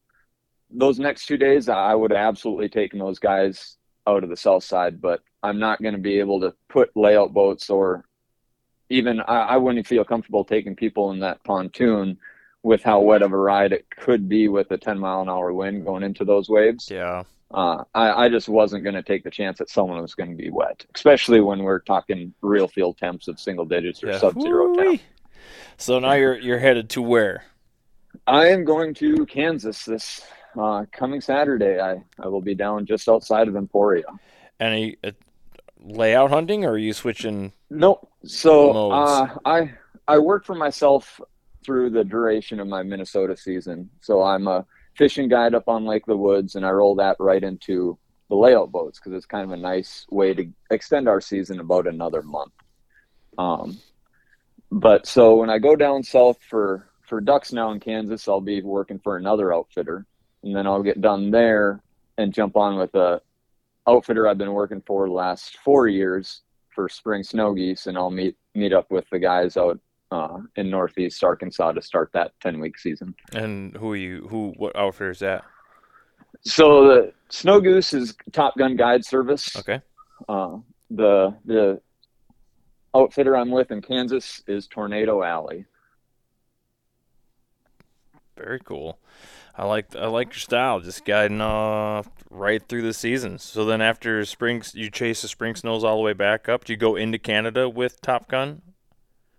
those 0.71 0.99
next 0.99 1.27
two 1.27 1.37
days 1.37 1.69
I 1.69 1.95
would 1.95 2.11
have 2.13 2.21
absolutely 2.29 2.69
taken 2.69 2.99
those 2.99 3.19
guys 3.19 3.77
out 4.07 4.23
of 4.25 4.31
the 4.31 4.37
south 4.37 4.65
side 4.65 5.01
but 5.01 5.21
I'm 5.43 5.59
not 5.59 5.81
going 5.83 5.95
to 5.95 6.01
be 6.01 6.19
able 6.19 6.41
to 6.41 6.55
put 6.69 6.97
layout 6.97 7.33
boats 7.33 7.71
or 7.71 8.05
even 8.89 9.21
I, 9.21 9.41
I 9.41 9.57
wouldn't 9.57 9.87
feel 9.87 10.05
comfortable 10.05 10.45
taking 10.45 10.77
people 10.77 11.13
in 11.13 11.21
that 11.21 11.43
pontoon 11.45 12.19
with 12.63 12.83
how 12.83 13.01
wet 13.01 13.23
of 13.23 13.33
a 13.33 13.37
ride 13.37 13.73
it 13.73 13.87
could 13.91 14.29
be 14.29 14.49
with 14.49 14.71
a 14.71 14.77
10 14.77 14.99
mile 14.99 15.23
an 15.23 15.29
hour 15.29 15.53
wind 15.53 15.85
going 15.85 16.03
into 16.03 16.25
those 16.25 16.49
waves 16.49 16.91
Yeah. 16.91 17.23
uh, 17.53 17.85
I, 17.95 18.25
I 18.25 18.29
just 18.29 18.49
wasn't 18.49 18.85
going 18.85 18.97
to 18.97 19.03
take 19.03 19.25
the 19.25 19.31
chance 19.31 19.59
that 19.59 19.71
someone 19.71 20.01
was 20.03 20.15
going 20.15 20.31
to 20.31 20.37
be 20.37 20.51
wet, 20.51 20.85
especially 20.95 21.41
when 21.41 21.61
we're 21.61 21.79
talking 21.81 22.35
real 22.43 22.69
field 22.69 22.99
temps 22.99 23.29
of 23.29 23.41
single 23.41 23.65
digits 23.65 24.03
or 24.05 24.09
yeah. 24.09 24.19
sub-zero 24.19 24.75
temps. 24.75 25.03
So 25.79 25.99
now 25.99 26.13
you're 26.13 26.39
you're 26.39 26.59
headed 26.59 26.91
to 26.91 27.03
where? 27.03 27.45
I 28.27 28.49
am 28.49 28.65
going 28.65 28.93
to 28.95 29.25
Kansas 29.27 29.85
this 29.85 30.21
uh, 30.59 30.85
coming 30.93 31.21
Saturday. 31.23 31.81
I, 31.81 32.03
I 32.19 32.29
will 32.29 32.43
be 32.43 32.55
down 32.55 32.85
just 32.85 33.09
outside 33.09 33.49
of 33.49 33.57
Emporia. 33.57 34.05
Any 34.59 34.97
uh, 35.03 35.13
layout 35.83 36.31
hunting, 36.31 36.65
or 36.65 36.73
are 36.73 36.79
you 36.79 36.93
switching? 36.93 37.53
Nope. 37.71 38.11
So 38.25 38.91
uh, 38.91 39.37
I 39.45 39.73
I 40.07 40.19
work 40.19 40.45
for 40.45 40.55
myself 40.55 41.21
through 41.65 41.91
the 41.91 42.05
duration 42.05 42.61
of 42.61 42.67
my 42.67 42.83
Minnesota 42.83 43.37
season. 43.37 43.91
So 44.01 44.23
I'm 44.23 44.49
a 44.49 44.67
fishing 44.97 45.29
guide 45.29 45.55
up 45.55 45.69
on 45.69 45.85
Lake 45.85 46.03
of 46.03 46.09
the 46.09 46.17
Woods, 46.17 46.55
and 46.55 46.65
I 46.65 46.71
roll 46.71 46.95
that 46.97 47.17
right 47.19 47.43
into 47.43 47.99
the 48.29 48.37
layout 48.37 48.71
boats 48.71 48.99
because 48.99 49.13
it's 49.13 49.27
kind 49.27 49.45
of 49.45 49.51
a 49.51 49.57
nice 49.57 50.07
way 50.11 50.33
to 50.35 50.49
extend 50.71 51.09
our 51.09 51.21
season 51.21 51.61
about 51.61 51.87
another 51.87 52.23
month. 52.23 52.53
Um, 53.39 53.79
but 54.71 55.07
so 55.07 55.37
when 55.37 55.51
I 55.51 55.59
go 55.59 55.77
down 55.77 56.03
south 56.03 56.39
for 56.49 56.89
for 57.09 57.21
ducks 57.21 57.53
now 57.53 57.73
in 57.73 57.81
Kansas, 57.81 58.29
I'll 58.29 58.41
be 58.41 58.63
working 58.63 59.01
for 59.01 59.17
another 59.17 59.53
outfitter, 59.53 60.07
and 60.43 60.55
then 60.55 60.67
I'll 60.67 60.83
get 60.83 61.01
done 61.01 61.31
there 61.31 61.83
and 62.19 62.33
jump 62.33 62.57
on 62.57 62.77
with 62.77 62.95
a 62.95 63.21
outfitter 63.87 64.27
I've 64.29 64.39
been 64.39 64.53
working 64.53 64.83
for 64.87 65.07
the 65.07 65.13
last 65.13 65.59
four 65.59 65.89
years 65.89 66.43
for 66.75 66.89
spring 66.89 67.23
snow 67.23 67.53
geese, 67.55 67.87
and 67.87 67.97
I'll 67.97 68.11
meet 68.11 68.37
meet 68.55 68.73
up 68.73 68.91
with 68.91 69.05
the 69.11 69.19
guys 69.19 69.57
out 69.57 69.79
uh, 70.11 70.39
in 70.57 70.71
Northeast 70.71 71.23
Arkansas 71.23 71.73
to 71.73 71.83
start 71.83 72.11
that 72.13 72.33
ten 72.41 72.61
week 72.61 72.79
season. 72.79 73.15
And 73.33 73.77
who 73.77 73.93
are 73.93 73.97
you? 73.97 74.27
Who? 74.29 74.55
What 74.57 74.77
outfitter 74.77 75.11
is 75.11 75.19
that? 75.21 75.45
So 76.43 76.85
the 76.89 77.13
snow 77.29 77.61
goose 77.61 77.93
is 77.93 78.17
Top 78.33 78.57
Gun 78.57 78.77
Guide 78.77 79.05
Service. 79.05 79.55
Okay. 79.57 79.81
Uh, 80.29 80.59
the 80.91 81.35
the 81.45 81.81
outfitter 82.95 83.37
I'm 83.37 83.51
with 83.51 83.71
in 83.71 83.83
Kansas 83.83 84.43
is 84.47 84.67
Tornado 84.67 85.23
Alley. 85.23 85.67
Very 88.37 88.61
cool. 88.61 88.99
I 89.57 89.67
like 89.67 89.95
I 89.97 90.07
like 90.07 90.29
your 90.29 90.41
style, 90.41 90.81
just 90.81 91.05
guiding 91.05 91.41
off 91.41 92.09
right 92.31 92.63
through 92.67 92.83
the 92.83 92.93
season. 92.95 93.39
So 93.39 93.65
then 93.65 93.81
after 93.81 94.25
spring, 94.25 94.63
you 94.73 94.91
chase 94.91 95.23
the 95.23 95.29
spring 95.29 95.55
snows 95.55 95.85
all 95.85 95.97
the 95.97 96.03
way 96.03 96.13
back 96.13 96.49
up. 96.49 96.65
Do 96.65 96.73
you 96.73 96.77
go 96.77 96.97
into 96.97 97.19
Canada 97.19 97.69
with 97.69 98.01
Top 98.01 98.29
Gun? 98.29 98.63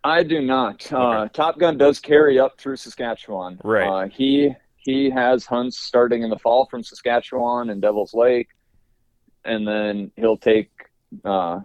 I 0.04 0.24
do 0.24 0.42
not. 0.42 0.92
Uh, 0.92 1.28
Top 1.30 1.60
Gun 1.60 1.78
does 1.78 2.00
carry 2.00 2.40
up 2.40 2.60
through 2.60 2.76
Saskatchewan. 2.76 3.60
Right. 3.64 3.88
Uh, 3.88 4.08
he 4.10 4.54
he 4.78 5.10
has 5.10 5.46
hunts 5.46 5.78
starting 5.78 6.24
in 6.24 6.30
the 6.30 6.40
fall 6.40 6.66
from 6.66 6.84
Saskatchewan 6.84 7.70
and 7.70 7.82
Devil's 7.82 8.14
Lake, 8.14 8.50
and 9.46 9.68
then 9.68 10.12
he'll 10.16 10.38
take 10.38 10.72
uh, 11.24 11.60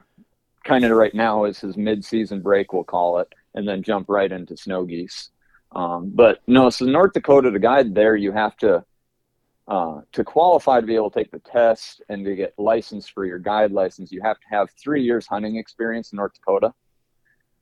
kind 0.64 0.84
of 0.84 0.90
right 0.92 1.14
now 1.14 1.44
is 1.44 1.60
his 1.60 1.76
mid-season 1.76 2.40
break, 2.42 2.72
we'll 2.72 2.84
call 2.84 3.18
it, 3.20 3.32
and 3.54 3.66
then 3.66 3.82
jump 3.82 4.08
right 4.08 4.30
into 4.30 4.56
snow 4.56 4.84
geese. 4.84 5.30
Um, 5.72 6.10
but 6.14 6.40
no, 6.46 6.70
so 6.70 6.84
North 6.84 7.12
Dakota 7.12 7.50
to 7.50 7.58
guide 7.58 7.94
there, 7.94 8.16
you 8.16 8.32
have 8.32 8.56
to 8.58 8.84
uh, 9.68 10.00
to 10.12 10.22
qualify 10.22 10.80
to 10.80 10.86
be 10.86 10.94
able 10.94 11.10
to 11.10 11.18
take 11.18 11.32
the 11.32 11.40
test 11.40 12.00
and 12.08 12.24
to 12.24 12.36
get 12.36 12.54
licensed 12.56 13.10
for 13.12 13.24
your 13.24 13.40
guide 13.40 13.72
license. 13.72 14.12
You 14.12 14.22
have 14.22 14.38
to 14.38 14.46
have 14.48 14.70
three 14.80 15.02
years 15.02 15.26
hunting 15.26 15.56
experience 15.56 16.12
in 16.12 16.16
North 16.16 16.34
Dakota, 16.34 16.72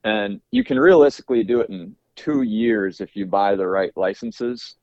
and 0.04 0.40
you 0.50 0.64
can 0.64 0.78
realistically 0.78 1.42
do 1.44 1.60
it 1.60 1.70
in 1.70 1.96
two 2.14 2.42
years 2.42 3.00
if 3.00 3.16
you 3.16 3.26
buy 3.26 3.56
the 3.56 3.66
right 3.66 3.92
licenses. 3.96 4.74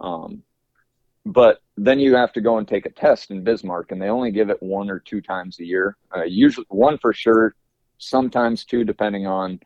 Um, 0.00 0.42
but 1.26 1.60
then 1.76 2.00
you 2.00 2.14
have 2.14 2.32
to 2.32 2.40
go 2.40 2.56
and 2.56 2.66
take 2.66 2.86
a 2.86 2.90
test 2.90 3.30
in 3.30 3.44
Bismarck, 3.44 3.92
and 3.92 4.00
they 4.00 4.08
only 4.08 4.30
give 4.30 4.48
it 4.48 4.62
one 4.62 4.90
or 4.90 4.98
two 4.98 5.20
times 5.20 5.60
a 5.60 5.64
year. 5.64 5.96
Uh, 6.16 6.22
usually 6.22 6.66
one 6.70 6.96
for 6.98 7.12
sure, 7.12 7.54
sometimes 7.98 8.64
two, 8.64 8.84
depending 8.84 9.26
on 9.26 9.60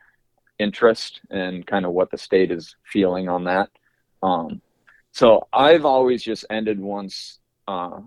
interest 0.58 1.20
and 1.30 1.66
kind 1.66 1.84
of 1.84 1.92
what 1.92 2.10
the 2.10 2.18
state 2.18 2.50
is 2.50 2.76
feeling 2.84 3.28
on 3.28 3.44
that. 3.44 3.70
Um, 4.22 4.60
so 5.12 5.46
I've 5.52 5.84
always 5.84 6.22
just 6.22 6.44
ended 6.50 6.80
once 6.80 7.38
uh, 7.68 8.00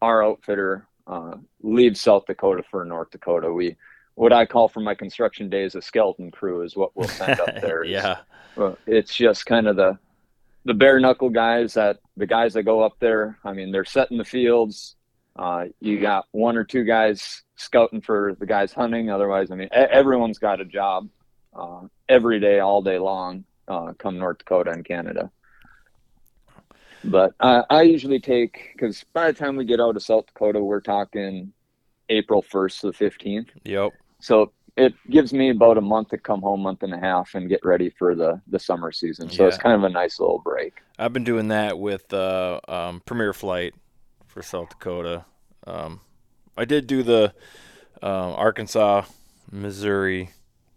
our 0.00 0.24
outfitter 0.24 0.86
uh, 1.06 1.36
leaves 1.62 2.00
South 2.00 2.24
Dakota 2.26 2.62
for 2.70 2.84
North 2.84 3.10
Dakota. 3.10 3.52
We 3.52 3.76
what 4.14 4.32
I 4.32 4.44
call 4.46 4.68
from 4.68 4.84
my 4.84 4.94
construction 4.94 5.48
days 5.48 5.74
a 5.74 5.82
skeleton 5.82 6.30
crew 6.30 6.62
is 6.62 6.76
what 6.76 6.94
we'll 6.94 7.08
send 7.08 7.40
up 7.40 7.54
there. 7.60 7.84
yeah, 7.84 8.18
well, 8.56 8.78
it's 8.86 9.14
just 9.14 9.46
kind 9.46 9.66
of 9.66 9.76
the 9.76 9.98
the 10.64 10.74
bare 10.74 11.00
knuckle 11.00 11.30
guys 11.30 11.74
that 11.74 11.98
the 12.16 12.26
guys 12.26 12.54
that 12.54 12.64
go 12.64 12.82
up 12.82 12.98
there. 13.00 13.38
I 13.44 13.52
mean, 13.52 13.72
they're 13.72 13.84
setting 13.84 14.18
the 14.18 14.24
fields. 14.24 14.96
Uh, 15.36 15.66
you 15.80 16.00
got 16.00 16.26
one 16.32 16.56
or 16.56 16.64
two 16.64 16.84
guys 16.84 17.42
scouting 17.56 18.00
for 18.00 18.36
the 18.38 18.46
guys 18.46 18.72
hunting. 18.72 19.10
Otherwise, 19.10 19.50
I 19.50 19.54
mean, 19.54 19.68
everyone's 19.72 20.38
got 20.38 20.60
a 20.60 20.64
job 20.64 21.08
uh, 21.54 21.82
every 22.08 22.40
day, 22.40 22.60
all 22.60 22.82
day 22.82 22.98
long, 22.98 23.44
uh, 23.68 23.92
come 23.98 24.18
North 24.18 24.38
Dakota 24.38 24.70
and 24.70 24.84
Canada. 24.84 25.30
But 27.02 27.34
uh, 27.40 27.62
I 27.70 27.82
usually 27.82 28.20
take 28.20 28.70
because 28.74 29.04
by 29.14 29.28
the 29.32 29.38
time 29.38 29.56
we 29.56 29.64
get 29.64 29.80
out 29.80 29.96
of 29.96 30.02
South 30.02 30.26
Dakota, 30.26 30.60
we're 30.60 30.80
talking 30.80 31.52
April 32.08 32.42
first 32.42 32.80
to 32.82 32.88
the 32.88 32.92
fifteenth. 32.92 33.48
Yep. 33.64 33.92
So 34.20 34.52
it 34.76 34.94
gives 35.08 35.32
me 35.32 35.50
about 35.50 35.78
a 35.78 35.80
month 35.80 36.08
to 36.10 36.18
come 36.18 36.42
home, 36.42 36.60
month 36.60 36.82
and 36.82 36.92
a 36.92 36.98
half, 36.98 37.34
and 37.34 37.48
get 37.48 37.64
ready 37.64 37.90
for 37.90 38.14
the 38.14 38.40
the 38.48 38.58
summer 38.58 38.92
season. 38.92 39.30
So 39.30 39.44
Yeah. 39.44 39.48
it's 39.48 39.56
kind 39.58 39.74
of 39.74 39.84
a 39.84 39.88
nice 39.88 40.20
little 40.20 40.40
break. 40.40 40.74
I've 40.98 41.14
been 41.14 41.24
doing 41.24 41.48
that 41.48 41.78
with 41.78 42.12
uh, 42.12 42.60
um, 42.68 43.00
Premier 43.06 43.32
Flight 43.32 43.74
for 44.26 44.42
South 44.42 44.68
Dakota. 44.68 45.24
Um, 45.66 46.00
I 46.58 46.66
did 46.66 46.86
do 46.86 47.02
the 47.02 47.32
um, 48.02 48.32
Arkansas, 48.36 49.04
Missouri 49.50 50.30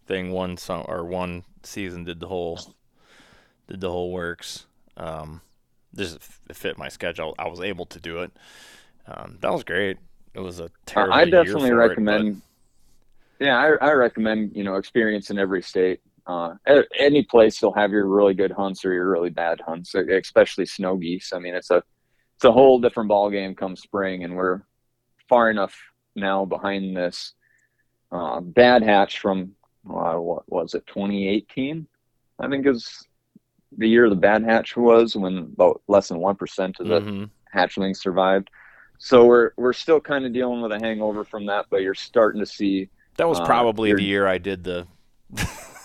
thing 0.06 0.32
one 0.32 0.58
sum 0.58 0.86
or 0.88 1.06
one 1.06 1.44
season. 1.64 2.04
Did 2.04 2.20
the 2.20 2.28
whole 2.28 2.60
did 3.68 3.82
the 3.82 3.92
whole 3.92 4.12
works. 4.12 4.66
Um, 4.98 5.42
just 5.96 6.22
fit 6.22 6.78
my 6.78 6.90
schedule. 6.90 7.36
I 7.38 7.48
was 7.48 7.62
able 7.62 7.86
to 7.88 8.00
do 8.00 8.20
it. 8.20 8.32
Um, 9.08 9.38
that 9.42 9.52
was 9.52 9.64
great. 9.64 9.98
It 10.34 10.40
was 10.40 10.60
a 10.60 10.70
terrible. 10.86 11.14
I 11.14 11.26
definitely 11.26 11.70
for 11.70 11.82
it, 11.82 11.88
recommend. 11.88 12.42
yeah, 13.40 13.58
I, 13.58 13.90
I 13.90 13.92
recommend 13.94 14.56
you 14.56 14.64
know 14.64 14.76
experience 14.76 15.30
in 15.30 15.38
every 15.38 15.62
state. 15.62 16.02
Uh, 16.26 16.56
any 16.98 17.22
place 17.24 17.62
you'll 17.62 17.74
have 17.74 17.92
your 17.92 18.08
really 18.08 18.34
good 18.34 18.52
hunts 18.52 18.86
or 18.86 18.94
your 18.94 19.10
really 19.10 19.30
bad 19.30 19.60
hunts, 19.60 19.94
especially 19.94 20.66
snow 20.66 20.96
geese. 20.96 21.34
I 21.34 21.40
mean, 21.40 21.54
it's 21.54 21.70
a 21.70 21.84
it's 22.36 22.46
a 22.46 22.52
whole 22.52 22.80
different 22.80 23.10
ball 23.10 23.30
game 23.30 23.56
come 23.56 23.76
spring, 23.76 24.24
and 24.24 24.36
we're 24.36 24.62
far 25.30 25.52
enough 25.52 25.76
now 26.16 26.46
behind 26.46 26.96
this 26.96 27.34
uh, 28.12 28.40
bad 28.40 28.84
hatch 28.84 29.20
from 29.20 29.52
uh, 29.90 30.16
what 30.16 30.50
was 30.52 30.74
it 30.74 30.86
2018? 30.88 31.88
I 32.40 32.48
think 32.50 32.66
is 32.66 33.06
the 33.78 33.88
year 33.88 34.10
the 34.10 34.16
bad 34.16 34.44
hatch 34.44 34.76
was 34.78 35.16
when 35.16 35.38
about 35.38 35.82
less 35.88 36.08
than 36.10 36.20
one 36.20 36.36
percent 36.36 36.80
of 36.80 36.88
the 36.88 37.02
mhm. 37.02 37.30
hatchlings 37.54 37.98
survived. 37.98 38.50
So 39.00 39.26
we're 39.26 39.52
we're 39.58 39.74
still 39.74 40.00
kind 40.00 40.26
of 40.26 40.34
dealing 40.34 40.62
with 40.62 40.72
a 40.72 40.80
hangover 40.80 41.24
from 41.24 41.46
that, 41.48 41.66
but 41.70 41.82
you're 41.82 41.96
starting 41.96 42.40
to 42.40 42.46
see 42.46 42.90
That 43.18 43.28
was 43.28 43.40
Uh, 43.40 43.46
probably 43.46 43.90
you're- 43.90 44.02
the 44.02 44.08
year 44.08 44.28
I 44.28 44.38
did 44.38 44.64
the 44.64 44.88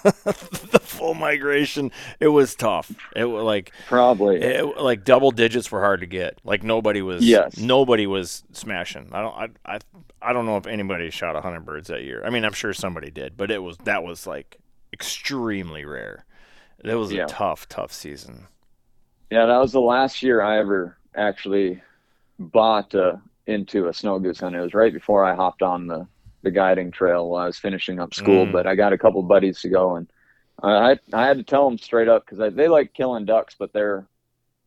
the 0.03 0.81
full 0.83 1.15
migration. 1.15 1.91
It 2.21 2.29
was 2.29 2.55
tough. 2.55 2.91
It 3.17 3.25
was 3.25 3.43
like 3.45 3.73
probably 3.87 4.41
it, 4.41 4.65
like 4.79 5.05
double 5.05 5.31
digits 5.31 5.71
were 5.71 5.81
hard 5.81 6.01
to 6.01 6.07
get. 6.07 6.39
Like 6.45 6.63
nobody 6.63 7.03
was 7.03 7.25
Yes. 7.25 7.57
nobody 7.59 8.07
was 8.07 8.43
smashing. 8.53 9.09
I 9.13 9.21
don't 9.23 9.35
I, 9.67 9.75
I 9.75 9.79
I 10.21 10.33
don't 10.33 10.47
know 10.47 10.57
if 10.57 10.67
anybody 10.67 11.11
shot 11.11 11.37
a 11.37 11.41
hundred 11.41 11.61
birds 11.65 11.89
that 11.89 12.03
year. 12.05 12.23
I 12.25 12.31
mean, 12.31 12.45
I'm 12.45 12.53
sure 12.53 12.73
somebody 12.73 13.11
did, 13.11 13.37
but 13.37 13.51
it 13.51 13.63
was 13.63 13.77
that 13.85 14.03
was 14.03 14.27
like 14.27 14.59
extremely 14.93 15.85
rare. 15.85 16.25
It 16.85 16.95
was 16.95 17.13
Yeah. 17.13 17.25
a 17.25 17.27
tough, 17.27 17.69
tough 17.69 17.93
season. 17.93 18.47
yeah, 19.31 19.47
that 19.47 19.59
was 19.59 19.73
the 19.73 19.81
last 19.81 20.23
year 20.23 20.41
I 20.43 20.59
ever 20.59 20.97
actually 21.17 21.83
bought 22.39 22.95
uh, 22.95 23.17
into 23.47 23.89
a 23.89 23.93
snow 23.95 24.19
goose 24.19 24.41
hunt. 24.41 24.55
It 24.55 24.61
was 24.61 24.75
right 24.75 24.93
before 24.93 25.25
I 25.25 25.35
hopped 25.35 25.63
on 25.63 25.87
the 25.87 26.07
the 26.43 26.51
guiding 26.51 26.91
trail 26.91 27.29
while 27.29 27.43
I 27.43 27.47
was 27.47 27.59
finishing 27.59 27.99
up 27.99 28.15
school. 28.15 28.47
Mm. 28.47 28.53
But 28.53 28.67
I 28.67 28.75
got 28.75 28.93
a 28.93 28.99
couple 28.99 29.23
buddies 29.23 29.61
to 29.61 29.69
go, 29.69 29.97
and 29.97 30.11
I 30.63 30.99
I 31.13 31.27
had 31.27 31.39
to 31.39 31.45
tell 31.45 31.69
them 31.69 31.79
straight 31.79 32.09
up 32.09 32.25
because 32.27 32.55
they 32.55 32.69
like 32.69 32.95
killing 32.95 33.25
ducks, 33.25 33.55
but 33.59 33.73
they're 33.73 34.07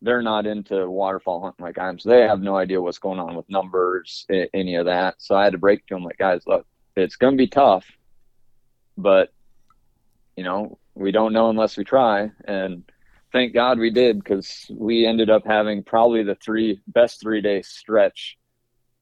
they're 0.00 0.22
not 0.22 0.46
into 0.46 0.88
waterfowl 0.88 1.42
hunting 1.42 1.64
like 1.64 1.78
I 1.78 1.88
am, 1.88 1.98
so 1.98 2.08
they 2.08 2.22
have 2.22 2.40
no 2.40 2.56
idea 2.56 2.80
what's 2.80 2.98
going 2.98 3.20
on 3.20 3.36
with 3.36 3.48
numbers, 3.48 4.26
any 4.52 4.74
of 4.74 4.86
that. 4.86 5.14
So 5.18 5.36
I 5.36 5.44
had 5.44 5.52
to 5.52 5.58
break 5.58 5.86
to 5.86 5.94
them 5.94 6.02
like, 6.02 6.18
guys, 6.18 6.42
look, 6.46 6.66
it's 6.96 7.16
going 7.16 7.34
to 7.34 7.38
be 7.38 7.46
tough, 7.46 7.86
but 8.96 9.32
you 10.36 10.44
know 10.44 10.78
we 10.94 11.12
don't 11.12 11.32
know 11.32 11.50
unless 11.50 11.76
we 11.76 11.84
try, 11.84 12.30
and 12.44 12.84
thank 13.32 13.54
God 13.54 13.78
we 13.78 13.90
did 13.90 14.22
because 14.22 14.66
we 14.70 15.06
ended 15.06 15.30
up 15.30 15.46
having 15.46 15.82
probably 15.82 16.22
the 16.22 16.34
three 16.36 16.80
best 16.88 17.20
three 17.20 17.40
day 17.40 17.62
stretch 17.62 18.36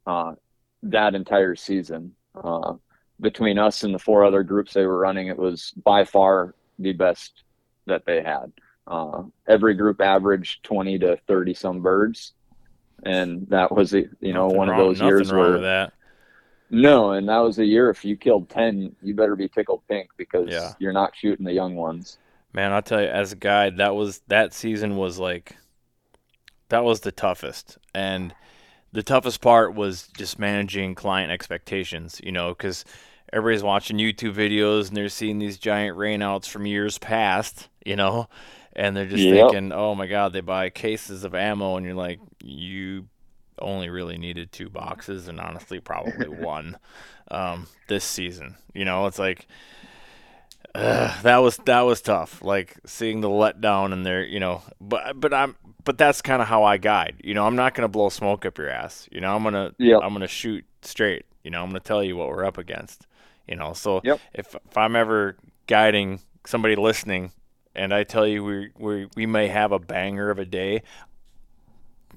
uh, 0.06 0.34
that 0.82 1.14
entire 1.14 1.56
season. 1.56 2.14
Uh, 2.35 2.74
between 3.20 3.59
us 3.59 3.83
and 3.85 3.93
the 3.95 3.99
four 3.99 4.24
other 4.24 4.43
groups 4.43 4.72
they 4.72 4.87
were 4.87 4.99
running, 4.99 5.26
it 5.28 5.37
was 5.39 5.72
by 5.85 6.05
far 6.05 6.55
the 6.78 6.93
best 6.93 7.43
that 7.87 8.05
they 8.07 8.22
had. 8.22 8.53
Uh, 8.87 9.22
every 9.47 9.74
group 9.74 10.01
averaged 10.01 10.62
20 10.64 10.99
to 11.01 11.16
30 11.26 11.55
some 11.55 11.81
birds. 11.83 12.33
And 13.05 13.47
that 13.49 13.72
was, 13.72 13.93
you 13.93 14.09
know, 14.22 14.45
Nothing 14.47 14.59
one 14.59 14.68
wrong- 14.68 14.81
of 14.81 14.87
those 14.87 15.01
years 15.01 15.33
where 15.33 15.59
that. 15.61 15.93
no, 16.70 17.12
and 17.12 17.28
that 17.28 17.39
was 17.39 17.59
a 17.59 17.64
year 17.64 17.89
if 17.91 18.05
you 18.05 18.16
killed 18.16 18.49
10, 18.51 18.95
you 19.03 19.14
better 19.14 19.37
be 19.37 19.49
tickled 19.49 19.83
pink 19.89 20.11
because 20.16 20.49
Yeah. 20.49 20.72
you're 20.78 20.93
not 20.93 21.14
shooting 21.16 21.45
the 21.45 21.53
young 21.53 21.76
ones. 21.76 22.18
Man, 22.53 22.72
I'll 22.72 22.83
tell 22.83 23.01
you, 23.01 23.07
as 23.09 23.33
a 23.33 23.37
guide, 23.37 23.76
that 23.78 23.95
was 23.95 24.20
that 24.28 24.53
season 24.53 24.97
was 24.97 25.18
like 25.18 25.57
that 26.68 26.85
was 26.85 27.01
the 27.01 27.12
toughest, 27.12 27.78
and 27.95 28.35
the 28.93 29.03
toughest 29.03 29.41
part 29.41 29.74
was 29.74 30.09
just 30.16 30.38
managing 30.38 30.95
client 30.95 31.30
expectations. 31.32 32.20
You 32.22 32.32
know, 32.32 32.51
because 32.51 32.84
everybody's 33.32 33.62
watching 33.62 33.99
YouTube 33.99 34.34
videos 34.34 34.88
and 34.88 34.97
they're 34.97 35.09
seeing 35.09 35.38
these 35.38 35.59
giant 35.59 35.97
rainouts 35.97 36.49
from 36.49 36.66
years 36.66 36.99
past. 36.99 37.68
You 37.84 37.97
know, 37.97 38.28
and 38.74 38.97
they're 38.97 39.07
just 39.07 39.28
Yep. 39.28 39.28
thinking, 39.28 39.72
"Oh 39.72 39.95
my 39.95 40.07
God!" 40.07 40.32
They 40.32 40.41
buy 40.41 40.70
cases 40.70 41.24
of 41.24 41.34
ammo, 41.34 41.76
and 41.76 41.86
you're 41.86 41.95
like, 41.95 42.20
"You 42.43 43.07
only 43.59 43.91
really 43.91 44.18
needed 44.18 44.53
two 44.53 44.68
boxes, 44.70 45.28
and 45.28 45.41
honestly, 45.41 45.80
probably 45.80 46.28
one 46.28 46.76
um, 47.30 47.68
this 47.86 48.05
season." 48.05 48.57
You 48.74 48.84
know, 48.84 49.07
it's 49.07 49.18
like. 49.18 49.47
Ugh, 50.72 51.22
that 51.24 51.38
was 51.38 51.57
that 51.64 51.80
was 51.80 52.01
tough. 52.01 52.43
Like 52.43 52.76
seeing 52.86 53.20
the 53.22 53.28
letdown 53.28 53.93
and 53.93 54.07
there, 54.07 54.22
you 54.24 54.38
know. 54.38 54.62
But 54.80 55.18
but 55.18 55.34
I'm 55.34 55.57
but 55.85 55.99
that's 55.99 56.22
kind 56.22 56.43
of 56.43 56.49
how 56.49 56.64
I 56.64 56.76
guide. 56.76 57.16
You 57.22 57.35
know, 57.35 57.47
I'm 57.47 57.57
not 57.57 57.74
gonna 57.74 57.89
blow 57.89 58.09
smoke 58.09 58.45
up 58.47 58.59
your 58.59 58.68
ass. 58.68 59.09
You 59.12 59.20
know, 59.20 59.35
I'm 59.35 59.43
gonna 59.43 59.72
Yep. 59.78 60.01
I'm 60.03 60.12
gonna 60.12 60.28
shoot 60.28 60.64
straight. 60.83 61.24
You 61.45 61.51
know, 61.51 61.62
I'm 61.62 61.68
gonna 61.70 61.81
tell 61.81 62.03
you 62.03 62.16
what 62.16 62.28
we're 62.28 62.45
up 62.45 62.59
against. 62.59 63.07
You 63.47 63.57
know, 63.57 63.72
so 63.72 64.01
Yep. 64.05 64.20
if 64.35 64.55
if 64.55 64.76
I'm 64.76 64.97
ever 64.97 65.37
guiding 65.66 66.20
somebody 66.47 66.76
listening, 66.76 67.33
and 67.74 67.93
I 67.95 68.05
tell 68.05 68.26
you 68.26 68.45
we 68.45 68.70
we 68.78 69.09
we 69.16 69.26
may 69.26 69.49
have 69.49 69.72
a 69.72 69.78
banger 69.78 70.31
of 70.31 70.39
a 70.39 70.45
day, 70.45 70.83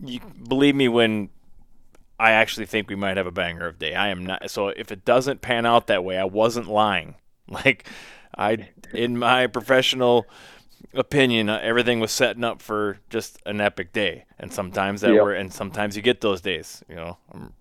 you 0.03 0.20
believe 0.47 0.76
me 0.76 0.88
when 0.88 1.30
I 2.20 2.32
actually 2.32 2.66
think 2.66 2.89
we 2.89 2.95
might 2.95 3.18
have 3.18 3.28
a 3.28 3.32
banger 3.32 3.68
of 3.68 3.80
day. 3.80 3.95
I 3.95 4.09
am 4.09 4.26
not. 4.26 4.49
So 4.49 4.70
if 4.70 4.91
it 4.91 5.03
doesn't 5.05 5.41
pan 5.41 5.66
out 5.66 5.88
that 5.88 6.03
way, 6.03 6.18
I 6.18 6.26
wasn't 6.26 6.68
lying. 6.68 7.16
Like 7.49 7.88
I, 8.38 8.70
in 8.93 9.20
my 9.20 9.47
professional 9.47 10.26
opinion, 10.93 11.49
uh, 11.49 11.59
everything 11.61 11.99
was 11.99 12.11
setting 12.11 12.43
up 12.43 12.61
for 12.61 12.99
just 13.09 13.39
an 13.45 13.61
epic 13.61 13.93
day, 13.93 14.25
and 14.39 14.51
sometimes 14.51 15.01
that 15.01 15.13
Yep. 15.13 15.23
were, 15.23 15.34
and 15.34 15.53
sometimes 15.53 15.95
you 15.95 16.01
get 16.01 16.21
those 16.21 16.41
days. 16.41 16.84
You 16.88 16.95
know, 16.95 17.17
I'm, 17.31 17.53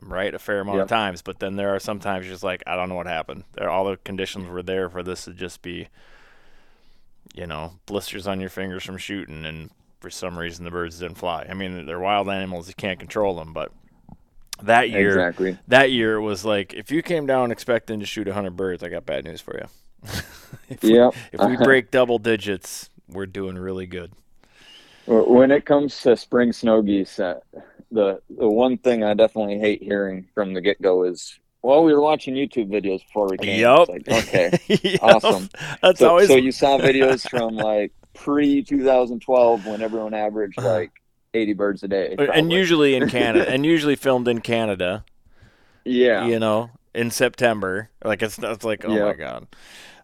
I'm 0.00 0.12
right 0.12 0.34
a 0.34 0.38
fair 0.38 0.60
amount 0.60 0.78
of 0.82 0.88
times, 0.88 1.22
but 1.22 1.40
then 1.40 1.56
there 1.56 1.74
are 1.74 1.80
sometimes 1.80 2.26
you're 2.26 2.34
just 2.34 2.44
like, 2.44 2.62
I 2.66 2.76
don't 2.76 2.88
know 2.88 2.94
what 2.94 3.06
happened. 3.06 3.44
There, 3.54 3.68
all 3.68 3.84
the 3.84 3.96
conditions 3.96 4.48
were 4.48 4.62
there 4.62 4.88
for 4.88 5.02
this 5.02 5.24
to 5.24 5.32
just 5.32 5.62
be, 5.62 5.88
you 7.34 7.46
know, 7.46 7.74
blisters 7.86 8.26
on 8.26 8.40
your 8.40 8.50
fingers 8.50 8.84
from 8.84 8.98
shooting, 8.98 9.44
and 9.44 9.70
for 10.00 10.10
some 10.10 10.38
reason 10.38 10.64
the 10.64 10.70
birds 10.70 10.98
didn't 11.00 11.16
fly. 11.18 11.46
I 11.48 11.54
mean, 11.54 11.86
they're 11.86 11.98
wild 12.00 12.28
animals; 12.28 12.68
you 12.68 12.74
can't 12.74 12.98
control 13.00 13.34
them, 13.36 13.52
but 13.52 13.72
that 14.62 14.90
year, 14.90 15.18
Exactly. 15.18 15.58
that 15.68 15.90
year 15.90 16.20
was 16.20 16.44
like, 16.44 16.74
if 16.74 16.90
you 16.90 17.02
came 17.02 17.26
down 17.26 17.50
expecting 17.50 18.00
to 18.00 18.06
shoot 18.06 18.26
100 18.26 18.56
birds, 18.56 18.82
I 18.82 18.88
got 18.88 19.06
bad 19.06 19.24
news 19.24 19.40
for 19.40 19.56
you. 19.56 19.66
if, 20.68 20.82
we, 20.82 20.98
if 21.00 21.40
we 21.44 21.56
break 21.62 21.90
double 21.90 22.18
digits, 22.18 22.90
we're 23.08 23.26
doing 23.26 23.56
really 23.56 23.86
good. 23.86 24.12
When 25.06 25.50
it 25.50 25.64
comes 25.64 26.00
to 26.02 26.16
spring 26.16 26.52
snow 26.52 26.82
geese, 26.82 27.18
uh, 27.18 27.40
the 27.90 28.20
the 28.28 28.48
one 28.48 28.76
thing 28.76 29.02
I 29.02 29.14
definitely 29.14 29.58
hate 29.58 29.82
hearing 29.82 30.28
from 30.34 30.52
the 30.52 30.60
get 30.60 30.80
go 30.82 31.04
is, 31.04 31.38
"Well, 31.62 31.82
we 31.82 31.94
were 31.94 32.02
watching 32.02 32.34
YouTube 32.34 32.68
videos 32.68 33.00
before 33.06 33.28
we 33.30 33.38
came." 33.38 33.64
It's 33.66 33.88
like, 33.88 34.06
okay. 34.06 34.58
Yup. 34.68 35.02
Awesome. 35.02 35.48
That's 35.82 36.00
so, 36.00 36.10
always 36.10 36.28
so 36.28 36.36
you 36.36 36.52
saw 36.52 36.78
videos 36.78 37.26
from 37.28 37.56
like 37.56 37.92
pre 38.12 38.62
2012 38.62 39.64
when 39.64 39.80
everyone 39.80 40.12
averaged 40.12 40.60
like 40.60 40.90
80 41.32 41.52
birds 41.54 41.82
a 41.82 41.88
day. 41.88 42.14
and 42.18 42.52
usually 42.52 42.94
in 42.94 43.08
Canada, 43.08 43.48
and 43.48 43.64
usually 43.64 43.96
filmed 43.96 44.28
in 44.28 44.40
Canada. 44.42 45.04
yeah. 45.86 46.26
You 46.26 46.38
know, 46.38 46.70
in 46.94 47.10
September. 47.10 47.88
Like 48.04 48.22
it's 48.22 48.38
it's 48.38 48.64
like, 48.64 48.84
oh 48.84 48.94
Yeah. 48.94 49.04
my 49.06 49.14
god. 49.14 49.46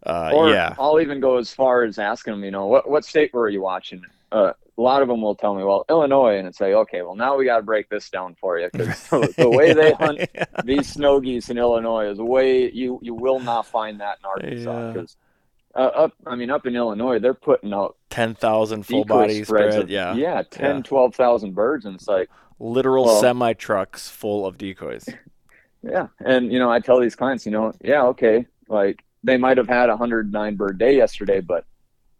Uh, 0.07 0.31
Or 0.35 0.51
yeah. 0.51 0.75
I'll 0.79 1.01
even 1.01 1.21
go 1.21 1.37
as 1.39 1.53
far 1.53 1.83
as 1.85 1.99
asking 1.99 2.35
them, 2.35 2.45
you 2.45 2.51
know, 2.51 2.67
what 2.67 2.89
what 2.89 3.05
state 3.05 3.33
were 3.33 3.49
you 3.49 3.63
watching? 3.63 4.03
Uh, 4.33 4.53
a 4.77 4.81
lot 4.83 5.03
of 5.03 5.09
them 5.09 5.23
will 5.23 5.37
tell 5.37 5.55
me, 5.55 5.63
well, 5.63 5.85
Illinois, 5.89 6.37
and 6.37 6.49
it's 6.49 6.61
like, 6.61 6.73
okay, 6.73 7.03
well, 7.03 7.15
now 7.15 7.37
we 7.37 7.45
got 7.45 7.59
to 7.59 7.63
break 7.63 7.89
this 7.89 8.11
down 8.11 8.35
for 8.35 8.59
you 8.59 8.69
because 8.73 9.09
the 9.37 9.49
way 9.49 9.73
they 9.73 9.93
hunt 9.93 10.29
these 10.65 10.89
snow 10.93 11.21
geese 11.21 11.49
in 11.49 11.59
Illinois 11.59 12.11
is 12.11 12.19
way 12.19 12.69
you 12.71 12.99
you 13.03 13.15
will 13.15 13.39
not 13.39 13.67
find 13.67 14.01
that 14.01 14.19
in 14.19 14.25
Arkansas 14.27 14.81
Yeah. 14.87 14.93
because 14.93 15.17
uh, 15.77 15.79
up 15.79 16.13
I 16.27 16.35
mean 16.35 16.51
up 16.51 16.67
in 16.67 16.75
Illinois 16.75 17.19
they're 17.21 17.35
putting 17.35 17.73
out 17.73 17.97
ten 18.11 18.35
thousand 18.35 18.85
full 18.85 19.05
decoy 19.05 19.15
body 19.23 19.45
spreads 19.45 19.75
spread. 19.75 19.85
of, 19.85 19.91
yeah. 19.91 20.15
yeah 20.15 20.43
10 20.51 20.77
Yeah. 20.77 20.83
12,000 20.83 21.55
birds 21.55 21.85
and 21.85 21.95
it's 21.95 22.09
like 22.09 22.29
Literal 22.61 23.05
Well- 23.05 23.21
semi 23.21 23.53
trucks 23.55 24.09
full 24.09 24.45
of 24.47 24.59
decoys. 24.59 25.09
yeah 25.85 26.09
and 26.25 26.53
you 26.53 26.59
know 26.59 26.71
I 26.71 26.81
tell 26.81 26.99
these 27.01 27.15
clients 27.15 27.45
you 27.47 27.53
know 27.53 27.73
yeah 27.83 28.03
okay 28.07 28.47
like 28.69 29.05
they 29.25 29.37
might 29.37 29.59
have 29.59 29.69
had 29.69 29.89
a 29.89 29.93
109 29.93 30.57
bird 30.57 30.79
day 30.79 30.97
yesterday 30.97 31.41
but 31.41 31.65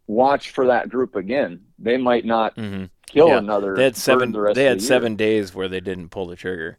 watch 0.07 0.51
for 0.51 0.67
that 0.67 0.89
group 0.89 1.15
again 1.15 1.61
they 1.79 1.97
might 1.97 2.25
not 2.25 2.53
hmm 2.55 2.85
kill 3.07 3.29
Yeah. 3.29 3.37
another 3.37 3.75
They 3.77 3.83
had 3.83 3.95
seven. 3.97 4.31
the 4.33 4.41
rest 4.41 4.57
They 4.57 4.65
had 4.65 4.77
the 4.81 4.87
seven 4.87 5.15
days 5.15 5.53
where 5.55 5.67
they 5.67 5.79
didn't 5.79 6.09
pull 6.09 6.27
the 6.27 6.35
trigger. 6.35 6.77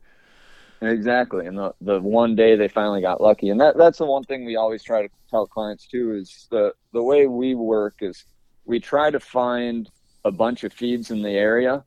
Exactly, 0.83 1.47
and 1.47 1.57
the 1.57 1.73
the 1.81 2.01
one 2.01 2.37
day 2.37 2.55
they 2.55 2.69
finally 2.69 3.01
got 3.01 3.21
lucky, 3.21 3.49
and 3.49 3.59
that 3.61 3.79
that's 3.79 3.97
the 3.99 4.05
one 4.05 4.25
thing 4.25 4.45
we 4.45 4.57
always 4.57 4.83
try 4.83 5.03
to 5.03 5.09
tell 5.31 5.47
clients 5.47 5.87
too 5.87 6.15
is 6.15 6.47
the 6.51 6.73
the 6.93 7.03
way 7.03 7.27
we 7.27 7.55
work 7.55 7.95
is 8.03 8.25
we 8.67 8.79
try 8.79 9.11
to 9.11 9.19
find 9.19 9.91
a 10.25 10.31
bunch 10.31 10.65
of 10.65 10.73
feeds 10.75 11.11
in 11.11 11.23
the 11.23 11.31
area, 11.31 11.83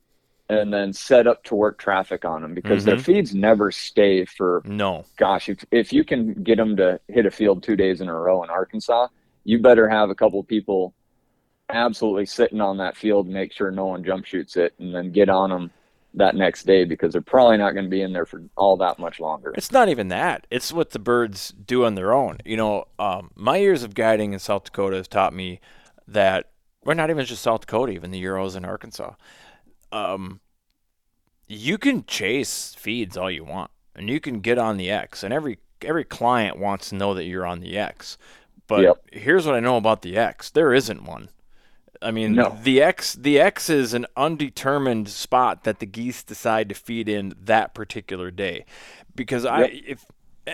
and 0.50 0.74
then 0.74 0.92
set 0.92 1.28
up 1.28 1.44
to 1.44 1.56
work 1.56 1.78
traffic 1.78 2.26
on 2.26 2.42
them 2.42 2.54
because 2.56 2.84
their 2.84 2.96
Mhm. 2.96 3.06
feeds 3.06 3.36
never 3.36 3.72
stay 3.72 4.26
for 4.26 4.64
No. 4.66 5.06
gosh 5.18 5.48
if 5.50 5.64
if 5.72 5.94
you 5.94 6.04
can 6.04 6.34
get 6.44 6.58
them 6.58 6.76
to 6.78 7.00
hit 7.08 7.26
a 7.26 7.32
field 7.32 7.62
two 7.64 7.76
days 7.76 8.02
in 8.02 8.10
a 8.10 8.14
row 8.16 8.44
in 8.44 8.50
Arkansas, 8.50 9.08
you 9.44 9.60
better 9.60 9.88
have 9.88 10.10
a 10.10 10.16
couple 10.16 10.44
people 10.44 10.94
absolutely 11.70 12.26
sitting 12.26 12.62
on 12.62 12.78
that 12.78 12.98
field, 12.98 13.28
make 13.28 13.54
sure 13.54 13.70
no 13.70 13.86
one 13.86 14.04
jump 14.04 14.26
shoots 14.26 14.58
it, 14.58 14.74
and 14.80 14.94
then 14.94 15.12
get 15.12 15.30
on 15.30 15.52
them 15.52 15.72
that 16.16 16.36
next 16.36 16.64
day 16.66 16.84
because 16.84 17.14
they're 17.14 17.22
probably 17.22 17.58
not 17.58 17.74
going 17.74 17.86
to 17.86 17.90
be 17.90 18.02
in 18.02 18.12
there 18.12 18.26
for 18.26 18.42
all 18.58 18.76
that 18.76 18.98
much 18.98 19.20
longer. 19.20 19.54
It's 19.56 19.72
not 19.72 19.88
even 19.88 20.08
that. 20.08 20.48
It's 20.50 20.74
what 20.74 20.90
the 20.90 20.98
birds 21.00 21.50
do 21.52 21.86
on 21.86 21.94
their 21.94 22.12
own. 22.12 22.40
You 22.44 22.58
know, 22.58 22.86
um, 22.98 23.30
my 23.36 23.58
years 23.58 23.84
of 23.84 23.94
guiding 23.94 24.34
in 24.34 24.40
South 24.40 24.64
Dakota 24.64 24.98
has 24.98 25.08
taught 25.08 25.34
me 25.34 25.60
that, 26.08 26.50
or 26.82 26.96
not 26.96 27.12
even 27.12 27.24
just 27.26 27.44
South 27.44 27.62
Dakota, 27.62 27.92
even 27.92 28.10
the 28.10 28.24
Euros 28.24 28.56
in 28.56 28.66
Arkansas. 28.66 29.14
Um, 29.92 30.42
you 31.48 31.78
can 31.78 32.06
chase 32.06 32.76
feeds 32.78 33.18
all 33.18 33.32
you 33.32 33.44
want, 33.44 33.72
and 33.96 34.10
you 34.10 34.20
can 34.20 34.40
get 34.40 34.58
on 34.58 34.78
the 34.78 34.90
X, 34.92 35.24
and 35.24 35.34
every 35.34 35.60
every 35.82 36.04
client 36.04 36.60
wants 36.60 36.90
to 36.90 36.96
know 36.96 37.14
that 37.14 37.24
you're 37.26 37.46
on 37.46 37.62
the 37.62 37.78
X. 37.78 38.18
But 38.68 38.84
Yep. 38.84 38.98
here's 39.14 39.46
what 39.46 39.56
I 39.56 39.60
know 39.60 39.78
about 39.78 40.02
the 40.02 40.18
X: 40.18 40.50
there 40.50 40.74
isn't 40.74 41.04
one. 41.06 41.30
I 42.02 42.12
mean, 42.12 42.36
No. 42.36 42.58
the 42.62 42.82
X 42.82 43.14
the 43.14 43.40
X 43.40 43.70
is 43.70 43.94
an 43.94 44.06
undetermined 44.16 45.10
spot 45.10 45.64
that 45.64 45.80
the 45.80 45.86
geese 45.86 46.24
decide 46.24 46.70
to 46.70 46.76
feed 46.76 47.10
in 47.10 47.34
that 47.42 47.74
particular 47.74 48.32
day, 48.32 48.66
because 49.16 49.46
I 49.46 49.64
if 49.66 50.06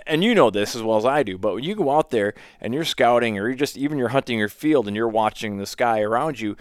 and 0.08 0.24
you 0.24 0.34
know 0.36 0.50
this 0.50 0.76
as 0.76 0.82
well 0.84 0.98
as 0.98 1.06
I 1.06 1.24
do, 1.24 1.38
but 1.38 1.56
when 1.56 1.64
you 1.64 1.76
go 1.76 1.92
out 1.92 2.10
there 2.10 2.34
and 2.60 2.74
you're 2.74 2.84
scouting 2.86 3.38
or 3.38 3.48
you're 3.48 3.56
just 3.56 3.78
even 3.78 3.98
you're 3.98 4.10
hunting 4.10 4.40
your 4.40 4.50
field 4.50 4.88
and 4.88 4.96
you're 4.96 5.08
watching 5.08 5.58
the 5.58 5.66
sky 5.66 6.02
around 6.02 6.40
you, 6.40 6.56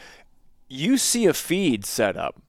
you 0.68 0.99
see 0.99 1.27
a 1.27 1.35
feed 1.35 1.85
set 1.85 2.16
up. 2.16 2.41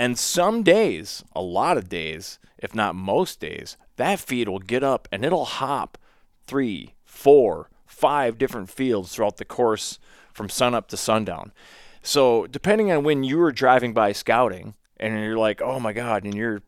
And 0.00 0.18
some 0.18 0.62
days, 0.62 1.22
a 1.36 1.42
lot 1.42 1.76
of 1.76 1.90
days, 1.90 2.38
if 2.56 2.74
not 2.74 2.94
most 2.94 3.38
days, 3.38 3.76
that 3.96 4.18
feed 4.18 4.48
will 4.48 4.58
get 4.58 4.82
up 4.82 5.06
and 5.12 5.26
it'll 5.26 5.44
hop 5.44 5.98
three, 6.46 6.94
four, 7.04 7.68
five 7.84 8.38
different 8.38 8.70
fields 8.70 9.14
throughout 9.14 9.36
the 9.36 9.44
course 9.44 9.98
from 10.32 10.48
sunup 10.48 10.88
to 10.88 10.96
sundown. 10.96 11.52
So 12.00 12.46
depending 12.46 12.90
on 12.90 13.04
when 13.04 13.24
you 13.24 13.36
were 13.36 13.52
driving 13.52 13.92
by 13.92 14.12
scouting 14.12 14.72
and 14.96 15.20
you're 15.20 15.36
like, 15.36 15.60
oh 15.60 15.78
my 15.78 15.92
God, 15.92 16.24
and 16.24 16.34
you're 16.34 16.62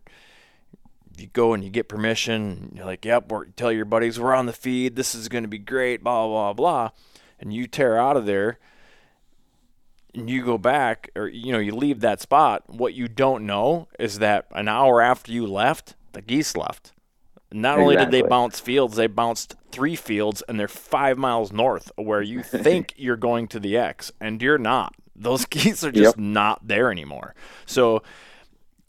you 1.16 1.28
go 1.28 1.54
and 1.54 1.64
you 1.64 1.70
get 1.70 1.88
permission, 1.88 2.74
you're 2.76 2.84
like, 2.84 3.06
yep, 3.06 3.32
we're, 3.32 3.46
tell 3.46 3.72
your 3.72 3.86
buddies 3.86 4.20
we're 4.20 4.34
on 4.34 4.44
the 4.44 4.52
feed, 4.52 4.94
this 4.94 5.14
is 5.14 5.30
gonna 5.30 5.48
be 5.48 5.58
great, 5.58 6.04
blah 6.04 6.26
blah 6.26 6.52
blah, 6.52 6.90
and 7.40 7.54
you 7.54 7.66
tear 7.66 7.96
out 7.96 8.18
of 8.18 8.26
there 8.26 8.58
and 10.14 10.28
you 10.28 10.44
go 10.44 10.58
back 10.58 11.10
or 11.16 11.28
you 11.28 11.52
know 11.52 11.58
you 11.58 11.74
leave 11.74 12.00
that 12.00 12.20
spot 12.20 12.64
what 12.68 12.94
you 12.94 13.08
don't 13.08 13.44
know 13.46 13.88
is 13.98 14.18
that 14.18 14.46
an 14.52 14.68
hour 14.68 15.00
after 15.00 15.32
you 15.32 15.46
left 15.46 15.94
the 16.12 16.22
geese 16.22 16.56
left. 16.56 16.92
Not 17.50 17.78
only 17.78 17.96
did 17.96 18.10
they 18.10 18.22
bounce 18.22 18.60
fields 18.60 18.96
they 18.96 19.06
bounced 19.06 19.54
three 19.70 19.96
fields 19.96 20.42
and 20.48 20.58
they're 20.60 20.68
five 20.68 21.16
miles 21.18 21.52
north 21.52 21.90
of 21.98 22.04
where 22.06 22.22
you 22.22 22.42
think 22.42 22.94
you're 22.96 23.16
going 23.16 23.48
to 23.48 23.60
the 23.60 23.76
x 23.76 24.10
and 24.20 24.40
you're 24.42 24.58
not. 24.58 24.94
Those 25.16 25.44
geese 25.54 25.84
are 25.84 25.92
just 25.92 26.16
Yep. 26.16 26.24
not 26.24 26.66
there 26.68 26.90
anymore. 26.90 27.34
So 27.66 28.02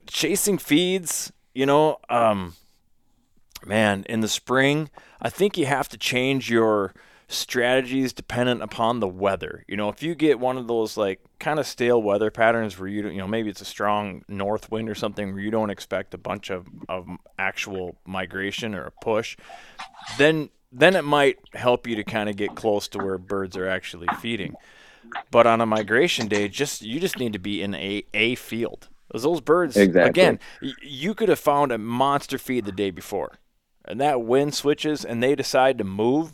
chasing 0.07 0.57
feeds 0.57 1.31
you 1.53 1.65
know 1.65 1.97
um 2.09 2.55
man 3.65 4.03
in 4.09 4.19
the 4.19 4.27
spring 4.27 4.89
i 5.21 5.29
think 5.29 5.57
you 5.57 5.65
have 5.65 5.87
to 5.87 5.97
change 5.97 6.49
your 6.49 6.93
strategies 7.27 8.13
dependent 8.13 8.61
upon 8.61 8.99
the 8.99 9.07
weather. 9.07 9.63
You 9.67 9.77
know 9.77 9.89
if 9.89 10.03
you 10.03 10.15
get 10.15 10.39
one 10.39 10.57
of 10.57 10.67
those 10.67 10.97
like 10.97 11.19
kind 11.39 11.59
of 11.59 11.65
stale 11.67 12.01
weather 12.01 12.31
patterns 12.31 12.77
where 12.79 12.87
you 12.87 13.01
don't 13.01 13.13
you 13.13 13.19
know 13.19 13.27
maybe 13.27 13.49
it's 13.49 13.61
a 13.61 13.65
strong 13.65 14.23
north 14.27 14.71
wind 14.71 14.89
or 14.89 14.95
something 14.95 15.33
where 15.33 15.41
you 15.41 15.51
don't 15.51 15.69
expect 15.69 16.13
a 16.13 16.17
bunch 16.17 16.49
of, 16.49 16.67
of 16.87 17.07
actual 17.37 17.97
migration 18.05 18.73
or 18.75 18.83
a 18.85 18.91
push 18.91 19.35
then 20.17 20.49
then 20.71 20.95
it 20.95 21.03
might 21.03 21.37
help 21.53 21.85
you 21.87 21.95
to 21.95 22.03
kind 22.03 22.29
of 22.29 22.35
get 22.35 22.55
close 22.55 22.87
to 22.89 22.97
where 22.97 23.17
birds 23.17 23.55
are 23.55 23.67
actually 23.67 24.07
feeding. 24.19 24.55
But 25.29 25.45
on 25.45 25.61
a 25.61 25.65
migration 25.65 26.27
day 26.27 26.47
just 26.47 26.81
you 26.81 26.99
just 26.99 27.19
need 27.19 27.33
to 27.33 27.39
be 27.39 27.61
in 27.61 27.75
a 27.75 28.03
a 28.13 28.35
field. 28.35 28.89
Those 29.13 29.41
birds 29.41 29.77
Exactly. 29.77 30.09
again 30.09 30.39
y- 30.61 30.73
you 30.81 31.13
could 31.13 31.29
have 31.29 31.39
found 31.39 31.71
a 31.71 31.77
monster 31.77 32.37
feed 32.37 32.65
the 32.65 32.71
day 32.71 32.89
before 32.89 33.33
and 33.85 33.99
that 34.01 34.21
wind 34.21 34.55
switches 34.55 35.05
and 35.05 35.21
they 35.21 35.35
decide 35.35 35.77
to 35.77 35.83
move 35.83 36.33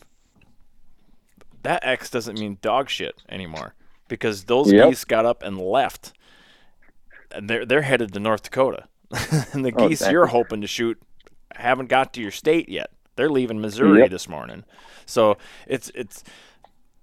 that 1.64 1.86
X 1.86 2.10
doesn't 2.10 2.40
mean 2.40 2.58
dog 2.62 2.90
shit 2.90 3.16
anymore 3.30 3.74
because 4.08 4.46
those 4.46 4.72
Yep. 4.72 4.90
geese 4.90 5.06
got 5.06 5.26
up 5.26 5.44
and 5.44 5.58
left. 5.60 6.14
And 7.32 7.50
they're 7.50 7.66
they're 7.66 7.84
headed 7.84 8.14
to 8.14 8.20
North 8.20 8.44
Dakota, 8.44 8.86
and 9.54 9.64
the 9.64 9.72
Oh, 9.76 9.88
geese 9.88 10.00
exactly. 10.00 10.14
you're 10.14 10.26
hoping 10.28 10.62
to 10.62 10.68
shoot 10.68 11.00
haven't 11.56 11.88
got 11.88 12.14
to 12.14 12.22
your 12.22 12.32
state 12.32 12.70
yet. 12.70 12.90
They're 13.16 13.30
leaving 13.30 13.60
Missouri 13.62 14.00
Yep. 14.02 14.10
this 14.12 14.28
morning, 14.30 14.64
so 15.06 15.38
it's 15.68 15.92
it's 15.94 16.24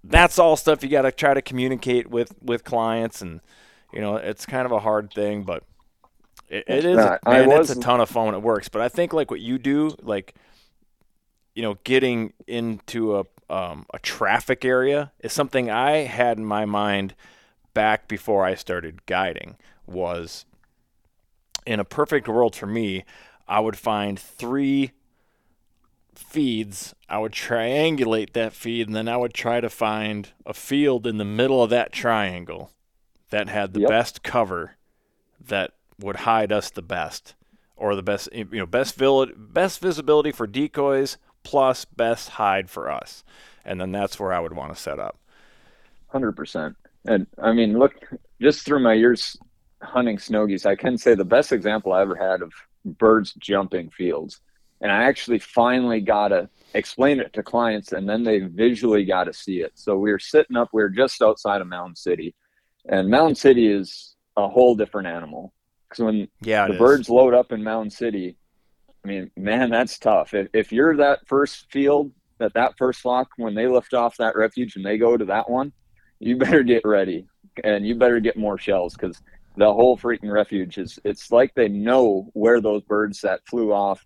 that's 0.02 0.38
all 0.38 0.56
stuff 0.56 0.82
you 0.82 0.88
got 0.88 1.02
to 1.02 1.12
try 1.12 1.34
to 1.34 1.42
communicate 1.42 2.08
with 2.10 2.34
with 2.42 2.64
clients, 2.64 3.22
and 3.22 3.40
you 3.92 4.00
know 4.00 4.16
it's 4.16 4.46
kind 4.46 4.66
of 4.66 4.72
a 4.72 4.80
hard 4.80 5.12
thing, 5.12 5.42
but 5.44 5.62
it, 6.48 6.64
it 6.66 6.84
is 6.84 6.96
man, 7.26 7.48
it's 7.60 7.70
a 7.70 7.74
ton 7.80 8.00
of 8.00 8.08
fun 8.10 8.26
when 8.26 8.34
it 8.34 8.42
works. 8.42 8.68
But 8.68 8.82
I 8.82 8.88
think 8.88 9.12
like 9.12 9.30
what 9.30 9.40
you 9.40 9.58
do, 9.58 9.94
like 10.02 10.34
you 11.54 11.62
know, 11.62 11.76
getting 11.84 12.32
into 12.48 13.16
a 13.16 13.24
um, 13.48 13.86
a 13.94 13.98
traffic 13.98 14.64
area 14.64 15.12
is 15.20 15.32
something 15.32 15.70
I 15.70 15.98
had 15.98 16.38
in 16.38 16.44
my 16.44 16.64
mind 16.64 17.14
back 17.74 18.08
before 18.08 18.44
I 18.44 18.54
started 18.54 19.06
guiding. 19.06 19.56
Was 19.86 20.44
in 21.66 21.78
a 21.78 21.84
perfect 21.84 22.28
world 22.28 22.56
for 22.56 22.66
me, 22.66 23.04
I 23.46 23.60
would 23.60 23.76
find 23.78 24.18
three 24.18 24.92
feeds, 26.14 26.94
I 27.08 27.18
would 27.18 27.32
triangulate 27.32 28.32
that 28.32 28.52
feed, 28.52 28.86
and 28.86 28.96
then 28.96 29.08
I 29.08 29.16
would 29.16 29.34
try 29.34 29.60
to 29.60 29.68
find 29.70 30.30
a 30.44 30.54
field 30.54 31.06
in 31.06 31.18
the 31.18 31.24
middle 31.24 31.62
of 31.62 31.70
that 31.70 31.92
triangle 31.92 32.70
that 33.30 33.48
had 33.48 33.74
the 33.74 33.80
Yep. 33.80 33.88
best 33.88 34.22
cover 34.22 34.76
that 35.40 35.72
would 35.98 36.16
hide 36.16 36.52
us 36.52 36.70
the 36.70 36.82
best, 36.82 37.34
or 37.76 37.94
the 37.94 38.02
best 38.02 38.28
you 38.32 38.46
know 38.52 38.66
best 38.66 38.96
vil- 38.96 39.30
best 39.36 39.80
visibility 39.80 40.32
for 40.32 40.46
decoys 40.46 41.18
plus 41.46 41.84
best 41.84 42.30
hide 42.30 42.68
for 42.68 42.90
us, 42.90 43.22
and 43.64 43.80
then 43.80 43.92
that's 43.92 44.18
where 44.18 44.32
I 44.32 44.40
would 44.40 44.52
want 44.52 44.74
to 44.74 44.80
set 44.80 44.98
up. 44.98 45.16
Hundred 46.08 46.32
percent. 46.32 46.74
And 47.06 47.28
I 47.40 47.52
mean, 47.52 47.78
look, 47.78 47.94
just 48.40 48.66
through 48.66 48.80
my 48.80 48.94
years 48.94 49.36
hunting 49.80 50.18
snow 50.18 50.46
geese, 50.46 50.66
I 50.66 50.74
can 50.74 50.98
say 50.98 51.14
the 51.14 51.24
best 51.24 51.52
example 51.52 51.92
I 51.92 52.00
ever 52.02 52.16
had 52.16 52.42
of 52.42 52.52
birds 52.84 53.32
jumping 53.38 53.90
fields. 53.90 54.40
And 54.80 54.90
I 54.90 55.04
actually 55.04 55.38
finally 55.38 56.00
got 56.00 56.28
to 56.28 56.50
explain 56.74 57.20
it 57.20 57.32
to 57.34 57.42
clients, 57.42 57.92
and 57.92 58.08
then 58.08 58.24
they 58.24 58.40
visually 58.40 59.04
got 59.04 59.24
to 59.24 59.32
see 59.32 59.60
it. 59.60 59.72
So 59.74 59.96
we 59.96 60.10
were 60.10 60.18
sitting 60.18 60.56
up, 60.56 60.68
we 60.72 60.82
were 60.82 60.90
just 60.90 61.22
outside 61.22 61.60
of 61.60 61.68
Mountain 61.68 61.96
City, 61.96 62.34
and 62.88 63.08
Mountain 63.08 63.36
City 63.36 63.68
is 63.68 64.16
a 64.36 64.48
whole 64.48 64.74
different 64.74 65.08
animal. 65.08 65.54
Because 65.88 66.04
when 66.04 66.28
Yeah, 66.42 66.66
the 66.66 66.74
is. 66.74 66.78
birds 66.78 67.08
load 67.08 67.34
up 67.34 67.52
in 67.52 67.62
Mountain 67.62 67.90
City, 67.90 68.36
I 69.06 69.08
mean, 69.08 69.30
man, 69.36 69.70
that's 69.70 69.98
tough. 70.00 70.34
If, 70.34 70.48
if 70.52 70.72
you're 70.72 70.96
that 70.96 71.20
first 71.28 71.70
field, 71.70 72.10
that 72.38 72.54
that 72.54 72.76
first 72.76 73.00
flock, 73.00 73.28
when 73.36 73.54
they 73.54 73.68
lift 73.68 73.94
off 73.94 74.16
that 74.16 74.34
refuge 74.34 74.74
and 74.74 74.84
they 74.84 74.98
go 74.98 75.16
to 75.16 75.24
that 75.26 75.48
one, 75.48 75.72
you 76.18 76.36
better 76.36 76.64
get 76.64 76.84
ready 76.84 77.24
and 77.62 77.86
you 77.86 77.94
better 77.94 78.18
get 78.18 78.36
more 78.36 78.58
shells 78.58 78.94
because 78.94 79.22
the 79.56 79.72
whole 79.72 79.96
freaking 79.96 80.32
refuge 80.32 80.76
is. 80.76 80.98
It's 81.04 81.30
like 81.30 81.54
they 81.54 81.68
know 81.68 82.28
where 82.32 82.60
those 82.60 82.82
birds 82.82 83.20
that 83.20 83.46
flew 83.46 83.72
off 83.72 84.04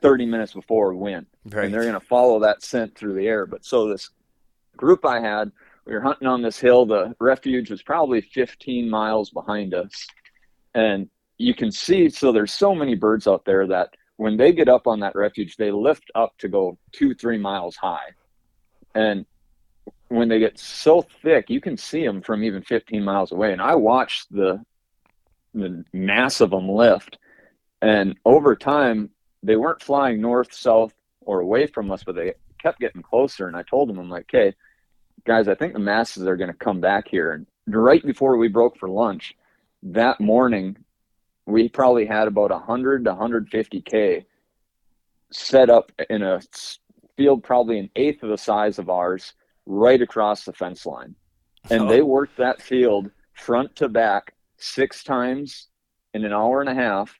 30 0.00 0.24
minutes 0.24 0.54
before 0.54 0.94
went, 0.94 1.26
Right. 1.44 1.66
and 1.66 1.74
they're 1.74 1.82
going 1.82 1.92
to 1.92 2.00
follow 2.00 2.40
that 2.40 2.62
scent 2.64 2.96
through 2.96 3.14
the 3.14 3.26
air. 3.26 3.44
But 3.44 3.66
so 3.66 3.86
this 3.86 4.08
group 4.78 5.04
I 5.04 5.20
had, 5.20 5.52
we 5.84 5.92
were 5.92 6.00
hunting 6.00 6.26
on 6.26 6.40
this 6.40 6.58
hill. 6.58 6.86
The 6.86 7.14
refuge 7.20 7.70
was 7.70 7.82
probably 7.82 8.22
15 8.22 8.88
miles 8.88 9.28
behind 9.28 9.74
us, 9.74 10.06
and 10.74 11.10
you 11.36 11.54
can 11.54 11.70
see. 11.70 12.08
So 12.08 12.32
there's 12.32 12.52
so 12.52 12.74
many 12.74 12.94
birds 12.94 13.26
out 13.26 13.44
there 13.44 13.66
that 13.66 13.90
when 14.18 14.36
they 14.36 14.52
get 14.52 14.68
up 14.68 14.86
on 14.86 15.00
that 15.00 15.14
refuge, 15.14 15.56
they 15.56 15.70
lift 15.70 16.10
up 16.14 16.36
to 16.38 16.48
go 16.48 16.76
two, 16.92 17.14
three 17.14 17.38
miles 17.38 17.76
high, 17.76 18.10
and 18.94 19.24
when 20.08 20.28
they 20.28 20.38
get 20.38 20.58
so 20.58 21.06
thick, 21.22 21.48
you 21.48 21.60
can 21.60 21.76
see 21.76 22.04
them 22.04 22.20
from 22.20 22.42
even 22.42 22.62
15 22.62 23.02
miles 23.02 23.30
away. 23.30 23.52
And 23.52 23.62
I 23.62 23.74
watched 23.74 24.30
the 24.30 24.62
the 25.54 25.84
mass 25.92 26.40
of 26.40 26.50
them 26.50 26.68
lift, 26.68 27.18
and 27.80 28.16
over 28.24 28.54
time, 28.54 29.10
they 29.42 29.56
weren't 29.56 29.82
flying 29.82 30.20
north, 30.20 30.52
south, 30.52 30.92
or 31.20 31.40
away 31.40 31.66
from 31.66 31.90
us, 31.90 32.02
but 32.04 32.16
they 32.16 32.34
kept 32.60 32.80
getting 32.80 33.02
closer. 33.02 33.46
And 33.46 33.56
I 33.56 33.62
told 33.62 33.88
them, 33.88 33.98
I'm 33.98 34.10
like, 34.10 34.26
okay, 34.34 34.54
guys, 35.24 35.48
I 35.48 35.54
think 35.54 35.72
the 35.72 35.78
masses 35.78 36.26
are 36.26 36.36
going 36.36 36.50
to 36.50 36.56
come 36.56 36.80
back 36.80 37.08
here. 37.08 37.32
And 37.32 37.46
right 37.66 38.04
before 38.04 38.36
we 38.36 38.48
broke 38.48 38.76
for 38.78 38.88
lunch 38.88 39.34
that 39.82 40.20
morning, 40.20 40.76
we 41.48 41.66
probably 41.66 42.04
had 42.04 42.28
about 42.28 42.50
100 42.50 43.06
to 43.06 43.14
150K 43.14 44.26
set 45.32 45.70
up 45.70 45.90
in 46.10 46.22
a 46.22 46.40
field 47.16 47.42
probably 47.42 47.78
an 47.78 47.90
eighth 47.96 48.22
of 48.22 48.28
the 48.28 48.36
size 48.36 48.78
of 48.78 48.90
ours 48.90 49.32
right 49.64 50.02
across 50.02 50.44
the 50.44 50.52
fence 50.52 50.84
line. 50.84 51.14
And 51.70 51.84
Oh. 51.84 51.88
they 51.88 52.02
worked 52.02 52.36
that 52.36 52.60
field 52.60 53.10
front 53.32 53.74
to 53.76 53.88
back 53.88 54.34
six 54.58 55.02
times 55.02 55.68
in 56.12 56.24
an 56.26 56.34
hour 56.34 56.60
and 56.60 56.68
a 56.68 56.74
half 56.74 57.18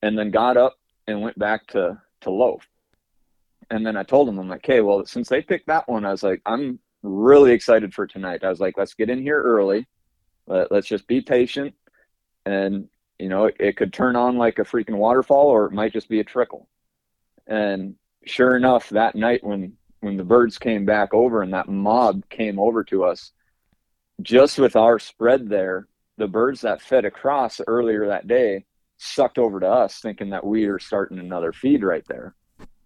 and 0.00 0.18
then 0.18 0.30
got 0.30 0.56
up 0.56 0.78
and 1.06 1.20
went 1.20 1.38
back 1.38 1.66
to, 1.68 2.00
to 2.22 2.30
loaf. 2.30 2.66
And 3.70 3.84
then 3.84 3.98
I 3.98 4.02
told 4.02 4.28
them, 4.28 4.38
I'm 4.38 4.48
like, 4.48 4.64
okay, 4.64 4.80
well, 4.80 5.04
since 5.04 5.28
they 5.28 5.42
picked 5.42 5.66
that 5.66 5.86
one, 5.88 6.06
I 6.06 6.10
was 6.10 6.22
like, 6.22 6.40
I'm 6.46 6.78
really 7.02 7.52
excited 7.52 7.92
for 7.92 8.06
tonight. 8.06 8.44
I 8.44 8.48
was 8.48 8.60
like, 8.60 8.78
let's 8.78 8.94
get 8.94 9.10
in 9.10 9.20
here 9.20 9.42
early. 9.42 9.86
Let, 10.46 10.72
let's 10.72 10.88
just 10.88 11.06
be 11.06 11.20
patient. 11.20 11.74
And, 12.46 12.88
you 13.18 13.28
know, 13.28 13.46
it, 13.46 13.56
it 13.58 13.76
could 13.76 13.92
turn 13.92 14.16
on 14.16 14.38
like 14.38 14.58
a 14.58 14.64
freaking 14.64 14.96
waterfall 14.96 15.46
or 15.46 15.66
it 15.66 15.72
might 15.72 15.92
just 15.92 16.08
be 16.08 16.20
a 16.20 16.24
trickle. 16.24 16.68
And 17.46 17.96
sure 18.24 18.56
enough, 18.56 18.90
that 18.90 19.14
night 19.14 19.42
when, 19.42 19.74
when 20.00 20.16
the 20.16 20.24
birds 20.24 20.58
came 20.58 20.84
back 20.84 21.12
over 21.14 21.42
and 21.42 21.52
that 21.52 21.68
mob 21.68 22.28
came 22.28 22.58
over 22.58 22.84
to 22.84 23.04
us, 23.04 23.32
just 24.22 24.58
with 24.58 24.76
our 24.76 24.98
spread 24.98 25.48
there, 25.48 25.88
the 26.16 26.28
birds 26.28 26.60
that 26.62 26.82
fed 26.82 27.04
across 27.04 27.60
earlier 27.66 28.06
that 28.08 28.26
day 28.26 28.64
sucked 28.98 29.38
over 29.38 29.60
to 29.60 29.68
us 29.68 30.00
thinking 30.00 30.30
that 30.30 30.44
we 30.44 30.64
are 30.64 30.78
starting 30.78 31.18
another 31.18 31.52
feed 31.52 31.84
right 31.84 32.04
there. 32.08 32.34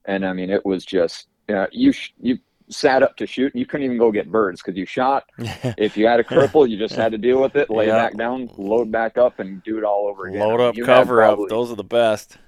And 0.05 0.27
I 0.27 0.33
mean, 0.33 0.51
it 0.51 0.65
was 0.65 0.85
just, 0.85 1.29
you 1.49 1.55
know, 1.55 1.67
you, 1.73 1.93
sh- 1.93 2.13
you 2.21 2.39
sat 2.69 3.03
up 3.03 3.17
to 3.17 3.27
shoot 3.27 3.53
and 3.53 3.61
you 3.61 3.67
couldn't 3.67 3.85
even 3.85 3.99
go 3.99 4.11
get 4.13 4.31
birds 4.31 4.63
because 4.63 4.77
you 4.79 4.87
shot. 4.87 5.25
If 5.79 5.97
you 5.97 6.07
had 6.07 6.21
a 6.21 6.25
cripple, 6.25 6.69
you 6.69 6.79
just 6.79 6.95
had 6.95 7.13
to 7.13 7.19
deal 7.19 7.41
with 7.41 7.57
it, 7.57 7.71
lay 7.71 7.87
Yeah. 7.87 7.97
back 7.97 8.17
down, 8.17 8.51
load 8.57 8.91
back 8.91 9.17
up, 9.19 9.41
and 9.41 9.63
do 9.63 9.79
it 9.79 9.85
all 9.85 10.07
over 10.09 10.27
again. 10.27 10.41
Load 10.41 10.61
I 10.61 10.73
mean, 10.73 10.83
up, 10.83 10.87
cover 10.87 11.23
up. 11.23 11.39
Those 11.49 11.71
are 11.71 11.77
the 11.77 11.85
best. 11.85 12.39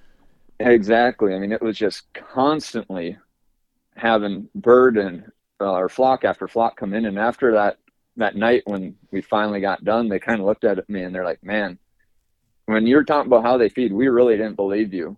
Exactly. 0.60 1.34
I 1.34 1.38
mean, 1.38 1.52
it 1.52 1.60
was 1.62 1.76
just 1.76 2.12
constantly 2.14 3.16
having 3.96 4.48
bird 4.54 4.96
and 4.96 5.24
uh, 5.60 5.72
or 5.72 5.88
flock 5.88 6.24
after 6.24 6.48
flock 6.48 6.76
come 6.76 6.94
in, 6.94 7.06
and 7.06 7.18
after 7.18 7.52
that 7.52 7.78
that 8.16 8.36
night 8.36 8.62
when 8.66 8.94
we 9.10 9.20
finally 9.20 9.60
got 9.60 9.84
done, 9.84 10.08
they 10.08 10.18
kind 10.18 10.40
of 10.40 10.46
looked 10.46 10.64
at 10.64 10.88
me 10.88 11.02
and 11.02 11.14
they're 11.14 11.24
like, 11.24 11.42
"Man, 11.42 11.78
when 12.66 12.86
you're 12.86 13.04
talking 13.04 13.30
about 13.32 13.44
how 13.44 13.56
they 13.56 13.68
feed, 13.68 13.92
we 13.92 14.08
really 14.08 14.36
didn't 14.36 14.56
believe 14.56 14.92
you, 14.94 15.16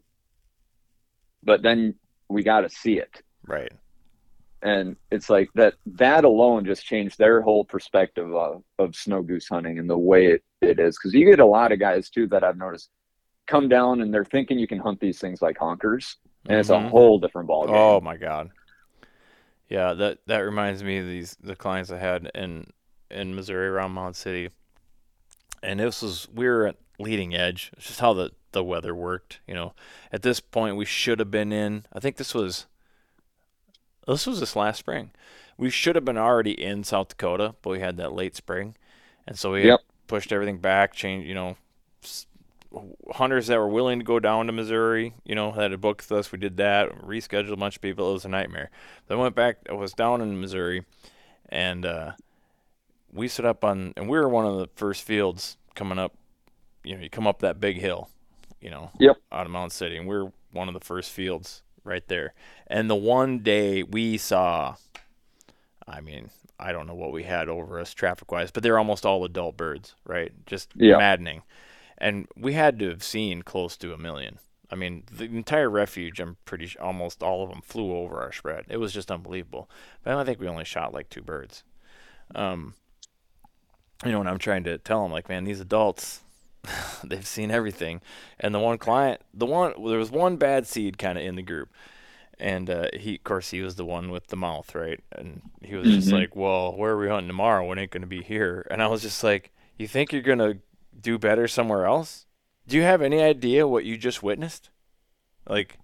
but 1.43 1.63
then 1.63 1.95
we 2.29 2.43
got 2.43 2.61
to 2.63 2.71
see 2.71 2.99
it." 2.99 3.23
Right. 3.47 3.73
And 4.63 4.97
it's 5.11 5.29
like 5.31 5.51
that 5.55 5.75
that 5.87 6.25
alone 6.25 6.65
just 6.65 6.85
changed 6.85 7.19
their 7.19 7.41
whole 7.43 7.65
perspective 7.65 8.35
of, 8.35 8.63
of 8.79 8.97
snow 8.97 9.23
goose 9.23 9.49
hunting 9.49 9.79
and 9.79 9.89
the 9.89 9.99
way 9.99 10.27
it, 10.27 10.45
it 10.63 10.79
is 10.81 10.97
because 10.99 11.13
you 11.15 11.25
get 11.29 11.41
a 11.41 11.47
lot 11.47 11.73
of 11.73 11.79
guys 11.79 12.09
too 12.09 12.27
that 12.29 12.43
i've 12.43 12.57
noticed 12.57 12.89
come 13.47 13.69
down 13.69 14.01
and 14.01 14.13
they're 14.13 14.25
thinking 14.25 14.59
you 14.59 14.67
can 14.67 14.79
hunt 14.79 14.99
these 14.99 15.21
things 15.21 15.43
like 15.43 15.59
honkers 15.59 16.17
and 16.49 16.59
it's 16.59 16.71
a 16.71 16.73
Mhm. 16.73 16.89
whole 16.91 17.19
different 17.19 17.47
ball 17.49 17.67
game 17.67 17.75
Oh 17.77 18.01
my 18.01 18.17
god. 18.17 18.51
Yeah, 19.69 19.95
that 19.95 20.19
that 20.27 20.39
reminds 20.39 20.83
me 20.85 20.99
of 20.99 21.07
these 21.07 21.37
the 21.43 21.57
clients 21.57 21.91
I 21.91 21.99
had 21.99 22.31
in 22.35 22.69
in 23.11 23.35
Missouri 23.35 23.67
around 23.69 23.93
Mound 23.93 24.17
City. 24.17 24.51
And 25.63 25.81
this 25.81 26.03
was 26.03 26.29
we 26.33 26.47
were 26.47 26.67
at 26.69 26.77
leading 26.99 27.35
edge. 27.35 27.73
It's 27.77 27.87
just 27.89 28.01
how 28.01 28.13
the 28.13 28.31
the 28.53 28.63
weather 28.65 28.95
worked, 28.95 29.41
you 29.47 29.55
know. 29.55 29.75
At 30.13 30.23
this 30.23 30.41
point 30.41 30.77
we 30.77 30.85
should 30.85 31.19
have 31.19 31.31
been 31.31 31.53
in. 31.53 31.85
I 31.93 32.01
think 32.01 32.17
this 32.17 32.33
was 32.35 32.67
this 34.07 34.27
was 34.27 34.41
this 34.41 34.57
last 34.57 34.79
spring. 34.79 35.11
We 35.59 35.71
should 35.71 35.95
have 35.97 36.05
been 36.05 36.19
already 36.19 36.53
in 36.53 36.85
South 36.85 37.09
Dakota, 37.09 37.55
but 37.63 37.71
we 37.71 37.81
had 37.81 37.97
that 37.97 38.13
late 38.13 38.37
spring. 38.37 38.77
And 39.27 39.39
so 39.39 39.53
we 39.53 39.65
Yep. 39.67 39.81
pushed 40.07 40.33
everything 40.33 40.59
back, 40.59 40.95
changed, 40.95 41.27
you 41.27 41.35
know, 41.35 41.57
hunters 43.13 43.47
that 43.47 43.59
were 43.59 43.69
willing 43.69 43.99
to 43.99 44.05
go 44.05 44.21
down 44.21 44.47
to 44.47 44.53
Missouri, 44.53 45.15
you 45.25 45.35
know, 45.35 45.53
had 45.53 45.73
a 45.73 45.79
book 45.79 45.99
with 45.99 46.13
us. 46.13 46.31
We 46.33 46.39
did 46.39 46.57
that, 46.59 46.91
rescheduled 47.01 47.53
a 47.53 47.57
bunch 47.57 47.77
of 47.77 47.83
people. 47.83 48.11
It 48.11 48.15
was 48.15 48.25
a 48.25 48.29
nightmare. 48.29 48.71
Then 49.09 49.19
went 49.19 49.35
back. 49.35 49.59
I 49.71 49.73
was 49.75 49.93
down 49.93 50.21
in 50.21 50.41
Missouri, 50.41 50.85
and 51.49 51.87
uh, 51.87 52.13
we 53.13 53.29
set 53.29 53.47
up 53.47 53.65
on, 53.65 53.95
and 53.97 54.09
we 54.09 54.19
were 54.19 54.29
one 54.29 54.45
of 54.47 54.59
the 54.59 54.69
first 54.77 55.03
fields 55.05 55.57
coming 55.75 55.99
up. 55.99 56.15
You 56.85 56.97
know, 56.97 57.03
you 57.03 57.11
come 57.11 57.27
up 57.27 57.41
that 57.41 57.61
big 57.61 57.79
hill, 57.79 58.11
you 58.61 58.71
know, 58.71 58.91
Yep. 59.01 59.17
out 59.33 59.47
of 59.47 59.53
Mound 59.53 59.73
City, 59.73 59.97
and 59.97 60.07
we're 60.07 60.31
one 60.53 60.69
of 60.69 60.75
the 60.75 60.81
first 60.81 61.11
fields 61.11 61.63
right 61.87 62.07
there. 62.09 62.35
And 62.67 62.91
the 62.91 62.97
one 62.97 63.41
day 63.41 63.83
we 63.83 64.19
saw, 64.19 64.77
I 65.87 66.01
mean, 66.01 66.31
I 66.59 66.73
don't 66.73 66.87
know 66.87 66.95
what 66.95 67.13
we 67.13 67.25
had 67.25 67.49
over 67.49 67.79
us 67.79 67.93
traffic 67.95 68.31
wise, 68.33 68.51
but 68.51 68.63
they're 68.63 68.79
almost 68.79 69.07
all 69.07 69.25
adult 69.25 69.57
birds, 69.57 69.95
right? 70.05 70.33
Just 70.47 70.71
Yeah. 70.75 70.97
maddening. 70.97 71.43
And 71.99 72.27
we 72.37 72.53
had 72.55 72.79
to 72.81 72.89
have 72.89 73.03
seen 73.03 73.43
close 73.43 73.77
to 73.79 73.93
a 73.93 73.99
million. 73.99 74.39
I 74.71 74.75
mean, 74.75 75.05
the 75.11 75.25
entire 75.25 75.71
refuge, 75.71 76.19
I'm 76.19 76.37
pretty 76.45 76.67
sure 76.67 76.83
almost 76.83 77.23
all 77.23 77.45
of 77.45 77.51
them 77.51 77.63
flew 77.63 77.95
over 77.97 78.21
our 78.21 78.33
spread. 78.33 78.65
It 78.69 78.79
was 78.79 78.93
just 78.93 79.11
unbelievable. 79.11 79.71
But 80.03 80.17
I 80.17 80.25
think 80.25 80.41
we 80.41 80.49
only 80.49 80.65
shot 80.65 80.93
like 80.93 81.09
two 81.09 81.23
birds. 81.23 81.63
Um, 82.35 82.75
you 84.05 84.13
know, 84.13 84.21
and 84.21 84.29
I'm 84.29 84.39
trying 84.39 84.65
to 84.65 84.77
tell 84.79 85.03
them, 85.03 85.13
like, 85.13 85.29
man, 85.29 85.45
these 85.45 85.61
adults, 85.61 86.21
they've 87.05 87.27
seen 87.27 87.51
everything. 87.51 88.01
And 88.41 88.55
the 88.55 88.59
one 88.61 88.79
client, 88.79 89.21
the 89.35 89.47
one, 89.47 89.73
there 89.85 89.99
was 89.99 90.11
one 90.11 90.37
bad 90.37 90.67
seed 90.67 90.99
kind 90.99 91.19
of 91.19 91.25
in 91.25 91.37
the 91.37 91.43
group. 91.43 91.71
And 92.39 92.69
uh, 92.69 92.89
he, 92.93 93.15
of 93.17 93.25
course, 93.25 93.51
he 93.51 93.63
was 93.63 93.77
the 93.77 93.85
one 93.85 94.11
with 94.11 94.27
the 94.27 94.37
mouth, 94.37 94.75
right? 94.75 95.01
And 95.13 95.41
he 95.63 95.75
was 95.75 95.89
just 95.89 96.09
Mhm. 96.09 96.13
like, 96.13 96.37
"Well, 96.37 96.77
where 96.77 96.93
are 96.93 96.99
we 96.99 97.09
hunting 97.09 97.29
tomorrow? 97.29 97.71
It 97.73 97.79
ain't 97.79 97.91
gonna 97.91 98.07
be 98.07 98.23
here." 98.23 98.67
And 98.71 98.83
I 98.83 98.89
was 98.89 99.01
just 99.01 99.25
like, 99.25 99.53
"You 99.79 99.89
think 99.89 100.13
you're 100.13 100.21
gonna 100.21 100.59
do 101.01 101.19
better 101.19 101.49
somewhere 101.49 101.87
else? 101.87 102.27
Do 102.67 102.77
you 102.77 102.83
have 102.83 103.01
any 103.01 103.23
idea 103.23 103.67
what 103.67 103.87
you 103.87 103.97
just 103.97 104.23
witnessed? 104.23 104.69
Like, 105.49 105.79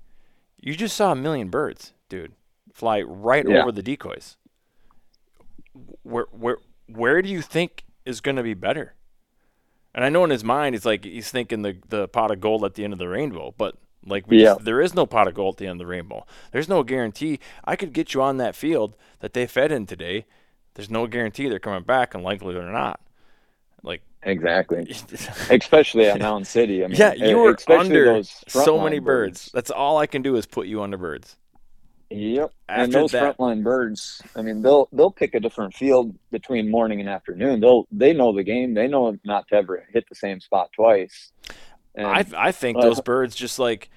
you 0.61 0.75
just 0.77 0.95
saw 0.95 1.13
a 1.13 1.17
million 1.17 1.49
birds, 1.49 1.95
dude, 2.11 2.35
fly 2.75 3.01
right 3.01 3.49
Yeah. 3.49 3.61
over 3.63 3.73
the 3.73 3.83
decoys. 3.83 4.37
Where, 6.03 6.27
where, 6.33 6.59
where 6.87 7.23
do 7.23 7.31
you 7.31 7.41
think 7.41 7.85
is 8.05 8.21
gonna 8.21 8.43
be 8.43 8.53
better?" 8.55 8.95
And 9.95 10.05
I 10.05 10.09
know 10.09 10.25
in 10.25 10.31
his 10.31 10.45
mind, 10.45 10.75
it's 10.75 10.85
like 10.85 11.05
he's 11.05 11.31
thinking 11.31 11.63
the 11.63 11.77
the 11.89 12.09
pot 12.09 12.31
of 12.31 12.41
gold 12.41 12.65
at 12.65 12.75
the 12.75 12.85
end 12.85 12.93
of 12.93 12.99
the 12.99 13.09
rainbow, 13.09 13.55
but 13.57 13.77
Like 14.05 14.27
we 14.27 14.39
Yeah. 14.43 14.57
just, 14.57 14.65
there 14.65 14.81
is 14.81 14.95
no 14.95 15.07
pot 15.07 15.29
of 15.29 15.35
gold 15.35 15.55
at 15.55 15.59
the 15.59 15.67
end 15.69 15.81
of 15.81 15.87
the 15.87 15.91
rainbow. 15.91 16.27
There's 16.51 16.69
no 16.69 16.83
guarantee 16.83 17.39
I 17.65 17.77
could 17.77 17.93
get 17.93 18.15
you 18.15 18.23
on 18.23 18.37
that 18.39 18.57
field 18.57 18.97
that 19.21 19.33
they 19.33 19.47
fed 19.47 19.71
in 19.73 19.87
today. 19.87 20.27
There's 20.75 20.91
no 20.91 21.07
guarantee 21.07 21.49
they're 21.49 21.61
coming 21.61 21.85
back, 21.85 22.15
and 22.15 22.25
likely 22.25 22.53
they're 22.55 22.73
not. 22.73 23.01
Like, 23.83 24.03
Exactly. 24.25 24.89
Especially 25.51 26.07
at 26.07 26.21
Mountain 26.21 26.45
City. 26.45 26.85
I 26.85 26.89
mean, 26.89 26.99
yeah, 26.99 27.13
you 27.15 27.39
were 27.39 27.59
under 27.69 28.01
those 28.01 28.45
so 28.49 28.79
many 28.79 28.99
birds. 28.99 29.51
That's 29.53 29.71
all 29.71 29.99
I 29.99 30.07
can 30.07 30.23
do 30.23 30.37
is 30.37 30.47
put 30.47 30.67
you 30.67 30.83
under 30.83 30.97
birds. 30.97 31.37
Yep. 32.15 32.53
After 32.69 32.83
and 32.83 32.93
those 32.93 33.13
that- 33.13 33.37
frontline 33.37 33.63
birds, 33.63 34.23
I 34.37 34.43
mean, 34.43 34.63
they'll 34.63 34.89
they'll 34.93 35.11
pick 35.11 35.35
a 35.35 35.41
different 35.41 35.75
field 35.75 36.15
between 36.31 36.71
morning 36.71 37.01
and 37.01 37.09
afternoon. 37.09 37.61
They'll 37.61 37.87
they 37.91 38.13
know 38.13 38.33
the 38.33 38.43
game. 38.43 38.75
They 38.75 38.89
know 38.89 39.17
not 39.25 39.49
to 39.49 39.55
ever 39.57 39.87
hit 39.93 40.09
the 40.09 40.15
same 40.15 40.41
spot 40.41 40.71
twice. 40.75 41.33
And 41.95 42.07
I 42.07 42.25
I 42.37 42.53
think 42.53 42.79
uh, 42.79 42.83
those 42.83 43.01
birds 43.01 43.35
just 43.35 43.59
like 43.59 43.91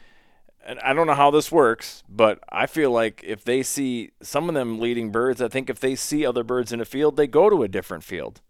and 0.68 0.80
I 0.80 0.94
don't 0.94 1.06
know 1.08 1.14
how 1.14 1.30
this 1.32 1.52
works, 1.52 2.04
but 2.10 2.40
I 2.50 2.66
feel 2.66 2.90
like 2.92 3.24
if 3.26 3.44
they 3.44 3.62
see 3.62 4.12
some 4.24 4.50
of 4.50 4.56
them 4.56 4.80
leading 4.80 5.12
birds, 5.12 5.40
I 5.42 5.48
think 5.48 5.70
if 5.70 5.80
they 5.80 5.96
see 5.96 6.26
other 6.26 6.44
birds 6.44 6.72
in 6.72 6.82
a 6.82 6.86
field, 6.86 7.18
they 7.18 7.28
go 7.28 7.50
to 7.52 7.62
a 7.62 7.68
different 7.68 8.04
field. 8.04 8.42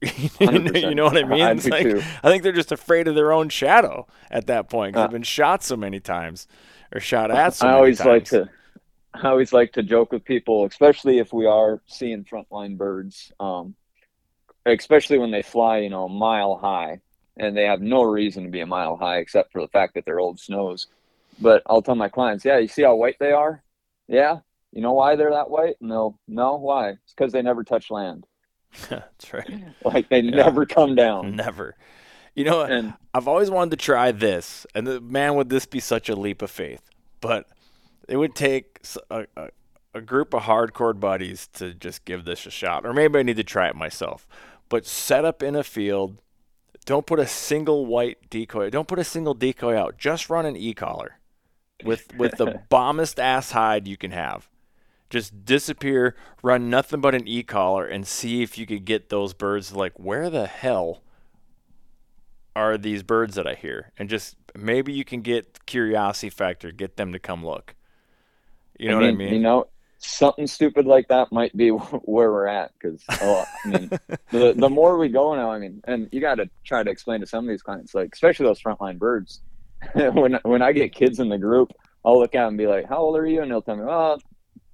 you 0.40 0.94
know 0.94 1.04
what 1.04 1.18
I 1.18 1.24
mean? 1.24 1.42
I 1.42 1.52
like- 1.52 1.86
I 2.22 2.30
think 2.30 2.42
they're 2.42 2.52
just 2.52 2.72
afraid 2.72 3.08
of 3.08 3.14
their 3.16 3.32
own 3.32 3.48
shadow 3.48 4.06
at 4.30 4.46
that 4.46 4.70
point 4.70 4.96
Uh, 4.96 5.02
they've 5.02 5.10
been 5.10 5.22
shot 5.24 5.62
so 5.64 5.76
many 5.76 5.98
times 6.00 6.46
or 6.94 7.00
shot 7.00 7.30
at 7.30 7.54
so 7.54 7.66
I 7.66 7.72
always 7.72 7.98
times. 7.98 8.06
like 8.08 8.24
to 8.26 8.48
I 9.14 9.28
always 9.28 9.52
like 9.52 9.72
to 9.72 9.82
joke 9.82 10.12
with 10.12 10.24
people, 10.24 10.64
especially 10.66 11.18
if 11.18 11.32
we 11.32 11.46
are 11.46 11.80
seeing 11.86 12.24
frontline 12.24 12.76
birds, 12.76 13.32
um, 13.40 13.74
especially 14.66 15.18
when 15.18 15.30
they 15.30 15.42
fly, 15.42 15.78
you 15.78 15.90
know, 15.90 16.04
a 16.04 16.08
mile 16.08 16.56
high, 16.56 17.00
and 17.36 17.56
they 17.56 17.64
have 17.64 17.80
no 17.80 18.02
reason 18.02 18.44
to 18.44 18.50
be 18.50 18.60
a 18.60 18.66
mile 18.66 18.96
high 18.96 19.18
except 19.18 19.52
for 19.52 19.60
the 19.60 19.68
fact 19.68 19.94
that 19.94 20.04
they're 20.04 20.20
old 20.20 20.38
snows. 20.38 20.88
But 21.40 21.62
I'll 21.66 21.82
tell 21.82 21.94
my 21.94 22.08
clients, 22.08 22.44
yeah, 22.44 22.58
you 22.58 22.68
see 22.68 22.82
how 22.82 22.96
white 22.96 23.16
they 23.18 23.32
are? 23.32 23.62
Yeah, 24.08 24.38
you 24.72 24.82
know 24.82 24.92
why 24.92 25.16
they're 25.16 25.30
that 25.30 25.50
white? 25.50 25.76
No, 25.80 26.18
no, 26.26 26.56
why? 26.56 26.90
It's 26.90 27.14
because 27.16 27.32
they 27.32 27.42
never 27.42 27.64
touch 27.64 27.90
land. 27.90 28.26
That's 28.88 29.32
right. 29.32 29.64
Like 29.84 30.08
they 30.08 30.22
never 30.22 30.66
come 30.66 30.94
down. 30.94 31.36
Never. 31.36 31.76
You 32.34 32.44
know, 32.44 32.62
And 32.62 32.94
I've 33.12 33.26
always 33.26 33.50
wanted 33.50 33.72
to 33.72 33.84
try 33.84 34.12
this, 34.12 34.66
and 34.74 34.86
the, 34.86 35.00
man, 35.00 35.34
would 35.34 35.48
this 35.48 35.66
be 35.66 35.80
such 35.80 36.08
a 36.08 36.14
leap 36.14 36.42
of 36.42 36.50
faith? 36.50 36.82
But 37.20 37.48
it 38.08 38.16
would 38.16 38.34
take 38.34 38.80
a 39.10 39.26
a 39.94 40.00
group 40.00 40.34
of 40.34 40.42
hardcore 40.42 40.98
buddies 40.98 41.48
to 41.54 41.74
just 41.74 42.04
give 42.04 42.24
this 42.24 42.46
a 42.46 42.50
shot, 42.50 42.86
or 42.86 42.92
maybe 42.92 43.18
I 43.18 43.22
need 43.22 43.36
to 43.36 43.44
try 43.44 43.68
it 43.68 43.76
myself. 43.76 44.26
But 44.68 44.86
set 44.86 45.24
up 45.24 45.42
in 45.42 45.54
a 45.54 45.64
field, 45.64 46.20
don't 46.84 47.06
put 47.06 47.18
a 47.18 47.26
single 47.26 47.86
white 47.86 48.30
decoy, 48.30 48.70
don't 48.70 48.88
put 48.88 48.98
a 48.98 49.04
single 49.04 49.34
decoy 49.34 49.76
out. 49.76 49.98
Just 49.98 50.30
run 50.30 50.46
an 50.46 50.56
e-caller 50.56 51.18
with 51.84 52.14
with 52.16 52.36
the 52.36 52.62
bombest 52.68 53.18
ass 53.18 53.52
hide 53.52 53.86
you 53.86 53.96
can 53.96 54.10
have. 54.10 54.48
Just 55.10 55.46
disappear, 55.46 56.14
run 56.42 56.68
nothing 56.68 57.00
but 57.00 57.14
an 57.14 57.26
e-caller, 57.26 57.86
and 57.86 58.06
see 58.06 58.42
if 58.42 58.58
you 58.58 58.66
could 58.66 58.84
get 58.84 59.08
those 59.08 59.32
birds. 59.32 59.72
Like, 59.72 59.98
where 59.98 60.28
the 60.28 60.46
hell 60.46 61.02
are 62.54 62.76
these 62.76 63.02
birds 63.02 63.34
that 63.36 63.46
I 63.46 63.54
hear? 63.54 63.92
And 63.96 64.10
just 64.10 64.36
maybe 64.54 64.92
you 64.92 65.06
can 65.06 65.22
get 65.22 65.64
curiosity 65.64 66.28
factor, 66.28 66.72
get 66.72 66.98
them 66.98 67.12
to 67.12 67.18
come 67.18 67.44
look. 67.44 67.74
You 68.78 68.88
know 68.88 68.96
what 68.96 69.04
I 69.04 69.12
mean? 69.12 69.32
You 69.34 69.40
know, 69.40 69.66
something 69.98 70.46
stupid 70.46 70.86
like 70.86 71.08
that 71.08 71.32
might 71.32 71.56
be 71.56 71.68
where 71.70 72.30
we're 72.32 72.46
at 72.46 72.72
because 72.74 73.02
oh, 73.20 73.44
I 73.64 73.68
mean, 73.68 73.88
the 74.30 74.54
the 74.56 74.68
more 74.68 74.96
we 74.96 75.08
go 75.08 75.34
now, 75.34 75.50
I 75.50 75.58
mean, 75.58 75.82
and 75.84 76.08
you 76.12 76.20
got 76.20 76.36
to 76.36 76.48
try 76.64 76.82
to 76.82 76.90
explain 76.90 77.20
to 77.20 77.26
some 77.26 77.44
of 77.44 77.48
these 77.48 77.62
clients, 77.62 77.94
like 77.94 78.10
especially 78.12 78.46
those 78.46 78.60
frontline 78.60 78.98
birds. 78.98 79.40
when 79.92 80.38
when 80.42 80.62
I 80.62 80.72
get 80.72 80.92
kids 80.92 81.20
in 81.20 81.28
the 81.28 81.38
group, 81.38 81.72
I'll 82.04 82.18
look 82.18 82.34
at 82.34 82.40
them 82.40 82.48
and 82.48 82.58
be 82.58 82.66
like, 82.66 82.88
"How 82.88 82.98
old 82.98 83.16
are 83.16 83.26
you?" 83.26 83.42
And 83.42 83.50
they'll 83.50 83.62
tell 83.62 83.76
me, 83.76 83.84
"Oh, 83.86 84.18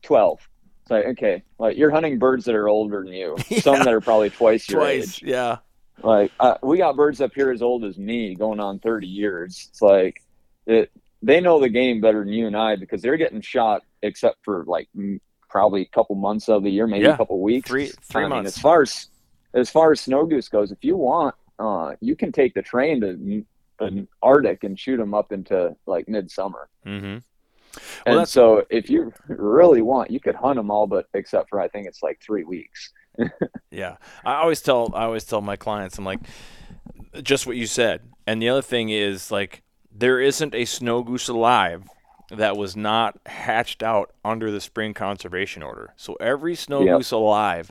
12. 0.05 0.49
It's 0.83 0.91
like, 0.91 1.07
okay, 1.07 1.43
like 1.59 1.77
you're 1.77 1.91
hunting 1.91 2.19
birds 2.19 2.45
that 2.45 2.55
are 2.55 2.69
older 2.69 3.03
than 3.03 3.13
you, 3.13 3.37
some 3.61 3.79
that 3.79 3.93
are 3.93 4.03
probably 4.03 4.31
twice 4.31 4.69
your 4.69 4.81
Twice, 4.81 5.17
age. 5.17 5.23
yeah. 5.25 5.59
Like 6.03 6.31
uh, 6.39 6.57
we 6.63 6.77
got 6.77 6.97
birds 6.97 7.21
up 7.21 7.33
here 7.35 7.51
as 7.51 7.63
old 7.63 7.85
as 7.85 7.97
me, 7.97 8.35
going 8.35 8.61
on 8.61 8.81
30 8.81 9.07
years. 9.07 9.69
It's 9.71 9.81
like 9.81 10.23
it. 10.67 10.91
They 11.23 11.41
know 11.41 11.59
the 11.59 11.71
game 11.71 12.03
better 12.03 12.19
than 12.23 12.35
you 12.35 12.47
and 12.47 12.55
I 12.55 12.77
because 12.77 13.01
they're 13.01 13.17
getting 13.17 13.41
shot, 13.41 13.83
except 14.05 14.39
for 14.45 14.65
like 14.67 14.89
m- 14.97 15.21
probably 15.49 15.83
a 15.83 15.87
couple 15.87 16.15
months 16.17 16.49
of 16.49 16.63
the 16.63 16.71
year, 16.71 16.87
maybe 16.87 17.05
Yeah. 17.05 17.15
a 17.15 17.17
couple 17.17 17.41
weeks. 17.41 17.69
Three- 17.69 17.87
three 18.03 18.23
I 18.25 18.29
mean, 18.29 18.31
months. 18.31 18.57
as 18.57 18.63
far 18.63 18.83
as 18.83 19.09
as 19.55 19.71
far 19.71 19.93
as 19.93 20.01
snow 20.01 20.27
goose 20.27 20.49
goes, 20.49 20.73
if 20.73 20.83
you 20.83 20.97
want, 20.97 21.35
uh, 21.61 21.95
you 22.01 22.17
can 22.17 22.33
take 22.33 22.55
the 22.55 22.63
train 22.63 23.01
to 23.03 23.45
the 23.79 24.07
Arctic 24.23 24.65
and 24.65 24.79
shoot 24.79 24.97
them 24.97 25.15
up 25.15 25.31
into 25.33 25.77
like 25.87 26.09
midsummer. 26.09 26.69
Mm-hmm. 26.87 27.19
Well, 28.07 28.19
and 28.21 28.29
so, 28.29 28.65
if 28.71 28.89
you 28.89 29.13
really 29.29 29.83
want, 29.83 30.11
you 30.11 30.21
could 30.21 30.35
hunt 30.37 30.57
them 30.57 30.71
all, 30.71 30.87
but 30.87 31.07
except 31.15 31.51
for 31.51 31.61
I 31.61 31.69
think 31.69 31.87
it's 31.89 32.03
like 32.03 32.21
three 32.21 32.45
weeks. 32.45 32.93
Yeah, 33.71 33.97
I 34.25 34.35
always 34.35 34.61
tell 34.63 34.93
I 34.95 35.05
always 35.05 35.25
tell 35.25 35.41
my 35.41 35.57
clients 35.57 35.99
I'm 35.99 36.05
like, 36.05 36.21
just 37.23 37.47
what 37.47 37.57
you 37.57 37.67
said. 37.67 38.03
And 38.27 38.41
the 38.41 38.49
other 38.49 38.63
thing 38.63 38.89
is 38.91 39.31
like 39.33 39.63
there 39.93 40.21
isn't 40.21 40.55
a 40.55 40.65
snow 40.65 41.03
goose 41.03 41.29
alive 41.29 41.85
that 42.31 42.57
was 42.57 42.75
not 42.77 43.19
hatched 43.27 43.83
out 43.83 44.13
under 44.25 44.51
the 44.51 44.61
spring 44.61 44.95
conservation 44.95 45.63
order. 45.63 45.93
So 45.97 46.15
every 46.15 46.55
snow 46.55 46.85
Yep. 46.85 46.99
goose 46.99 47.11
alive 47.11 47.71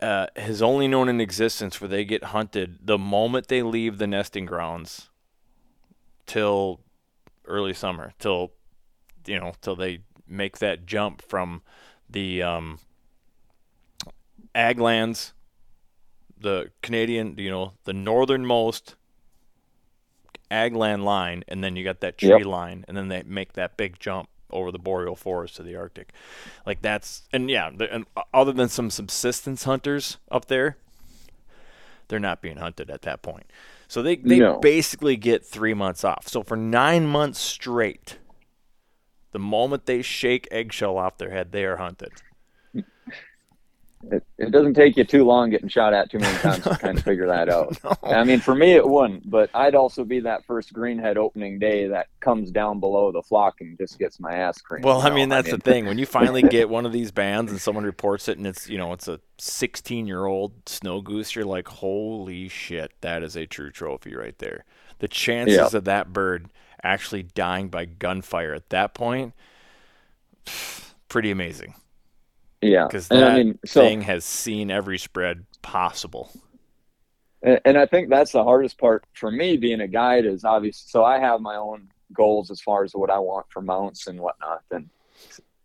uh, 0.00 0.26
has 0.36 0.60
only 0.60 0.88
known 0.88 1.08
an 1.08 1.20
existence 1.20 1.80
where 1.80 1.88
they 1.88 2.04
get 2.04 2.24
hunted 2.24 2.78
the 2.82 2.98
moment 2.98 3.48
they 3.48 3.62
leave 3.62 3.98
the 3.98 4.06
nesting 4.06 4.44
grounds 4.44 5.08
till 6.26 6.80
early 7.46 7.72
summer, 7.72 8.12
till 8.18 8.52
you 9.26 9.40
know, 9.40 9.54
till 9.60 9.74
they 9.74 10.00
make 10.28 10.58
that 10.58 10.86
jump 10.86 11.22
from 11.22 11.62
the 12.08 12.42
um, 12.42 12.78
ag 14.54 14.78
lands, 14.78 15.32
the 16.38 16.70
Canadian, 16.82 17.34
you 17.38 17.50
know, 17.50 17.72
the 17.84 17.92
northernmost 17.92 18.94
ag 20.50 20.74
land 20.74 21.04
line, 21.04 21.44
and 21.48 21.62
then 21.62 21.76
you 21.76 21.84
got 21.84 22.00
that 22.00 22.18
tree 22.18 22.44
Yep. 22.44 22.44
line, 22.44 22.84
and 22.88 22.96
then 22.96 23.08
they 23.08 23.22
make 23.24 23.54
that 23.54 23.76
big 23.76 23.98
jump 23.98 24.28
over 24.50 24.70
the 24.70 24.78
boreal 24.78 25.16
forest 25.16 25.56
to 25.56 25.62
the 25.62 25.76
Arctic. 25.76 26.12
Like 26.64 26.82
that's 26.82 27.22
and 27.32 27.50
yeah, 27.50 27.70
the, 27.74 27.92
and 27.92 28.06
other 28.32 28.52
than 28.52 28.68
some 28.68 28.90
subsistence 28.90 29.64
hunters 29.64 30.18
up 30.30 30.46
there, 30.46 30.76
they're 32.08 32.20
not 32.20 32.40
being 32.42 32.58
hunted 32.58 32.90
at 32.90 33.02
that 33.02 33.22
point. 33.22 33.46
So 33.88 34.02
they 34.02 34.16
they 34.16 34.40
No. 34.40 34.60
basically 34.60 35.16
get 35.16 35.44
3 35.44 35.74
months 35.74 36.04
off. 36.04 36.28
So 36.28 36.42
for 36.42 36.56
9 36.56 37.06
months 37.06 37.40
straight, 37.40 38.18
the 39.32 39.38
moment 39.38 39.86
they 39.86 40.02
shake 40.02 40.48
eggshell 40.50 40.96
off 40.98 41.18
their 41.18 41.30
head, 41.30 41.52
they 41.52 41.64
are 41.64 41.76
hunted. 41.76 42.22
It, 44.10 44.24
it 44.38 44.50
doesn't 44.52 44.74
take 44.74 44.96
you 44.96 45.04
too 45.04 45.24
long 45.24 45.50
getting 45.50 45.68
shot 45.68 45.92
at 45.92 46.10
too 46.10 46.18
many 46.18 46.38
times 46.42 46.62
to 46.64 46.76
kind 46.76 46.98
of 46.98 47.04
figure 47.04 47.26
that 47.26 47.48
out. 47.48 47.76
I 48.02 48.24
mean, 48.24 48.40
for 48.40 48.54
me, 48.54 48.72
it 48.72 48.86
wouldn't, 48.88 49.28
but 49.28 49.50
I'd 49.54 49.74
also 49.74 50.04
be 50.04 50.20
that 50.20 50.44
first 50.44 50.72
greenhead 50.72 51.16
opening 51.16 51.58
day 51.58 51.88
that 51.88 52.06
comes 52.20 52.50
down 52.50 52.80
below 52.80 53.10
the 53.10 53.22
flock 53.22 53.60
and 53.60 53.76
just 53.78 53.98
gets 53.98 54.20
my 54.20 54.32
ass 54.32 54.60
creamed. 54.60 54.84
Well, 54.84 55.00
I 55.00 55.10
mean 55.10 55.28
that's 55.28 55.50
the 55.50 55.58
thing. 55.58 55.86
When 55.86 55.98
you 55.98 56.06
finally 56.06 56.42
get 56.48 56.68
one 56.68 56.86
of 56.86 56.92
these 56.92 57.10
bands 57.10 57.50
and 57.50 57.60
someone 57.60 57.84
reports 57.84 58.28
it 58.28 58.38
and 58.38 58.46
it's 58.46 58.68
you 58.68 58.78
know 58.78 58.92
it's 58.92 59.08
a 59.08 59.20
16 59.38 60.06
year 60.06 60.24
old 60.26 60.52
snow 60.68 61.00
goose, 61.00 61.34
you're 61.34 61.44
like, 61.44 61.68
holy 61.68 62.48
shit, 62.48 62.92
that 63.00 63.22
is 63.22 63.36
a 63.36 63.46
true 63.46 63.70
trophy 63.70 64.14
right 64.14 64.38
there. 64.38 64.64
The 64.98 65.08
chances 65.08 65.56
Yeah. 65.56 65.76
of 65.78 65.84
that 65.84 66.12
bird 66.12 66.48
actually 66.82 67.24
dying 67.24 67.68
by 67.68 67.84
gunfire 67.86 68.54
at 68.54 68.70
that 68.70 68.94
point, 68.94 69.34
pretty 71.08 71.30
amazing. 71.30 71.74
Yeah, 72.60 72.86
Because 72.86 73.08
that 73.08 73.22
I 73.22 73.36
mean, 73.36 73.58
so 73.64 73.82
thing 73.82 74.00
has 74.02 74.24
seen 74.24 74.70
every 74.70 74.98
spread 74.98 75.44
possible. 75.62 76.32
And, 77.42 77.60
and 77.64 77.78
I 77.78 77.86
think 77.86 78.08
that's 78.08 78.32
the 78.32 78.44
hardest 78.44 78.78
part 78.78 79.04
for 79.12 79.30
me 79.30 79.56
being 79.56 79.80
a 79.80 79.88
guide 79.88 80.24
is 80.24 80.44
obvious. 80.44 80.82
So 80.86 81.04
I 81.04 81.18
have 81.18 81.40
my 81.40 81.56
own 81.56 81.88
goals 82.12 82.50
as 82.50 82.60
far 82.60 82.84
as 82.84 82.92
what 82.92 83.10
I 83.10 83.18
want 83.18 83.46
for 83.50 83.60
mounts 83.60 84.06
and 84.06 84.20
whatnot. 84.20 84.62
And 84.70 84.88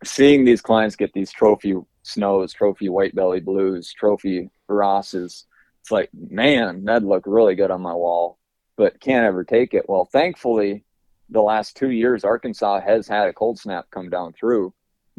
seeing 0.03 0.43
these 0.43 0.61
clients 0.61 0.95
get 0.95 1.13
these 1.13 1.31
trophy 1.31 1.75
snows, 2.03 2.53
trophy 2.53 2.89
white 2.89 3.15
belly 3.15 3.39
blues, 3.39 3.93
trophy 3.93 4.49
Rosses, 4.67 5.45
it's 5.81 5.91
like, 5.91 6.09
man, 6.13 6.85
that'd 6.85 7.03
look 7.03 7.23
really 7.25 7.55
good 7.55 7.71
on 7.71 7.81
my 7.81 7.93
wall, 7.93 8.37
but 8.77 8.99
can't 8.99 9.25
ever 9.25 9.43
take 9.43 9.73
it. 9.73 9.89
Well, 9.89 10.05
thankfully, 10.05 10.83
the 11.29 11.41
last 11.41 11.75
two 11.75 11.89
years, 11.89 12.23
Arkansas 12.23 12.81
has 12.81 13.07
had 13.07 13.27
a 13.27 13.33
cold 13.33 13.59
snap 13.59 13.87
come 13.89 14.09
down 14.09 14.33
through 14.33 14.73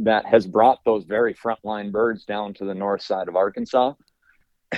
that 0.04 0.26
has 0.26 0.46
brought 0.46 0.84
those 0.84 1.04
very 1.04 1.34
frontline 1.34 1.90
birds 1.90 2.24
down 2.24 2.54
to 2.54 2.64
the 2.64 2.74
north 2.74 3.02
side 3.02 3.28
of 3.28 3.36
Arkansas 3.36 3.94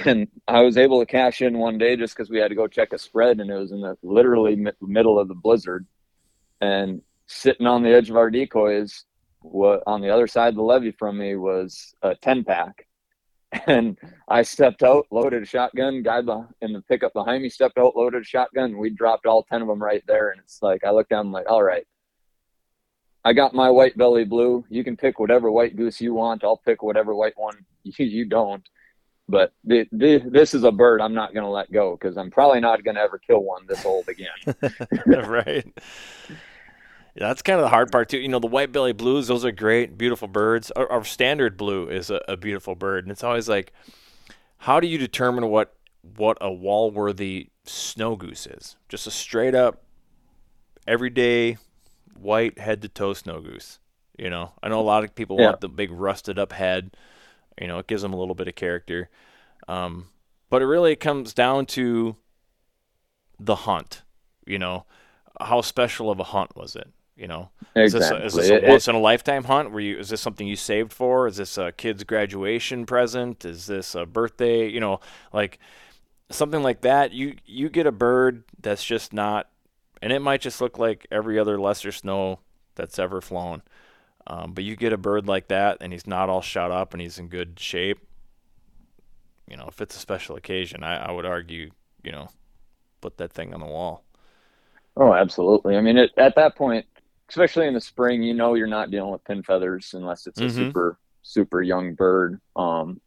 and 0.04 0.28
I 0.48 0.60
was 0.60 0.76
able 0.76 1.00
to 1.00 1.06
cash 1.06 1.40
in 1.40 1.58
one 1.58 1.78
day 1.78 1.96
just 1.96 2.16
because 2.16 2.30
we 2.30 2.38
had 2.38 2.48
to 2.48 2.54
go 2.54 2.66
check 2.66 2.92
a 2.92 2.98
spread, 2.98 3.40
and 3.40 3.50
it 3.50 3.54
was 3.54 3.72
in 3.72 3.80
the 3.80 3.96
literally 4.02 4.56
mi- 4.56 4.72
middle 4.80 5.18
of 5.18 5.28
the 5.28 5.34
blizzard. 5.34 5.86
And 6.60 7.02
sitting 7.26 7.66
on 7.66 7.82
the 7.82 7.94
edge 7.94 8.10
of 8.10 8.16
our 8.16 8.30
decoys, 8.30 9.04
what 9.40 9.82
on 9.86 10.00
the 10.00 10.10
other 10.10 10.26
side 10.26 10.48
of 10.48 10.54
the 10.56 10.62
levee 10.62 10.92
from 10.92 11.18
me 11.18 11.36
was 11.36 11.94
a 12.02 12.14
ten 12.14 12.44
pack, 12.44 12.86
and 13.66 13.98
I 14.28 14.42
stepped 14.42 14.82
out, 14.82 15.06
loaded 15.10 15.42
a 15.42 15.46
shotgun. 15.46 16.02
Guy 16.02 16.20
in 16.60 16.72
the 16.72 16.82
pickup 16.82 17.12
behind 17.12 17.42
me 17.42 17.48
stepped 17.48 17.78
out, 17.78 17.96
loaded 17.96 18.22
a 18.22 18.24
shotgun. 18.24 18.78
We 18.78 18.90
dropped 18.90 19.26
all 19.26 19.44
ten 19.44 19.62
of 19.62 19.68
them 19.68 19.82
right 19.82 20.02
there, 20.06 20.30
and 20.30 20.40
it's 20.40 20.60
like 20.62 20.84
I 20.84 20.90
looked 20.90 21.10
down, 21.10 21.26
I'm 21.26 21.32
like, 21.32 21.48
all 21.48 21.62
right, 21.62 21.86
I 23.24 23.32
got 23.32 23.54
my 23.54 23.70
white 23.70 23.96
belly 23.96 24.24
blue. 24.24 24.64
You 24.68 24.84
can 24.84 24.96
pick 24.96 25.18
whatever 25.18 25.50
white 25.50 25.76
goose 25.76 26.00
you 26.00 26.14
want. 26.14 26.44
I'll 26.44 26.58
pick 26.58 26.82
whatever 26.82 27.14
white 27.14 27.36
one 27.36 27.64
you, 27.82 28.26
don't. 28.26 28.66
But 29.26 29.54
the, 29.64 29.86
the, 29.90 30.18
this 30.18 30.52
is 30.52 30.64
a 30.64 30.72
bird 30.72 31.00
I'm 31.00 31.14
not 31.14 31.32
going 31.32 31.44
to 31.44 31.50
let 31.50 31.72
go 31.72 31.96
because 31.96 32.18
I'm 32.18 32.30
probably 32.30 32.60
not 32.60 32.84
going 32.84 32.96
to 32.96 33.00
ever 33.00 33.18
kill 33.18 33.42
one 33.42 33.66
this 33.66 33.86
old 33.86 34.08
again. 34.08 34.54
right. 35.06 35.66
Yeah, 37.16 37.28
that's 37.28 37.42
kind 37.42 37.58
of 37.58 37.62
the 37.62 37.70
hard 37.70 37.90
part 37.90 38.08
too. 38.10 38.18
You 38.18 38.28
know, 38.28 38.40
the 38.40 38.48
white 38.48 38.72
belly 38.72 38.92
blues; 38.92 39.28
those 39.28 39.44
are 39.44 39.52
great, 39.52 39.96
beautiful 39.96 40.26
birds. 40.26 40.72
Our, 40.72 40.90
our 40.90 41.04
standard 41.04 41.56
blue 41.56 41.88
is 41.88 42.10
a, 42.10 42.20
a, 42.26 42.36
beautiful 42.36 42.74
bird, 42.74 43.04
and 43.04 43.12
it's 43.12 43.22
always 43.22 43.48
like, 43.48 43.72
how 44.58 44.80
do 44.80 44.88
you 44.88 44.98
determine 44.98 45.48
what 45.48 45.76
what 46.16 46.36
a 46.40 46.52
wall 46.52 46.90
worthy 46.90 47.50
snow 47.62 48.16
goose 48.16 48.46
is? 48.46 48.74
Just 48.88 49.06
a 49.06 49.12
straight 49.12 49.54
up, 49.54 49.84
everyday, 50.88 51.56
white 52.18 52.58
head 52.58 52.82
to 52.82 52.88
toe 52.88 53.12
snow 53.12 53.40
goose. 53.40 53.78
You 54.18 54.30
know, 54.30 54.52
I 54.62 54.68
know 54.68 54.80
a 54.80 54.82
lot 54.82 55.04
of 55.04 55.14
people 55.14 55.38
yeah. 55.38 55.46
want 55.46 55.60
the 55.60 55.68
big 55.68 55.90
rusted 55.90 56.38
up 56.38 56.52
head. 56.52 56.96
You 57.60 57.66
know, 57.66 57.78
it 57.78 57.86
gives 57.86 58.02
them 58.02 58.12
a 58.12 58.16
little 58.16 58.34
bit 58.34 58.48
of 58.48 58.54
character. 58.54 59.10
Um, 59.68 60.06
but 60.50 60.62
it 60.62 60.66
really 60.66 60.94
comes 60.96 61.34
down 61.34 61.66
to 61.66 62.16
the 63.38 63.56
hunt. 63.56 64.02
You 64.46 64.58
know, 64.58 64.86
how 65.40 65.60
special 65.62 66.10
of 66.10 66.20
a 66.20 66.24
hunt 66.24 66.56
was 66.56 66.76
it? 66.76 66.88
You 67.16 67.28
know, 67.28 67.50
exactly. 67.76 68.26
is 68.26 68.34
this 68.34 68.48
a, 68.48 68.48
is 68.48 68.48
this 68.48 68.62
a 68.64 68.68
once 68.68 68.88
in 68.88 68.94
a 68.96 69.00
lifetime 69.00 69.44
hunt? 69.44 69.70
Were 69.70 69.80
you? 69.80 69.98
Is 69.98 70.08
this 70.08 70.20
something 70.20 70.46
you 70.46 70.56
saved 70.56 70.92
for? 70.92 71.28
Is 71.28 71.36
this 71.36 71.56
a 71.56 71.70
kid's 71.70 72.02
graduation 72.02 72.86
present? 72.86 73.44
Is 73.44 73.66
this 73.66 73.94
a 73.94 74.04
birthday? 74.04 74.68
You 74.68 74.80
know, 74.80 74.98
like 75.32 75.60
something 76.30 76.62
like 76.62 76.80
that. 76.80 77.12
You 77.12 77.36
you 77.46 77.68
get 77.68 77.86
a 77.86 77.92
bird 77.92 78.42
that's 78.60 78.84
just 78.84 79.12
not, 79.12 79.48
and 80.04 80.12
it 80.12 80.20
might 80.20 80.42
just 80.42 80.60
look 80.60 80.78
like 80.78 81.06
every 81.10 81.38
other 81.38 81.58
lesser 81.58 81.90
snow 81.90 82.40
that's 82.74 82.98
ever 82.98 83.22
flown. 83.22 83.62
Um, 84.26 84.52
but 84.52 84.62
you 84.62 84.76
get 84.76 84.92
a 84.92 84.98
bird 84.98 85.26
like 85.26 85.48
that, 85.48 85.78
and 85.80 85.94
he's 85.94 86.06
not 86.06 86.28
all 86.28 86.42
shot 86.42 86.70
up, 86.70 86.92
and 86.92 87.00
he's 87.00 87.18
in 87.18 87.28
good 87.28 87.58
shape. 87.58 88.06
You 89.48 89.56
know, 89.56 89.64
if 89.66 89.80
it's 89.80 89.96
a 89.96 89.98
special 89.98 90.36
occasion, 90.36 90.84
I, 90.84 91.06
I 91.06 91.10
would 91.10 91.24
argue, 91.24 91.70
you 92.02 92.12
know, 92.12 92.28
put 93.00 93.16
that 93.16 93.32
thing 93.32 93.54
on 93.54 93.60
the 93.60 93.66
wall. 93.66 94.04
Oh, 94.94 95.14
absolutely. 95.14 95.74
I 95.74 95.80
mean, 95.80 95.96
it, 95.96 96.10
at 96.18 96.34
that 96.36 96.54
point, 96.54 96.84
especially 97.30 97.66
in 97.66 97.72
the 97.72 97.80
spring, 97.80 98.22
you 98.22 98.34
know 98.34 98.52
you're 98.52 98.66
not 98.66 98.90
dealing 98.90 99.10
with 99.10 99.24
pin 99.24 99.42
feathers 99.42 99.94
unless 99.94 100.26
it's 100.26 100.38
a 100.38 100.44
mm-hmm. 100.44 100.54
super 100.54 100.98
super 101.22 101.62
young 101.62 101.94
bird. 101.94 102.38
Um, 102.56 103.00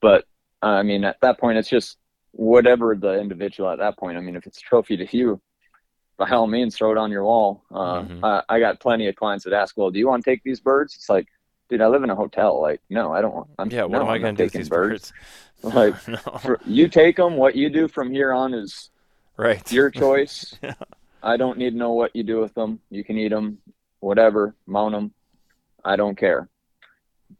but 0.00 0.24
I 0.62 0.84
mean, 0.84 1.02
at 1.02 1.16
that 1.22 1.40
point, 1.40 1.58
it's 1.58 1.68
just 1.68 1.98
whatever 2.30 2.94
the 2.94 3.18
individual 3.18 3.70
at 3.70 3.80
that 3.80 3.98
point. 3.98 4.16
I 4.16 4.20
mean, 4.20 4.36
if 4.36 4.46
it's 4.46 4.58
a 4.58 4.62
trophy 4.62 4.96
to 4.98 5.16
you, 5.16 5.40
by 6.18 6.28
all 6.30 6.46
means, 6.46 6.76
throw 6.76 6.90
it 6.90 6.98
on 6.98 7.10
your 7.10 7.24
wall. 7.24 7.64
Uh, 7.70 8.02
mm-hmm. 8.02 8.24
I, 8.24 8.42
I, 8.48 8.60
got 8.60 8.80
plenty 8.80 9.06
of 9.06 9.16
clients 9.16 9.44
that 9.44 9.52
ask, 9.54 9.76
"Well, 9.76 9.90
do 9.90 9.98
you 9.98 10.08
want 10.08 10.24
to 10.24 10.30
take 10.30 10.42
these 10.42 10.60
birds?" 10.60 10.94
It's 10.96 11.08
like, 11.08 11.28
dude, 11.68 11.80
I 11.80 11.86
live 11.86 12.02
in 12.02 12.10
a 12.10 12.16
hotel. 12.16 12.60
Like, 12.60 12.80
no, 12.90 13.12
I 13.12 13.22
don't 13.22 13.34
want. 13.34 13.48
I'm, 13.58 13.70
yeah, 13.70 13.84
what 13.84 13.98
no, 13.98 14.02
am 14.02 14.08
I 14.08 14.18
going 14.18 14.36
to 14.36 14.42
with 14.42 14.52
these 14.52 14.68
birds? 14.68 15.12
birds? 15.12 15.12
Like, 15.60 16.06
no. 16.06 16.18
for, 16.40 16.60
you 16.66 16.86
take 16.86 17.16
them. 17.16 17.36
What 17.36 17.56
you 17.56 17.68
do 17.68 17.88
from 17.88 18.12
here 18.12 18.32
on 18.32 18.54
is 18.54 18.90
right. 19.36 19.72
Your 19.72 19.90
choice. 20.04 20.54
yeah. 20.62 20.74
I 21.20 21.36
don't 21.36 21.58
need 21.58 21.70
to 21.70 21.76
know 21.76 21.94
what 21.94 22.14
you 22.14 22.22
do 22.22 22.38
with 22.38 22.54
them. 22.54 22.78
You 22.90 23.02
can 23.02 23.18
eat 23.18 23.30
them, 23.30 23.58
whatever, 23.98 24.54
mount 24.68 24.92
them. 24.92 25.12
I 25.84 25.96
don't 25.96 26.16
care. 26.16 26.48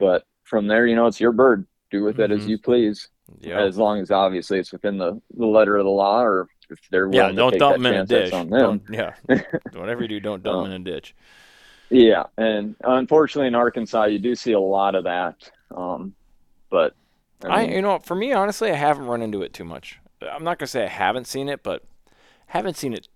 But 0.00 0.24
from 0.42 0.66
there, 0.66 0.84
you 0.84 0.96
know, 0.96 1.06
it's 1.06 1.20
your 1.20 1.30
bird. 1.30 1.64
Do 1.92 2.02
with 2.02 2.18
it 2.18 2.30
mm-hmm. 2.30 2.40
as 2.40 2.48
you 2.48 2.58
please. 2.58 3.08
Yeah. 3.40 3.60
As 3.60 3.76
long 3.76 4.00
as 4.00 4.10
obviously 4.10 4.58
it's 4.58 4.72
within 4.72 4.98
the, 4.98 5.20
the 5.36 5.46
letter 5.46 5.76
of 5.76 5.84
the 5.84 5.90
law, 5.90 6.22
or 6.22 6.48
if 6.70 6.78
they're 6.90 7.08
yeah, 7.12 7.30
don't 7.30 7.58
dump 7.58 7.76
them 7.76 7.86
in 7.86 7.94
a 7.94 8.06
ditch. 8.06 8.30
Don't, 8.30 8.82
yeah, 8.90 9.14
whatever 9.72 10.02
you 10.02 10.08
do, 10.08 10.20
don't 10.20 10.42
dump 10.42 10.64
them 10.64 10.72
in 10.72 10.80
a 10.80 10.84
ditch. 10.84 11.14
Yeah, 11.90 12.24
and 12.36 12.74
unfortunately 12.84 13.48
in 13.48 13.54
Arkansas, 13.54 14.04
you 14.04 14.18
do 14.18 14.34
see 14.34 14.52
a 14.52 14.60
lot 14.60 14.94
of 14.94 15.04
that. 15.04 15.50
Um, 15.74 16.14
but 16.70 16.94
I, 17.44 17.46
mean, 17.46 17.70
I, 17.70 17.74
you 17.76 17.82
know, 17.82 17.98
for 17.98 18.14
me, 18.14 18.32
honestly, 18.32 18.70
I 18.70 18.74
haven't 18.74 19.06
run 19.06 19.22
into 19.22 19.42
it 19.42 19.52
too 19.52 19.64
much. 19.64 19.98
I'm 20.20 20.44
not 20.44 20.58
gonna 20.58 20.66
say 20.66 20.84
I 20.84 20.88
haven't 20.88 21.26
seen 21.26 21.48
it, 21.48 21.62
but 21.62 21.84
haven't 22.46 22.76
seen 22.76 22.92
it 22.92 23.08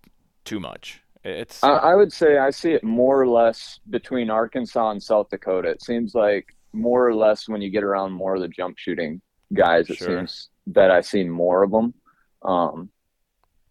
too 0.44 0.60
much. 0.60 1.02
It's 1.24 1.62
I, 1.62 1.70
I, 1.70 1.94
would 1.94 2.12
say 2.12 2.38
I 2.38 2.50
see 2.50 2.72
it 2.72 2.82
more 2.82 3.20
or 3.20 3.28
less 3.28 3.78
between 3.90 4.28
Arkansas 4.28 4.90
and 4.90 5.02
South 5.02 5.30
Dakota. 5.30 5.68
It 5.68 5.82
seems 5.82 6.14
like 6.14 6.56
more 6.72 7.06
or 7.06 7.14
less 7.14 7.48
when 7.48 7.62
you 7.62 7.70
get 7.70 7.84
around 7.84 8.12
more 8.12 8.34
of 8.34 8.40
the 8.40 8.48
jump 8.48 8.76
shooting 8.78 9.20
guys, 9.52 9.88
it 9.90 9.98
sure. 9.98 10.18
seems 10.18 10.48
that 10.68 10.90
I've 10.90 11.06
seen 11.06 11.30
more 11.30 11.62
of 11.62 11.70
them. 11.70 11.94
Um, 12.42 12.90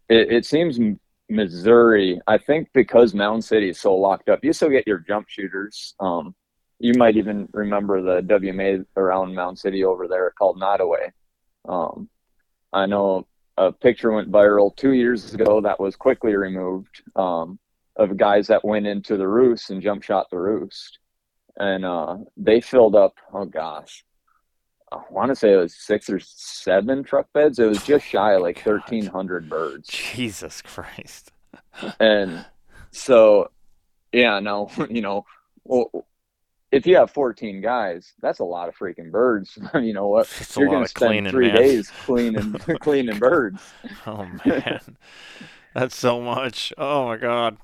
it, 0.08 0.32
it 0.32 0.46
seems 0.46 0.78
Missouri, 1.28 2.20
I 2.26 2.38
think 2.38 2.68
because 2.74 3.14
Mound 3.14 3.44
City 3.44 3.70
is 3.70 3.80
so 3.80 3.94
locked 3.94 4.28
up, 4.28 4.44
you 4.44 4.52
still 4.52 4.68
get 4.68 4.86
your 4.86 4.98
jump 4.98 5.28
shooters. 5.28 5.94
Um, 6.00 6.34
you 6.78 6.94
might 6.96 7.16
even 7.16 7.48
remember 7.52 8.02
the 8.02 8.26
WMA 8.26 8.84
around 8.96 9.34
Mound 9.34 9.58
City 9.58 9.84
over 9.84 10.08
there 10.08 10.32
called 10.36 10.58
Nottoway. 10.58 11.12
Um, 11.68 12.08
I 12.72 12.86
know 12.86 13.26
a 13.56 13.72
picture 13.72 14.12
went 14.12 14.30
viral 14.30 14.74
two 14.76 14.92
years 14.92 15.32
ago 15.32 15.60
that 15.60 15.78
was 15.78 15.96
quickly 15.96 16.34
removed 16.34 17.02
um, 17.16 17.58
of 17.96 18.16
guys 18.16 18.46
that 18.48 18.64
went 18.64 18.86
into 18.86 19.16
the 19.16 19.28
roost 19.28 19.70
and 19.70 19.82
jump 19.82 20.02
shot 20.02 20.26
the 20.30 20.38
roost. 20.38 20.98
And 21.56 21.84
uh, 21.84 22.16
they 22.36 22.60
filled 22.60 22.96
up, 22.96 23.14
oh 23.32 23.44
gosh, 23.44 24.04
I 24.92 25.12
want 25.12 25.30
to 25.30 25.36
say 25.36 25.52
it 25.52 25.56
was 25.56 25.74
six 25.74 26.10
or 26.10 26.20
seven 26.20 27.02
truck 27.02 27.32
beds. 27.32 27.58
It 27.58 27.66
was 27.66 27.78
oh 27.78 27.86
just 27.86 28.06
shy 28.06 28.34
of 28.34 28.42
like 28.42 28.60
1,300 28.60 29.48
birds. 29.48 29.88
Jesus 29.88 30.62
Christ. 30.62 31.32
and 31.98 32.44
so, 32.90 33.50
yeah, 34.12 34.38
no, 34.40 34.70
you 34.90 35.00
know, 35.00 35.24
well, 35.64 35.90
if 36.70 36.86
you 36.86 36.96
have 36.96 37.10
14 37.10 37.60
guys, 37.60 38.14
that's 38.20 38.38
a 38.40 38.44
lot 38.44 38.68
of 38.68 38.76
freaking 38.76 39.10
birds. 39.10 39.58
you 39.74 39.92
know 39.92 40.08
what? 40.08 40.28
It's 40.40 40.56
You're 40.56 40.68
going 40.68 40.82
to 40.82 40.88
spend 40.88 41.10
cleaning, 41.10 41.30
three 41.30 41.48
man. 41.48 41.56
days 41.56 41.90
cleaning 42.04 42.52
cleaning 42.80 43.18
birds. 43.18 43.62
Oh 44.06 44.26
man, 44.44 44.96
that's 45.74 45.96
so 45.96 46.20
much. 46.20 46.72
Oh 46.78 47.06
my 47.06 47.16
god. 47.16 47.58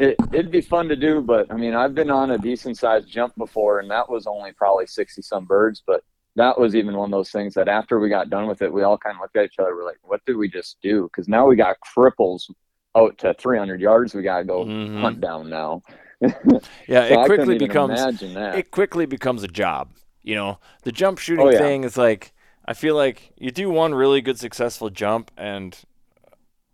It, 0.00 0.16
it'd 0.32 0.50
be 0.50 0.60
fun 0.60 0.88
to 0.88 0.96
do, 0.96 1.20
but 1.20 1.52
I 1.52 1.56
mean, 1.56 1.74
I've 1.74 1.94
been 1.94 2.10
on 2.10 2.32
a 2.32 2.38
decent 2.38 2.76
sized 2.76 3.08
jump 3.08 3.36
before, 3.36 3.78
and 3.78 3.88
that 3.92 4.10
was 4.10 4.26
only 4.26 4.50
probably 4.50 4.88
60 4.88 5.22
some 5.22 5.44
birds. 5.44 5.84
But 5.86 6.02
that 6.36 6.58
was 6.58 6.74
even 6.74 6.96
one 6.96 7.12
of 7.12 7.16
those 7.16 7.30
things 7.30 7.54
that 7.54 7.68
after 7.68 8.00
we 8.00 8.08
got 8.08 8.30
done 8.30 8.46
with 8.46 8.62
it, 8.62 8.72
we 8.72 8.82
all 8.82 8.98
kind 8.98 9.16
of 9.16 9.20
looked 9.20 9.36
at 9.36 9.44
each 9.44 9.58
other. 9.58 9.74
We're 9.74 9.84
like, 9.84 9.98
"What 10.02 10.24
did 10.24 10.36
we 10.36 10.48
just 10.48 10.78
do?" 10.82 11.04
Because 11.04 11.28
now 11.28 11.46
we 11.46 11.56
got 11.56 11.76
cripples 11.96 12.50
out 12.96 13.18
to 13.18 13.34
300 13.34 13.80
yards. 13.80 14.14
We 14.14 14.22
got 14.22 14.38
to 14.38 14.44
go 14.44 14.64
mm-hmm. 14.64 15.00
hunt 15.00 15.20
down 15.20 15.48
now. 15.48 15.82
yeah, 16.20 16.28
so 17.08 17.22
it 17.22 17.26
quickly 17.26 17.58
becomes 17.58 18.22
it 18.22 18.70
quickly 18.70 19.06
becomes 19.06 19.42
a 19.42 19.48
job. 19.48 19.90
You 20.22 20.34
know, 20.34 20.58
the 20.82 20.92
jump 20.92 21.18
shooting 21.18 21.46
oh, 21.46 21.50
yeah. 21.50 21.58
thing 21.58 21.84
is 21.84 21.96
like 21.96 22.32
I 22.64 22.74
feel 22.74 22.94
like 22.94 23.32
you 23.36 23.50
do 23.50 23.70
one 23.70 23.94
really 23.94 24.20
good 24.20 24.38
successful 24.38 24.90
jump 24.90 25.30
and 25.36 25.78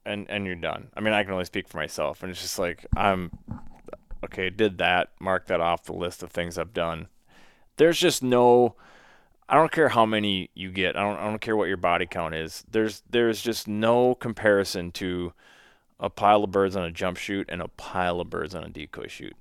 and 0.05 0.27
and 0.31 0.47
you're 0.47 0.55
done. 0.55 0.89
I 0.95 1.01
mean, 1.01 1.13
I 1.13 1.23
can 1.25 1.33
only 1.33 1.45
speak 1.45 1.69
for 1.69 1.79
myself, 1.79 2.23
and 2.23 2.31
it's 2.31 2.41
just 2.41 2.59
like 2.59 2.87
I'm 2.97 3.31
okay. 4.25 4.51
Did 4.51 4.79
that? 4.79 5.11
Mark 5.21 5.47
that 5.49 5.61
off 5.61 5.85
the 5.85 5.93
list 5.93 6.23
of 6.23 6.31
things 6.31 6.59
I've 6.59 6.73
done. 6.73 7.09
There's 7.77 7.99
just 7.99 8.23
no. 8.23 8.77
I 9.51 9.57
don't 9.57 9.73
care 9.73 9.89
how 9.89 10.07
many 10.07 10.49
you 10.55 10.71
get. 10.71 10.97
I 10.97 11.03
don't. 11.03 11.19
I 11.19 11.25
don't 11.25 11.41
care 11.41 11.57
what 11.57 11.67
your 11.67 11.77
body 11.77 12.07
count 12.07 12.37
is. 12.37 12.65
There's 12.71 13.03
there's 13.11 13.43
just 13.43 13.67
no 13.67 14.15
comparison 14.15 14.93
to 14.93 15.33
a 15.99 16.09
pile 16.09 16.45
of 16.45 16.53
birds 16.53 16.77
on 16.77 16.85
a 16.85 16.91
jump 16.93 17.19
shoot 17.19 17.49
and 17.51 17.61
a 17.61 17.67
pile 17.67 18.21
of 18.21 18.31
birds 18.31 18.55
on 18.55 18.63
a 18.63 18.69
decoy 18.69 19.09
shoot. 19.09 19.35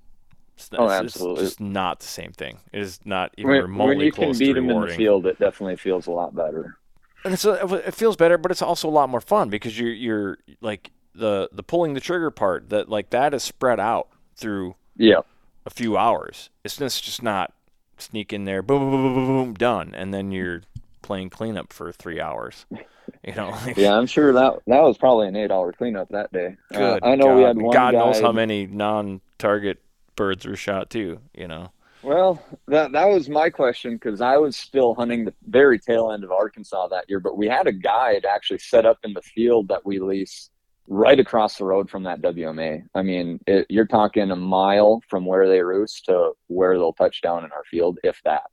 It's, 0.55 0.69
oh, 0.73 0.89
absolutely. 0.89 1.43
It's 1.43 1.51
just 1.51 1.61
not 1.61 1.99
the 1.99 2.07
same 2.07 2.31
thing. 2.31 2.59
It 2.73 2.81
is 2.81 2.99
not 3.05 3.33
even 3.37 3.51
when, 3.51 3.61
remotely 3.61 3.95
when 3.95 4.05
you 4.07 4.11
close 4.11 4.37
can 4.37 4.47
beat 4.47 4.53
them 4.53 4.69
in 4.69 4.81
the 4.81 4.87
field, 4.87 5.27
it 5.27 5.37
definitely 5.39 5.77
feels 5.77 6.07
a 6.07 6.11
lot 6.11 6.35
better. 6.35 6.77
And 7.23 7.33
it's 7.33 7.45
a, 7.45 7.87
it 7.87 7.93
feels 7.93 8.15
better, 8.15 8.37
but 8.37 8.49
it's 8.49 8.63
also 8.63 8.89
a 8.89 8.91
lot 8.91 9.09
more 9.09 9.21
fun 9.21 9.49
because 9.49 9.79
you're 9.79 9.93
you're 9.93 10.37
like 10.59 10.91
the 11.13 11.49
the 11.51 11.63
pulling 11.63 11.93
the 11.93 12.01
trigger 12.01 12.31
part 12.31 12.69
that 12.69 12.89
like 12.89 13.11
that 13.11 13.33
is 13.35 13.43
spread 13.43 13.79
out 13.79 14.07
through 14.35 14.75
yeah 14.97 15.21
a 15.65 15.69
few 15.69 15.97
hours. 15.97 16.49
It's 16.63 16.77
just 16.77 17.03
just 17.03 17.21
not 17.21 17.53
sneak 18.01 18.33
in 18.33 18.45
there, 18.45 18.61
boom, 18.61 18.91
boom, 18.91 18.91
boom, 18.91 19.13
boom, 19.13 19.25
boom, 19.25 19.53
done, 19.53 19.93
and 19.95 20.13
then 20.13 20.31
you're 20.31 20.61
playing 21.01 21.29
cleanup 21.29 21.73
for 21.73 21.91
three 21.91 22.19
hours. 22.19 22.65
You 23.23 23.33
know. 23.33 23.57
yeah, 23.75 23.97
I'm 23.97 24.05
sure 24.05 24.31
that 24.33 24.59
that 24.67 24.81
was 24.81 24.97
probably 24.97 25.27
an 25.27 25.35
eight-hour 25.35 25.73
cleanup 25.73 26.09
that 26.09 26.31
day. 26.31 26.55
Uh, 26.73 26.99
I 27.01 27.15
know 27.15 27.25
God. 27.25 27.35
we 27.35 27.41
had 27.41 27.57
one. 27.57 27.73
God 27.73 27.93
guy, 27.93 27.99
knows 27.99 28.21
how 28.21 28.31
many 28.31 28.67
non-target 28.67 29.79
birds 30.15 30.45
were 30.45 30.55
shot 30.55 30.91
too. 30.91 31.19
You 31.33 31.47
know. 31.47 31.71
Well, 32.03 32.41
that 32.67 32.91
that 32.91 33.05
was 33.05 33.27
my 33.27 33.49
question 33.49 33.95
because 33.95 34.21
I 34.21 34.37
was 34.37 34.55
still 34.55 34.93
hunting 34.93 35.25
the 35.25 35.33
very 35.47 35.79
tail 35.79 36.11
end 36.11 36.23
of 36.23 36.31
Arkansas 36.31 36.87
that 36.89 37.05
year, 37.09 37.19
but 37.19 37.35
we 37.35 37.47
had 37.47 37.67
a 37.67 37.73
guide 37.73 38.25
actually 38.25 38.59
set 38.59 38.85
up 38.85 38.99
in 39.03 39.13
the 39.13 39.21
field 39.21 39.67
that 39.69 39.85
we 39.85 39.99
lease 39.99 40.51
right 40.89 41.19
across 41.19 41.57
the 41.57 41.63
road 41.65 41.87
from 41.87 42.03
that 42.03 42.21
WMA. 42.21 42.83
I 42.95 43.03
mean, 43.03 43.39
it, 43.45 43.67
you're 43.69 43.85
talking 43.85 44.31
a 44.31 44.35
mile 44.35 45.01
from 45.07 45.23
where 45.23 45.47
they 45.47 45.61
roost 45.61 46.05
to 46.05 46.31
where 46.47 46.77
they'll 46.77 46.93
touch 46.93 47.21
down 47.21 47.45
in 47.45 47.51
our 47.51 47.63
field, 47.69 47.99
if 48.03 48.19
that. 48.25 48.43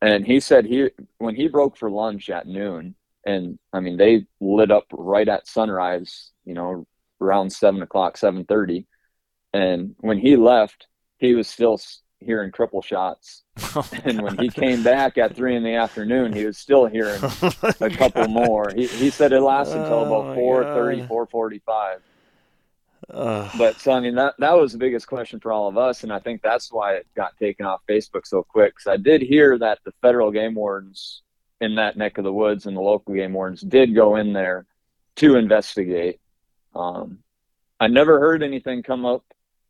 And 0.00 0.24
he 0.24 0.38
said 0.38 0.66
he 0.66 0.90
when 1.18 1.34
he 1.34 1.48
broke 1.48 1.76
for 1.76 1.90
lunch 1.90 2.30
at 2.30 2.46
noon, 2.46 2.94
and 3.26 3.58
I 3.72 3.80
mean 3.80 3.96
they 3.96 4.26
lit 4.40 4.70
up 4.70 4.86
right 4.92 5.28
at 5.28 5.48
sunrise, 5.48 6.30
you 6.44 6.54
know, 6.54 6.86
around 7.20 7.50
seven 7.50 7.82
o'clock, 7.82 8.16
seven 8.16 8.44
thirty. 8.44 8.86
And 9.52 9.94
when 9.98 10.18
he 10.18 10.36
left, 10.36 10.86
he 11.18 11.34
was 11.34 11.48
still 11.48 11.80
hearing 12.24 12.50
triple 12.52 12.82
shots. 12.82 13.42
And 14.04 14.20
when 14.22 14.36
he 14.38 14.48
came 14.48 14.82
back 14.82 15.16
at 15.18 15.34
three 15.36 15.54
in 15.56 15.62
the 15.62 15.74
afternoon, 15.74 16.32
he 16.32 16.44
was 16.44 16.58
still 16.58 16.86
hearing 16.86 17.20
a 17.80 17.90
couple 17.90 18.26
more. 18.28 18.72
He, 18.74 18.86
he 18.86 19.10
said 19.10 19.32
it 19.32 19.40
lasted 19.40 19.78
until 19.78 19.98
Oh, 20.00 20.04
about 20.22 20.36
my 20.36 20.36
4:30, 20.36 21.08
God. 21.08 21.28
4:45. 21.30 21.96
Ugh. 23.10 23.50
But 23.58 23.76
so 23.80 23.92
I 23.92 24.00
mean 24.00 24.14
that 24.14 24.34
that 24.38 24.52
was 24.52 24.72
the 24.72 24.78
biggest 24.78 25.06
question 25.06 25.38
for 25.40 25.52
all 25.52 25.68
of 25.68 25.76
us, 25.76 26.02
and 26.04 26.12
I 26.12 26.18
think 26.20 26.40
that's 26.42 26.72
why 26.72 26.94
it 26.94 27.06
got 27.14 27.36
taken 27.38 27.66
off 27.66 27.82
Facebook 27.88 28.26
so 28.26 28.42
quick. 28.42 28.74
Because 28.74 28.86
I 28.86 28.96
did 28.96 29.20
hear 29.22 29.58
that 29.58 29.78
the 29.84 29.92
federal 30.02 30.30
game 30.30 30.54
wardens 30.54 31.22
in 31.60 31.74
that 31.76 31.96
neck 31.96 32.18
of 32.18 32.24
the 32.24 32.32
woods 32.32 32.66
and 32.66 32.76
the 32.76 32.80
local 32.80 33.14
game 33.14 33.32
wardens 33.34 33.60
did 33.60 33.94
go 33.94 34.16
in 34.16 34.32
there 34.32 34.66
to 35.16 35.36
investigate. 35.36 36.18
Um, 36.74 37.18
I 37.78 37.86
never 37.88 38.18
heard 38.18 38.42
anything 38.42 38.82
come 38.82 39.04
up 39.04 39.22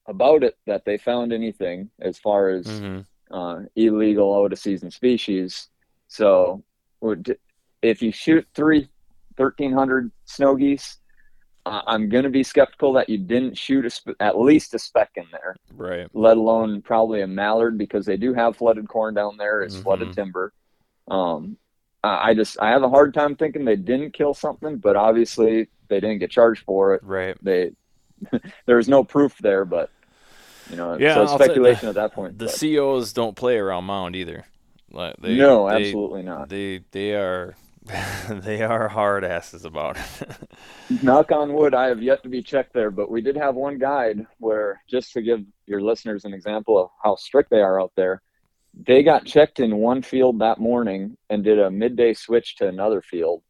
about 0.07 0.43
it 0.45 0.57
that 0.67 0.85
they 0.85 0.99
found 0.99 1.33
anything 1.33 1.91
as 2.01 2.19
far 2.19 2.49
as 2.49 2.67
Mhm. 2.67 3.07
uh, 3.31 3.63
illegal 3.75 4.35
out 4.45 4.53
of 4.53 4.59
season 4.59 4.91
species. 4.91 5.69
So 6.09 6.63
if 7.83 8.03
you 8.03 8.13
shoot 8.13 8.47
three 8.55 8.89
1,300 9.37 10.13
snow 10.25 10.55
geese, 10.55 10.99
uh, 11.67 11.83
I'm 11.87 12.09
going 12.09 12.25
to 12.25 12.31
be 12.31 12.43
skeptical 12.43 12.93
that 12.93 13.09
you 13.09 13.19
didn't 13.19 13.57
shoot 13.57 13.85
a 13.87 13.91
sp- 13.91 14.15
at 14.21 14.39
least 14.39 14.75
a 14.75 14.79
speck 14.79 15.11
in 15.17 15.25
there, 15.33 15.57
Right. 15.73 16.07
let 16.15 16.37
alone 16.37 16.83
probably 16.83 17.23
a 17.23 17.27
mallard 17.27 17.79
because 17.79 18.07
they 18.07 18.17
do 18.19 18.35
have 18.35 18.57
flooded 18.57 18.87
corn 18.89 19.15
down 19.15 19.37
there. 19.39 19.63
It's 19.63 19.81
flooded 19.81 20.09
Mhm. 20.09 20.15
timber. 20.15 20.53
Um, 21.09 21.57
I 22.05 22.31
I 22.31 22.35
just 22.35 22.61
I 22.61 22.71
have 22.71 22.83
a 22.83 22.89
hard 22.91 23.15
time 23.15 23.35
thinking 23.35 23.65
they 23.65 23.77
didn't 23.77 24.13
kill 24.13 24.35
something, 24.35 24.77
but 24.77 24.95
obviously 24.95 25.69
they 25.89 26.01
didn't 26.01 26.19
get 26.19 26.31
charged 26.31 26.63
for 26.65 26.95
it. 26.95 27.03
Right. 27.03 27.37
They 27.43 27.73
there 28.67 28.77
was 28.77 28.89
no 28.89 29.05
proof 29.05 29.37
there, 29.39 29.65
but 29.65 29.91
you 30.71 30.77
know, 30.77 30.97
Yeah, 30.99 31.15
so 31.15 31.37
speculation 31.37 31.89
at 31.89 31.95
that 31.97 32.13
point. 32.13 32.39
The 32.39 32.47
but- 32.47 32.59
COs 32.59 33.13
don't 33.13 33.37
play 33.37 33.57
around 33.59 33.85
mound 33.85 34.17
either. 34.17 34.45
Like 34.91 35.17
they, 35.19 35.37
no, 35.37 35.69
they- 35.69 35.87
absolutely 35.87 36.23
not. 36.23 36.49
They 36.49 36.85
they 36.93 37.15
are 37.15 37.55
they 38.29 38.63
are 38.63 38.89
hard 38.89 39.25
asses 39.25 39.65
about 39.65 39.99
it. 39.99 40.37
Knock 41.03 41.33
on 41.33 41.53
wood, 41.53 41.75
I 41.75 41.89
have 41.89 42.03
yet 42.03 42.23
to 42.23 42.29
be 42.29 42.43
checked 42.43 42.73
there, 42.73 42.91
but 42.91 43.11
we 43.11 43.21
did 43.21 43.37
have 43.37 43.57
one 43.57 43.79
guide 43.79 44.27
where, 44.39 44.83
just 44.89 45.13
to 45.13 45.23
give 45.23 45.41
your 45.67 45.83
listeners 45.83 46.25
an 46.25 46.33
example 46.33 46.83
of 46.83 46.91
how 47.03 47.17
strict 47.17 47.51
they 47.51 47.61
are 47.61 47.81
out 47.81 47.93
there, 47.95 48.23
they 48.75 49.03
got 49.03 49.27
checked 49.27 49.61
in 49.61 49.77
one 49.77 50.01
field 50.01 50.39
that 50.39 50.59
morning 50.59 51.17
and 51.29 51.45
did 51.45 51.59
a 51.59 51.71
midday 51.71 52.15
switch 52.15 52.57
to 52.57 52.69
another 52.69 53.03
field. 53.03 53.43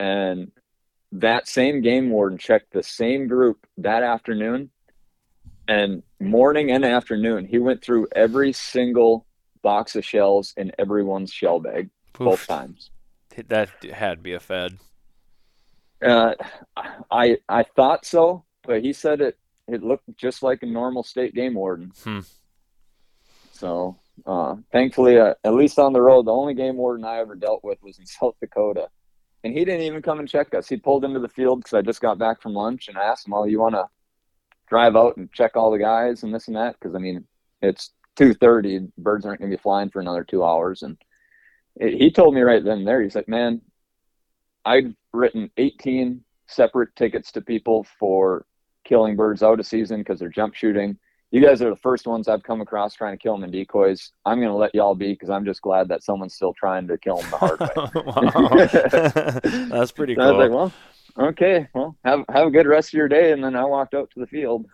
And 0.00 0.50
that 1.12 1.48
same 1.48 1.80
game 1.80 2.10
warden 2.10 2.38
checked 2.38 2.72
the 2.72 2.82
same 2.82 3.26
group 3.26 3.66
that 3.78 4.02
afternoon. 4.02 4.70
And 5.68 6.02
morning 6.18 6.72
and 6.72 6.84
afternoon, 6.84 7.46
he 7.46 7.58
went 7.58 7.82
through 7.82 8.08
every 8.14 8.52
single 8.52 9.26
box 9.62 9.94
of 9.94 10.04
shells 10.04 10.52
in 10.56 10.72
everyone's 10.78 11.32
shell 11.32 11.60
bag 11.60 11.90
both 12.18 12.46
times. 12.46 12.90
that 13.48 13.70
had 13.92 14.18
to 14.18 14.22
be 14.22 14.32
a 14.32 14.40
fed. 14.40 14.78
Uh, 16.02 16.34
I 17.10 17.38
I 17.48 17.62
thought 17.62 18.04
so, 18.04 18.44
but 18.62 18.82
he 18.82 18.92
said 18.92 19.20
it 19.20 19.38
it 19.68 19.82
looked 19.82 20.04
just 20.16 20.42
like 20.42 20.62
a 20.62 20.66
normal 20.66 21.02
state 21.02 21.34
game 21.34 21.54
warden. 21.54 21.92
Hmm. 22.02 22.20
So 23.52 23.96
uh, 24.26 24.56
thankfully, 24.72 25.18
uh, 25.18 25.34
at 25.44 25.54
least 25.54 25.78
on 25.78 25.92
the 25.92 26.00
road, 26.00 26.26
the 26.26 26.32
only 26.32 26.54
game 26.54 26.76
warden 26.76 27.04
I 27.04 27.18
ever 27.18 27.34
dealt 27.34 27.62
with 27.62 27.82
was 27.82 27.98
in 27.98 28.06
South 28.06 28.34
Dakota, 28.40 28.88
and 29.44 29.52
he 29.52 29.64
didn't 29.64 29.82
even 29.82 30.02
come 30.02 30.18
and 30.18 30.28
check 30.28 30.54
us. 30.54 30.68
He 30.68 30.76
pulled 30.76 31.04
into 31.04 31.20
the 31.20 31.28
field 31.28 31.60
because 31.60 31.74
I 31.74 31.82
just 31.82 32.00
got 32.00 32.18
back 32.18 32.42
from 32.42 32.54
lunch, 32.54 32.88
and 32.88 32.98
I 32.98 33.04
asked 33.04 33.26
him, 33.26 33.34
"Oh, 33.34 33.44
you 33.44 33.60
want 33.60 33.74
to 33.74 33.88
drive 34.68 34.96
out 34.96 35.16
and 35.16 35.32
check 35.32 35.56
all 35.56 35.70
the 35.70 35.78
guys 35.78 36.22
and 36.22 36.34
this 36.34 36.48
and 36.48 36.56
that?" 36.56 36.76
Because 36.78 36.94
I 36.94 36.98
mean, 36.98 37.26
it's 37.62 37.92
two 38.16 38.34
thirty. 38.34 38.80
Birds 38.98 39.26
aren't 39.26 39.40
going 39.40 39.50
to 39.50 39.56
be 39.56 39.62
flying 39.62 39.90
for 39.90 40.00
another 40.00 40.24
two 40.24 40.44
hours, 40.44 40.82
and 40.82 40.96
it, 41.76 41.94
he 41.94 42.10
told 42.10 42.34
me 42.34 42.40
right 42.42 42.64
then 42.64 42.78
and 42.78 42.88
there. 42.88 43.02
He's 43.02 43.14
like, 43.16 43.28
"Man, 43.28 43.60
I'd 44.64 44.94
written 45.12 45.50
18 45.56 46.22
separate 46.46 46.94
tickets 46.96 47.32
to 47.32 47.40
people 47.40 47.86
for 47.98 48.46
killing 48.84 49.16
birds 49.16 49.42
out 49.42 49.60
of 49.60 49.66
season 49.66 50.00
because 50.00 50.18
they're 50.18 50.28
jump 50.28 50.54
shooting. 50.54 50.98
You 51.30 51.40
guys 51.40 51.62
are 51.62 51.70
the 51.70 51.76
first 51.76 52.06
ones 52.06 52.26
I've 52.26 52.42
come 52.42 52.60
across 52.60 52.94
trying 52.94 53.16
to 53.16 53.22
kill 53.22 53.34
them 53.34 53.44
in 53.44 53.52
decoys. 53.52 54.10
I'm 54.26 54.38
going 54.38 54.50
to 54.50 54.56
let 54.56 54.74
y'all 54.74 54.96
be 54.96 55.12
because 55.12 55.30
I'm 55.30 55.44
just 55.44 55.62
glad 55.62 55.86
that 55.88 56.02
someone's 56.02 56.34
still 56.34 56.52
trying 56.52 56.88
to 56.88 56.98
kill 56.98 57.18
them 57.18 57.30
the 57.30 57.36
hard 57.36 57.60
way. 57.60 57.68
That's 59.68 59.92
pretty 59.92 60.16
So 60.16 60.22
I 60.22 60.32
was 60.32 60.38
like, 60.38 60.50
cool. 60.50 60.72
well, 61.16 61.28
okay, 61.28 61.68
well, 61.72 61.96
have 62.04 62.24
have 62.28 62.48
a 62.48 62.50
good 62.50 62.66
rest 62.66 62.88
of 62.88 62.94
your 62.94 63.08
day. 63.08 63.30
And 63.30 63.44
then 63.44 63.54
I 63.54 63.64
walked 63.64 63.94
out 63.94 64.10
to 64.12 64.20
the 64.20 64.26
field. 64.26 64.66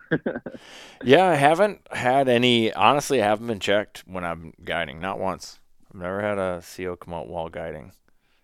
Yeah, 1.03 1.27
I 1.27 1.35
haven't 1.35 1.81
had 1.91 2.27
any. 2.27 2.73
Honestly, 2.73 3.21
I 3.21 3.25
haven't 3.25 3.47
been 3.47 3.59
checked 3.59 4.03
when 4.07 4.25
I'm 4.25 4.53
guiding. 4.63 4.99
Not 4.99 5.19
once. 5.19 5.59
I've 5.93 6.01
never 6.01 6.21
had 6.21 6.37
a 6.37 6.61
CO 6.75 6.95
come 6.95 7.13
out 7.13 7.27
while 7.27 7.49
guiding 7.49 7.91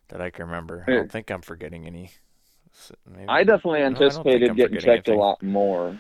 that 0.09 0.21
I 0.21 0.29
can 0.29 0.45
remember. 0.45 0.83
I 0.87 0.91
don't 0.91 1.11
think 1.11 1.31
I'm 1.31 1.41
forgetting 1.41 1.87
any. 1.87 2.11
Maybe. 3.09 3.27
I 3.27 3.43
definitely 3.43 3.81
anticipated 3.81 4.51
I'm 4.51 4.55
getting 4.55 4.77
forgetting 4.77 5.03
checked 5.03 5.07
a 5.09 5.15
lot 5.15 5.41
more, 5.43 5.99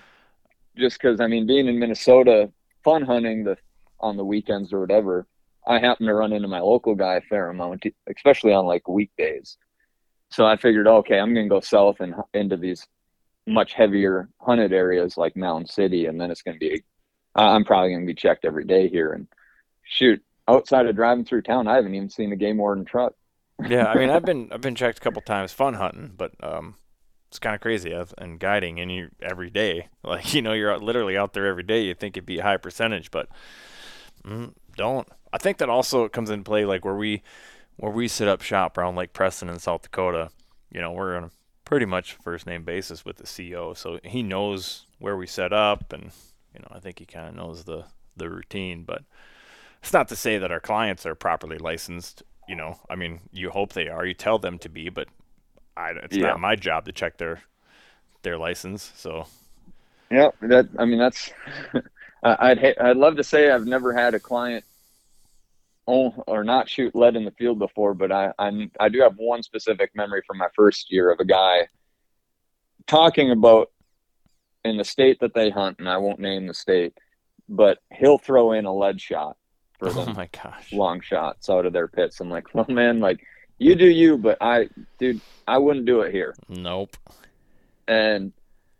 just 0.77 0.99
because 1.01 1.19
I 1.19 1.27
mean, 1.27 1.47
being 1.47 1.67
in 1.67 1.79
Minnesota, 1.79 2.51
fun 2.83 3.03
hunting 3.03 3.43
the 3.43 3.57
on 3.99 4.17
the 4.17 4.25
weekends 4.25 4.73
or 4.73 4.79
whatever. 4.79 5.25
I 5.65 5.79
happen 5.79 6.07
to 6.07 6.13
run 6.13 6.33
into 6.33 6.49
my 6.49 6.59
local 6.59 6.93
guy 6.93 7.15
a 7.15 7.21
fair 7.21 7.49
amount, 7.49 7.85
especially 8.13 8.53
on 8.53 8.65
like 8.65 8.87
weekdays. 8.87 9.57
So 10.29 10.45
I 10.45 10.57
figured, 10.57 10.87
okay, 10.87 11.19
I'm 11.19 11.33
gonna 11.33 11.47
go 11.47 11.61
south 11.61 12.01
and 12.01 12.15
into 12.33 12.57
these 12.57 12.85
much 13.47 13.73
heavier 13.73 14.29
hunted 14.41 14.73
areas 14.73 15.17
like 15.17 15.35
Mound 15.35 15.69
City, 15.69 16.07
and 16.07 16.19
then 16.19 16.31
it's 16.31 16.41
gonna 16.41 16.57
be, 16.57 16.83
I'm 17.35 17.63
probably 17.63 17.93
gonna 17.93 18.05
be 18.05 18.13
checked 18.13 18.43
every 18.43 18.65
day 18.65 18.89
here. 18.89 19.13
And 19.13 19.27
shoot, 19.83 20.21
outside 20.47 20.87
of 20.87 20.95
driving 20.95 21.23
through 21.23 21.43
town, 21.43 21.67
I 21.67 21.75
haven't 21.75 21.95
even 21.95 22.09
seen 22.09 22.33
a 22.33 22.35
game 22.35 22.57
warden 22.57 22.83
truck. 22.83 23.13
yeah, 23.65 23.85
I 23.85 23.95
mean, 23.95 24.09
I've 24.09 24.25
been 24.25 24.49
I've 24.51 24.61
been 24.61 24.75
checked 24.75 24.97
a 24.97 25.01
couple 25.01 25.21
times, 25.21 25.53
fun 25.53 25.75
hunting, 25.75 26.11
but 26.17 26.31
um, 26.41 26.75
it's 27.33 27.39
kind 27.39 27.55
of 27.55 27.61
crazy 27.61 27.91
and 28.19 28.39
guiding, 28.39 28.79
and 28.79 28.91
you 28.91 29.09
every 29.19 29.49
day, 29.49 29.87
like 30.03 30.35
you 30.35 30.41
know, 30.43 30.53
you're 30.53 30.71
out, 30.71 30.83
literally 30.83 31.17
out 31.17 31.33
there 31.33 31.47
every 31.47 31.63
day. 31.63 31.81
You 31.81 31.95
think 31.95 32.15
it'd 32.15 32.27
be 32.27 32.37
a 32.37 32.43
high 32.43 32.57
percentage, 32.57 33.09
but 33.09 33.27
mm, 34.23 34.53
don't. 34.77 35.07
I 35.33 35.39
think 35.39 35.57
that 35.57 35.67
also 35.67 36.07
comes 36.07 36.29
into 36.29 36.43
play, 36.43 36.63
like 36.63 36.85
where 36.85 36.93
we 36.93 37.23
where 37.77 37.91
we 37.91 38.07
sit 38.07 38.27
up 38.27 38.43
shop 38.43 38.77
around 38.77 38.95
Lake 38.95 39.13
Preston 39.13 39.49
in 39.49 39.57
South 39.57 39.81
Dakota. 39.81 40.29
You 40.71 40.79
know, 40.79 40.91
we're 40.91 41.17
on 41.17 41.23
a 41.23 41.31
pretty 41.65 41.87
much 41.87 42.13
first 42.13 42.45
name 42.45 42.63
basis 42.63 43.03
with 43.03 43.17
the 43.17 43.51
CO 43.51 43.73
so 43.73 43.99
he 44.03 44.21
knows 44.21 44.85
where 44.99 45.17
we 45.17 45.25
set 45.25 45.51
up, 45.51 45.91
and 45.91 46.11
you 46.53 46.59
know, 46.59 46.67
I 46.69 46.79
think 46.79 46.99
he 46.99 47.05
kind 47.05 47.27
of 47.27 47.33
knows 47.33 47.63
the 47.63 47.85
the 48.15 48.29
routine, 48.29 48.83
but. 48.83 49.03
It's 49.81 49.91
not 49.91 50.07
to 50.07 50.15
say 50.15 50.37
that 50.37 50.49
our 50.49 50.61
clients 50.61 51.05
are 51.05 51.13
properly 51.13 51.57
licensed 51.57 52.23
you 52.47 52.55
know, 52.55 52.79
I 52.89 52.95
mean, 52.95 53.21
you 53.31 53.49
hope 53.49 53.73
they 53.73 53.87
are. 53.87 54.05
You 54.05 54.13
tell 54.13 54.39
them 54.39 54.57
to 54.59 54.69
be, 54.69 54.89
but 54.89 55.07
I, 55.75 55.91
it's 55.91 56.15
Yeah. 56.17 56.27
not 56.27 56.39
my 56.39 56.55
job 56.55 56.85
to 56.85 56.91
check 56.91 57.17
their 57.17 57.41
their 58.23 58.37
license. 58.37 58.91
So 58.95 59.27
Yeah, 60.11 60.29
that 60.41 60.69
I 60.77 60.85
mean 60.85 60.99
that's 60.99 61.31
I- 62.23 62.51
I'd 62.51 62.59
ha- 62.59 62.81
I'd 62.89 62.97
love 62.97 63.17
to 63.17 63.23
say 63.23 63.49
I've 63.51 63.65
never 63.65 63.93
had 63.93 64.13
a 64.13 64.19
client 64.19 64.63
own 65.87 66.13
or 66.27 66.43
not 66.45 66.69
shoot 66.69 66.95
lead 66.95 67.15
in 67.17 67.25
the 67.25 67.31
field 67.31 67.59
before, 67.59 67.93
but 67.93 68.11
I 68.11 68.31
I'm, 68.39 68.71
I 68.79 68.89
do 68.89 69.01
have 69.01 69.15
one 69.17 69.43
specific 69.43 69.91
memory 69.95 70.21
from 70.25 70.37
my 70.37 70.47
first 70.55 70.91
year 70.91 71.11
of 71.11 71.19
a 71.19 71.25
guy 71.25 71.67
talking 72.87 73.31
about 73.31 73.69
in 74.63 74.77
the 74.77 74.83
state 74.85 75.19
that 75.19 75.33
they 75.33 75.49
hunt, 75.49 75.79
and 75.79 75.89
I 75.89 75.97
won't 75.97 76.19
name 76.19 76.47
the 76.47 76.53
state, 76.53 76.93
but 77.49 77.79
he'll 77.93 78.17
throw 78.17 78.53
in 78.53 78.63
a 78.65 78.73
lead 78.73 79.01
shot 79.01 79.35
for 79.77 79.89
oh 79.89 80.05
them 80.05 80.13
my 80.15 80.29
gosh, 80.31 80.71
long 80.71 81.01
shots 81.01 81.49
out 81.49 81.65
of 81.65 81.73
their 81.73 81.89
pits. 81.89 82.19
I'm 82.21 82.29
like, 82.29 82.53
well, 82.55 82.65
man, 82.69 83.01
like 83.01 83.25
you 83.59 83.75
do 83.75 83.87
you, 83.87 84.17
but 84.17 84.37
I, 84.41 84.69
dude, 84.99 85.21
I 85.47 85.57
wouldn't 85.57 85.85
do 85.85 86.01
it 86.01 86.11
here. 86.13 86.35
Nope. 86.49 86.97
and 87.87 88.31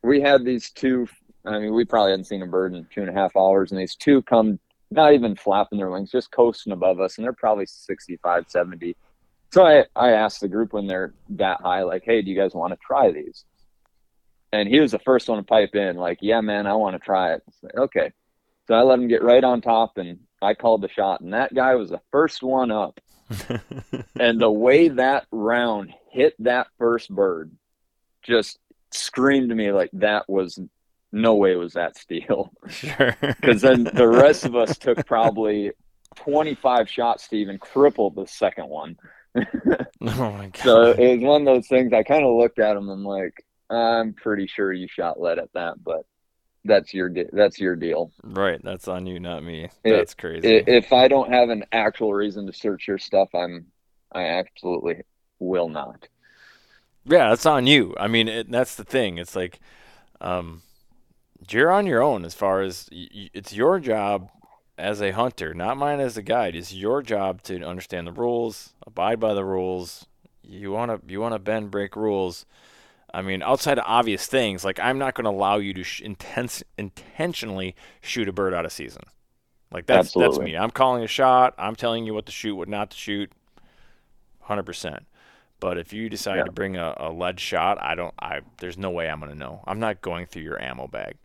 we 0.02 0.22
had 0.22 0.44
these 0.46 0.70
two 0.72 1.08
i 1.46 1.60
mean 1.60 1.74
we 1.74 1.84
probably 1.86 2.12
hadn't 2.12 2.26
seen 2.26 2.42
a 2.42 2.48
bird 2.48 2.74
in 2.74 2.86
two 2.94 3.02
and 3.02 3.10
a 3.10 3.14
half 3.14 3.36
hours 3.36 3.72
and 3.72 3.80
these 3.80 3.96
two 3.96 4.22
come 4.24 4.60
not 4.92 5.14
even 5.14 5.36
flapping 5.36 5.78
their 5.78 5.90
wings 5.90 6.12
just 6.12 6.32
coasting 6.32 6.72
above 6.74 7.00
us 7.00 7.18
and 7.18 7.26
they're 7.26 7.34
probably 7.34 7.66
65 7.66 8.46
70 8.48 8.96
so 9.52 9.66
i 9.66 9.84
i 9.96 10.12
asked 10.12 10.40
the 10.42 10.48
group 10.48 10.72
when 10.74 10.88
they're 10.88 11.14
that 11.30 11.60
high 11.62 11.84
like 11.84 12.04
hey 12.06 12.22
do 12.22 12.30
you 12.32 12.38
guys 12.38 12.54
want 12.54 12.72
to 12.72 12.80
try 12.86 13.12
these? 13.12 13.46
And 14.54 14.70
he 14.70 14.80
was 14.80 14.92
the 14.92 15.00
first 15.00 15.28
one 15.28 15.40
to 15.40 15.44
pipe 15.44 15.76
in 15.76 15.98
like 15.98 16.20
yeah 16.22 16.40
man 16.42 16.68
i 16.68 16.74
want 16.74 16.96
to 16.96 17.00
try 17.00 17.34
it. 17.34 17.42
Like, 17.62 17.76
okay. 17.76 18.12
So 18.68 18.76
i 18.76 18.82
let 18.82 19.00
him 19.00 19.08
get 19.08 19.24
right 19.24 19.44
on 19.44 19.60
top 19.62 19.98
and 19.98 20.20
i 20.42 20.54
called 20.54 20.82
the 20.82 20.90
shot 20.90 21.22
and 21.22 21.34
that 21.34 21.54
guy 21.54 21.76
was 21.76 21.90
the 21.90 22.02
first 22.12 22.42
one 22.44 22.72
up 22.72 23.00
and 24.20 24.40
the 24.40 24.52
way 24.52 24.90
that 24.90 25.26
round 25.32 25.94
hit 26.12 26.36
that 26.40 26.68
first 26.78 27.10
bird 27.10 27.52
just 28.22 28.60
screamed 28.92 29.50
to 29.50 29.56
me 29.56 29.72
like 29.72 29.90
that 29.94 30.30
was 30.30 30.60
no 31.12 31.36
way 31.36 31.56
was 31.56 31.74
that 31.74 31.98
steel 31.98 32.52
sure. 32.70 33.16
because 33.22 33.62
then 33.62 33.84
the 33.84 34.08
rest 34.08 34.46
of 34.46 34.56
us 34.56 34.78
took 34.78 35.06
probably 35.06 35.72
25 36.16 36.90
shots 36.90 37.28
to 37.28 37.36
even 37.36 37.58
cripple 37.58 38.14
the 38.14 38.26
second 38.28 38.68
one 38.68 38.96
oh 39.36 39.44
my 40.02 40.48
god. 40.48 40.58
so 40.58 40.92
it 40.92 41.16
was 41.16 41.24
one 41.24 41.42
of 41.42 41.46
those 41.46 41.68
things 41.68 41.92
i 41.94 42.04
kind 42.04 42.24
of 42.24 42.36
looked 42.36 42.60
at 42.60 42.78
him 42.78 42.90
and 42.90 43.04
like 43.04 43.34
i'm 43.70 44.14
pretty 44.14 44.46
sure 44.46 44.72
you 44.72 44.88
shot 44.88 45.20
lead 45.20 45.40
at 45.40 45.52
that 45.54 45.76
but 45.84 46.06
that's 46.66 46.94
your 46.94 47.10
de- 47.10 47.30
that's 47.32 47.60
your 47.60 47.76
deal. 47.76 48.12
Right, 48.24 48.62
that's 48.64 48.88
on 48.88 49.06
you, 49.06 49.20
not 49.20 49.44
me. 49.44 49.70
That's 49.84 50.16
I- 50.18 50.22
crazy. 50.22 50.64
If 50.68 50.94
I 50.94 51.08
don't 51.08 51.32
have 51.32 51.50
an 51.50 51.66
actual 51.72 52.14
reason 52.14 52.46
to 52.48 52.54
search 52.54 52.88
your 52.88 52.98
stuff, 52.98 53.30
I'm 53.36 53.68
I 54.12 54.26
absolutely 54.26 55.02
will 55.40 55.70
not. 55.70 56.08
Yeah, 57.06 57.30
that's 57.30 57.46
on 57.46 57.68
you. 57.68 57.96
I 58.00 58.08
mean, 58.08 58.28
it, 58.28 58.50
that's 58.50 58.76
the 58.76 58.86
thing. 58.86 59.18
It's 59.18 59.36
like, 59.36 59.60
um, 60.22 60.62
you're 61.50 61.72
on 61.72 61.86
your 61.86 62.02
own 62.02 62.24
as 62.24 62.34
far 62.34 62.62
as 62.62 62.88
y- 62.92 63.30
it's 63.34 63.54
your 63.54 63.80
job 63.80 64.30
as 64.78 65.02
a 65.02 65.12
hunter, 65.12 65.54
not 65.54 65.78
mine 65.78 66.00
as 66.00 66.16
a 66.16 66.22
guide. 66.22 66.56
It's 66.56 66.74
your 66.74 67.02
job 67.02 67.42
to 67.44 67.62
understand 67.64 68.08
the 68.08 68.14
rules, 68.14 68.74
abide 68.88 69.20
by 69.20 69.34
the 69.34 69.44
rules. 69.44 70.06
You 70.44 70.72
wanna 70.72 71.00
you 71.08 71.20
wanna 71.20 71.40
bend, 71.40 71.72
break 71.72 71.96
rules. 71.96 72.46
I 73.14 73.22
mean, 73.22 73.44
outside 73.44 73.78
of 73.78 73.84
obvious 73.88 74.26
things, 74.26 74.66
like 74.66 74.80
I'm 74.80 74.98
not 74.98 75.14
going 75.14 75.26
to 75.26 75.30
allow 75.32 75.58
you 75.58 75.74
to 75.76 75.84
sh- 75.84 76.02
intense 76.02 76.64
intentionally 76.78 77.76
shoot 78.02 78.28
a 78.28 78.34
bird 78.34 78.54
out 78.54 78.66
of 78.66 78.72
season. 78.72 79.04
Like 79.72 79.86
that's 79.86 80.14
that's 80.14 80.40
me. 80.40 80.56
I'm 80.58 80.72
calling 80.72 81.04
a 81.04 81.08
shot. 81.08 81.54
I'm 81.58 81.76
telling 81.76 82.06
you 82.06 82.14
what 82.14 82.26
to 82.28 82.32
shoot, 82.32 82.56
what 82.56 82.68
not 82.68 82.92
to 82.92 82.98
shoot. 82.98 83.32
Hundred 84.42 84.64
percent. 84.64 85.06
But 85.60 85.78
if 85.78 85.94
you 85.94 86.10
decide 86.10 86.38
Yeah. 86.38 86.44
to 86.44 86.52
bring 86.52 86.76
a, 86.76 86.94
a 86.98 87.10
lead 87.12 87.40
shot, 87.40 87.82
I 87.82 87.96
don't. 87.96 88.14
I 88.20 88.42
there's 88.60 88.78
no 88.78 88.90
way 88.92 89.10
I'm 89.10 89.20
gonna 89.20 89.36
know. 89.36 89.64
I'm 89.66 89.80
not 89.80 90.02
going 90.02 90.26
through 90.26 90.44
your 90.44 90.62
ammo 90.62 90.88
bag. 90.88 91.16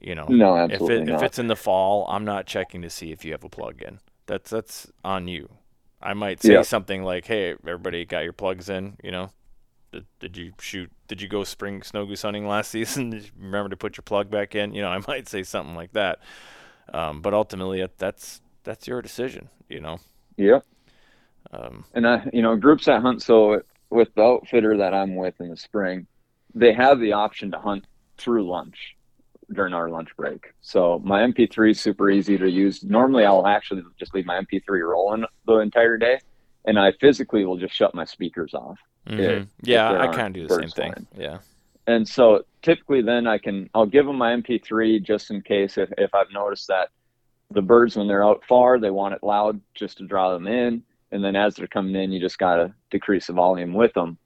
You 0.00 0.14
know, 0.14 0.26
No, 0.28 0.56
if 0.56 0.72
absolutely 0.72 1.12
it, 1.12 1.16
if 1.16 1.22
it's 1.22 1.38
in 1.38 1.46
the 1.48 1.56
fall, 1.56 2.06
I'm 2.08 2.24
not 2.24 2.46
checking 2.46 2.82
to 2.82 2.90
see 2.90 3.12
if 3.12 3.24
you 3.24 3.32
have 3.32 3.44
a 3.44 3.48
plug 3.48 3.82
in. 3.82 3.98
That's 4.26 4.50
that's 4.50 4.90
on 5.04 5.28
you. 5.28 5.48
I 6.00 6.14
might 6.14 6.42
say 6.42 6.54
Yeah. 6.54 6.62
something 6.62 7.02
like, 7.04 7.26
"Hey, 7.26 7.50
everybody, 7.52 8.04
got 8.04 8.24
your 8.24 8.32
plugs 8.32 8.68
in?" 8.68 8.96
You 9.02 9.10
know, 9.10 9.30
did, 9.92 10.06
did 10.18 10.36
you 10.36 10.52
shoot? 10.60 10.90
Did 11.08 11.20
you 11.22 11.28
go 11.28 11.44
spring 11.44 11.82
snow 11.82 12.06
goose 12.06 12.22
hunting 12.22 12.46
last 12.46 12.70
season? 12.72 13.10
Did 13.10 13.24
you 13.24 13.30
remember 13.38 13.70
to 13.70 13.76
put 13.76 13.96
your 13.96 14.02
plug 14.02 14.30
back 14.30 14.54
in? 14.54 14.74
You 14.74 14.82
know, 14.82 14.88
I 14.88 15.00
might 15.08 15.28
say 15.28 15.42
something 15.42 15.74
like 15.74 15.92
that. 15.92 16.20
Um, 16.92 17.22
but 17.22 17.34
ultimately, 17.34 17.86
that's 17.98 18.40
that's 18.64 18.86
your 18.86 19.02
decision. 19.02 19.48
You 19.68 19.80
know. 19.80 19.98
Yep. 20.36 20.64
Um, 21.52 21.84
And 21.94 22.06
I, 22.06 22.28
you 22.32 22.42
know, 22.42 22.56
groups 22.56 22.86
that 22.86 23.02
hunt. 23.02 23.22
So 23.22 23.62
with 23.90 24.14
the 24.14 24.22
outfitter 24.22 24.76
that 24.78 24.94
I'm 24.94 25.16
with 25.16 25.40
in 25.40 25.48
the 25.50 25.56
spring, 25.56 26.06
they 26.54 26.72
have 26.72 27.00
the 27.00 27.12
option 27.12 27.50
to 27.52 27.58
hunt 27.58 27.86
through 28.18 28.48
lunch 28.48 28.96
during 29.52 29.74
our 29.74 29.90
lunch 29.90 30.10
break. 30.16 30.54
So 30.60 31.00
my 31.04 31.22
MP3 31.22 31.72
is 31.72 31.80
super 31.80 32.10
easy 32.10 32.38
to 32.38 32.48
use. 32.50 32.82
Normally, 32.84 33.24
I'll 33.24 33.46
actually 33.46 33.82
just 33.98 34.14
leave 34.14 34.26
my 34.26 34.40
MP3 34.40 34.88
rolling 34.88 35.24
the 35.46 35.58
entire 35.58 35.98
day, 35.98 36.20
and 36.64 36.78
I 36.78 36.92
physically 37.00 37.44
will 37.44 37.58
just 37.58 37.74
shut 37.74 37.94
my 37.94 38.04
speakers 38.04 38.54
off. 38.54 38.78
Mhm. 39.08 39.18
if 39.18 39.48
Yeah, 39.62 39.92
there 39.92 40.02
I 40.02 40.06
kind 40.08 40.36
of 40.36 40.42
do 40.42 40.46
the 40.48 40.54
same 40.60 40.70
thing. 40.70 41.06
Yeah. 41.16 41.38
And 41.86 42.08
so 42.08 42.44
typically 42.62 43.02
then 43.02 43.26
I 43.26 43.38
can 43.38 43.68
I'll 43.74 43.86
give 43.86 44.06
them 44.06 44.16
my 44.16 44.32
MP3 44.32 45.02
just 45.02 45.30
in 45.30 45.42
case 45.42 45.76
if, 45.76 45.90
if 45.98 46.14
I've 46.14 46.30
noticed 46.32 46.68
that 46.68 46.88
the 47.50 47.62
birds 47.62 47.96
when 47.96 48.08
they're 48.08 48.24
out 48.24 48.42
far 48.48 48.78
they 48.78 48.90
want 48.90 49.14
it 49.14 49.22
loud 49.22 49.60
just 49.74 49.98
to 49.98 50.06
draw 50.06 50.32
them 50.32 50.46
in 50.46 50.82
and 51.10 51.22
then 51.22 51.36
as 51.36 51.54
they're 51.54 51.66
coming 51.66 51.94
in 51.94 52.12
you 52.12 52.20
just 52.20 52.38
got 52.38 52.56
to 52.56 52.72
decrease 52.90 53.26
the 53.26 53.32
volume 53.32 53.74
with 53.74 53.92
them 53.94 54.16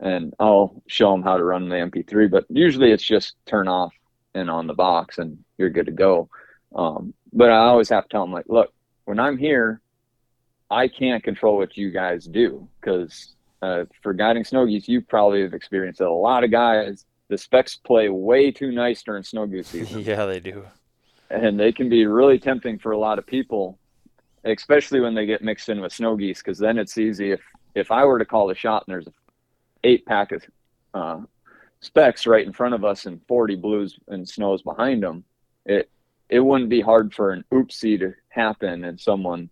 and 0.00 0.32
I'll 0.38 0.82
show 0.86 1.12
them 1.12 1.22
how 1.22 1.36
to 1.36 1.44
run 1.44 1.68
the 1.68 1.76
MP3 1.76 2.30
but 2.30 2.44
usually 2.48 2.92
it's 2.92 3.04
just 3.04 3.34
turn 3.46 3.68
off 3.68 3.92
and 4.34 4.48
on 4.48 4.66
the 4.66 4.74
box 4.74 5.18
and 5.18 5.38
you're 5.58 5.70
good 5.70 5.86
to 5.86 5.92
go 5.92 6.28
um, 6.74 7.12
but 7.32 7.50
I 7.50 7.58
always 7.58 7.90
have 7.90 8.04
to 8.04 8.08
tell 8.08 8.22
them 8.22 8.32
like 8.32 8.46
look 8.48 8.72
when 9.04 9.20
I'm 9.20 9.36
here 9.36 9.80
I 10.70 10.88
can't 10.88 11.22
control 11.22 11.58
what 11.58 11.76
you 11.76 11.90
guys 11.90 12.24
do 12.24 12.66
because 12.80 13.34
uh, 13.62 13.84
for 14.02 14.12
guiding 14.12 14.44
snow 14.44 14.66
geese, 14.66 14.88
you 14.88 15.00
probably 15.00 15.42
have 15.42 15.54
experienced 15.54 16.00
that 16.00 16.08
a 16.08 16.10
lot 16.10 16.44
of 16.44 16.50
guys, 16.50 17.06
the 17.28 17.38
specs 17.38 17.76
play 17.76 18.08
way 18.08 18.50
too 18.50 18.72
nice 18.72 19.02
during 19.02 19.22
snow 19.22 19.46
goose 19.46 19.68
season, 19.68 20.00
yeah, 20.00 20.26
they 20.26 20.40
do. 20.40 20.64
and 21.30 21.58
they 21.58 21.72
can 21.72 21.88
be 21.88 22.04
really 22.04 22.38
tempting 22.38 22.78
for 22.78 22.92
a 22.92 22.98
lot 22.98 23.18
of 23.18 23.26
people, 23.26 23.78
especially 24.44 25.00
when 25.00 25.14
they 25.14 25.26
get 25.26 25.42
mixed 25.42 25.68
in 25.68 25.80
with 25.80 25.92
snow 25.92 26.16
geese. 26.16 26.38
Because 26.38 26.58
then 26.58 26.76
it's 26.76 26.98
easy 26.98 27.30
if 27.30 27.40
if 27.74 27.90
I 27.90 28.04
were 28.04 28.18
to 28.18 28.24
call 28.24 28.48
the 28.48 28.54
shot 28.54 28.84
and 28.86 28.92
there's 28.92 29.06
a 29.06 29.12
eight 29.84 30.04
pack 30.04 30.32
of 30.32 30.44
uh, 30.92 31.20
specs 31.80 32.26
right 32.26 32.46
in 32.46 32.52
front 32.52 32.74
of 32.74 32.84
us 32.84 33.06
and 33.06 33.20
40 33.26 33.56
blues 33.56 33.98
and 34.08 34.28
snows 34.28 34.62
behind 34.62 35.02
them, 35.02 35.24
it 35.64 35.88
it 36.28 36.40
wouldn't 36.40 36.70
be 36.70 36.80
hard 36.80 37.14
for 37.14 37.30
an 37.30 37.44
oopsie 37.52 37.98
to 38.00 38.12
happen 38.28 38.84
and 38.84 38.98
someone 38.98 39.50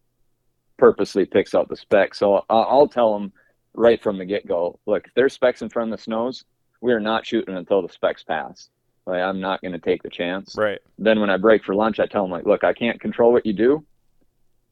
purposely 0.78 1.26
picks 1.26 1.54
out 1.54 1.68
the 1.68 1.76
spec. 1.76 2.14
So 2.14 2.36
I'll, 2.48 2.66
I'll 2.68 2.88
tell 2.88 3.12
them 3.12 3.32
right 3.74 4.02
from 4.02 4.18
the 4.18 4.24
get 4.24 4.46
go, 4.46 4.78
look, 4.86 5.06
if 5.06 5.14
there's 5.14 5.32
specs 5.32 5.62
in 5.62 5.68
front 5.68 5.92
of 5.92 5.98
the 5.98 6.02
snows, 6.02 6.44
we 6.80 6.92
are 6.92 7.00
not 7.00 7.26
shooting 7.26 7.56
until 7.56 7.82
the 7.82 7.92
specs 7.92 8.22
pass. 8.22 8.70
Like 9.06 9.20
I'm 9.20 9.40
not 9.40 9.60
going 9.60 9.72
to 9.72 9.78
take 9.78 10.02
the 10.02 10.10
chance. 10.10 10.54
Right. 10.56 10.78
Then 10.98 11.20
when 11.20 11.30
I 11.30 11.36
break 11.36 11.64
for 11.64 11.74
lunch, 11.74 12.00
I 12.00 12.06
tell 12.06 12.22
them 12.22 12.30
like, 12.30 12.46
look, 12.46 12.64
I 12.64 12.72
can't 12.72 13.00
control 13.00 13.32
what 13.32 13.46
you 13.46 13.52
do, 13.52 13.84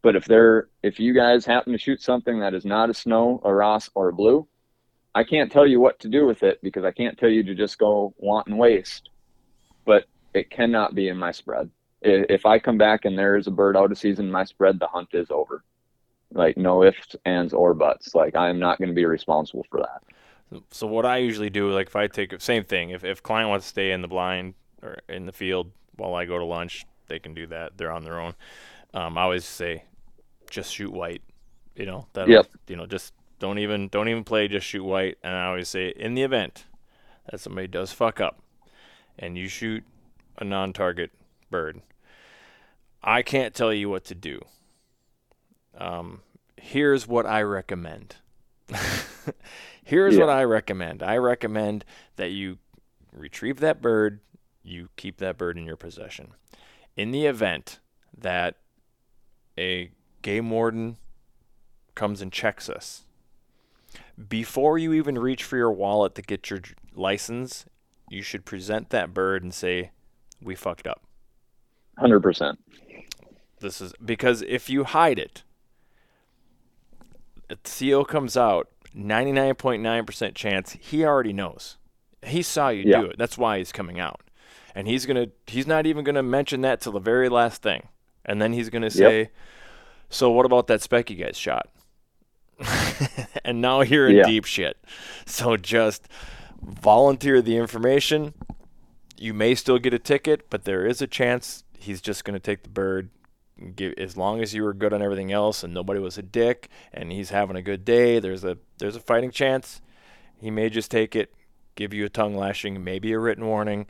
but 0.02 0.16
if 0.16 0.24
they're 0.24 0.68
if 0.82 1.00
you 1.00 1.12
guys 1.12 1.44
happen 1.44 1.72
to 1.72 1.78
shoot 1.78 2.00
something 2.00 2.40
that 2.40 2.54
is 2.54 2.64
not 2.64 2.90
a 2.90 2.94
snow, 2.94 3.40
a 3.44 3.52
Ross, 3.52 3.90
or 3.94 4.08
a 4.08 4.12
blue, 4.12 4.46
I 5.14 5.24
can't 5.24 5.50
tell 5.50 5.66
you 5.66 5.80
what 5.80 5.98
to 6.00 6.08
do 6.08 6.26
with 6.26 6.42
it 6.42 6.60
because 6.62 6.84
I 6.84 6.92
can't 6.92 7.18
tell 7.18 7.28
you 7.28 7.42
to 7.44 7.54
just 7.54 7.78
go 7.78 8.14
wanton 8.18 8.56
waste. 8.56 9.10
But 9.84 10.04
it 10.34 10.50
cannot 10.50 10.94
be 10.94 11.08
in 11.08 11.16
my 11.16 11.32
spread. 11.32 11.70
If 12.00 12.46
I 12.46 12.60
come 12.60 12.78
back 12.78 13.04
and 13.04 13.18
there 13.18 13.36
is 13.36 13.48
a 13.48 13.50
bird 13.50 13.76
out 13.76 13.90
of 13.90 13.98
season 13.98 14.26
in 14.26 14.32
my 14.32 14.44
spread, 14.44 14.78
the 14.78 14.86
hunt 14.86 15.08
is 15.12 15.30
over. 15.30 15.64
Like 16.32 16.56
no 16.56 16.84
ifs, 16.84 17.16
ands, 17.24 17.54
or 17.54 17.74
buts. 17.74 18.14
Like 18.14 18.36
I 18.36 18.50
am 18.50 18.58
not 18.58 18.78
going 18.78 18.88
to 18.88 18.94
be 18.94 19.06
responsible 19.06 19.66
for 19.70 19.80
that. 19.80 20.62
So 20.70 20.86
what 20.86 21.04
I 21.04 21.18
usually 21.18 21.50
do, 21.50 21.70
like 21.70 21.88
if 21.88 21.96
I 21.96 22.06
take 22.06 22.38
same 22.40 22.64
thing, 22.64 22.90
if 22.90 23.04
if 23.04 23.22
client 23.22 23.50
wants 23.50 23.66
to 23.66 23.70
stay 23.70 23.92
in 23.92 24.02
the 24.02 24.08
blind 24.08 24.54
or 24.82 24.98
in 25.08 25.26
the 25.26 25.32
field 25.32 25.70
while 25.96 26.14
I 26.14 26.24
go 26.24 26.38
to 26.38 26.44
lunch, 26.44 26.86
they 27.08 27.18
can 27.18 27.34
do 27.34 27.46
that. 27.48 27.76
They're 27.76 27.92
on 27.92 28.04
their 28.04 28.20
own. 28.20 28.34
Um, 28.94 29.18
I 29.18 29.22
always 29.22 29.44
say, 29.44 29.84
just 30.50 30.72
shoot 30.72 30.92
white. 30.92 31.22
You 31.74 31.86
know 31.86 32.06
that. 32.12 32.28
Yep. 32.28 32.46
You 32.68 32.76
know, 32.76 32.86
just 32.86 33.14
don't 33.38 33.58
even 33.58 33.88
don't 33.88 34.08
even 34.08 34.24
play. 34.24 34.48
Just 34.48 34.66
shoot 34.66 34.84
white. 34.84 35.18
And 35.22 35.34
I 35.34 35.46
always 35.46 35.68
say, 35.68 35.88
in 35.96 36.14
the 36.14 36.22
event 36.22 36.64
that 37.30 37.40
somebody 37.40 37.66
does 37.66 37.92
fuck 37.92 38.20
up, 38.20 38.40
and 39.18 39.36
you 39.36 39.48
shoot 39.48 39.84
a 40.38 40.44
non-target 40.44 41.10
bird, 41.50 41.82
I 43.02 43.22
can't 43.22 43.54
tell 43.54 43.72
you 43.72 43.90
what 43.90 44.04
to 44.04 44.14
do. 44.14 44.40
Um, 45.78 46.20
here's 46.56 47.06
what 47.06 47.24
I 47.26 47.42
recommend. 47.42 48.16
Here's 49.84 50.16
Yeah. 50.16 50.20
what 50.26 50.28
I 50.28 50.44
recommend. 50.44 51.02
I 51.02 51.16
recommend 51.16 51.84
that 52.16 52.30
you 52.30 52.58
retrieve 53.12 53.60
that 53.60 53.80
bird, 53.80 54.20
you 54.62 54.90
keep 54.96 55.16
that 55.18 55.38
bird 55.38 55.56
in 55.56 55.64
your 55.64 55.76
possession. 55.76 56.32
In 56.96 57.10
the 57.10 57.24
event 57.24 57.78
that 58.16 58.56
a 59.58 59.90
game 60.20 60.50
warden 60.50 60.98
comes 61.94 62.20
and 62.20 62.30
checks 62.30 62.68
us, 62.68 63.04
before 64.28 64.76
you 64.76 64.92
even 64.92 65.18
reach 65.18 65.42
for 65.44 65.56
your 65.56 65.72
wallet 65.72 66.14
to 66.16 66.22
get 66.22 66.50
your 66.50 66.60
license, 66.94 67.64
you 68.10 68.20
should 68.20 68.44
present 68.44 68.90
that 68.90 69.14
bird 69.14 69.42
and 69.42 69.54
say, 69.54 69.92
"We 70.42 70.54
fucked 70.54 70.86
up." 70.86 71.02
Hundred 71.96 72.20
percent. 72.20 72.58
This 73.60 73.80
is 73.80 73.94
because 74.04 74.42
if 74.42 74.68
you 74.68 74.84
hide 74.84 75.18
it, 75.18 75.44
the 77.48 77.56
CO 77.90 78.04
comes 78.04 78.36
out, 78.36 78.68
99.9% 78.94 80.34
chance 80.34 80.72
he 80.80 81.04
already 81.04 81.32
knows. 81.32 81.76
He 82.24 82.42
saw 82.42 82.68
you 82.68 82.84
Yeah. 82.86 83.00
do 83.02 83.06
it. 83.06 83.18
That's 83.18 83.38
why 83.38 83.58
he's 83.58 83.72
coming 83.72 84.00
out. 84.00 84.20
And 84.74 84.86
he's 84.86 85.06
going 85.06 85.16
to 85.16 85.30
he's 85.46 85.66
not 85.66 85.86
even 85.86 86.04
going 86.04 86.14
to 86.14 86.22
mention 86.22 86.60
that 86.62 86.80
till 86.80 86.92
the 86.92 87.00
very 87.00 87.28
last 87.28 87.62
thing. 87.62 87.88
And 88.24 88.40
then 88.40 88.52
he's 88.52 88.70
going 88.70 88.82
to 88.82 88.90
say, 88.90 89.30
"So 90.10 90.30
what 90.30 90.44
about 90.46 90.66
that 90.68 90.82
spec 90.82 91.10
you 91.10 91.16
guys 91.16 91.36
shot?" 91.36 91.68
and 93.44 93.60
now 93.60 93.80
you're 93.82 94.08
in 94.08 94.16
Yeah. 94.16 94.24
deep 94.24 94.44
shit. 94.44 94.76
So 95.26 95.56
just 95.56 96.08
volunteer 96.62 97.40
the 97.40 97.56
information. 97.56 98.34
You 99.16 99.32
may 99.34 99.54
still 99.54 99.78
get 99.78 99.94
a 99.94 99.98
ticket, 99.98 100.48
but 100.50 100.64
there 100.64 100.84
is 100.86 101.00
a 101.02 101.06
chance 101.06 101.64
he's 101.78 102.00
just 102.00 102.24
going 102.24 102.34
to 102.34 102.40
take 102.40 102.62
the 102.62 102.68
bird. 102.68 103.10
Give, 103.74 103.92
as 103.98 104.16
long 104.16 104.40
as 104.40 104.54
you 104.54 104.62
were 104.62 104.72
good 104.74 104.92
on 104.92 105.02
everything 105.02 105.32
else 105.32 105.64
and 105.64 105.74
nobody 105.74 105.98
was 106.00 106.16
a 106.16 106.22
dick 106.22 106.68
and 106.92 107.10
he's 107.10 107.30
having 107.30 107.56
a 107.56 107.62
good 107.62 107.84
day, 107.84 108.20
there's 108.20 108.44
a 108.44 108.56
there's 108.78 108.96
a 108.96 109.00
fighting 109.00 109.30
chance. 109.32 109.80
He 110.40 110.50
may 110.50 110.70
just 110.70 110.90
take 110.90 111.16
it, 111.16 111.34
give 111.74 111.92
you 111.94 112.04
a 112.04 112.08
tongue 112.08 112.36
lashing, 112.36 112.84
maybe 112.84 113.12
a 113.12 113.18
written 113.18 113.46
warning, 113.46 113.86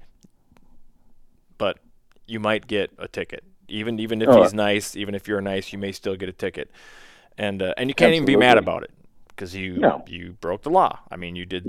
but 1.59 1.79
you 2.27 2.41
might 2.41 2.67
get 2.67 2.91
a 2.99 3.09
ticket. 3.09 3.45
Even 3.69 3.99
even 3.99 4.23
if 4.23 4.29
Oh. 4.31 4.43
he's 4.43 4.55
nice, 4.55 4.97
even 4.97 5.15
if 5.15 5.29
you're 5.29 5.41
nice, 5.43 5.73
you 5.73 5.79
may 5.79 5.93
still 5.93 6.17
get 6.17 6.29
a 6.29 6.33
ticket, 6.33 6.71
and 7.37 7.63
uh, 7.63 7.75
and 7.77 7.91
you 7.91 7.95
can't 7.95 8.15
even 8.15 8.27
be 8.27 8.37
mad 8.37 8.57
about 8.59 8.83
it 8.83 8.91
because 9.29 9.55
you 9.55 9.75
No. 9.83 10.03
you 10.07 10.37
broke 10.41 10.63
the 10.63 10.71
law. 10.71 11.01
I 11.11 11.17
mean, 11.17 11.37
you 11.37 11.45
did 11.45 11.67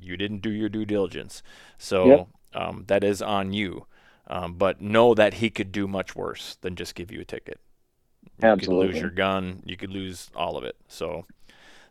you 0.00 0.16
didn't 0.16 0.38
do 0.42 0.50
your 0.50 0.68
due 0.68 0.84
diligence, 0.84 1.42
so 1.78 2.08
Yep. 2.08 2.28
um, 2.54 2.84
that 2.88 3.04
is 3.04 3.22
on 3.22 3.52
you. 3.52 3.86
Um, 4.26 4.54
but 4.54 4.80
know 4.80 5.14
that 5.14 5.34
he 5.34 5.50
could 5.50 5.70
do 5.70 5.86
much 5.86 6.16
worse 6.16 6.56
than 6.62 6.76
just 6.76 6.94
give 6.94 7.12
you 7.12 7.20
a 7.20 7.24
ticket. 7.24 7.60
You 8.42 8.56
could 8.56 8.68
lose 8.68 8.98
your 8.98 9.10
gun. 9.10 9.62
You 9.66 9.76
could 9.76 9.90
lose 9.90 10.30
all 10.34 10.56
of 10.56 10.64
it. 10.64 10.76
So 10.88 11.26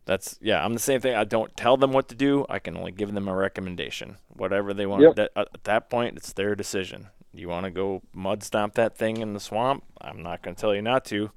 That's 0.05 0.37
yeah. 0.41 0.63
I'm 0.63 0.73
the 0.73 0.79
same 0.79 0.99
thing. 0.99 1.15
I 1.15 1.23
don't 1.23 1.55
tell 1.55 1.77
them 1.77 1.91
what 1.93 2.09
to 2.09 2.15
do. 2.15 2.45
I 2.49 2.59
can 2.59 2.75
only 2.75 2.91
give 2.91 3.13
them 3.13 3.27
a 3.27 3.35
recommendation. 3.35 4.17
Whatever 4.29 4.73
they 4.73 4.85
want. 4.85 5.03
Yep. 5.03 5.15
That, 5.15 5.31
at 5.35 5.63
that 5.63 5.89
point, 5.89 6.17
it's 6.17 6.33
their 6.33 6.55
decision. 6.55 7.07
You 7.33 7.49
want 7.49 7.65
to 7.65 7.71
go 7.71 8.01
mud 8.13 8.43
stomp 8.43 8.75
that 8.75 8.97
thing 8.97 9.17
in 9.17 9.33
the 9.33 9.39
swamp? 9.39 9.83
I'm 10.01 10.21
not 10.21 10.41
going 10.41 10.55
to 10.55 10.61
tell 10.61 10.75
you 10.75 10.81
not 10.81 11.05
to. 11.05 11.31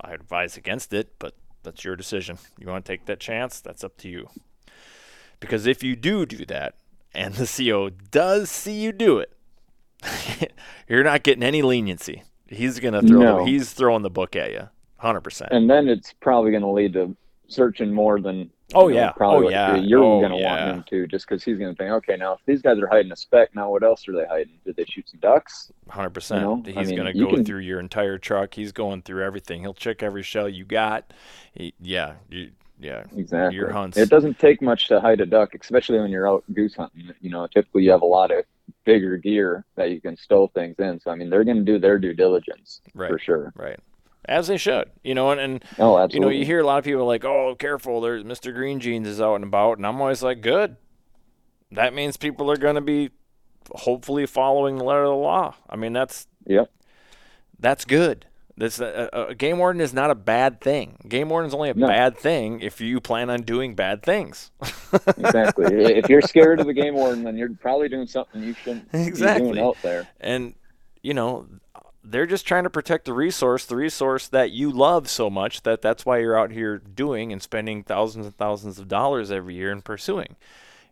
I 0.00 0.12
advise 0.12 0.56
against 0.56 0.92
it, 0.92 1.14
but 1.18 1.34
that's 1.62 1.84
your 1.84 1.96
decision. 1.96 2.38
You 2.58 2.66
want 2.68 2.84
to 2.84 2.92
take 2.92 3.06
that 3.06 3.20
chance? 3.20 3.60
That's 3.60 3.82
up 3.84 3.96
to 3.98 4.08
you. 4.08 4.28
Because 5.40 5.66
if 5.66 5.82
you 5.82 5.96
do 5.96 6.26
do 6.26 6.44
that, 6.46 6.74
and 7.14 7.34
the 7.34 7.46
CO 7.46 7.90
does 7.90 8.50
see 8.50 8.80
you 8.80 8.92
do 8.92 9.18
it, 9.18 9.32
you're 10.88 11.04
not 11.04 11.22
getting 11.22 11.42
any 11.42 11.62
leniency. 11.62 12.22
He's 12.46 12.80
gonna 12.80 13.02
throw. 13.02 13.38
No. 13.38 13.44
He's 13.44 13.72
throwing 13.72 14.02
the 14.02 14.10
book 14.10 14.36
at 14.36 14.52
you, 14.52 14.68
hundred 14.96 15.22
percent. 15.22 15.52
And 15.52 15.68
then 15.68 15.88
it's 15.88 16.12
probably 16.20 16.50
going 16.50 16.62
to 16.62 16.70
lead 16.70 16.92
to 16.94 17.16
searching 17.48 17.92
more 17.92 18.20
than 18.20 18.50
Oh 18.74 18.88
you 18.88 18.94
know, 18.94 19.00
yeah. 19.00 19.10
Oh, 19.10 19.16
probably 19.16 19.46
Oh 19.48 19.50
yeah. 19.50 19.76
you're 19.76 20.02
oh, 20.02 20.20
going 20.20 20.32
to 20.32 20.38
yeah. 20.38 20.66
want 20.66 20.76
him 20.76 20.84
to, 20.90 21.06
just 21.06 21.26
because 21.28 21.44
he's 21.44 21.58
going 21.58 21.74
to 21.74 21.76
think, 21.76 21.90
okay, 21.90 22.16
now 22.16 22.34
if 22.34 22.40
these 22.46 22.62
guys 22.62 22.78
are 22.78 22.86
hiding 22.86 23.12
a 23.12 23.16
spec, 23.16 23.54
now 23.54 23.70
what 23.70 23.82
else 23.82 24.06
are 24.08 24.12
they 24.12 24.24
hiding? 24.24 24.58
Did 24.64 24.76
they 24.76 24.84
shoot 24.84 25.08
some 25.08 25.20
ducks? 25.20 25.70
Hundred 25.88 26.10
percent. 26.10 26.40
You 26.40 26.46
know, 26.46 26.62
He's 26.64 26.76
I 26.76 26.82
mean, 26.84 26.96
gonna 26.96 27.14
go 27.14 27.30
can- 27.30 27.44
through 27.44 27.60
your 27.60 27.80
entire 27.80 28.18
truck. 28.18 28.54
He's 28.54 28.72
going 28.72 29.02
through 29.02 29.24
everything. 29.24 29.60
He'll 29.60 29.74
check 29.74 30.02
every 30.02 30.22
shell 30.22 30.48
you 30.48 30.64
got. 30.64 31.12
He, 31.54 31.74
yeah. 31.80 32.14
You, 32.30 32.50
yeah. 32.80 33.04
Exactly. 33.16 33.56
Your 33.56 33.72
hunts. 33.72 33.96
It 33.96 34.08
doesn't 34.08 34.38
take 34.38 34.60
much 34.60 34.88
to 34.88 35.00
hide 35.00 35.20
a 35.20 35.26
duck, 35.26 35.54
especially 35.54 36.00
when 36.00 36.10
you're 36.10 36.28
out 36.28 36.44
goose 36.52 36.74
hunting. 36.74 37.10
You 37.20 37.30
know, 37.30 37.46
typically 37.46 37.84
you 37.84 37.90
have 37.90 38.02
a 38.02 38.06
lot 38.06 38.30
of 38.30 38.44
bigger 38.84 39.16
gear 39.16 39.64
that 39.76 39.90
you 39.90 40.00
can 40.00 40.16
stow 40.16 40.46
things 40.54 40.76
in. 40.78 41.00
So 41.00 41.10
I 41.10 41.14
mean, 41.14 41.30
they're 41.30 41.44
going 41.44 41.58
to 41.58 41.64
do 41.64 41.78
their 41.78 41.98
due 41.98 42.14
diligence 42.14 42.80
Right. 42.94 43.10
for 43.10 43.18
sure. 43.18 43.52
Right. 43.56 43.78
As 44.26 44.46
they 44.46 44.56
should. 44.56 44.90
You 45.02 45.14
know, 45.14 45.30
and, 45.30 45.40
and 45.40 45.64
Oh, 45.78 46.06
you 46.10 46.20
know, 46.20 46.28
you 46.28 46.44
hear 46.44 46.60
a 46.60 46.64
lot 46.64 46.78
of 46.78 46.84
people 46.84 47.04
like, 47.06 47.24
"Oh, 47.24 47.56
careful! 47.58 48.00
There's 48.00 48.22
Mr. 48.22 48.54
Green 48.54 48.78
Jeans 48.78 49.08
is 49.08 49.20
out 49.20 49.34
and 49.36 49.44
about," 49.44 49.78
and 49.78 49.86
I'm 49.86 50.00
always 50.00 50.22
like, 50.22 50.40
"Good." 50.40 50.76
That 51.72 51.92
means 51.92 52.16
people 52.16 52.50
are 52.50 52.56
going 52.56 52.76
to 52.76 52.80
be 52.80 53.10
hopefully 53.74 54.26
following 54.26 54.76
the 54.78 54.84
letter 54.84 55.02
of 55.04 55.10
the 55.10 55.16
law. 55.16 55.54
I 55.68 55.74
mean, 55.76 55.92
that's 55.92 56.26
Yep. 56.46 56.70
that's 57.58 57.84
good. 57.84 58.26
This 58.56 58.80
a, 58.80 59.08
a 59.12 59.26
a 59.28 59.34
game 59.34 59.58
warden 59.58 59.80
is 59.80 59.94
not 59.94 60.10
a 60.10 60.14
bad 60.14 60.60
thing. 60.60 60.98
Game 61.08 61.30
warden 61.30 61.48
is 61.48 61.54
only 61.54 61.70
a 61.70 61.74
No. 61.74 61.86
bad 61.86 62.18
thing 62.18 62.60
if 62.60 62.80
you 62.80 63.00
plan 63.00 63.30
on 63.30 63.42
doing 63.42 63.74
bad 63.74 64.02
things. 64.02 64.50
exactly. 65.16 65.74
if 65.96 66.08
you're 66.08 66.20
scared 66.22 66.60
of 66.60 66.66
the 66.66 66.74
game 66.74 66.94
warden, 66.94 67.24
then 67.24 67.36
you're 67.36 67.54
probably 67.54 67.88
doing 67.88 68.06
something 68.06 68.42
you 68.42 68.54
shouldn't 68.54 68.90
be 68.92 69.10
doing 69.10 69.58
out 69.58 69.76
there. 69.82 70.06
and 70.20 70.54
you 71.02 71.14
know 71.14 71.46
they're 72.04 72.26
just 72.26 72.46
trying 72.46 72.64
to 72.64 72.70
protect 72.70 73.04
the 73.06 73.12
resource 73.12 73.64
the 73.66 73.76
resource 73.76 74.26
that 74.28 74.50
you 74.50 74.70
love 74.70 75.08
so 75.08 75.30
much 75.30 75.62
that 75.62 75.80
that's 75.82 76.04
why 76.04 76.18
you're 76.18 76.36
out 76.38 76.50
here 76.50 76.78
doing 76.78 77.32
and 77.32 77.40
spending 77.42 77.82
thousands 77.84 78.26
and 78.26 78.36
thousands 78.36 78.78
of 78.78 78.88
dollars 78.88 79.30
every 79.30 79.54
year 79.54 79.70
and 79.70 79.84
pursuing 79.84 80.36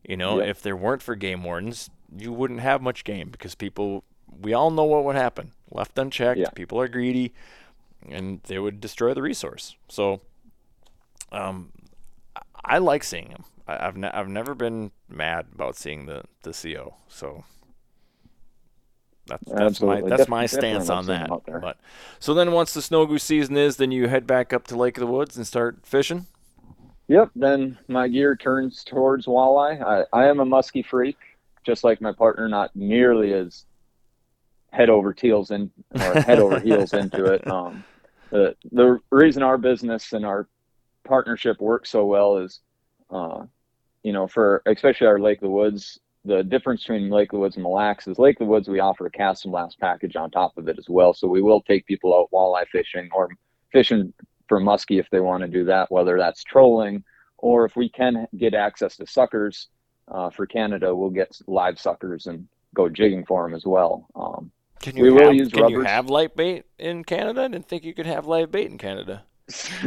you 0.05 0.17
know 0.17 0.39
Yeah. 0.41 0.47
if 0.51 0.63
there 0.63 0.77
weren't 0.77 1.03
for 1.03 1.15
game 1.17 1.43
wardens 1.45 1.91
you 2.17 2.33
wouldn't 2.33 2.61
have 2.61 2.81
much 2.81 3.03
game 3.05 3.29
because 3.31 3.55
people 3.57 4.05
we 4.41 4.53
all 4.55 4.71
know 4.71 4.85
what 4.85 5.05
would 5.05 5.17
happen 5.17 5.53
left 5.71 5.99
unchecked 5.99 6.39
Yeah. 6.41 6.51
people 6.51 6.81
are 6.81 6.89
greedy 6.89 7.33
and 8.09 8.41
they 8.45 8.59
would 8.59 8.81
destroy 8.81 9.13
the 9.15 9.23
resource 9.23 9.77
so 9.89 10.21
um 11.33 11.71
i 12.65 12.79
like 12.79 13.05
seeing 13.05 13.29
them 13.29 13.45
I- 13.69 13.87
I've, 13.87 13.97
ne- 13.97 14.11
I've 14.13 14.29
never 14.29 14.55
been 14.55 14.91
mad 15.09 15.47
about 15.55 15.77
seeing 15.77 16.07
the, 16.07 16.25
the 16.43 16.53
CO. 16.53 16.95
So 17.07 17.45
that's 19.27 19.45
that's 19.47 19.81
my 19.81 20.01
that's 20.01 20.29
my 20.29 20.47
stance 20.47 20.91
on 20.91 21.07
that. 21.07 21.31
But 21.47 21.77
so 22.19 22.35
then 22.35 22.51
once 22.51 22.75
the 22.75 22.83
snow 22.83 23.07
goose 23.07 23.23
season 23.23 23.57
is, 23.57 23.77
then 23.77 23.93
you 23.93 24.09
head 24.09 24.27
back 24.27 24.53
up 24.53 24.67
to 24.69 24.77
Lake 24.77 24.97
of 24.97 25.03
the 25.03 25.07
Woods 25.07 25.37
and 25.37 25.47
start 25.47 25.79
fishing. 25.85 26.27
Yep. 27.07 27.31
Then 27.37 27.79
my 27.87 28.09
gear 28.09 28.35
turns 28.35 28.83
towards 28.83 29.27
walleye. 29.27 29.81
I, 29.83 30.05
I 30.13 30.27
am 30.27 30.41
a 30.41 30.45
musky 30.45 30.83
freak, 30.83 31.17
just 31.65 31.85
like 31.85 32.01
my 32.01 32.13
partner, 32.13 32.49
not 32.49 32.75
nearly 32.75 33.33
as 33.35 33.67
head 34.73 34.91
over 34.91 35.15
heels 35.19 35.51
in 35.51 35.71
or 35.95 36.21
head 36.21 36.39
over 36.39 36.61
heels 36.61 36.93
into 36.93 37.25
it. 37.27 37.47
Um, 37.51 37.85
the 38.31 38.55
the 38.71 39.01
reason 39.11 39.43
our 39.43 39.59
business 39.59 40.13
and 40.13 40.25
our 40.25 40.49
partnership 41.05 41.61
works 41.61 41.91
so 41.91 42.07
well 42.07 42.39
is, 42.39 42.61
uh, 43.11 43.45
you 44.05 44.13
know, 44.13 44.29
for 44.29 44.63
especially 44.67 45.09
our 45.09 45.19
Lake 45.19 45.39
of 45.39 45.43
the 45.43 45.51
Woods, 45.51 45.99
the 46.25 46.45
difference 46.45 46.83
between 46.83 47.11
Lake 47.11 47.33
of 47.33 47.39
the 47.39 47.41
Woods 47.41 47.57
and 47.57 47.65
Mille 47.65 47.75
Lacs 47.75 48.07
is 48.07 48.21
Lake 48.21 48.37
of 48.41 48.47
the 48.47 48.51
Woods 48.53 48.69
we 48.69 48.79
offer 48.79 49.07
a 49.07 49.11
cast 49.11 49.47
and 49.47 49.53
blast 49.53 49.81
package 49.81 50.15
on 50.15 50.31
top 50.31 50.57
of 50.57 50.69
it 50.69 50.79
as 50.79 50.89
well. 50.89 51.13
So 51.13 51.27
we 51.27 51.43
will 51.43 51.63
take 51.63 51.87
people 51.87 52.15
out 52.15 52.31
walleye 52.33 52.69
fishing 52.69 53.09
or 53.13 53.31
fishing 53.73 54.13
for 54.47 54.61
muskie 54.61 55.01
if 55.01 55.11
they 55.11 55.21
want 55.21 55.43
to 55.43 55.49
do 55.49 55.65
that, 55.65 55.91
whether 55.91 56.17
that's 56.17 56.45
trolling 56.45 57.03
or 57.41 57.65
if 57.65 57.77
we 57.77 57.89
can 57.89 58.27
get 58.37 58.55
access 58.55 58.97
to 58.97 59.07
suckers 59.07 59.69
uh, 60.09 60.31
for 60.31 60.47
Canada, 60.47 60.95
we'll 60.95 61.11
get 61.11 61.37
live 61.47 61.79
suckers 61.79 62.27
and 62.27 62.47
go 62.75 62.89
jigging 62.89 63.25
for 63.25 63.45
them 63.45 63.55
as 63.55 63.65
well. 63.65 64.07
Um, 64.15 64.51
Can 64.81 64.97
We 64.97 65.09
you 65.09 65.15
will 65.15 65.27
have, 65.27 65.35
use 65.35 65.49
can 65.51 65.69
you 65.69 65.83
have 65.83 66.09
light 66.09 66.35
bait 66.35 66.65
in 66.79 67.05
Canada? 67.05 67.43
I 67.43 67.49
didn't 67.49 67.69
think 67.69 67.85
you 67.85 67.95
could 67.95 68.07
have 68.07 68.27
live 68.27 68.51
bait 68.51 68.71
in 68.71 68.79
Canada. 68.79 69.25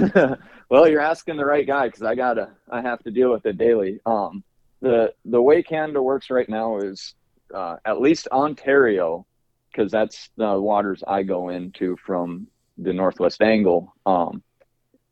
well, 0.69 0.87
you're 0.87 1.01
asking 1.01 1.37
the 1.37 1.45
right 1.45 1.65
guy 1.65 1.87
because 1.87 2.03
I 2.03 2.15
gotta, 2.15 2.49
I 2.69 2.81
have 2.81 3.01
to 3.03 3.11
deal 3.11 3.31
with 3.31 3.45
it 3.45 3.57
daily. 3.57 3.99
Um, 4.05 4.43
the 4.81 5.13
the 5.25 5.41
way 5.41 5.63
Canada 5.63 6.01
works 6.01 6.29
right 6.29 6.47
now 6.47 6.77
is 6.77 7.15
uh, 7.53 7.77
at 7.85 8.01
least 8.01 8.27
Ontario, 8.31 9.25
because 9.71 9.91
that's 9.91 10.29
the 10.37 10.59
waters 10.59 11.03
I 11.07 11.23
go 11.23 11.49
into 11.49 11.95
from 12.05 12.47
the 12.77 12.93
northwest 12.93 13.41
angle. 13.41 13.95
Um, 14.05 14.43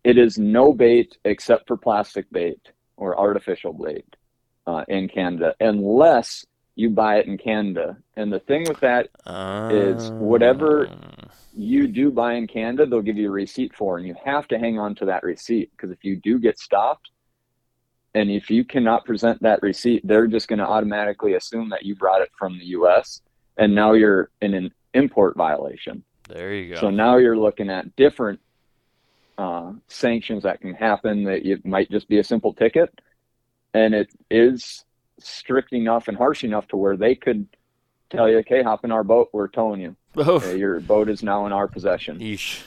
it 0.03 0.17
is 0.17 0.37
no 0.37 0.73
bait 0.73 1.17
except 1.25 1.67
for 1.67 1.77
plastic 1.77 2.29
bait 2.31 2.59
or 2.97 3.17
artificial 3.17 3.73
bait 3.73 4.15
uh, 4.67 4.83
in 4.87 5.07
Canada, 5.07 5.55
unless 5.59 6.45
you 6.81 6.89
buy 6.89 7.17
it 7.19 7.27
in 7.27 7.37
Canada. 7.37 7.95
And 8.15 8.33
the 8.33 8.39
thing 8.39 8.65
with 8.67 8.79
that 8.79 9.09
Is 9.71 10.11
whatever- 10.11 10.87
Uh, 10.87 11.27
you 11.53 11.87
do 11.87 12.11
buy 12.11 12.33
in 12.33 12.47
Canada, 12.47 12.85
they'll 12.85 13.01
give 13.01 13.17
you 13.17 13.27
a 13.27 13.31
receipt 13.31 13.73
for, 13.75 13.97
and 13.97 14.07
you 14.07 14.15
have 14.23 14.47
to 14.47 14.57
hang 14.57 14.79
on 14.79 14.95
to 14.95 15.05
that 15.05 15.21
receipt 15.21 15.69
because 15.71 15.91
if 15.91 16.03
you 16.03 16.15
do 16.15 16.39
get 16.39 16.57
stopped, 16.57 17.11
and 18.13 18.29
if 18.31 18.49
you 18.49 18.63
cannot 18.65 19.05
present 19.05 19.41
that 19.41 19.61
receipt, 19.61 20.05
they're 20.05 20.27
just 20.27 20.47
going 20.47 20.59
to 20.59 20.67
automatically 20.67 21.33
assume 21.35 21.69
that 21.69 21.83
you 21.85 21.95
brought 21.95 22.21
it 22.21 22.31
from 22.37 22.57
the 22.57 22.65
U.S. 22.77 23.21
and 23.57 23.73
now 23.75 23.93
you're 23.93 24.31
in 24.41 24.53
an 24.53 24.71
import 24.93 25.35
violation. 25.37 26.03
There 26.27 26.53
you 26.53 26.73
go. 26.73 26.79
So 26.81 26.89
now 26.89 27.17
you're 27.17 27.37
looking 27.37 27.69
at 27.69 27.95
different 27.95 28.39
uh, 29.37 29.73
sanctions 29.87 30.43
that 30.43 30.61
can 30.61 30.73
happen. 30.73 31.23
That 31.25 31.45
it 31.45 31.65
might 31.65 31.89
just 31.91 32.07
be 32.09 32.19
a 32.19 32.23
simple 32.23 32.53
ticket, 32.53 32.89
and 33.73 33.93
it 33.93 34.09
is 34.29 34.85
strict 35.23 35.73
enough 35.73 36.07
and 36.07 36.17
harsh 36.17 36.43
enough 36.43 36.67
to 36.69 36.77
where 36.77 36.97
they 36.97 37.15
could 37.15 37.47
tell 38.09 38.29
you, 38.29 38.37
"Okay, 38.39 38.61
hop 38.63 38.83
in 38.85 38.91
our 38.91 39.03
boat. 39.03 39.29
We're 39.33 39.47
towing 39.47 39.81
you. 39.81 39.95
Uh, 40.17 40.39
your 40.55 40.79
boat 40.81 41.09
is 41.09 41.23
now 41.23 41.45
in 41.45 41.51
our 41.53 41.67
possession." 41.67 42.19
Yeesh. 42.19 42.61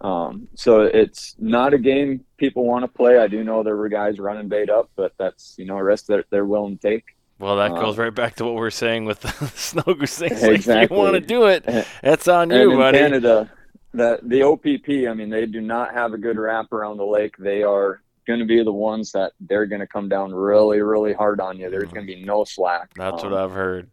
Um, 0.00 0.48
so 0.56 0.80
it's 0.82 1.36
not 1.38 1.74
a 1.74 1.78
game 1.78 2.24
people 2.36 2.64
want 2.64 2.82
to 2.82 2.88
play. 2.88 3.18
I 3.18 3.28
do 3.28 3.44
know 3.44 3.62
there 3.62 3.76
were 3.76 3.88
guys 3.88 4.18
running 4.18 4.48
bait 4.48 4.68
up, 4.68 4.90
but 4.96 5.12
that's 5.18 5.54
you 5.58 5.64
know 5.64 5.76
a 5.76 5.84
risk 5.84 6.06
that 6.06 6.24
they're 6.30 6.44
willing 6.44 6.78
to 6.78 6.90
take. 6.90 7.04
Well, 7.38 7.56
that 7.56 7.72
Uh, 7.72 7.80
goose 7.80 7.96
right 7.98 8.14
back 8.14 8.34
to 8.36 8.44
what 8.44 8.54
we 8.54 8.60
were 8.60 8.70
saying 8.70 9.04
with 9.04 9.20
the 9.20 9.28
snow 9.54 9.94
goose 9.94 10.18
things. 10.18 10.42
Like, 10.42 10.66
if 10.66 10.90
you 10.90 10.96
want 10.96 11.14
to 11.14 11.20
do 11.20 11.46
it, 11.46 11.64
that's 12.02 12.26
on 12.28 12.50
and 12.50 12.60
you, 12.62 12.72
in 12.72 12.78
buddy. 12.78 12.98
Canada, 12.98 13.50
the 13.92 14.18
the 14.22 14.42
OPP, 14.42 15.08
I 15.08 15.14
mean, 15.14 15.30
they 15.30 15.46
do 15.46 15.60
not 15.60 15.92
have 15.92 16.12
a 16.14 16.18
good 16.18 16.38
rap 16.38 16.72
around 16.72 16.96
the 16.96 17.04
lake. 17.06 17.36
They 17.38 17.62
are 17.62 18.00
going 18.26 18.38
to 18.40 18.44
be 18.46 18.62
the 18.62 18.72
ones 18.72 19.12
that 19.12 19.32
they're 19.40 19.66
going 19.66 19.80
to 19.80 19.86
come 19.86 20.08
down 20.08 20.32
really, 20.34 20.80
really 20.80 21.12
hard 21.12 21.40
on 21.40 21.58
you. 21.58 21.70
There's 21.70 21.90
going 21.92 22.06
to 22.06 22.14
be 22.14 22.24
no 22.24 22.44
slack. 22.44 22.92
That's 22.94 23.22
Um, 23.24 23.30
what 23.32 23.40
I've 23.40 23.52
heard. 23.52 23.88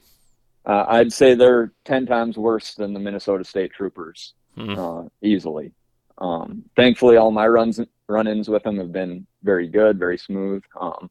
uh, 0.66 0.86
I'd 0.88 1.12
say 1.14 1.34
they're 1.36 1.72
ten 1.86 2.06
times 2.06 2.38
worse 2.38 2.76
than 2.76 2.94
the 2.94 3.00
Minnesota 3.00 3.44
State 3.44 3.72
Troopers, 3.74 4.34
Hmm. 4.56 4.78
uh, 4.78 5.04
easily. 5.22 5.72
Um, 6.18 6.64
thankfully, 6.76 7.18
all 7.18 7.32
my 7.32 7.48
runs 7.48 7.80
run-ins 8.08 8.50
with 8.50 8.64
them 8.64 8.78
have 8.78 8.92
been 8.92 9.26
very 9.44 9.68
good, 9.68 9.98
very 10.00 10.18
smooth. 10.18 10.64
Um, 10.80 11.10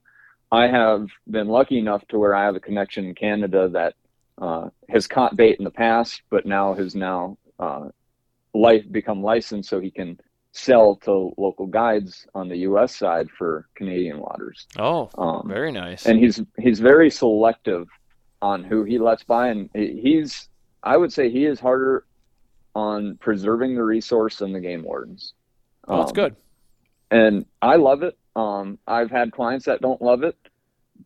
I 0.51 0.67
have 0.67 1.07
been 1.31 1.49
lucky 1.49 1.79
enough 1.79 2.07
to 2.09 2.19
where 2.19 2.35
I 2.35 2.45
have 2.45 2.57
a 2.57 2.61
connection 2.61 3.07
in 3.07 3.15
Canada 3.15 3.69
that 3.71 3.95
uh, 4.41 4.69
has 4.89 5.07
caught 5.07 5.37
bait 5.37 5.59
in 5.59 5.65
the 5.65 5.71
past, 5.71 6.23
but 6.31 6.45
now 6.47 6.75
has 6.75 6.95
now 6.95 7.37
uh, 7.59 7.89
life 8.55 8.85
become 8.91 9.23
licensed 9.23 9.69
so 9.69 9.81
he 9.81 9.91
can 9.91 10.19
sell 10.59 10.97
to 10.97 11.33
local 11.37 11.67
guides 11.67 12.27
on 12.35 12.49
the 12.49 12.57
U.S. 12.69 12.97
side 12.97 13.29
for 13.39 13.69
Canadian 13.75 14.19
waters. 14.21 14.67
Oh, 14.79 15.09
Um, 15.17 15.49
very 15.49 15.73
nice. 15.73 16.07
and 16.07 16.19
he's 16.19 16.43
he's 16.59 16.81
very 16.81 17.11
selective 17.11 17.87
on 18.43 18.65
who 18.65 18.85
he 18.85 18.99
lets 18.99 19.25
by, 19.25 19.49
and 19.49 19.71
he's 19.75 20.49
I 20.83 20.97
would 20.97 21.13
say 21.13 21.31
he 21.31 21.45
is 21.45 21.59
harder 21.61 22.05
on 22.75 23.17
preserving 23.21 23.75
the 23.75 23.83
resource 23.83 24.39
than 24.39 24.53
the 24.53 24.61
game 24.61 24.83
wardens. 24.83 25.35
well, 25.87 25.99
that's 25.99 26.11
Um, 26.11 26.15
good. 26.15 26.37
and 27.11 27.47
I 27.63 27.77
love 27.77 28.03
it. 28.03 28.17
Um, 28.37 28.79
I've 28.87 29.11
had 29.11 29.33
clients 29.33 29.65
that 29.67 29.81
don't 29.81 30.01
love 30.01 30.23
it, 30.23 30.37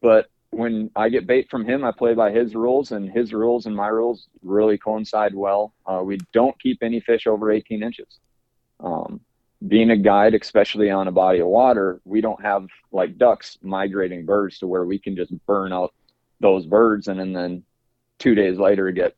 but 0.03 0.29
when 0.51 0.91
I 0.97 1.09
get 1.09 1.27
bait 1.27 1.49
from 1.51 1.65
him, 1.65 1.83
I 1.83 1.93
play 1.93 2.12
by 2.15 2.31
his 2.31 2.55
rules, 2.55 2.93
and 2.93 3.09
his 3.11 3.33
rules 3.33 3.65
and 3.66 3.74
my 3.74 3.89
rules 3.89 4.29
really 4.43 4.77
coincide 4.77 5.35
well. 5.35 5.73
Uh, 5.87 6.03
we 6.05 6.19
don't 6.35 6.59
keep 6.61 6.83
any 6.83 7.01
fish 7.01 7.27
over 7.27 7.51
18 7.51 7.83
inches. 7.83 8.19
Um, 8.81 9.20
being 9.68 9.90
a 9.90 9.97
guide, 9.97 10.34
especially 10.34 10.90
on 10.90 11.09
a 11.09 11.12
body 11.12 11.40
of 11.40 11.48
water, 11.48 12.01
we 12.05 12.20
don't 12.20 12.43
have 12.43 12.66
like 12.90 13.18
ducks 13.18 13.59
migrating 13.62 14.24
birds 14.24 14.59
to 14.59 14.66
where 14.66 14.84
we 14.84 14.98
can 14.98 15.14
just 15.16 15.32
burn 15.47 15.72
out 15.72 15.94
those 16.40 16.66
birds 16.66 17.09
and, 17.09 17.20
and 17.20 17.34
then 17.34 17.62
two 18.18 18.34
days 18.34 18.59
later 18.59 18.90
get 18.90 19.16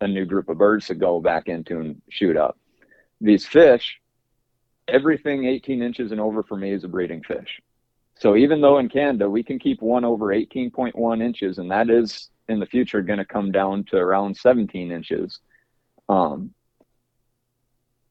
a 0.00 0.08
new 0.08 0.24
group 0.24 0.48
of 0.48 0.58
birds 0.58 0.86
to 0.86 0.94
go 0.94 1.20
back 1.20 1.48
into 1.48 1.78
and 1.80 2.02
shoot 2.08 2.36
up. 2.36 2.58
These 3.20 3.46
fish, 3.46 4.00
everything 4.88 5.46
18 5.46 5.82
inches 5.82 6.12
and 6.12 6.20
over 6.20 6.42
for 6.42 6.56
me 6.56 6.72
is 6.72 6.84
a 6.84 6.88
breeding 6.88 7.22
fish. 7.22 7.60
So 8.18 8.36
even 8.36 8.60
though 8.60 8.78
in 8.78 8.88
Canada 8.88 9.28
we 9.28 9.42
can 9.42 9.58
keep 9.58 9.80
one 9.80 10.04
over 10.04 10.26
18.1 10.26 11.22
inches, 11.22 11.58
and 11.58 11.70
that 11.70 11.90
is 11.90 12.30
in 12.48 12.60
the 12.60 12.66
future 12.66 13.02
going 13.02 13.18
to 13.18 13.24
come 13.24 13.52
down 13.52 13.84
to 13.84 13.96
around 13.96 14.36
17 14.36 14.90
inches, 14.90 15.40
um, 16.08 16.50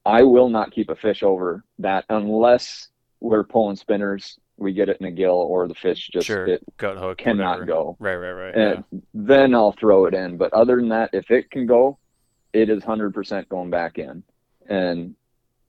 I 0.06 0.24
will 0.24 0.50
not 0.50 0.72
keep 0.72 0.90
a 0.90 0.96
fish 0.96 1.24
over 1.24 1.64
that 1.80 2.06
unless 2.10 2.90
we're 3.20 3.44
pulling 3.44 3.76
spinners, 3.76 4.38
we 4.58 4.72
get 4.74 4.88
it 4.90 4.98
in 5.00 5.08
a 5.08 5.12
gill, 5.12 5.34
or 5.34 5.68
the 5.68 5.74
fish 5.76 6.10
just 6.14 6.28
Sure. 6.28 6.46
it 6.48 6.64
Gut 6.78 6.98
hook. 6.98 7.18
cannot 7.18 7.60
whatever. 7.60 7.66
go. 7.66 7.98
Right, 8.00 8.16
right, 8.16 8.32
right. 8.32 8.56
And 8.56 9.02
then 9.14 9.54
I'll 9.56 9.72
throw 9.74 10.06
it 10.06 10.14
in. 10.14 10.38
But 10.38 10.54
other 10.54 10.76
than 10.78 10.90
that, 10.90 11.10
if 11.14 11.32
it 11.32 11.50
can 11.50 11.66
go, 11.66 11.98
it 12.54 12.70
is 12.70 12.84
100% 12.84 13.50
going 13.50 13.70
back 13.70 13.98
in. 13.98 14.24
And 14.70 15.16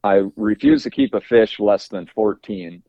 I 0.04 0.22
refuse 0.36 0.82
to 0.84 0.90
keep 0.90 1.14
a 1.14 1.20
fish 1.20 1.58
less 1.58 1.88
than 1.88 2.06
14 2.14 2.82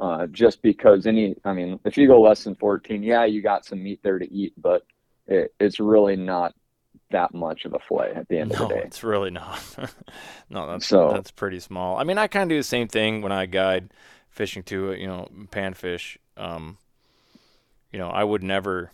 uh, 0.00 0.26
just 0.28 0.62
because 0.62 1.06
any, 1.06 1.34
I 1.44 1.52
mean, 1.52 1.78
if 1.84 1.98
you 1.98 2.06
go 2.06 2.22
less 2.22 2.44
than 2.44 2.54
14, 2.54 3.02
yeah, 3.02 3.26
you 3.26 3.42
got 3.42 3.66
some 3.66 3.82
meat 3.82 4.00
there 4.02 4.18
to 4.18 4.32
eat, 4.32 4.54
but 4.56 4.86
it, 5.26 5.52
it's 5.60 5.78
really 5.80 6.16
not 6.16 6.54
that 7.10 7.34
much 7.34 7.64
of 7.64 7.74
a 7.74 7.78
fillet 7.88 8.12
at 8.14 8.28
the 8.28 8.38
end 8.38 8.52
No, 8.52 8.62
of 8.64 8.68
the 8.68 8.74
day. 8.76 8.82
it's 8.84 9.02
really 9.02 9.30
not. 9.30 9.60
no, 10.50 10.66
that's 10.66 10.86
So- 10.86 11.10
that's 11.12 11.30
pretty 11.30 11.60
small. 11.60 11.96
I 11.96 12.04
mean, 12.04 12.18
I 12.18 12.26
kind 12.26 12.44
of 12.44 12.48
do 12.50 12.58
the 12.58 12.62
same 12.64 12.88
thing 12.88 13.22
when 13.22 13.32
I 13.32 13.46
guide 13.46 13.90
fishing 14.30 14.62
to 14.64 14.92
You 14.92 15.06
know, 15.06 15.28
panfish. 15.50 16.16
Um, 16.36 16.78
you 17.92 17.98
know, 17.98 18.08
I 18.08 18.22
would 18.24 18.42
never 18.42 18.92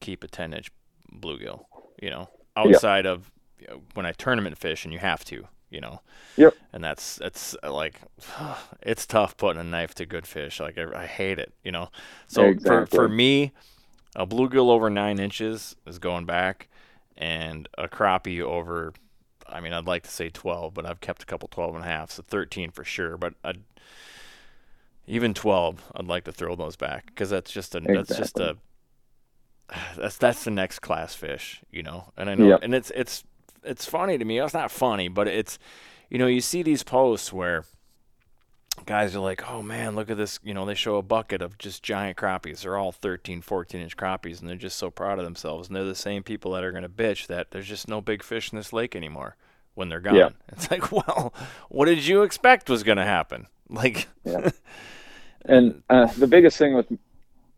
keep 0.00 0.24
a 0.24 0.28
ten 0.28 0.54
inch 0.54 0.70
bluegill. 1.12 1.64
You 2.00 2.10
know, 2.10 2.28
outside 2.56 3.04
of 3.06 3.30
you 3.58 3.66
know, 3.68 3.82
when 3.94 4.06
I 4.06 4.12
tournament 4.12 4.56
fish, 4.56 4.84
and 4.84 4.92
you 4.92 4.98
have 4.98 5.24
to. 5.26 5.46
You 5.68 5.80
know. 5.82 6.00
Yep. 6.36 6.54
And 6.72 6.82
that's 6.82 7.16
that's 7.16 7.54
uh, 7.62 7.72
like, 7.72 8.00
it's 8.82 9.06
tough 9.06 9.36
putting 9.36 9.60
a 9.60 9.64
knife 9.64 9.94
to 9.96 10.06
good 10.06 10.26
fish. 10.26 10.58
Like 10.58 10.78
I, 10.78 11.02
I 11.02 11.06
hate 11.06 11.38
it. 11.38 11.52
You 11.62 11.72
know. 11.72 11.90
So 12.26 12.54
for 12.64 12.86
for 12.86 13.08
me, 13.08 13.52
a 14.16 14.26
bluegill 14.26 14.70
over 14.70 14.88
nine 14.88 15.18
inches 15.20 15.76
is 15.86 15.98
going 15.98 16.24
back, 16.24 16.68
and 17.20 17.68
a 17.78 17.88
crappie 17.88 18.42
over 18.42 18.94
I 19.52 19.60
mean, 19.60 19.72
I'd 19.72 19.86
like 19.86 20.04
to 20.04 20.10
say 20.10 20.30
12, 20.30 20.74
but 20.74 20.86
I've 20.86 21.00
kept 21.00 21.24
a 21.24 21.26
couple 21.26 21.48
12 21.48 21.74
and 21.76 21.84
a 21.84 21.88
half, 21.88 22.12
so 22.12 22.22
13 22.22 22.70
for 22.70 22.84
sure. 22.84 23.16
But 23.16 23.34
I'd, 23.44 23.60
even 25.06 25.34
12, 25.34 25.82
I'd 25.96 26.06
like 26.06 26.24
to 26.24 26.32
throw 26.32 26.54
those 26.54 26.76
back 26.76 27.06
because 27.06 27.30
that's 27.30 27.50
just 27.50 27.74
a 27.74 27.80
that's 27.80 28.14
just 28.16 28.38
a 28.38 28.56
that's 29.96 30.16
that's 30.16 30.44
the 30.44 30.50
next 30.50 30.80
class 30.80 31.14
fish, 31.14 31.62
you 31.70 31.82
know. 31.82 32.12
And 32.16 32.30
I 32.30 32.34
know, 32.34 32.48
Yep. 32.48 32.60
and 32.62 32.74
it's 32.74 32.90
it's 32.94 33.24
it's 33.64 33.86
funny 33.86 34.18
to 34.18 34.24
me. 34.24 34.38
It's 34.38 34.54
not 34.54 34.70
funny, 34.70 35.08
but 35.08 35.28
it's 35.28 35.58
you 36.08 36.18
know 36.18 36.26
you 36.26 36.40
see 36.40 36.62
these 36.62 36.82
posts 36.82 37.32
where 37.32 37.64
guys 38.86 39.14
are 39.14 39.20
like, 39.20 39.48
oh 39.50 39.62
man, 39.62 39.94
look 39.94 40.10
at 40.10 40.16
this. 40.16 40.38
You 40.42 40.54
know, 40.54 40.64
they 40.64 40.74
show 40.74 40.96
a 40.96 41.02
bucket 41.02 41.42
of 41.42 41.58
just 41.58 41.82
giant 41.82 42.16
crappies. 42.16 42.62
They're 42.62 42.76
all 42.76 42.92
13, 42.92 43.42
14 43.42 43.80
inch 43.80 43.96
crappies, 43.96 44.40
and 44.40 44.48
they're 44.48 44.56
just 44.56 44.78
so 44.78 44.90
proud 44.90 45.18
of 45.18 45.24
themselves. 45.24 45.68
And 45.68 45.76
they're 45.76 45.84
the 45.84 45.94
same 45.94 46.22
people 46.22 46.52
that 46.52 46.64
are 46.64 46.72
going 46.72 46.82
to 46.82 46.88
bitch 46.88 47.26
that 47.28 47.50
there's 47.50 47.68
just 47.68 47.88
no 47.88 48.00
big 48.00 48.22
fish 48.22 48.52
in 48.52 48.56
this 48.56 48.72
lake 48.72 48.96
anymore 48.96 49.36
when 49.74 49.88
they're 49.88 50.00
gone. 50.00 50.14
Yeah. 50.14 50.28
It's 50.48 50.70
like, 50.70 50.92
well, 51.06 51.32
what 51.68 51.86
did 51.86 52.06
you 52.06 52.22
expect 52.22 52.68
was 52.68 52.82
going 52.82 52.98
to 52.98 53.04
happen? 53.04 53.46
Like, 53.72 54.08
And 55.44 55.82
uh, 55.88 56.06
the 56.06 56.26
biggest 56.26 56.58
thing 56.58 56.74
with 56.74 56.92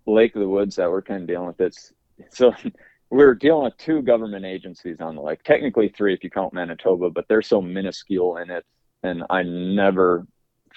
Lake 0.07 0.35
of 0.35 0.41
the 0.41 0.49
Woods 0.49 0.77
that 0.77 0.91
we're 0.91 1.03
kind 1.03 1.23
of 1.23 1.29
dealing 1.29 1.47
with 1.47 1.61
is 1.61 1.93
so 2.31 2.53
we're 3.11 3.35
dealing 3.35 3.65
with 3.65 3.77
two 3.77 4.03
government 4.03 4.45
agencies 4.45 5.01
on 5.01 5.17
the 5.17 5.23
lake. 5.23 5.43
Technically 5.43 5.89
three 5.89 6.15
if 6.15 6.23
you 6.23 6.31
count 6.31 6.53
Manitoba, 6.53 7.11
but 7.11 7.27
they're 7.29 7.43
so 7.43 7.61
minuscule 7.61 8.37
in 8.37 8.51
it. 8.51 8.65
And 9.03 9.25
I 9.31 9.43
never 9.43 10.27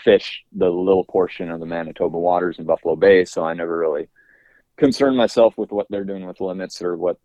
fish 0.03 0.43
the 0.51 0.69
little 0.69 1.05
portion 1.05 1.49
of 1.49 1.59
the 1.59 1.65
Manitoba 1.65 2.17
waters 2.17 2.59
in 2.59 2.65
Buffalo 2.65 2.95
Bay, 2.95 3.25
so 3.25 3.43
I 3.43 3.53
never 3.53 3.77
really 3.77 4.07
concern 4.77 5.15
myself 5.15 5.57
with 5.57 5.71
what 5.71 5.87
they're 5.89 6.03
doing 6.03 6.25
with 6.25 6.41
limits 6.41 6.81
or 6.81 6.97
what. 6.97 7.17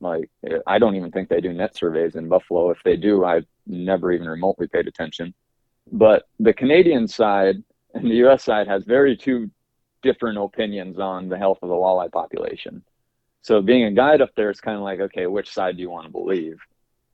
Like 0.00 0.30
I 0.66 0.78
don't 0.78 0.96
even 0.96 1.10
think 1.10 1.30
they 1.30 1.40
do 1.40 1.52
net 1.54 1.74
surveys 1.74 2.14
in 2.14 2.28
Buffalo. 2.28 2.70
If 2.70 2.78
they 2.84 2.96
do, 2.96 3.24
I've 3.24 3.46
never 3.66 4.12
even 4.12 4.28
remotely 4.28 4.68
paid 4.68 4.86
attention. 4.86 5.32
But 5.90 6.24
the 6.38 6.52
Canadian 6.52 7.08
side 7.08 7.56
and 7.94 8.04
the 8.04 8.16
U.S. 8.16 8.44
side 8.44 8.68
has 8.68 8.84
very 8.84 9.16
two 9.16 9.50
different 10.02 10.38
opinions 10.38 10.98
on 10.98 11.28
the 11.28 11.38
health 11.38 11.58
of 11.62 11.68
the 11.68 11.74
walleye 11.74 12.12
population. 12.12 12.82
So 13.42 13.62
being 13.62 13.84
a 13.84 13.92
guide 13.92 14.20
up 14.20 14.30
there, 14.36 14.50
it's 14.50 14.60
kind 14.60 14.76
of 14.76 14.82
like, 14.82 15.00
okay, 15.00 15.26
which 15.26 15.50
side 15.52 15.76
do 15.76 15.82
you 15.82 15.90
want 15.90 16.06
to 16.06 16.12
believe? 16.12 16.58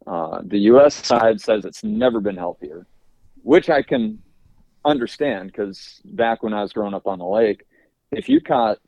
Uh, 0.06 0.40
the 0.44 0.58
U.S. 0.60 0.94
side 0.94 1.40
says 1.40 1.64
it's 1.64 1.84
never 1.84 2.20
been 2.20 2.36
healthier, 2.36 2.86
which 3.42 3.70
I 3.70 3.82
can 3.82 4.18
understand 4.84 5.52
because 5.52 6.00
back 6.04 6.42
when 6.42 6.54
I 6.54 6.62
was 6.62 6.72
growing 6.72 6.94
up 6.94 7.06
on 7.06 7.18
the 7.18 7.24
lake, 7.24 7.64
if 8.12 8.28
you 8.28 8.40
caught 8.40 8.78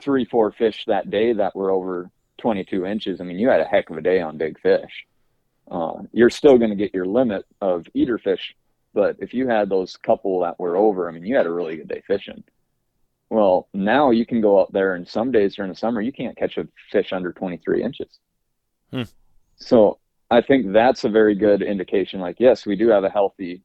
three, 0.00 0.24
four 0.24 0.52
fish 0.52 0.84
that 0.86 1.10
day 1.10 1.32
that 1.32 1.54
were 1.54 1.70
over 1.70 2.10
22 2.38 2.84
inches, 2.84 3.20
I 3.20 3.24
mean, 3.24 3.38
you 3.38 3.48
had 3.48 3.60
a 3.60 3.64
heck 3.64 3.90
of 3.90 3.96
a 3.96 4.02
day 4.02 4.20
on 4.20 4.38
big 4.38 4.60
fish. 4.60 5.06
Uh, 5.70 6.02
you're 6.12 6.30
still 6.30 6.58
going 6.58 6.70
to 6.70 6.76
get 6.76 6.92
your 6.92 7.06
limit 7.06 7.46
of 7.60 7.86
eater 7.94 8.18
fish 8.18 8.54
but 8.94 9.16
if 9.18 9.34
you 9.34 9.48
had 9.48 9.68
those 9.68 9.96
couple 9.96 10.40
that 10.40 10.58
were 10.58 10.76
over, 10.76 11.08
I 11.08 11.12
mean, 11.12 11.24
you 11.24 11.36
had 11.36 11.46
a 11.46 11.52
really 11.52 11.76
good 11.76 11.88
day 11.88 12.02
fishing. 12.06 12.44
Well, 13.28 13.68
now 13.74 14.10
you 14.10 14.24
can 14.24 14.40
go 14.40 14.60
out 14.60 14.72
there, 14.72 14.94
and 14.94 15.06
some 15.06 15.32
days 15.32 15.56
during 15.56 15.72
the 15.72 15.76
summer, 15.76 16.00
you 16.00 16.12
can't 16.12 16.36
catch 16.36 16.56
a 16.56 16.68
fish 16.92 17.12
under 17.12 17.32
23 17.32 17.82
inches. 17.82 18.20
Hmm. 18.92 19.02
So 19.56 19.98
I 20.30 20.40
think 20.40 20.72
that's 20.72 21.02
a 21.02 21.08
very 21.08 21.34
good 21.34 21.60
indication. 21.60 22.20
Like, 22.20 22.36
yes, 22.38 22.64
we 22.64 22.76
do 22.76 22.88
have 22.88 23.02
a 23.02 23.10
healthy 23.10 23.62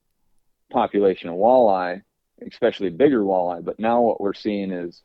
population 0.72 1.30
of 1.30 1.36
walleye, 1.36 2.02
especially 2.48 2.90
bigger 2.90 3.22
walleye. 3.22 3.64
But 3.64 3.80
now 3.80 4.02
what 4.02 4.22
we're 4.22 4.34
seeing 4.34 4.72
is 4.72 5.02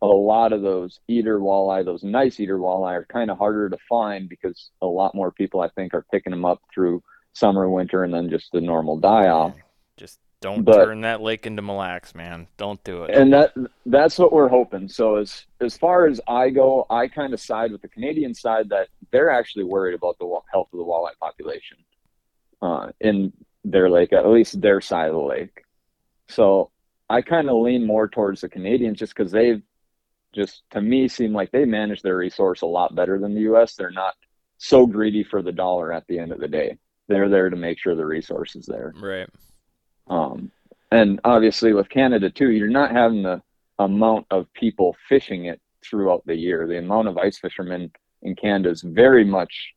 a 0.00 0.06
lot 0.06 0.52
of 0.52 0.62
those 0.62 0.98
eater 1.08 1.38
walleye, 1.38 1.84
those 1.84 2.02
nice 2.02 2.40
eater 2.40 2.58
walleye, 2.58 2.94
are 2.94 3.06
kind 3.06 3.30
of 3.30 3.38
harder 3.38 3.68
to 3.68 3.78
find 3.88 4.28
because 4.28 4.70
a 4.80 4.86
lot 4.86 5.14
more 5.14 5.30
people, 5.30 5.60
I 5.60 5.68
think, 5.70 5.94
are 5.94 6.04
picking 6.10 6.32
them 6.32 6.44
up 6.44 6.60
through 6.74 7.02
summer, 7.34 7.68
winter, 7.70 8.04
and 8.04 8.12
then 8.12 8.28
just 8.28 8.50
the 8.52 8.60
normal 8.60 8.98
die 8.98 9.28
off. 9.28 9.54
just 9.96 10.18
don't 10.40 10.64
But- 10.64 10.84
turn 10.86 11.02
that 11.02 11.20
lake 11.20 11.46
into 11.46 11.62
Mille 11.62 11.76
Lacs, 11.76 12.14
man. 12.16 12.48
Don't 12.56 12.82
do 12.82 13.04
it. 13.04 13.14
and 13.14 13.32
that 13.32 13.54
that's 13.86 14.18
what 14.18 14.32
we're 14.32 14.48
hoping. 14.48 14.88
So 14.88 15.16
as 15.16 15.46
as 15.60 15.78
far 15.78 16.06
as 16.08 16.20
I 16.26 16.50
go, 16.50 16.84
I 16.90 17.06
kind 17.06 17.32
of 17.32 17.38
side 17.40 17.70
with 17.70 17.80
the 17.82 17.88
Canadian 17.88 18.34
side 18.34 18.68
that 18.70 18.88
they're 19.12 19.30
actually 19.30 19.64
worried 19.64 19.94
about 19.94 20.18
the 20.18 20.26
health 20.50 20.68
of 20.72 20.78
the 20.78 20.84
walleye 20.84 21.16
population 21.20 21.76
uh, 22.60 22.90
in 23.00 23.32
their 23.64 23.88
lake, 23.88 24.12
at 24.12 24.26
least 24.26 24.60
their 24.60 24.80
side 24.80 25.08
of 25.08 25.14
the 25.14 25.20
lake. 25.20 25.64
So 26.28 26.70
I 27.08 27.22
kind 27.22 27.48
of 27.48 27.56
lean 27.56 27.86
more 27.86 28.08
towards 28.08 28.40
the 28.40 28.48
Canadians 28.48 28.98
just 28.98 29.14
because 29.14 29.32
they've 29.32 29.62
just 30.34 30.62
to 30.70 30.80
me 30.80 31.08
seem 31.08 31.32
like 31.32 31.50
they 31.50 31.66
manage 31.66 32.00
their 32.00 32.16
resource 32.16 32.62
a 32.62 32.66
lot 32.66 32.94
better 32.94 33.18
than 33.18 33.34
the 33.34 33.42
U.S. 33.42 33.74
They're 33.74 33.90
not 33.90 34.14
so 34.56 34.86
greedy 34.86 35.24
for 35.24 35.42
the 35.42 35.52
dollar 35.52 35.92
at 35.92 36.06
the 36.06 36.18
end 36.18 36.32
of 36.32 36.40
the 36.40 36.48
day. 36.48 36.78
They're 37.08 37.28
there 37.28 37.50
to 37.50 37.56
make 37.56 37.78
sure 37.78 37.94
the 37.94 38.06
resource 38.06 38.56
is 38.56 38.64
there. 38.66 38.94
right. 39.00 39.28
Um, 40.08 40.50
and 40.90 41.20
obviously 41.24 41.72
with 41.72 41.88
Canada 41.88 42.30
too, 42.30 42.50
you're 42.50 42.68
not 42.68 42.92
having 42.92 43.22
the 43.22 43.42
amount 43.78 44.26
of 44.30 44.52
people 44.52 44.96
fishing 45.08 45.46
it 45.46 45.60
throughout 45.84 46.24
the 46.26 46.36
year. 46.36 46.66
The 46.66 46.78
amount 46.78 47.08
of 47.08 47.18
ice 47.18 47.38
fishermen 47.38 47.90
in 48.22 48.36
Canada 48.36 48.70
is 48.70 48.82
very 48.82 49.24
much 49.24 49.74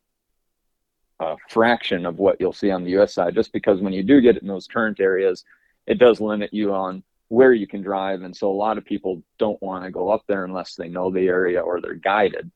a 1.20 1.36
fraction 1.48 2.04
of 2.06 2.18
what 2.18 2.36
you'll 2.40 2.52
see 2.52 2.70
on 2.70 2.84
the 2.84 2.90
U.S. 2.92 3.14
side. 3.14 3.34
Just 3.34 3.52
because 3.52 3.80
when 3.80 3.92
you 3.92 4.02
do 4.02 4.20
get 4.20 4.36
it 4.36 4.42
in 4.42 4.48
those 4.48 4.66
current 4.66 5.00
areas, 5.00 5.44
it 5.86 5.98
does 5.98 6.20
limit 6.20 6.52
you 6.52 6.74
on 6.74 7.02
where 7.28 7.52
you 7.52 7.66
can 7.66 7.82
drive, 7.82 8.22
and 8.22 8.36
so 8.36 8.50
a 8.50 8.52
lot 8.52 8.78
of 8.78 8.84
people 8.84 9.22
don't 9.38 9.60
want 9.60 9.84
to 9.84 9.90
go 9.90 10.10
up 10.10 10.22
there 10.28 10.44
unless 10.44 10.74
they 10.76 10.88
know 10.88 11.10
the 11.10 11.26
area 11.26 11.60
or 11.60 11.80
they're 11.80 11.94
guided. 11.94 12.50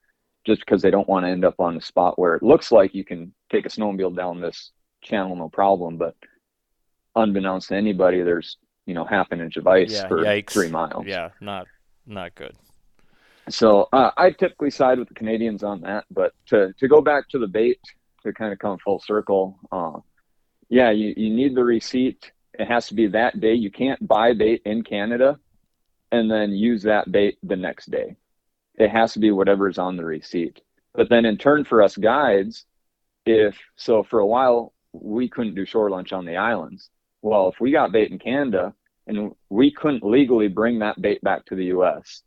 Just 0.47 0.61
because 0.61 0.81
they 0.81 0.91
don't 0.91 1.09
want 1.09 1.27
to 1.27 1.31
end 1.31 1.45
up 1.45 1.57
on 1.59 1.77
a 1.77 1.81
spot 1.82 2.19
where 2.19 2.35
it 2.35 2.43
looks 2.43 2.73
like 2.73 2.95
you 2.95 3.05
can 3.05 3.35
take 3.51 3.66
a 3.66 3.69
snowmobile 3.69 4.16
down 4.16 4.41
this 4.41 4.70
channel 5.03 5.37
no 5.37 5.49
problem, 5.51 5.97
but 5.99 6.15
unbeknownst 7.16 7.69
to 7.69 7.77
anybody, 7.77 8.23
there's 8.23 8.57
you 8.87 8.95
know 8.95 9.05
half 9.05 9.32
an 9.32 9.41
inch 9.41 9.57
of 9.57 9.66
ice 9.66 9.93
Yeah, 9.93 10.09
for 10.09 10.19
yikes. 10.24 10.51
three 10.51 10.70
miles. 10.70 11.05
Yeah, 11.07 11.31
not 11.41 11.66
not 12.07 12.35
good. 12.35 12.55
So 13.49 13.89
uh, 13.93 14.12
I 14.16 14.31
typically 14.31 14.70
side 14.70 14.99
with 14.99 15.09
the 15.09 15.15
Canadians 15.15 15.62
on 15.62 15.81
that. 15.82 16.05
But 16.11 16.32
to 16.47 16.73
to 16.78 16.89
go 16.89 17.01
back 17.01 17.28
to 17.31 17.39
the 17.39 17.49
bait 17.49 17.81
to 18.23 18.33
kind 18.33 18.53
of 18.53 18.59
come 18.59 18.79
full 18.79 19.01
circle, 19.01 19.59
uh, 19.73 19.99
yeah, 20.69 20.91
you, 20.91 21.13
you 21.17 21.31
need 21.31 21.55
the 21.55 21.65
receipt. 21.65 22.33
It 22.55 22.69
has 22.69 22.87
to 22.89 22.95
be 22.95 23.07
that 23.09 23.41
day. 23.41 23.55
You 23.55 23.71
can't 23.71 24.07
buy 24.07 24.33
bait 24.33 24.63
in 24.65 24.83
Canada 24.83 25.39
and 26.13 26.31
then 26.31 26.53
use 26.53 26.83
that 26.85 27.11
bait 27.11 27.39
the 27.43 27.57
next 27.57 27.91
day. 27.91 28.17
It 28.77 28.91
has 28.91 29.13
to 29.15 29.19
be 29.19 29.31
whatever's 29.31 29.79
on 29.79 29.97
the 29.97 30.05
receipt. 30.05 30.61
But 30.95 31.09
then 31.09 31.25
in 31.25 31.37
turn 31.37 31.65
for 31.65 31.83
us 31.83 31.97
guides, 31.97 32.65
if 33.27 33.59
so 33.77 34.03
for 34.03 34.21
a 34.21 34.27
while 34.27 34.73
we 34.93 35.29
couldn't 35.29 35.55
do 35.55 35.65
shore 35.65 35.91
lunch 35.91 36.13
on 36.13 36.25
the 36.25 36.37
islands. 36.37 36.91
well, 37.23 37.49
if 37.49 37.61
we 37.61 37.71
got 37.71 37.93
bait 37.93 38.11
in 38.11 38.19
Canada 38.19 38.75
and 39.07 39.33
we 39.49 39.71
couldn't 39.71 40.03
legally 40.05 40.49
bring 40.49 40.79
that 40.79 41.01
bait 41.01 41.21
back 41.23 41.45
to 41.47 41.55
the 41.55 41.67
US, 41.67 42.23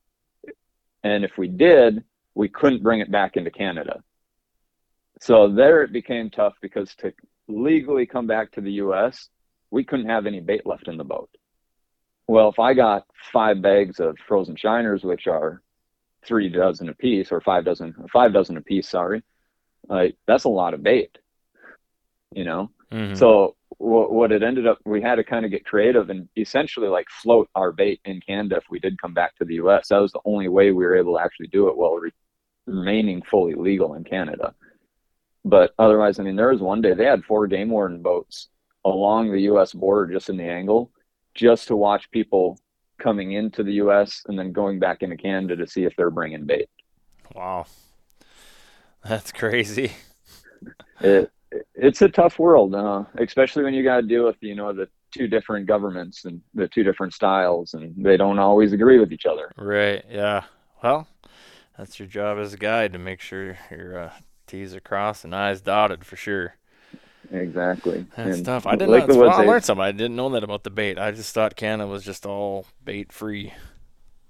and 1.04 1.24
if 1.24 1.38
we 1.38 1.48
did, 1.48 2.04
we 2.36 2.48
couldn't 2.48 2.84
bring 2.84 3.00
it 3.00 3.12
back 3.12 3.36
into 3.36 3.52
Canada. 3.52 4.02
So 5.24 5.48
there 5.48 5.84
it 5.84 5.94
became 5.94 6.30
tough 6.30 6.56
because 6.62 6.94
to 6.96 7.14
legally 7.48 8.06
come 8.06 8.28
back 8.28 8.52
to 8.52 8.62
the 8.62 8.74
US, 8.84 9.30
we 9.72 9.86
couldn't 9.86 10.10
have 10.10 10.26
any 10.26 10.42
bait 10.42 10.66
left 10.66 10.90
in 10.90 10.98
the 10.98 11.06
boat. 11.06 11.30
Well, 12.28 12.50
if 12.50 12.60
I 12.60 12.74
got 12.74 13.06
five 13.32 13.62
bags 13.62 14.02
of 14.02 14.18
frozen 14.28 14.58
shiners, 14.58 15.06
which 15.06 15.28
are 15.28 15.62
three 16.28 16.50
dozen 16.50 16.90
a 16.90 16.94
piece, 16.94 17.32
or 17.32 17.40
five 17.40 17.64
dozen, 17.64 17.96
five 18.12 18.34
dozen 18.34 18.58
a 18.58 18.62
piece, 18.62 18.90
sorry, 18.90 19.24
like 19.88 20.18
that's 20.28 20.44
a 20.44 20.50
lot 20.50 20.74
of 20.74 20.84
bait, 20.84 21.18
you 22.34 22.44
know. 22.44 22.70
Mhm. 22.92 23.16
So 23.18 23.56
what, 23.78 24.12
what 24.12 24.34
it 24.34 24.44
ended 24.44 24.68
up, 24.68 24.80
we 24.84 25.02
had 25.02 25.16
to 25.16 25.24
kind 25.24 25.46
of 25.46 25.52
get 25.52 25.66
creative 25.66 26.10
and 26.10 26.28
essentially 26.36 26.90
like 26.90 27.08
float 27.10 27.50
our 27.56 27.72
bait 27.72 28.02
in 28.04 28.20
Canada 28.20 28.58
if 28.58 28.66
we 28.70 28.80
did 28.80 29.02
come 29.02 29.14
back 29.14 29.38
to 29.38 29.46
the 29.46 29.56
U.S. 29.56 29.88
That 29.88 30.00
was 30.00 30.12
the 30.12 30.20
only 30.26 30.50
way 30.50 30.74
we 30.74 30.84
were 30.84 30.98
able 30.98 31.16
to 31.16 31.24
actually 31.24 31.48
do 31.48 31.70
it 31.70 31.78
while 31.78 31.96
re- 31.96 32.12
remaining 32.66 33.22
fully 33.22 33.56
legal 33.56 33.94
in 33.94 34.04
Canada. 34.04 34.54
But 35.46 35.74
otherwise, 35.78 36.20
I 36.20 36.24
mean, 36.24 36.36
there 36.36 36.52
was 36.52 36.62
one 36.62 36.82
day 36.82 36.94
they 36.94 37.06
had 37.06 37.24
four 37.26 37.48
game 37.48 37.70
warden 37.70 38.02
boats 38.02 38.50
along 38.86 39.32
the 39.32 39.42
U.S. 39.42 39.74
border 39.74 40.14
just 40.14 40.30
in 40.30 40.38
the 40.38 40.44
angle, 40.44 40.92
just 41.36 41.68
to 41.68 41.76
watch 41.76 42.10
people 42.12 42.60
coming 43.00 43.34
into 43.34 43.64
the 43.64 43.74
U.S. 43.74 44.24
and 44.28 44.38
then 44.38 44.52
going 44.52 44.80
back 44.80 45.02
into 45.02 45.18
Canada 45.18 45.56
to 45.56 45.68
see 45.68 45.84
if 45.84 45.96
they're 45.96 46.10
bringing 46.10 46.46
bait. 46.46 46.70
wow, 47.36 47.66
that's 49.04 49.32
crazy. 49.32 49.92
it 51.02 51.32
it's 51.76 52.02
a 52.02 52.10
tough 52.10 52.40
world, 52.40 52.74
uh, 52.76 53.04
especially 53.20 53.64
when 53.64 53.74
you 53.74 53.84
got 53.84 53.98
to 53.98 54.08
deal 54.08 54.26
with 54.26 54.38
you 54.42 54.56
know 54.56 54.74
the 54.74 54.88
two 55.12 55.28
different 55.28 55.68
governments 55.68 56.26
and 56.26 56.42
the 56.54 56.68
two 56.68 56.84
different 56.84 57.14
styles, 57.14 57.74
and 57.74 57.94
they 57.98 58.18
don't 58.18 58.40
always 58.40 58.74
agree 58.74 59.00
with 59.00 59.12
each 59.12 59.26
other. 59.26 59.52
Right. 59.58 60.04
Yeah. 60.10 60.44
Well, 60.82 61.08
that's 61.78 62.00
your 62.00 62.08
job 62.08 62.38
as 62.40 62.54
a 62.54 62.58
guide 62.58 62.94
to 62.94 63.00
make 63.00 63.22
sure 63.22 63.58
your 63.70 64.00
uh, 64.00 64.12
T's 64.54 64.76
are 64.76 64.80
crossed 64.80 65.26
and 65.26 65.34
I's 65.36 65.62
dotted 65.62 66.06
for 66.06 66.16
sure. 66.16 66.58
Exactly. 67.32 68.06
That's 68.16 68.42
And 68.42 68.44
tough. 68.44 68.68
I 68.68 68.76
didn't 68.76 68.92
Lake 68.92 69.08
know. 69.08 69.08
Well, 69.16 69.30
I 69.30 69.42
learned 69.42 69.66
something. 69.66 69.84
I 69.84 69.92
didn't 69.92 70.16
know 70.16 70.30
that 70.30 70.44
about 70.44 70.64
the 70.64 70.70
bait. 70.70 71.00
I 71.00 71.12
just 71.12 71.34
thought 71.34 71.56
Canada 71.56 71.88
was 71.90 72.04
just 72.04 72.26
all 72.26 72.68
bait 72.84 73.12
free. 73.12 73.54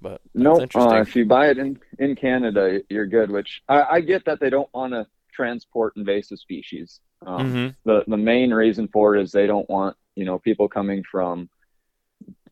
But 0.01 0.21
No, 0.35 0.57
interesting. 0.59 0.71
uh, 0.73 1.01
if 1.01 1.15
you 1.15 1.25
buy 1.25 1.49
it 1.49 1.57
in 1.57 1.79
in 1.99 2.15
Canada, 2.15 2.81
you're 2.89 3.05
good. 3.05 3.29
Which 3.29 3.61
I, 3.69 3.83
I 3.83 4.01
get 4.01 4.25
that 4.25 4.39
they 4.39 4.49
don't 4.49 4.73
want 4.73 4.93
to 4.93 5.05
transport 5.31 5.93
invasive 5.95 6.39
species. 6.39 6.99
Um, 7.25 7.59
hmm 7.59 7.75
the 7.85 8.03
the 8.07 8.17
main 8.17 8.51
reason 8.51 8.87
for 8.87 9.15
it 9.15 9.21
is 9.23 9.31
they 9.31 9.45
don't 9.47 9.69
want 9.69 9.95
you 10.15 10.25
know 10.25 10.39
people 10.39 10.67
coming 10.67 11.03
from 11.09 11.49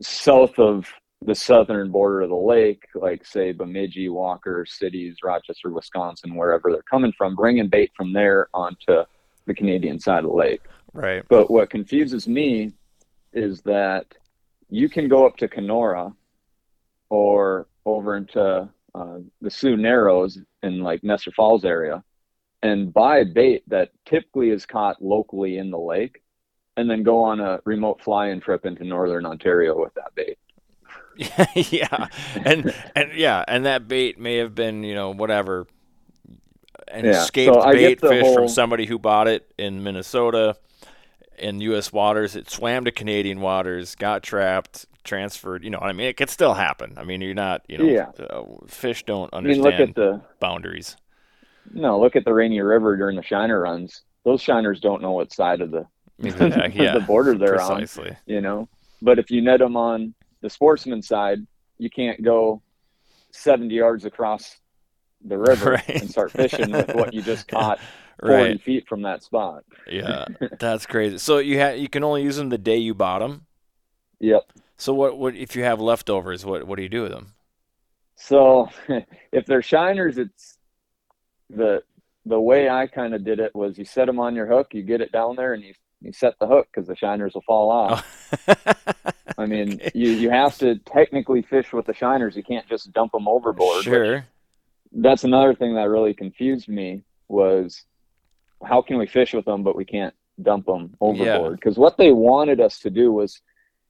south 0.01 0.57
of 0.59 0.85
the 1.23 1.35
southern 1.35 1.91
border 1.91 2.21
of 2.21 2.29
the 2.29 2.35
lake, 2.35 2.83
like 2.95 3.25
say 3.25 3.51
Bemidji, 3.51 4.09
Walker 4.09 4.65
cities, 4.67 5.17
Rochester, 5.23 5.69
Wisconsin, 5.69 6.35
wherever 6.35 6.71
they're 6.71 6.81
coming 6.83 7.13
from, 7.15 7.35
bringing 7.35 7.67
bait 7.67 7.91
from 7.95 8.11
there 8.11 8.47
onto 8.53 9.03
the 9.45 9.53
Canadian 9.53 9.99
side 9.99 10.23
of 10.23 10.31
the 10.31 10.35
lake. 10.35 10.61
Right. 10.93 11.23
But 11.29 11.51
what 11.51 11.69
confuses 11.69 12.27
me 12.27 12.73
is 13.33 13.61
that 13.61 14.05
you 14.69 14.89
can 14.89 15.07
go 15.07 15.25
up 15.25 15.37
to 15.37 15.47
Kenora 15.47 16.11
or 17.09 17.67
over 17.85 18.17
into 18.17 18.69
uh, 18.95 19.17
the 19.41 19.51
Sioux 19.51 19.77
Narrows 19.77 20.39
in 20.63 20.79
like 20.79 21.03
Nestor 21.03 21.31
Falls 21.31 21.65
area 21.65 22.03
and 22.63 22.93
buy 22.93 23.23
bait 23.23 23.63
that 23.67 23.89
typically 24.05 24.49
is 24.49 24.65
caught 24.65 25.01
locally 25.01 25.57
in 25.57 25.71
the 25.71 25.79
lake 25.79 26.21
and 26.77 26.89
then 26.89 27.03
go 27.03 27.21
on 27.21 27.39
a 27.39 27.59
remote 27.65 28.01
fly-in 28.01 28.39
trip 28.39 28.65
into 28.65 28.83
northern 28.83 29.25
Ontario 29.25 29.79
with 29.79 29.93
that 29.95 30.13
bait. 30.15 30.37
yeah, 31.55 32.07
and 32.45 32.73
and 32.95 33.13
yeah, 33.13 33.43
and 33.47 33.65
that 33.65 33.87
bait 33.87 34.17
may 34.19 34.37
have 34.37 34.55
been 34.55 34.83
you 34.83 34.95
know 34.95 35.11
whatever, 35.11 35.67
an 36.87 37.05
Yeah, 37.05 37.09
escaped 37.09 37.45
so 37.45 37.61
bait 37.71 38.01
fish 38.01 38.31
from 38.31 38.47
somebody 38.47 38.85
who 38.85 38.97
bought 38.99 39.27
it 39.27 39.51
in 39.57 39.83
Minnesota, 39.83 40.55
in 41.37 41.61
U.S. 41.61 41.93
waters. 41.93 42.35
It 42.35 42.49
swam 42.49 42.85
to 42.85 42.91
Canadian 42.91 43.41
waters, 43.41 43.95
got 43.95 44.23
trapped, 44.23 44.85
transferred. 45.03 45.63
You 45.63 45.71
know, 45.71 45.79
I 45.79 45.93
mean, 45.93 46.07
it 46.07 46.17
could 46.17 46.29
still 46.29 46.55
happen. 46.55 46.95
I 46.97 47.03
mean, 47.03 47.21
you're 47.21 47.33
not, 47.35 47.63
you 47.69 47.77
know, 47.77 47.85
Yeah. 47.85 48.11
uh, 48.19 48.43
fish 48.67 49.03
don't 49.05 49.29
I 49.43 49.45
mean, 49.47 49.61
understand 49.61 49.63
look 49.63 49.79
at 49.79 49.95
the 49.95 50.21
boundaries. 50.39 50.97
no, 51.71 51.99
look 51.99 52.15
at 52.15 52.25
the 52.25 52.33
Rainy 52.33 52.59
River 52.61 52.97
during 52.97 53.15
the 53.15 53.23
shiner 53.23 53.59
runs. 53.61 54.03
Those 54.25 54.41
shiners 54.41 54.81
don't 54.81 55.01
know 55.01 55.11
what 55.11 55.33
side 55.33 55.61
of 55.61 55.71
the 55.71 55.85
Yeah, 56.19 56.67
the 56.93 57.03
border 57.05 57.37
they're 57.37 57.61
on. 57.61 57.87
you 58.25 58.41
know. 58.41 58.69
But 59.01 59.19
if 59.19 59.31
you 59.31 59.41
net 59.41 59.59
them 59.59 59.75
on 59.77 60.13
the 60.41 60.49
sportsman 60.49 61.01
side, 61.01 61.39
you 61.77 61.89
can't 61.89 62.21
go 62.23 62.61
70 63.31 63.73
yards 63.73 64.05
across 64.05 64.57
the 65.23 65.37
river 65.37 65.71
Right. 65.87 66.01
and 66.01 66.09
start 66.09 66.31
fishing 66.31 66.71
with 66.71 66.93
what 66.95 67.13
you 67.13 67.21
just 67.21 67.47
caught 67.55 67.79
40 68.21 68.33
Right. 68.33 68.61
feet 68.61 68.87
from 68.87 69.01
that 69.03 69.23
spot. 69.23 69.63
Yeah, 69.87 70.25
that's 70.59 70.85
crazy. 70.85 71.17
So 71.17 71.37
you 71.39 71.59
ha- 71.59 71.73
you 71.75 71.89
can 71.89 72.03
only 72.03 72.23
use 72.23 72.35
them 72.37 72.49
the 72.49 72.57
day 72.57 72.77
you 72.77 72.93
bought 72.93 73.19
them. 73.19 73.45
Yep. 74.19 74.43
So 74.77 74.93
what 74.93 75.17
what 75.17 75.35
if 75.35 75.55
you 75.55 75.63
have 75.63 75.79
leftovers? 75.79 76.45
What 76.45 76.65
what 76.67 76.75
do 76.77 76.83
you 76.83 76.89
do 76.89 77.03
with 77.03 77.11
them? 77.11 77.33
So 78.15 78.69
if 79.31 79.45
they're 79.45 79.61
shiners, 79.63 80.17
it's 80.19 80.57
the 81.49 81.81
the 82.25 82.39
way 82.39 82.69
I 82.69 82.85
kind 82.85 83.15
of 83.15 83.23
did 83.23 83.39
it 83.39 83.55
was 83.55 83.77
you 83.79 83.85
set 83.85 84.05
them 84.05 84.19
on 84.19 84.35
your 84.35 84.45
hook, 84.45 84.73
you 84.73 84.83
get 84.83 85.01
it 85.01 85.11
down 85.11 85.35
there, 85.35 85.53
and 85.53 85.63
you 85.63 85.73
you 86.01 86.11
set 86.13 86.33
the 86.39 86.47
hook 86.47 86.67
because 86.73 86.87
the 86.87 86.95
shiners 86.95 87.33
will 87.33 87.41
fall 87.41 87.69
off. 87.71 88.05
Oh. 88.47 88.55
I 89.37 89.45
mean, 89.45 89.73
Okay. 89.73 89.91
you 89.93 90.09
you 90.11 90.29
have 90.29 90.57
to 90.59 90.75
technically 90.79 91.41
fish 91.41 91.71
with 91.73 91.85
the 91.85 91.93
shiners. 91.93 92.35
You 92.35 92.43
can't 92.43 92.67
just 92.67 92.91
dump 92.93 93.11
them 93.13 93.27
overboard. 93.27 93.83
Sure. 93.83 94.25
that's 94.91 95.23
another 95.23 95.53
thing 95.53 95.75
that 95.75 95.89
really 95.89 96.13
confused 96.13 96.67
me 96.67 97.01
was 97.29 97.85
how 98.63 98.81
can 98.81 98.97
we 98.97 99.07
fish 99.07 99.33
with 99.33 99.45
them 99.45 99.63
but 99.63 99.75
we 99.75 99.85
can't 99.85 100.13
dump 100.41 100.65
them 100.65 100.93
overboard 100.99 101.55
because 101.55 101.77
what 101.77 101.97
they 101.97 102.11
wanted 102.11 102.59
us 102.59 102.79
to 102.79 102.89
do 102.89 103.11
was 103.11 103.41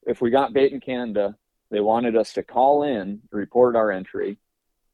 if 0.05 0.21
we 0.21 0.29
got 0.29 0.53
bait 0.53 0.71
in 0.73 0.79
canada 0.79 1.35
they 1.71 1.79
wanted 1.79 2.15
us 2.15 2.33
to 2.33 2.43
call 2.43 2.83
in 2.83 3.19
report 3.31 3.75
our 3.75 3.91
entry 3.91 4.37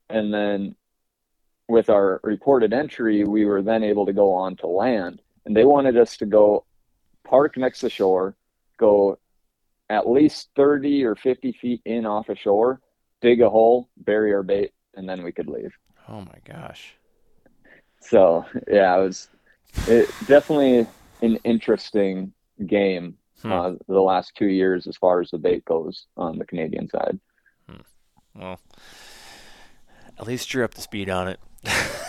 and 0.10 0.34
then 0.34 0.74
with 1.68 1.90
our 1.90 2.20
reported 2.24 2.72
entry 2.74 3.24
we 3.26 3.44
were 3.46 3.62
then 3.62 3.84
able 3.84 4.06
to 4.06 4.14
go 4.14 4.32
on 4.34 4.56
to 4.56 4.66
land 4.68 5.22
and 5.46 5.56
they 5.56 5.66
wanted 5.66 5.98
us 5.98 6.16
to 6.16 6.26
go 6.26 6.64
park 7.30 7.58
next 7.58 7.80
to 7.80 7.90
shore 7.90 8.36
go 8.78 9.18
at 9.90 10.08
least 10.10 10.50
30 10.56 11.04
or 11.06 11.16
50 11.16 11.52
feet 11.62 11.82
in 11.86 12.06
off 12.06 12.30
of 12.30 12.38
shore 12.38 12.82
dig 13.22 13.42
a 13.42 13.50
hole 13.50 13.90
bury 13.98 14.34
our 14.34 14.44
bait 14.44 14.72
and 14.96 15.08
then 15.08 15.24
we 15.24 15.32
could 15.32 15.48
leave 15.48 15.72
Oh 16.10 16.22
my 16.22 16.38
gosh. 16.46 16.96
so 18.02 18.46
yeah, 18.72 18.98
it 18.98 19.04
was 19.04 19.28
it 19.88 20.10
definitely 20.28 20.88
an 21.22 21.38
interesting 21.44 22.32
game 22.66 23.18
Hmm. 23.44 23.52
uh, 23.52 23.72
the 23.88 24.02
last 24.02 24.32
two 24.36 24.48
years 24.48 24.88
as 24.88 24.98
far 24.98 25.22
as 25.22 25.30
the 25.30 25.38
bait 25.38 25.64
goes 25.66 26.08
on 26.18 26.40
the 26.40 26.46
Canadian 26.46 26.90
side. 26.90 27.20
Well, 28.34 28.60
at 30.18 30.26
least 30.26 30.52
you're 30.54 30.64
up 30.64 30.74
to 30.74 30.82
speed 30.82 31.08
on 31.08 31.28
it. 31.28 31.40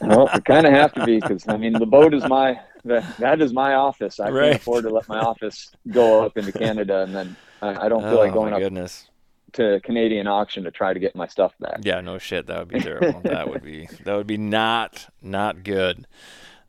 well, 0.00 0.28
we 0.34 0.40
kind 0.42 0.66
of 0.66 0.72
have 0.72 0.92
to 0.94 1.04
be 1.04 1.20
because 1.20 1.44
I 1.48 1.56
mean 1.56 1.72
the 1.74 1.86
boat 1.86 2.14
is 2.14 2.24
my 2.28 2.58
that, 2.84 3.16
that 3.18 3.40
is 3.40 3.52
my 3.52 3.74
office. 3.74 4.20
I 4.20 4.28
Right. 4.30 4.50
can't 4.50 4.56
afford 4.56 4.84
to 4.84 4.90
let 4.90 5.08
my 5.08 5.18
office 5.20 5.70
go 5.90 6.24
up 6.24 6.36
into 6.36 6.52
Canada 6.52 7.02
and 7.02 7.14
then 7.14 7.36
I, 7.62 7.86
I 7.86 7.88
don't 7.88 8.02
feel 8.02 8.16
like 8.18 8.32
oh 8.32 8.34
going 8.34 8.50
my 8.50 8.56
up 8.56 8.62
goodness. 8.62 9.08
to 9.54 9.80
Canadian 9.84 10.26
auction 10.26 10.64
to 10.64 10.70
try 10.70 10.92
to 10.92 11.00
get 11.00 11.16
my 11.16 11.26
stuff 11.26 11.52
back. 11.60 11.78
Yeah, 11.82 12.00
no 12.00 12.18
shit. 12.18 12.46
That 12.46 12.58
would 12.58 12.68
be 12.68 12.80
terrible. 12.80 13.20
that 13.24 13.48
would 13.48 13.62
be 13.62 13.88
that 14.04 14.14
would 14.16 14.26
be 14.26 14.36
not 14.36 15.08
not 15.22 15.64
good. 15.64 16.06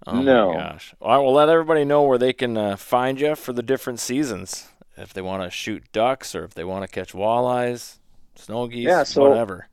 Oh 0.07 0.21
No. 0.21 0.53
my 0.53 0.59
gosh. 0.59 0.93
All 1.01 1.09
right, 1.17 1.17
well, 1.23 1.33
let 1.33 1.49
everybody 1.49 1.83
know 1.83 2.03
where 2.03 2.17
they 2.17 2.33
can 2.33 2.55
uh, 2.57 2.75
find 2.75 3.19
you 3.19 3.35
for 3.35 3.53
the 3.53 3.63
different 3.63 3.99
seasons. 3.99 4.69
If 4.97 5.13
they 5.13 5.21
want 5.21 5.43
to 5.43 5.49
shoot 5.49 5.83
ducks 5.91 6.35
or 6.35 6.43
if 6.45 6.53
they 6.53 6.63
want 6.63 6.83
to 6.83 6.87
catch 6.87 7.11
walleyes, 7.11 7.97
snow 8.35 8.67
geese, 8.67 8.85
Yeah, 8.85 9.03
so- 9.03 9.27
whatever. 9.27 9.67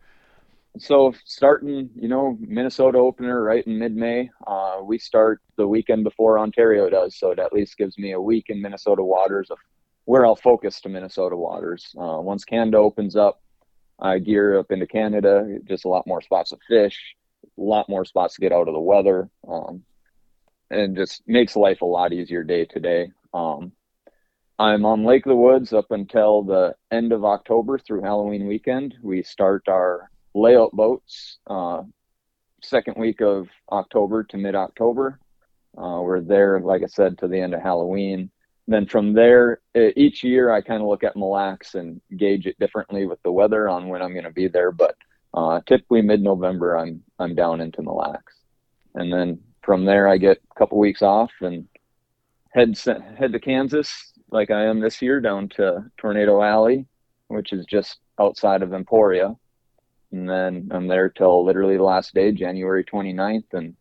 So 0.78 1.12
starting, 1.24 1.90
you 1.94 2.09
know, 2.09 2.39
Minnesota 2.40 2.99
opener 2.99 3.43
right 3.43 3.66
in 3.66 3.78
mid-May. 3.78 4.31
Uh, 4.47 4.81
we 4.82 4.99
start 4.99 5.43
the 5.57 5.69
weekend 5.69 6.03
before 6.03 6.39
Ontario 6.39 6.89
does, 6.89 7.19
so 7.19 7.31
it 7.31 7.39
at 7.39 7.53
least 7.53 7.77
gives 7.77 7.99
me 7.99 8.12
a 8.12 8.20
week 8.20 8.47
in 8.49 8.62
Minnesota 8.62 9.03
waters 9.03 9.51
of 9.51 9.59
where 10.07 10.24
I'll 10.24 10.35
focus 10.35 10.81
to 10.81 10.89
Minnesota 10.89 11.36
waters. 11.36 11.94
Uh, 11.97 12.19
once 12.20 12.44
Canada 12.44 12.78
opens 12.78 13.16
up, 13.16 13.43
I 14.01 14.19
gear 14.19 14.59
up 14.59 14.73
into 14.73 14.86
Canada. 14.86 15.59
Just 15.65 15.85
a 15.85 15.89
lot 15.89 16.07
more 16.07 16.23
spots 16.23 16.51
to 16.51 16.59
fish, 16.66 16.99
a 17.44 17.61
lot 17.61 17.89
more 17.89 18.07
spots 18.07 18.35
to 18.35 18.40
get 18.40 18.53
out 18.53 18.66
of 18.66 18.74
the 18.74 18.81
weather, 18.81 19.28
um, 19.47 19.82
and 20.70 20.97
just 20.97 21.23
makes 21.27 21.55
life 21.55 21.82
a 21.82 21.86
lot 21.86 22.15
easier 22.15 22.43
day 22.43 22.65
to 22.65 22.81
day. 22.81 23.12
Um, 23.35 23.73
I'm 24.59 24.86
on 24.86 25.05
Lake 25.05 25.27
of 25.27 25.31
the 25.31 25.36
Woods 25.36 25.74
up 25.74 25.90
until 25.90 26.43
the 26.43 26.74
end 26.90 27.12
of 27.12 27.24
October 27.27 27.78
through 27.78 28.03
Halloween 28.03 28.47
weekend. 28.47 28.94
We 29.03 29.23
start 29.23 29.65
our 29.69 30.11
layout 30.34 30.72
boats 30.72 31.38
uh, 31.46 31.82
second 32.62 32.96
week 32.96 33.20
of 33.20 33.48
October 33.70 34.24
to 34.24 34.36
mid 34.36 34.54
October. 34.54 35.18
Uh, 35.76 36.00
we're 36.02 36.20
there, 36.20 36.60
like 36.60 36.82
I 36.82 36.86
said, 36.86 37.18
to 37.18 37.28
the 37.28 37.40
end 37.40 37.54
of 37.54 37.62
Halloween. 37.62 38.30
then 38.68 38.86
from 38.86 39.14
there, 39.14 39.60
each 39.74 40.22
year 40.22 40.52
I 40.52 40.60
kind 40.60 40.82
of 40.82 40.88
look 40.88 41.02
at 41.02 41.16
Mille 41.16 41.30
Lacs 41.30 41.74
and 41.74 42.00
gauge 42.16 42.46
it 42.46 42.59
differently 42.59 43.06
with 43.06 43.22
the 43.22 43.32
weather 43.32 43.68
on 43.68 43.88
when 43.88 44.02
I'm 44.02 44.12
going 44.12 44.24
to 44.24 44.30
be 44.30 44.48
there. 44.48 44.70
But 44.70 44.94
uh, 45.34 45.60
typically 45.66 46.02
mid-November, 46.02 46.76
I'm 46.76 47.02
I'm 47.18 47.34
down 47.34 47.60
into 47.60 47.82
Mille 47.82 47.96
Lacs, 47.96 48.34
and 48.94 49.12
then 49.12 49.40
from 49.62 49.84
there 49.84 50.09
I 50.09 50.18
get 50.18 50.38
a 50.50 50.59
couple 50.59 50.78
weeks 50.78 51.02
off 51.02 51.30
and 51.40 51.66
head 52.50 52.78
head 53.18 53.32
to 53.32 53.40
Kansas 53.40 54.12
like 54.30 54.50
I 54.50 54.64
am 54.64 54.80
this 54.80 55.00
year 55.02 55.20
down 55.20 55.48
to 55.50 55.84
Tornado 55.98 56.42
Alley, 56.42 56.86
which 57.28 57.52
is 57.52 57.64
just 57.66 57.98
outside 58.18 58.62
of 58.62 58.72
Emporia, 58.72 59.36
and 60.12 60.28
then 60.28 60.68
I'm 60.70 60.89
there 60.89 61.09
till 61.09 61.44
literally 61.44 61.76
the 61.76 61.82
last 61.82 62.14
day, 62.14 62.32
January 62.32 62.84
29th, 62.84 63.52
and 63.52 63.74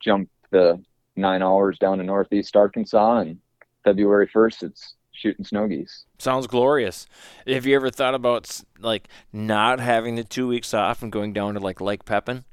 jump 0.00 0.28
the 0.50 0.82
nine 1.16 1.42
hours 1.42 1.78
down 1.78 1.98
to 1.98 2.04
Northeast 2.04 2.56
Arkansas 2.56 3.18
and 3.18 3.38
February 3.84 4.28
1st, 4.28 4.62
it's 4.64 4.94
shooting 5.12 5.44
snow 5.44 5.68
geese. 5.68 6.04
Sounds 6.18 6.46
glorious. 6.46 7.06
Have 7.46 7.66
you 7.66 7.76
ever 7.76 7.90
thought 7.90 8.14
about 8.14 8.62
like 8.80 9.08
not 9.32 9.78
having 9.78 10.16
the 10.16 10.24
two 10.24 10.48
weeks 10.48 10.74
off 10.74 11.02
and 11.02 11.12
going 11.12 11.32
down 11.32 11.54
to 11.54 11.60
like 11.60 11.80
Lake 11.80 12.04
Pepin? 12.04 12.44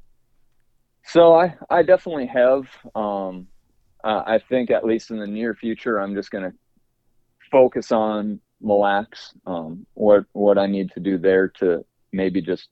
So 1.04 1.34
I, 1.34 1.54
I 1.68 1.82
definitely 1.82 2.26
have. 2.26 2.66
Um, 2.94 3.48
uh, 4.04 4.22
I 4.26 4.38
think 4.48 4.70
at 4.70 4.84
least 4.84 5.10
in 5.10 5.18
the 5.18 5.26
near 5.26 5.54
future, 5.54 5.98
I'm 5.98 6.14
just 6.14 6.30
going 6.30 6.44
to 6.44 6.56
focus 7.50 7.92
on 7.92 8.40
Mille 8.60 8.80
Lacs. 8.80 9.32
Um, 9.46 9.86
what 9.94 10.24
what 10.32 10.58
I 10.58 10.66
need 10.66 10.92
to 10.92 11.00
do 11.00 11.18
there 11.18 11.48
to 11.58 11.84
maybe 12.12 12.40
just 12.40 12.68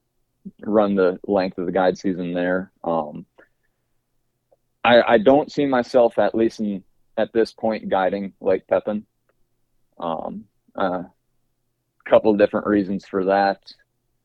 run 0.63 0.95
the 0.95 1.19
length 1.27 1.59
of 1.59 1.67
the 1.67 1.73
guide 1.73 1.99
season 1.99 2.33
there. 2.33 2.73
Um, 2.85 3.27
I, 4.85 5.03
I 5.03 5.19
don't 5.19 5.53
see 5.53 5.67
myself 5.67 6.19
at 6.19 6.35
least 6.35 6.61
in 6.61 6.83
at 7.17 7.33
this 7.33 7.53
point 7.53 7.89
guiding 7.89 8.33
Lake 8.41 8.67
Pepin. 8.67 9.05
Um, 9.99 10.45
a 10.77 10.81
uh, 10.81 11.03
couple 12.07 12.35
different 12.37 12.67
reasons 12.67 13.07
for 13.07 13.25
that, 13.27 13.61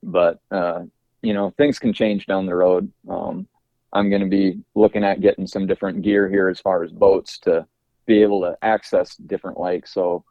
but 0.01 0.39
uh, 0.51 0.83
you 1.21 1.33
know 1.33 1.53
things 1.57 1.79
can 1.79 1.91
change 1.91 2.25
down 2.25 2.45
the 2.45 2.55
road. 2.55 2.91
Um, 3.09 3.47
I'm 3.91 4.09
going 4.09 4.21
to 4.21 4.29
be 4.29 4.59
looking 4.75 5.03
at 5.03 5.21
getting 5.21 5.47
some 5.47 5.67
different 5.67 6.01
gear 6.01 6.29
here 6.29 6.47
as 6.47 6.59
far 6.59 6.83
as 6.83 6.91
boats 6.91 7.39
to 7.39 7.65
be 8.05 8.21
able 8.21 8.41
to 8.41 8.57
access 8.61 9.15
different 9.15 9.59
lakes. 9.59 9.93
So 9.93 10.23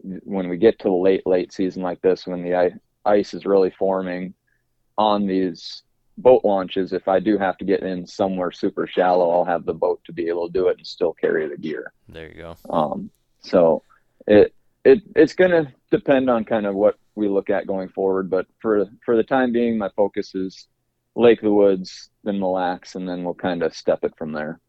when 0.00 0.48
we 0.48 0.56
get 0.56 0.78
to 0.78 0.88
the 0.88 0.94
late 0.94 1.26
late 1.26 1.52
season 1.52 1.82
like 1.82 2.00
this, 2.00 2.26
when 2.26 2.42
the 2.42 2.78
ice 3.04 3.34
is 3.34 3.44
really 3.44 3.70
forming 3.70 4.34
on 4.98 5.26
these 5.26 5.82
boat 6.18 6.44
launches, 6.44 6.92
if 6.92 7.08
I 7.08 7.20
do 7.20 7.38
have 7.38 7.56
to 7.58 7.64
get 7.64 7.82
in 7.82 8.06
somewhere 8.06 8.50
super 8.50 8.86
shallow, 8.86 9.30
I'll 9.30 9.44
have 9.44 9.64
the 9.64 9.72
boat 9.72 10.00
to 10.04 10.12
be 10.12 10.28
able 10.28 10.48
to 10.48 10.52
do 10.52 10.68
it 10.68 10.76
and 10.76 10.86
still 10.86 11.14
carry 11.14 11.48
the 11.48 11.56
gear. 11.56 11.92
There 12.08 12.28
you 12.28 12.34
go. 12.34 12.56
Um, 12.68 13.10
so 13.40 13.82
it 14.26 14.52
it 14.84 15.02
it's 15.16 15.34
going 15.34 15.52
to 15.52 15.72
depend 15.90 16.28
on 16.28 16.44
kind 16.44 16.66
of 16.66 16.74
what 16.74 16.96
we 17.14 17.28
look 17.28 17.50
at 17.50 17.66
going 17.66 17.88
forward, 17.88 18.28
but 18.28 18.46
for 18.60 18.86
for 19.04 19.16
the 19.16 19.22
time 19.22 19.52
being, 19.52 19.78
my 19.78 19.90
focus 19.96 20.34
is 20.34 20.66
Lake 21.14 21.38
of 21.38 21.44
the 21.44 21.52
Woods, 21.52 22.10
then 22.24 22.38
Mille 22.38 22.52
Lacs, 22.52 22.94
and 22.94 23.08
then 23.08 23.24
we'll 23.24 23.34
kind 23.34 23.62
of 23.62 23.74
step 23.74 24.00
it 24.02 24.12
from 24.18 24.32
there. 24.32 24.60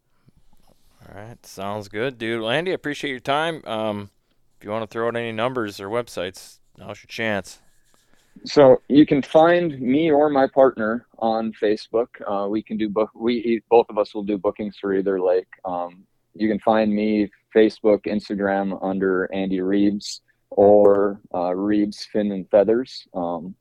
All 1.07 1.15
right, 1.15 1.43
sounds 1.45 1.87
good, 1.87 2.17
dude. 2.17 2.41
Well, 2.41 2.51
Andy, 2.51 2.71
I 2.71 2.75
appreciate 2.75 3.11
your 3.11 3.19
time. 3.19 3.63
Um, 3.65 4.09
if 4.57 4.65
you 4.65 4.69
want 4.69 4.83
to 4.83 4.87
throw 4.87 5.07
out 5.07 5.15
any 5.15 5.31
numbers 5.31 5.79
or 5.79 5.89
websites, 5.89 6.59
now's 6.77 7.01
your 7.01 7.07
chance. 7.07 7.59
So 8.45 8.81
you 8.87 9.05
can 9.05 9.21
find 9.21 9.79
me 9.79 10.11
or 10.11 10.29
my 10.29 10.47
partner 10.47 11.07
on 11.17 11.51
Facebook. 11.53 12.07
Uh, 12.25 12.47
we 12.47 12.63
can 12.63 12.77
do 12.77 12.89
book. 12.89 13.11
We 13.13 13.61
both 13.69 13.87
of 13.89 13.97
us 13.97 14.13
will 14.13 14.23
do 14.23 14.37
bookings 14.37 14.77
for 14.79 14.93
either 14.93 15.21
lake. 15.21 15.47
Um, 15.65 16.03
you 16.33 16.47
can 16.47 16.59
find 16.59 16.93
me 16.93 17.29
Facebook, 17.55 18.05
Instagram 18.05 18.79
under 18.81 19.29
Andy 19.33 19.61
Reaves 19.61 20.21
or 20.51 21.21
uh, 21.33 21.53
Reaves 21.53 22.07
Fin 22.11 22.31
and 22.31 22.49
Feathers. 22.49 23.07
Um, 23.13 23.55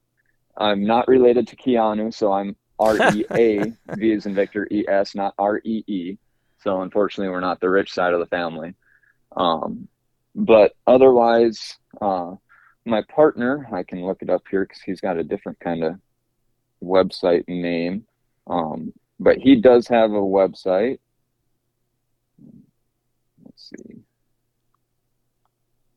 I'm 0.57 0.85
not 0.85 1.09
related 1.09 1.47
to 1.49 1.57
Keanu, 1.57 2.13
so 2.13 2.33
I'm 2.33 2.57
R 2.79 2.97
E 3.15 3.25
A 3.33 3.59
V 3.97 4.13
is 4.13 4.27
in 4.27 4.35
Victor 4.35 4.69
E 4.71 4.85
S, 4.89 5.15
not 5.15 5.35
R 5.39 5.61
E 5.65 5.85
E. 5.87 6.19
So 6.63 6.83
unfortunately, 6.83 7.31
we're 7.31 7.41
not 7.41 7.61
the 7.61 7.71
rich 7.71 7.93
side 7.93 8.13
of 8.13 8.21
the 8.21 8.27
family. 8.27 8.75
Um, 9.37 9.89
but 10.35 10.73
otherwise, 10.87 11.77
uh, 12.01 12.35
my 12.85 13.03
partner, 13.15 13.69
I 13.73 13.83
can 13.83 14.05
look 14.05 14.23
it 14.23 14.31
up 14.31 14.43
here 14.51 14.65
because 14.65 14.83
he's 14.83 15.01
got 15.01 15.19
a 15.19 15.25
different 15.25 15.59
kind 15.61 15.85
of 15.85 15.95
website 16.83 17.47
name. 17.49 18.05
Um, 18.47 18.93
but 19.21 19.39
he 19.39 19.57
does 19.57 19.89
have 19.89 20.13
a 20.13 20.15
website. 20.15 20.99
Let's 23.45 23.71
see. 23.71 23.97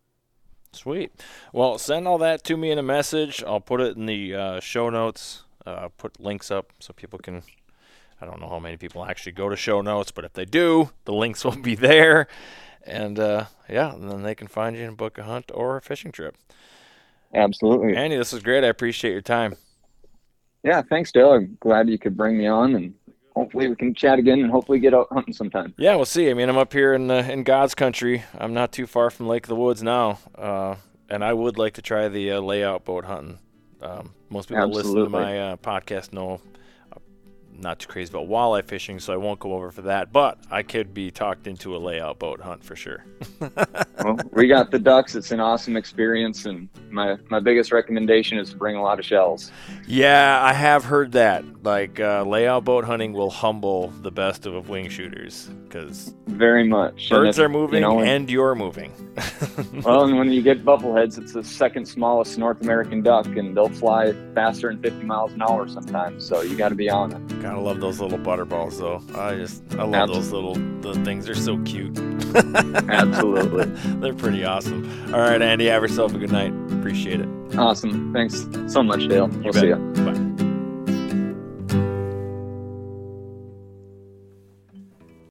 Sweet. 0.71 1.11
Well, 1.51 1.77
send 1.77 2.07
all 2.07 2.19
that 2.19 2.43
to 2.45 2.55
me 2.55 2.71
in 2.71 2.77
a 2.77 2.83
message. 2.83 3.43
I'll 3.43 3.59
put 3.59 3.81
it 3.81 3.97
in 3.97 4.05
the 4.05 4.35
uh, 4.35 4.59
show 4.59 4.89
notes. 4.89 5.43
Uh, 5.65 5.89
put 5.97 6.19
links 6.19 6.51
up 6.51 6.71
so 6.79 6.93
people 6.93 7.19
can. 7.19 7.43
I 8.21 8.25
don't 8.25 8.39
know 8.39 8.49
how 8.49 8.59
many 8.59 8.77
people 8.77 9.05
actually 9.05 9.31
go 9.31 9.49
to 9.49 9.55
show 9.55 9.81
notes, 9.81 10.11
but 10.11 10.25
if 10.25 10.33
they 10.33 10.45
do, 10.45 10.91
the 11.05 11.13
links 11.13 11.43
will 11.45 11.55
be 11.55 11.75
there. 11.75 12.27
And 12.85 13.19
uh, 13.19 13.45
yeah, 13.67 13.93
and 13.93 14.09
then 14.09 14.23
they 14.23 14.35
can 14.35 14.47
find 14.47 14.75
you 14.75 14.87
and 14.87 14.97
book 14.97 15.17
a 15.17 15.23
hunt 15.23 15.51
or 15.53 15.77
a 15.77 15.81
fishing 15.81 16.11
trip. 16.11 16.35
Absolutely. 17.33 17.95
Andy, 17.95 18.17
this 18.17 18.33
was 18.33 18.41
great. 18.41 18.63
I 18.63 18.67
appreciate 18.67 19.11
your 19.11 19.21
time. 19.21 19.55
Yeah, 20.63 20.81
thanks, 20.89 21.11
Dale. 21.11 21.31
I'm 21.31 21.57
glad 21.61 21.89
you 21.89 21.97
could 21.97 22.17
bring 22.17 22.37
me 22.37 22.47
on 22.47 22.75
and 22.75 22.93
hopefully 23.39 23.69
we 23.69 23.75
can 23.75 23.93
chat 23.93 24.19
again 24.19 24.39
and 24.41 24.51
hopefully 24.51 24.79
get 24.79 24.93
out 24.93 25.07
hunting 25.11 25.33
sometime. 25.33 25.73
Yeah, 25.77 25.95
we'll 25.95 26.05
see. 26.05 26.29
I 26.29 26.33
mean, 26.33 26.49
I'm 26.49 26.57
up 26.57 26.73
here 26.73 26.93
in 26.93 27.07
the, 27.07 27.31
in 27.31 27.43
God's 27.43 27.73
country. 27.73 28.23
I'm 28.37 28.53
not 28.53 28.73
too 28.73 28.85
far 28.85 29.09
from 29.09 29.27
Lake 29.27 29.45
of 29.45 29.49
the 29.49 29.55
Woods 29.55 29.81
now, 29.81 30.19
uh, 30.35 30.75
and 31.09 31.23
I 31.23 31.33
would 31.33 31.57
like 31.57 31.75
to 31.75 31.81
try 31.81 32.09
the 32.09 32.33
uh, 32.33 32.39
layout 32.41 32.83
boat 32.83 33.05
hunting. 33.05 33.39
Um, 33.81 34.13
most 34.29 34.49
people 34.49 34.63
Absolutely. 34.63 34.91
listen 34.91 35.03
to 35.05 35.09
my 35.09 35.39
uh, 35.39 35.55
podcast 35.55 36.11
know 36.11 36.41
not 37.61 37.79
too 37.79 37.87
crazy 37.87 38.11
about 38.11 38.27
walleye 38.27 38.65
fishing, 38.65 38.99
so 38.99 39.13
I 39.13 39.17
won't 39.17 39.39
go 39.39 39.53
over 39.53 39.71
for 39.71 39.83
that. 39.83 40.11
But 40.11 40.39
I 40.49 40.63
could 40.63 40.93
be 40.93 41.11
talked 41.11 41.47
into 41.47 41.75
a 41.75 41.79
layout 41.79 42.19
boat 42.19 42.41
hunt 42.41 42.63
for 42.63 42.75
sure. 42.75 43.05
well, 43.39 44.17
we 44.31 44.47
got 44.47 44.71
the 44.71 44.79
ducks. 44.79 45.15
It's 45.15 45.31
an 45.31 45.39
awesome 45.39 45.75
experience, 45.75 46.45
and 46.45 46.69
my 46.89 47.17
my 47.29 47.39
biggest 47.39 47.71
recommendation 47.71 48.37
is 48.37 48.51
to 48.51 48.57
bring 48.57 48.75
a 48.75 48.81
lot 48.81 48.99
of 48.99 49.05
shells. 49.05 49.51
Yeah, 49.87 50.39
I 50.43 50.53
have 50.53 50.85
heard 50.85 51.13
that. 51.13 51.63
Like 51.63 51.99
uh, 51.99 52.23
layout 52.23 52.65
boat 52.65 52.85
hunting 52.85 53.13
will 53.13 53.29
humble 53.29 53.89
the 54.01 54.11
best 54.11 54.45
of 54.45 54.69
wing 54.69 54.89
shooters 54.89 55.49
because 55.63 56.13
very 56.27 56.67
much 56.67 57.09
birds 57.09 57.37
if, 57.37 57.45
are 57.45 57.49
moving 57.49 57.81
you 57.81 57.81
know, 57.81 58.01
and 58.01 58.29
you're 58.29 58.55
moving. 58.55 58.93
well, 59.83 60.05
and 60.05 60.17
when 60.17 60.31
you 60.31 60.41
get 60.41 60.63
buffleheads, 60.63 61.17
it's 61.17 61.33
the 61.33 61.43
second 61.43 61.85
smallest 61.85 62.37
North 62.37 62.61
American 62.61 63.01
duck, 63.01 63.25
and 63.27 63.55
they'll 63.55 63.69
fly 63.69 64.13
faster 64.33 64.71
than 64.71 64.81
50 64.81 65.05
miles 65.05 65.33
an 65.33 65.41
hour 65.41 65.67
sometimes. 65.67 66.25
So 66.25 66.41
you 66.41 66.55
got 66.55 66.69
to 66.69 66.75
be 66.75 66.89
on 66.89 67.11
it. 67.11 67.41
Gotta 67.49 67.61
love 67.61 67.79
those 67.79 67.99
little 67.99 68.19
butterballs, 68.19 68.77
though. 68.77 69.01
I 69.19 69.35
just 69.35 69.63
I 69.71 69.83
love 69.83 70.09
Absolutely. 70.09 70.13
those 70.13 70.31
little 70.31 70.53
the 70.81 71.03
things. 71.03 71.25
They're 71.25 71.33
so 71.33 71.57
cute. 71.63 71.97
Absolutely, 72.35 73.65
they're 73.99 74.13
pretty 74.13 74.45
awesome. 74.45 74.87
All 75.11 75.19
right, 75.19 75.41
Andy, 75.41 75.65
have 75.65 75.81
yourself 75.81 76.13
a 76.13 76.19
good 76.19 76.31
night. 76.31 76.53
Appreciate 76.77 77.21
it. 77.21 77.57
Awesome. 77.57 78.13
Thanks 78.13 78.45
so 78.67 78.83
much, 78.83 79.07
Dale. 79.07 79.27
We'll 79.27 79.53
see 79.53 79.67
you. 79.69 80.28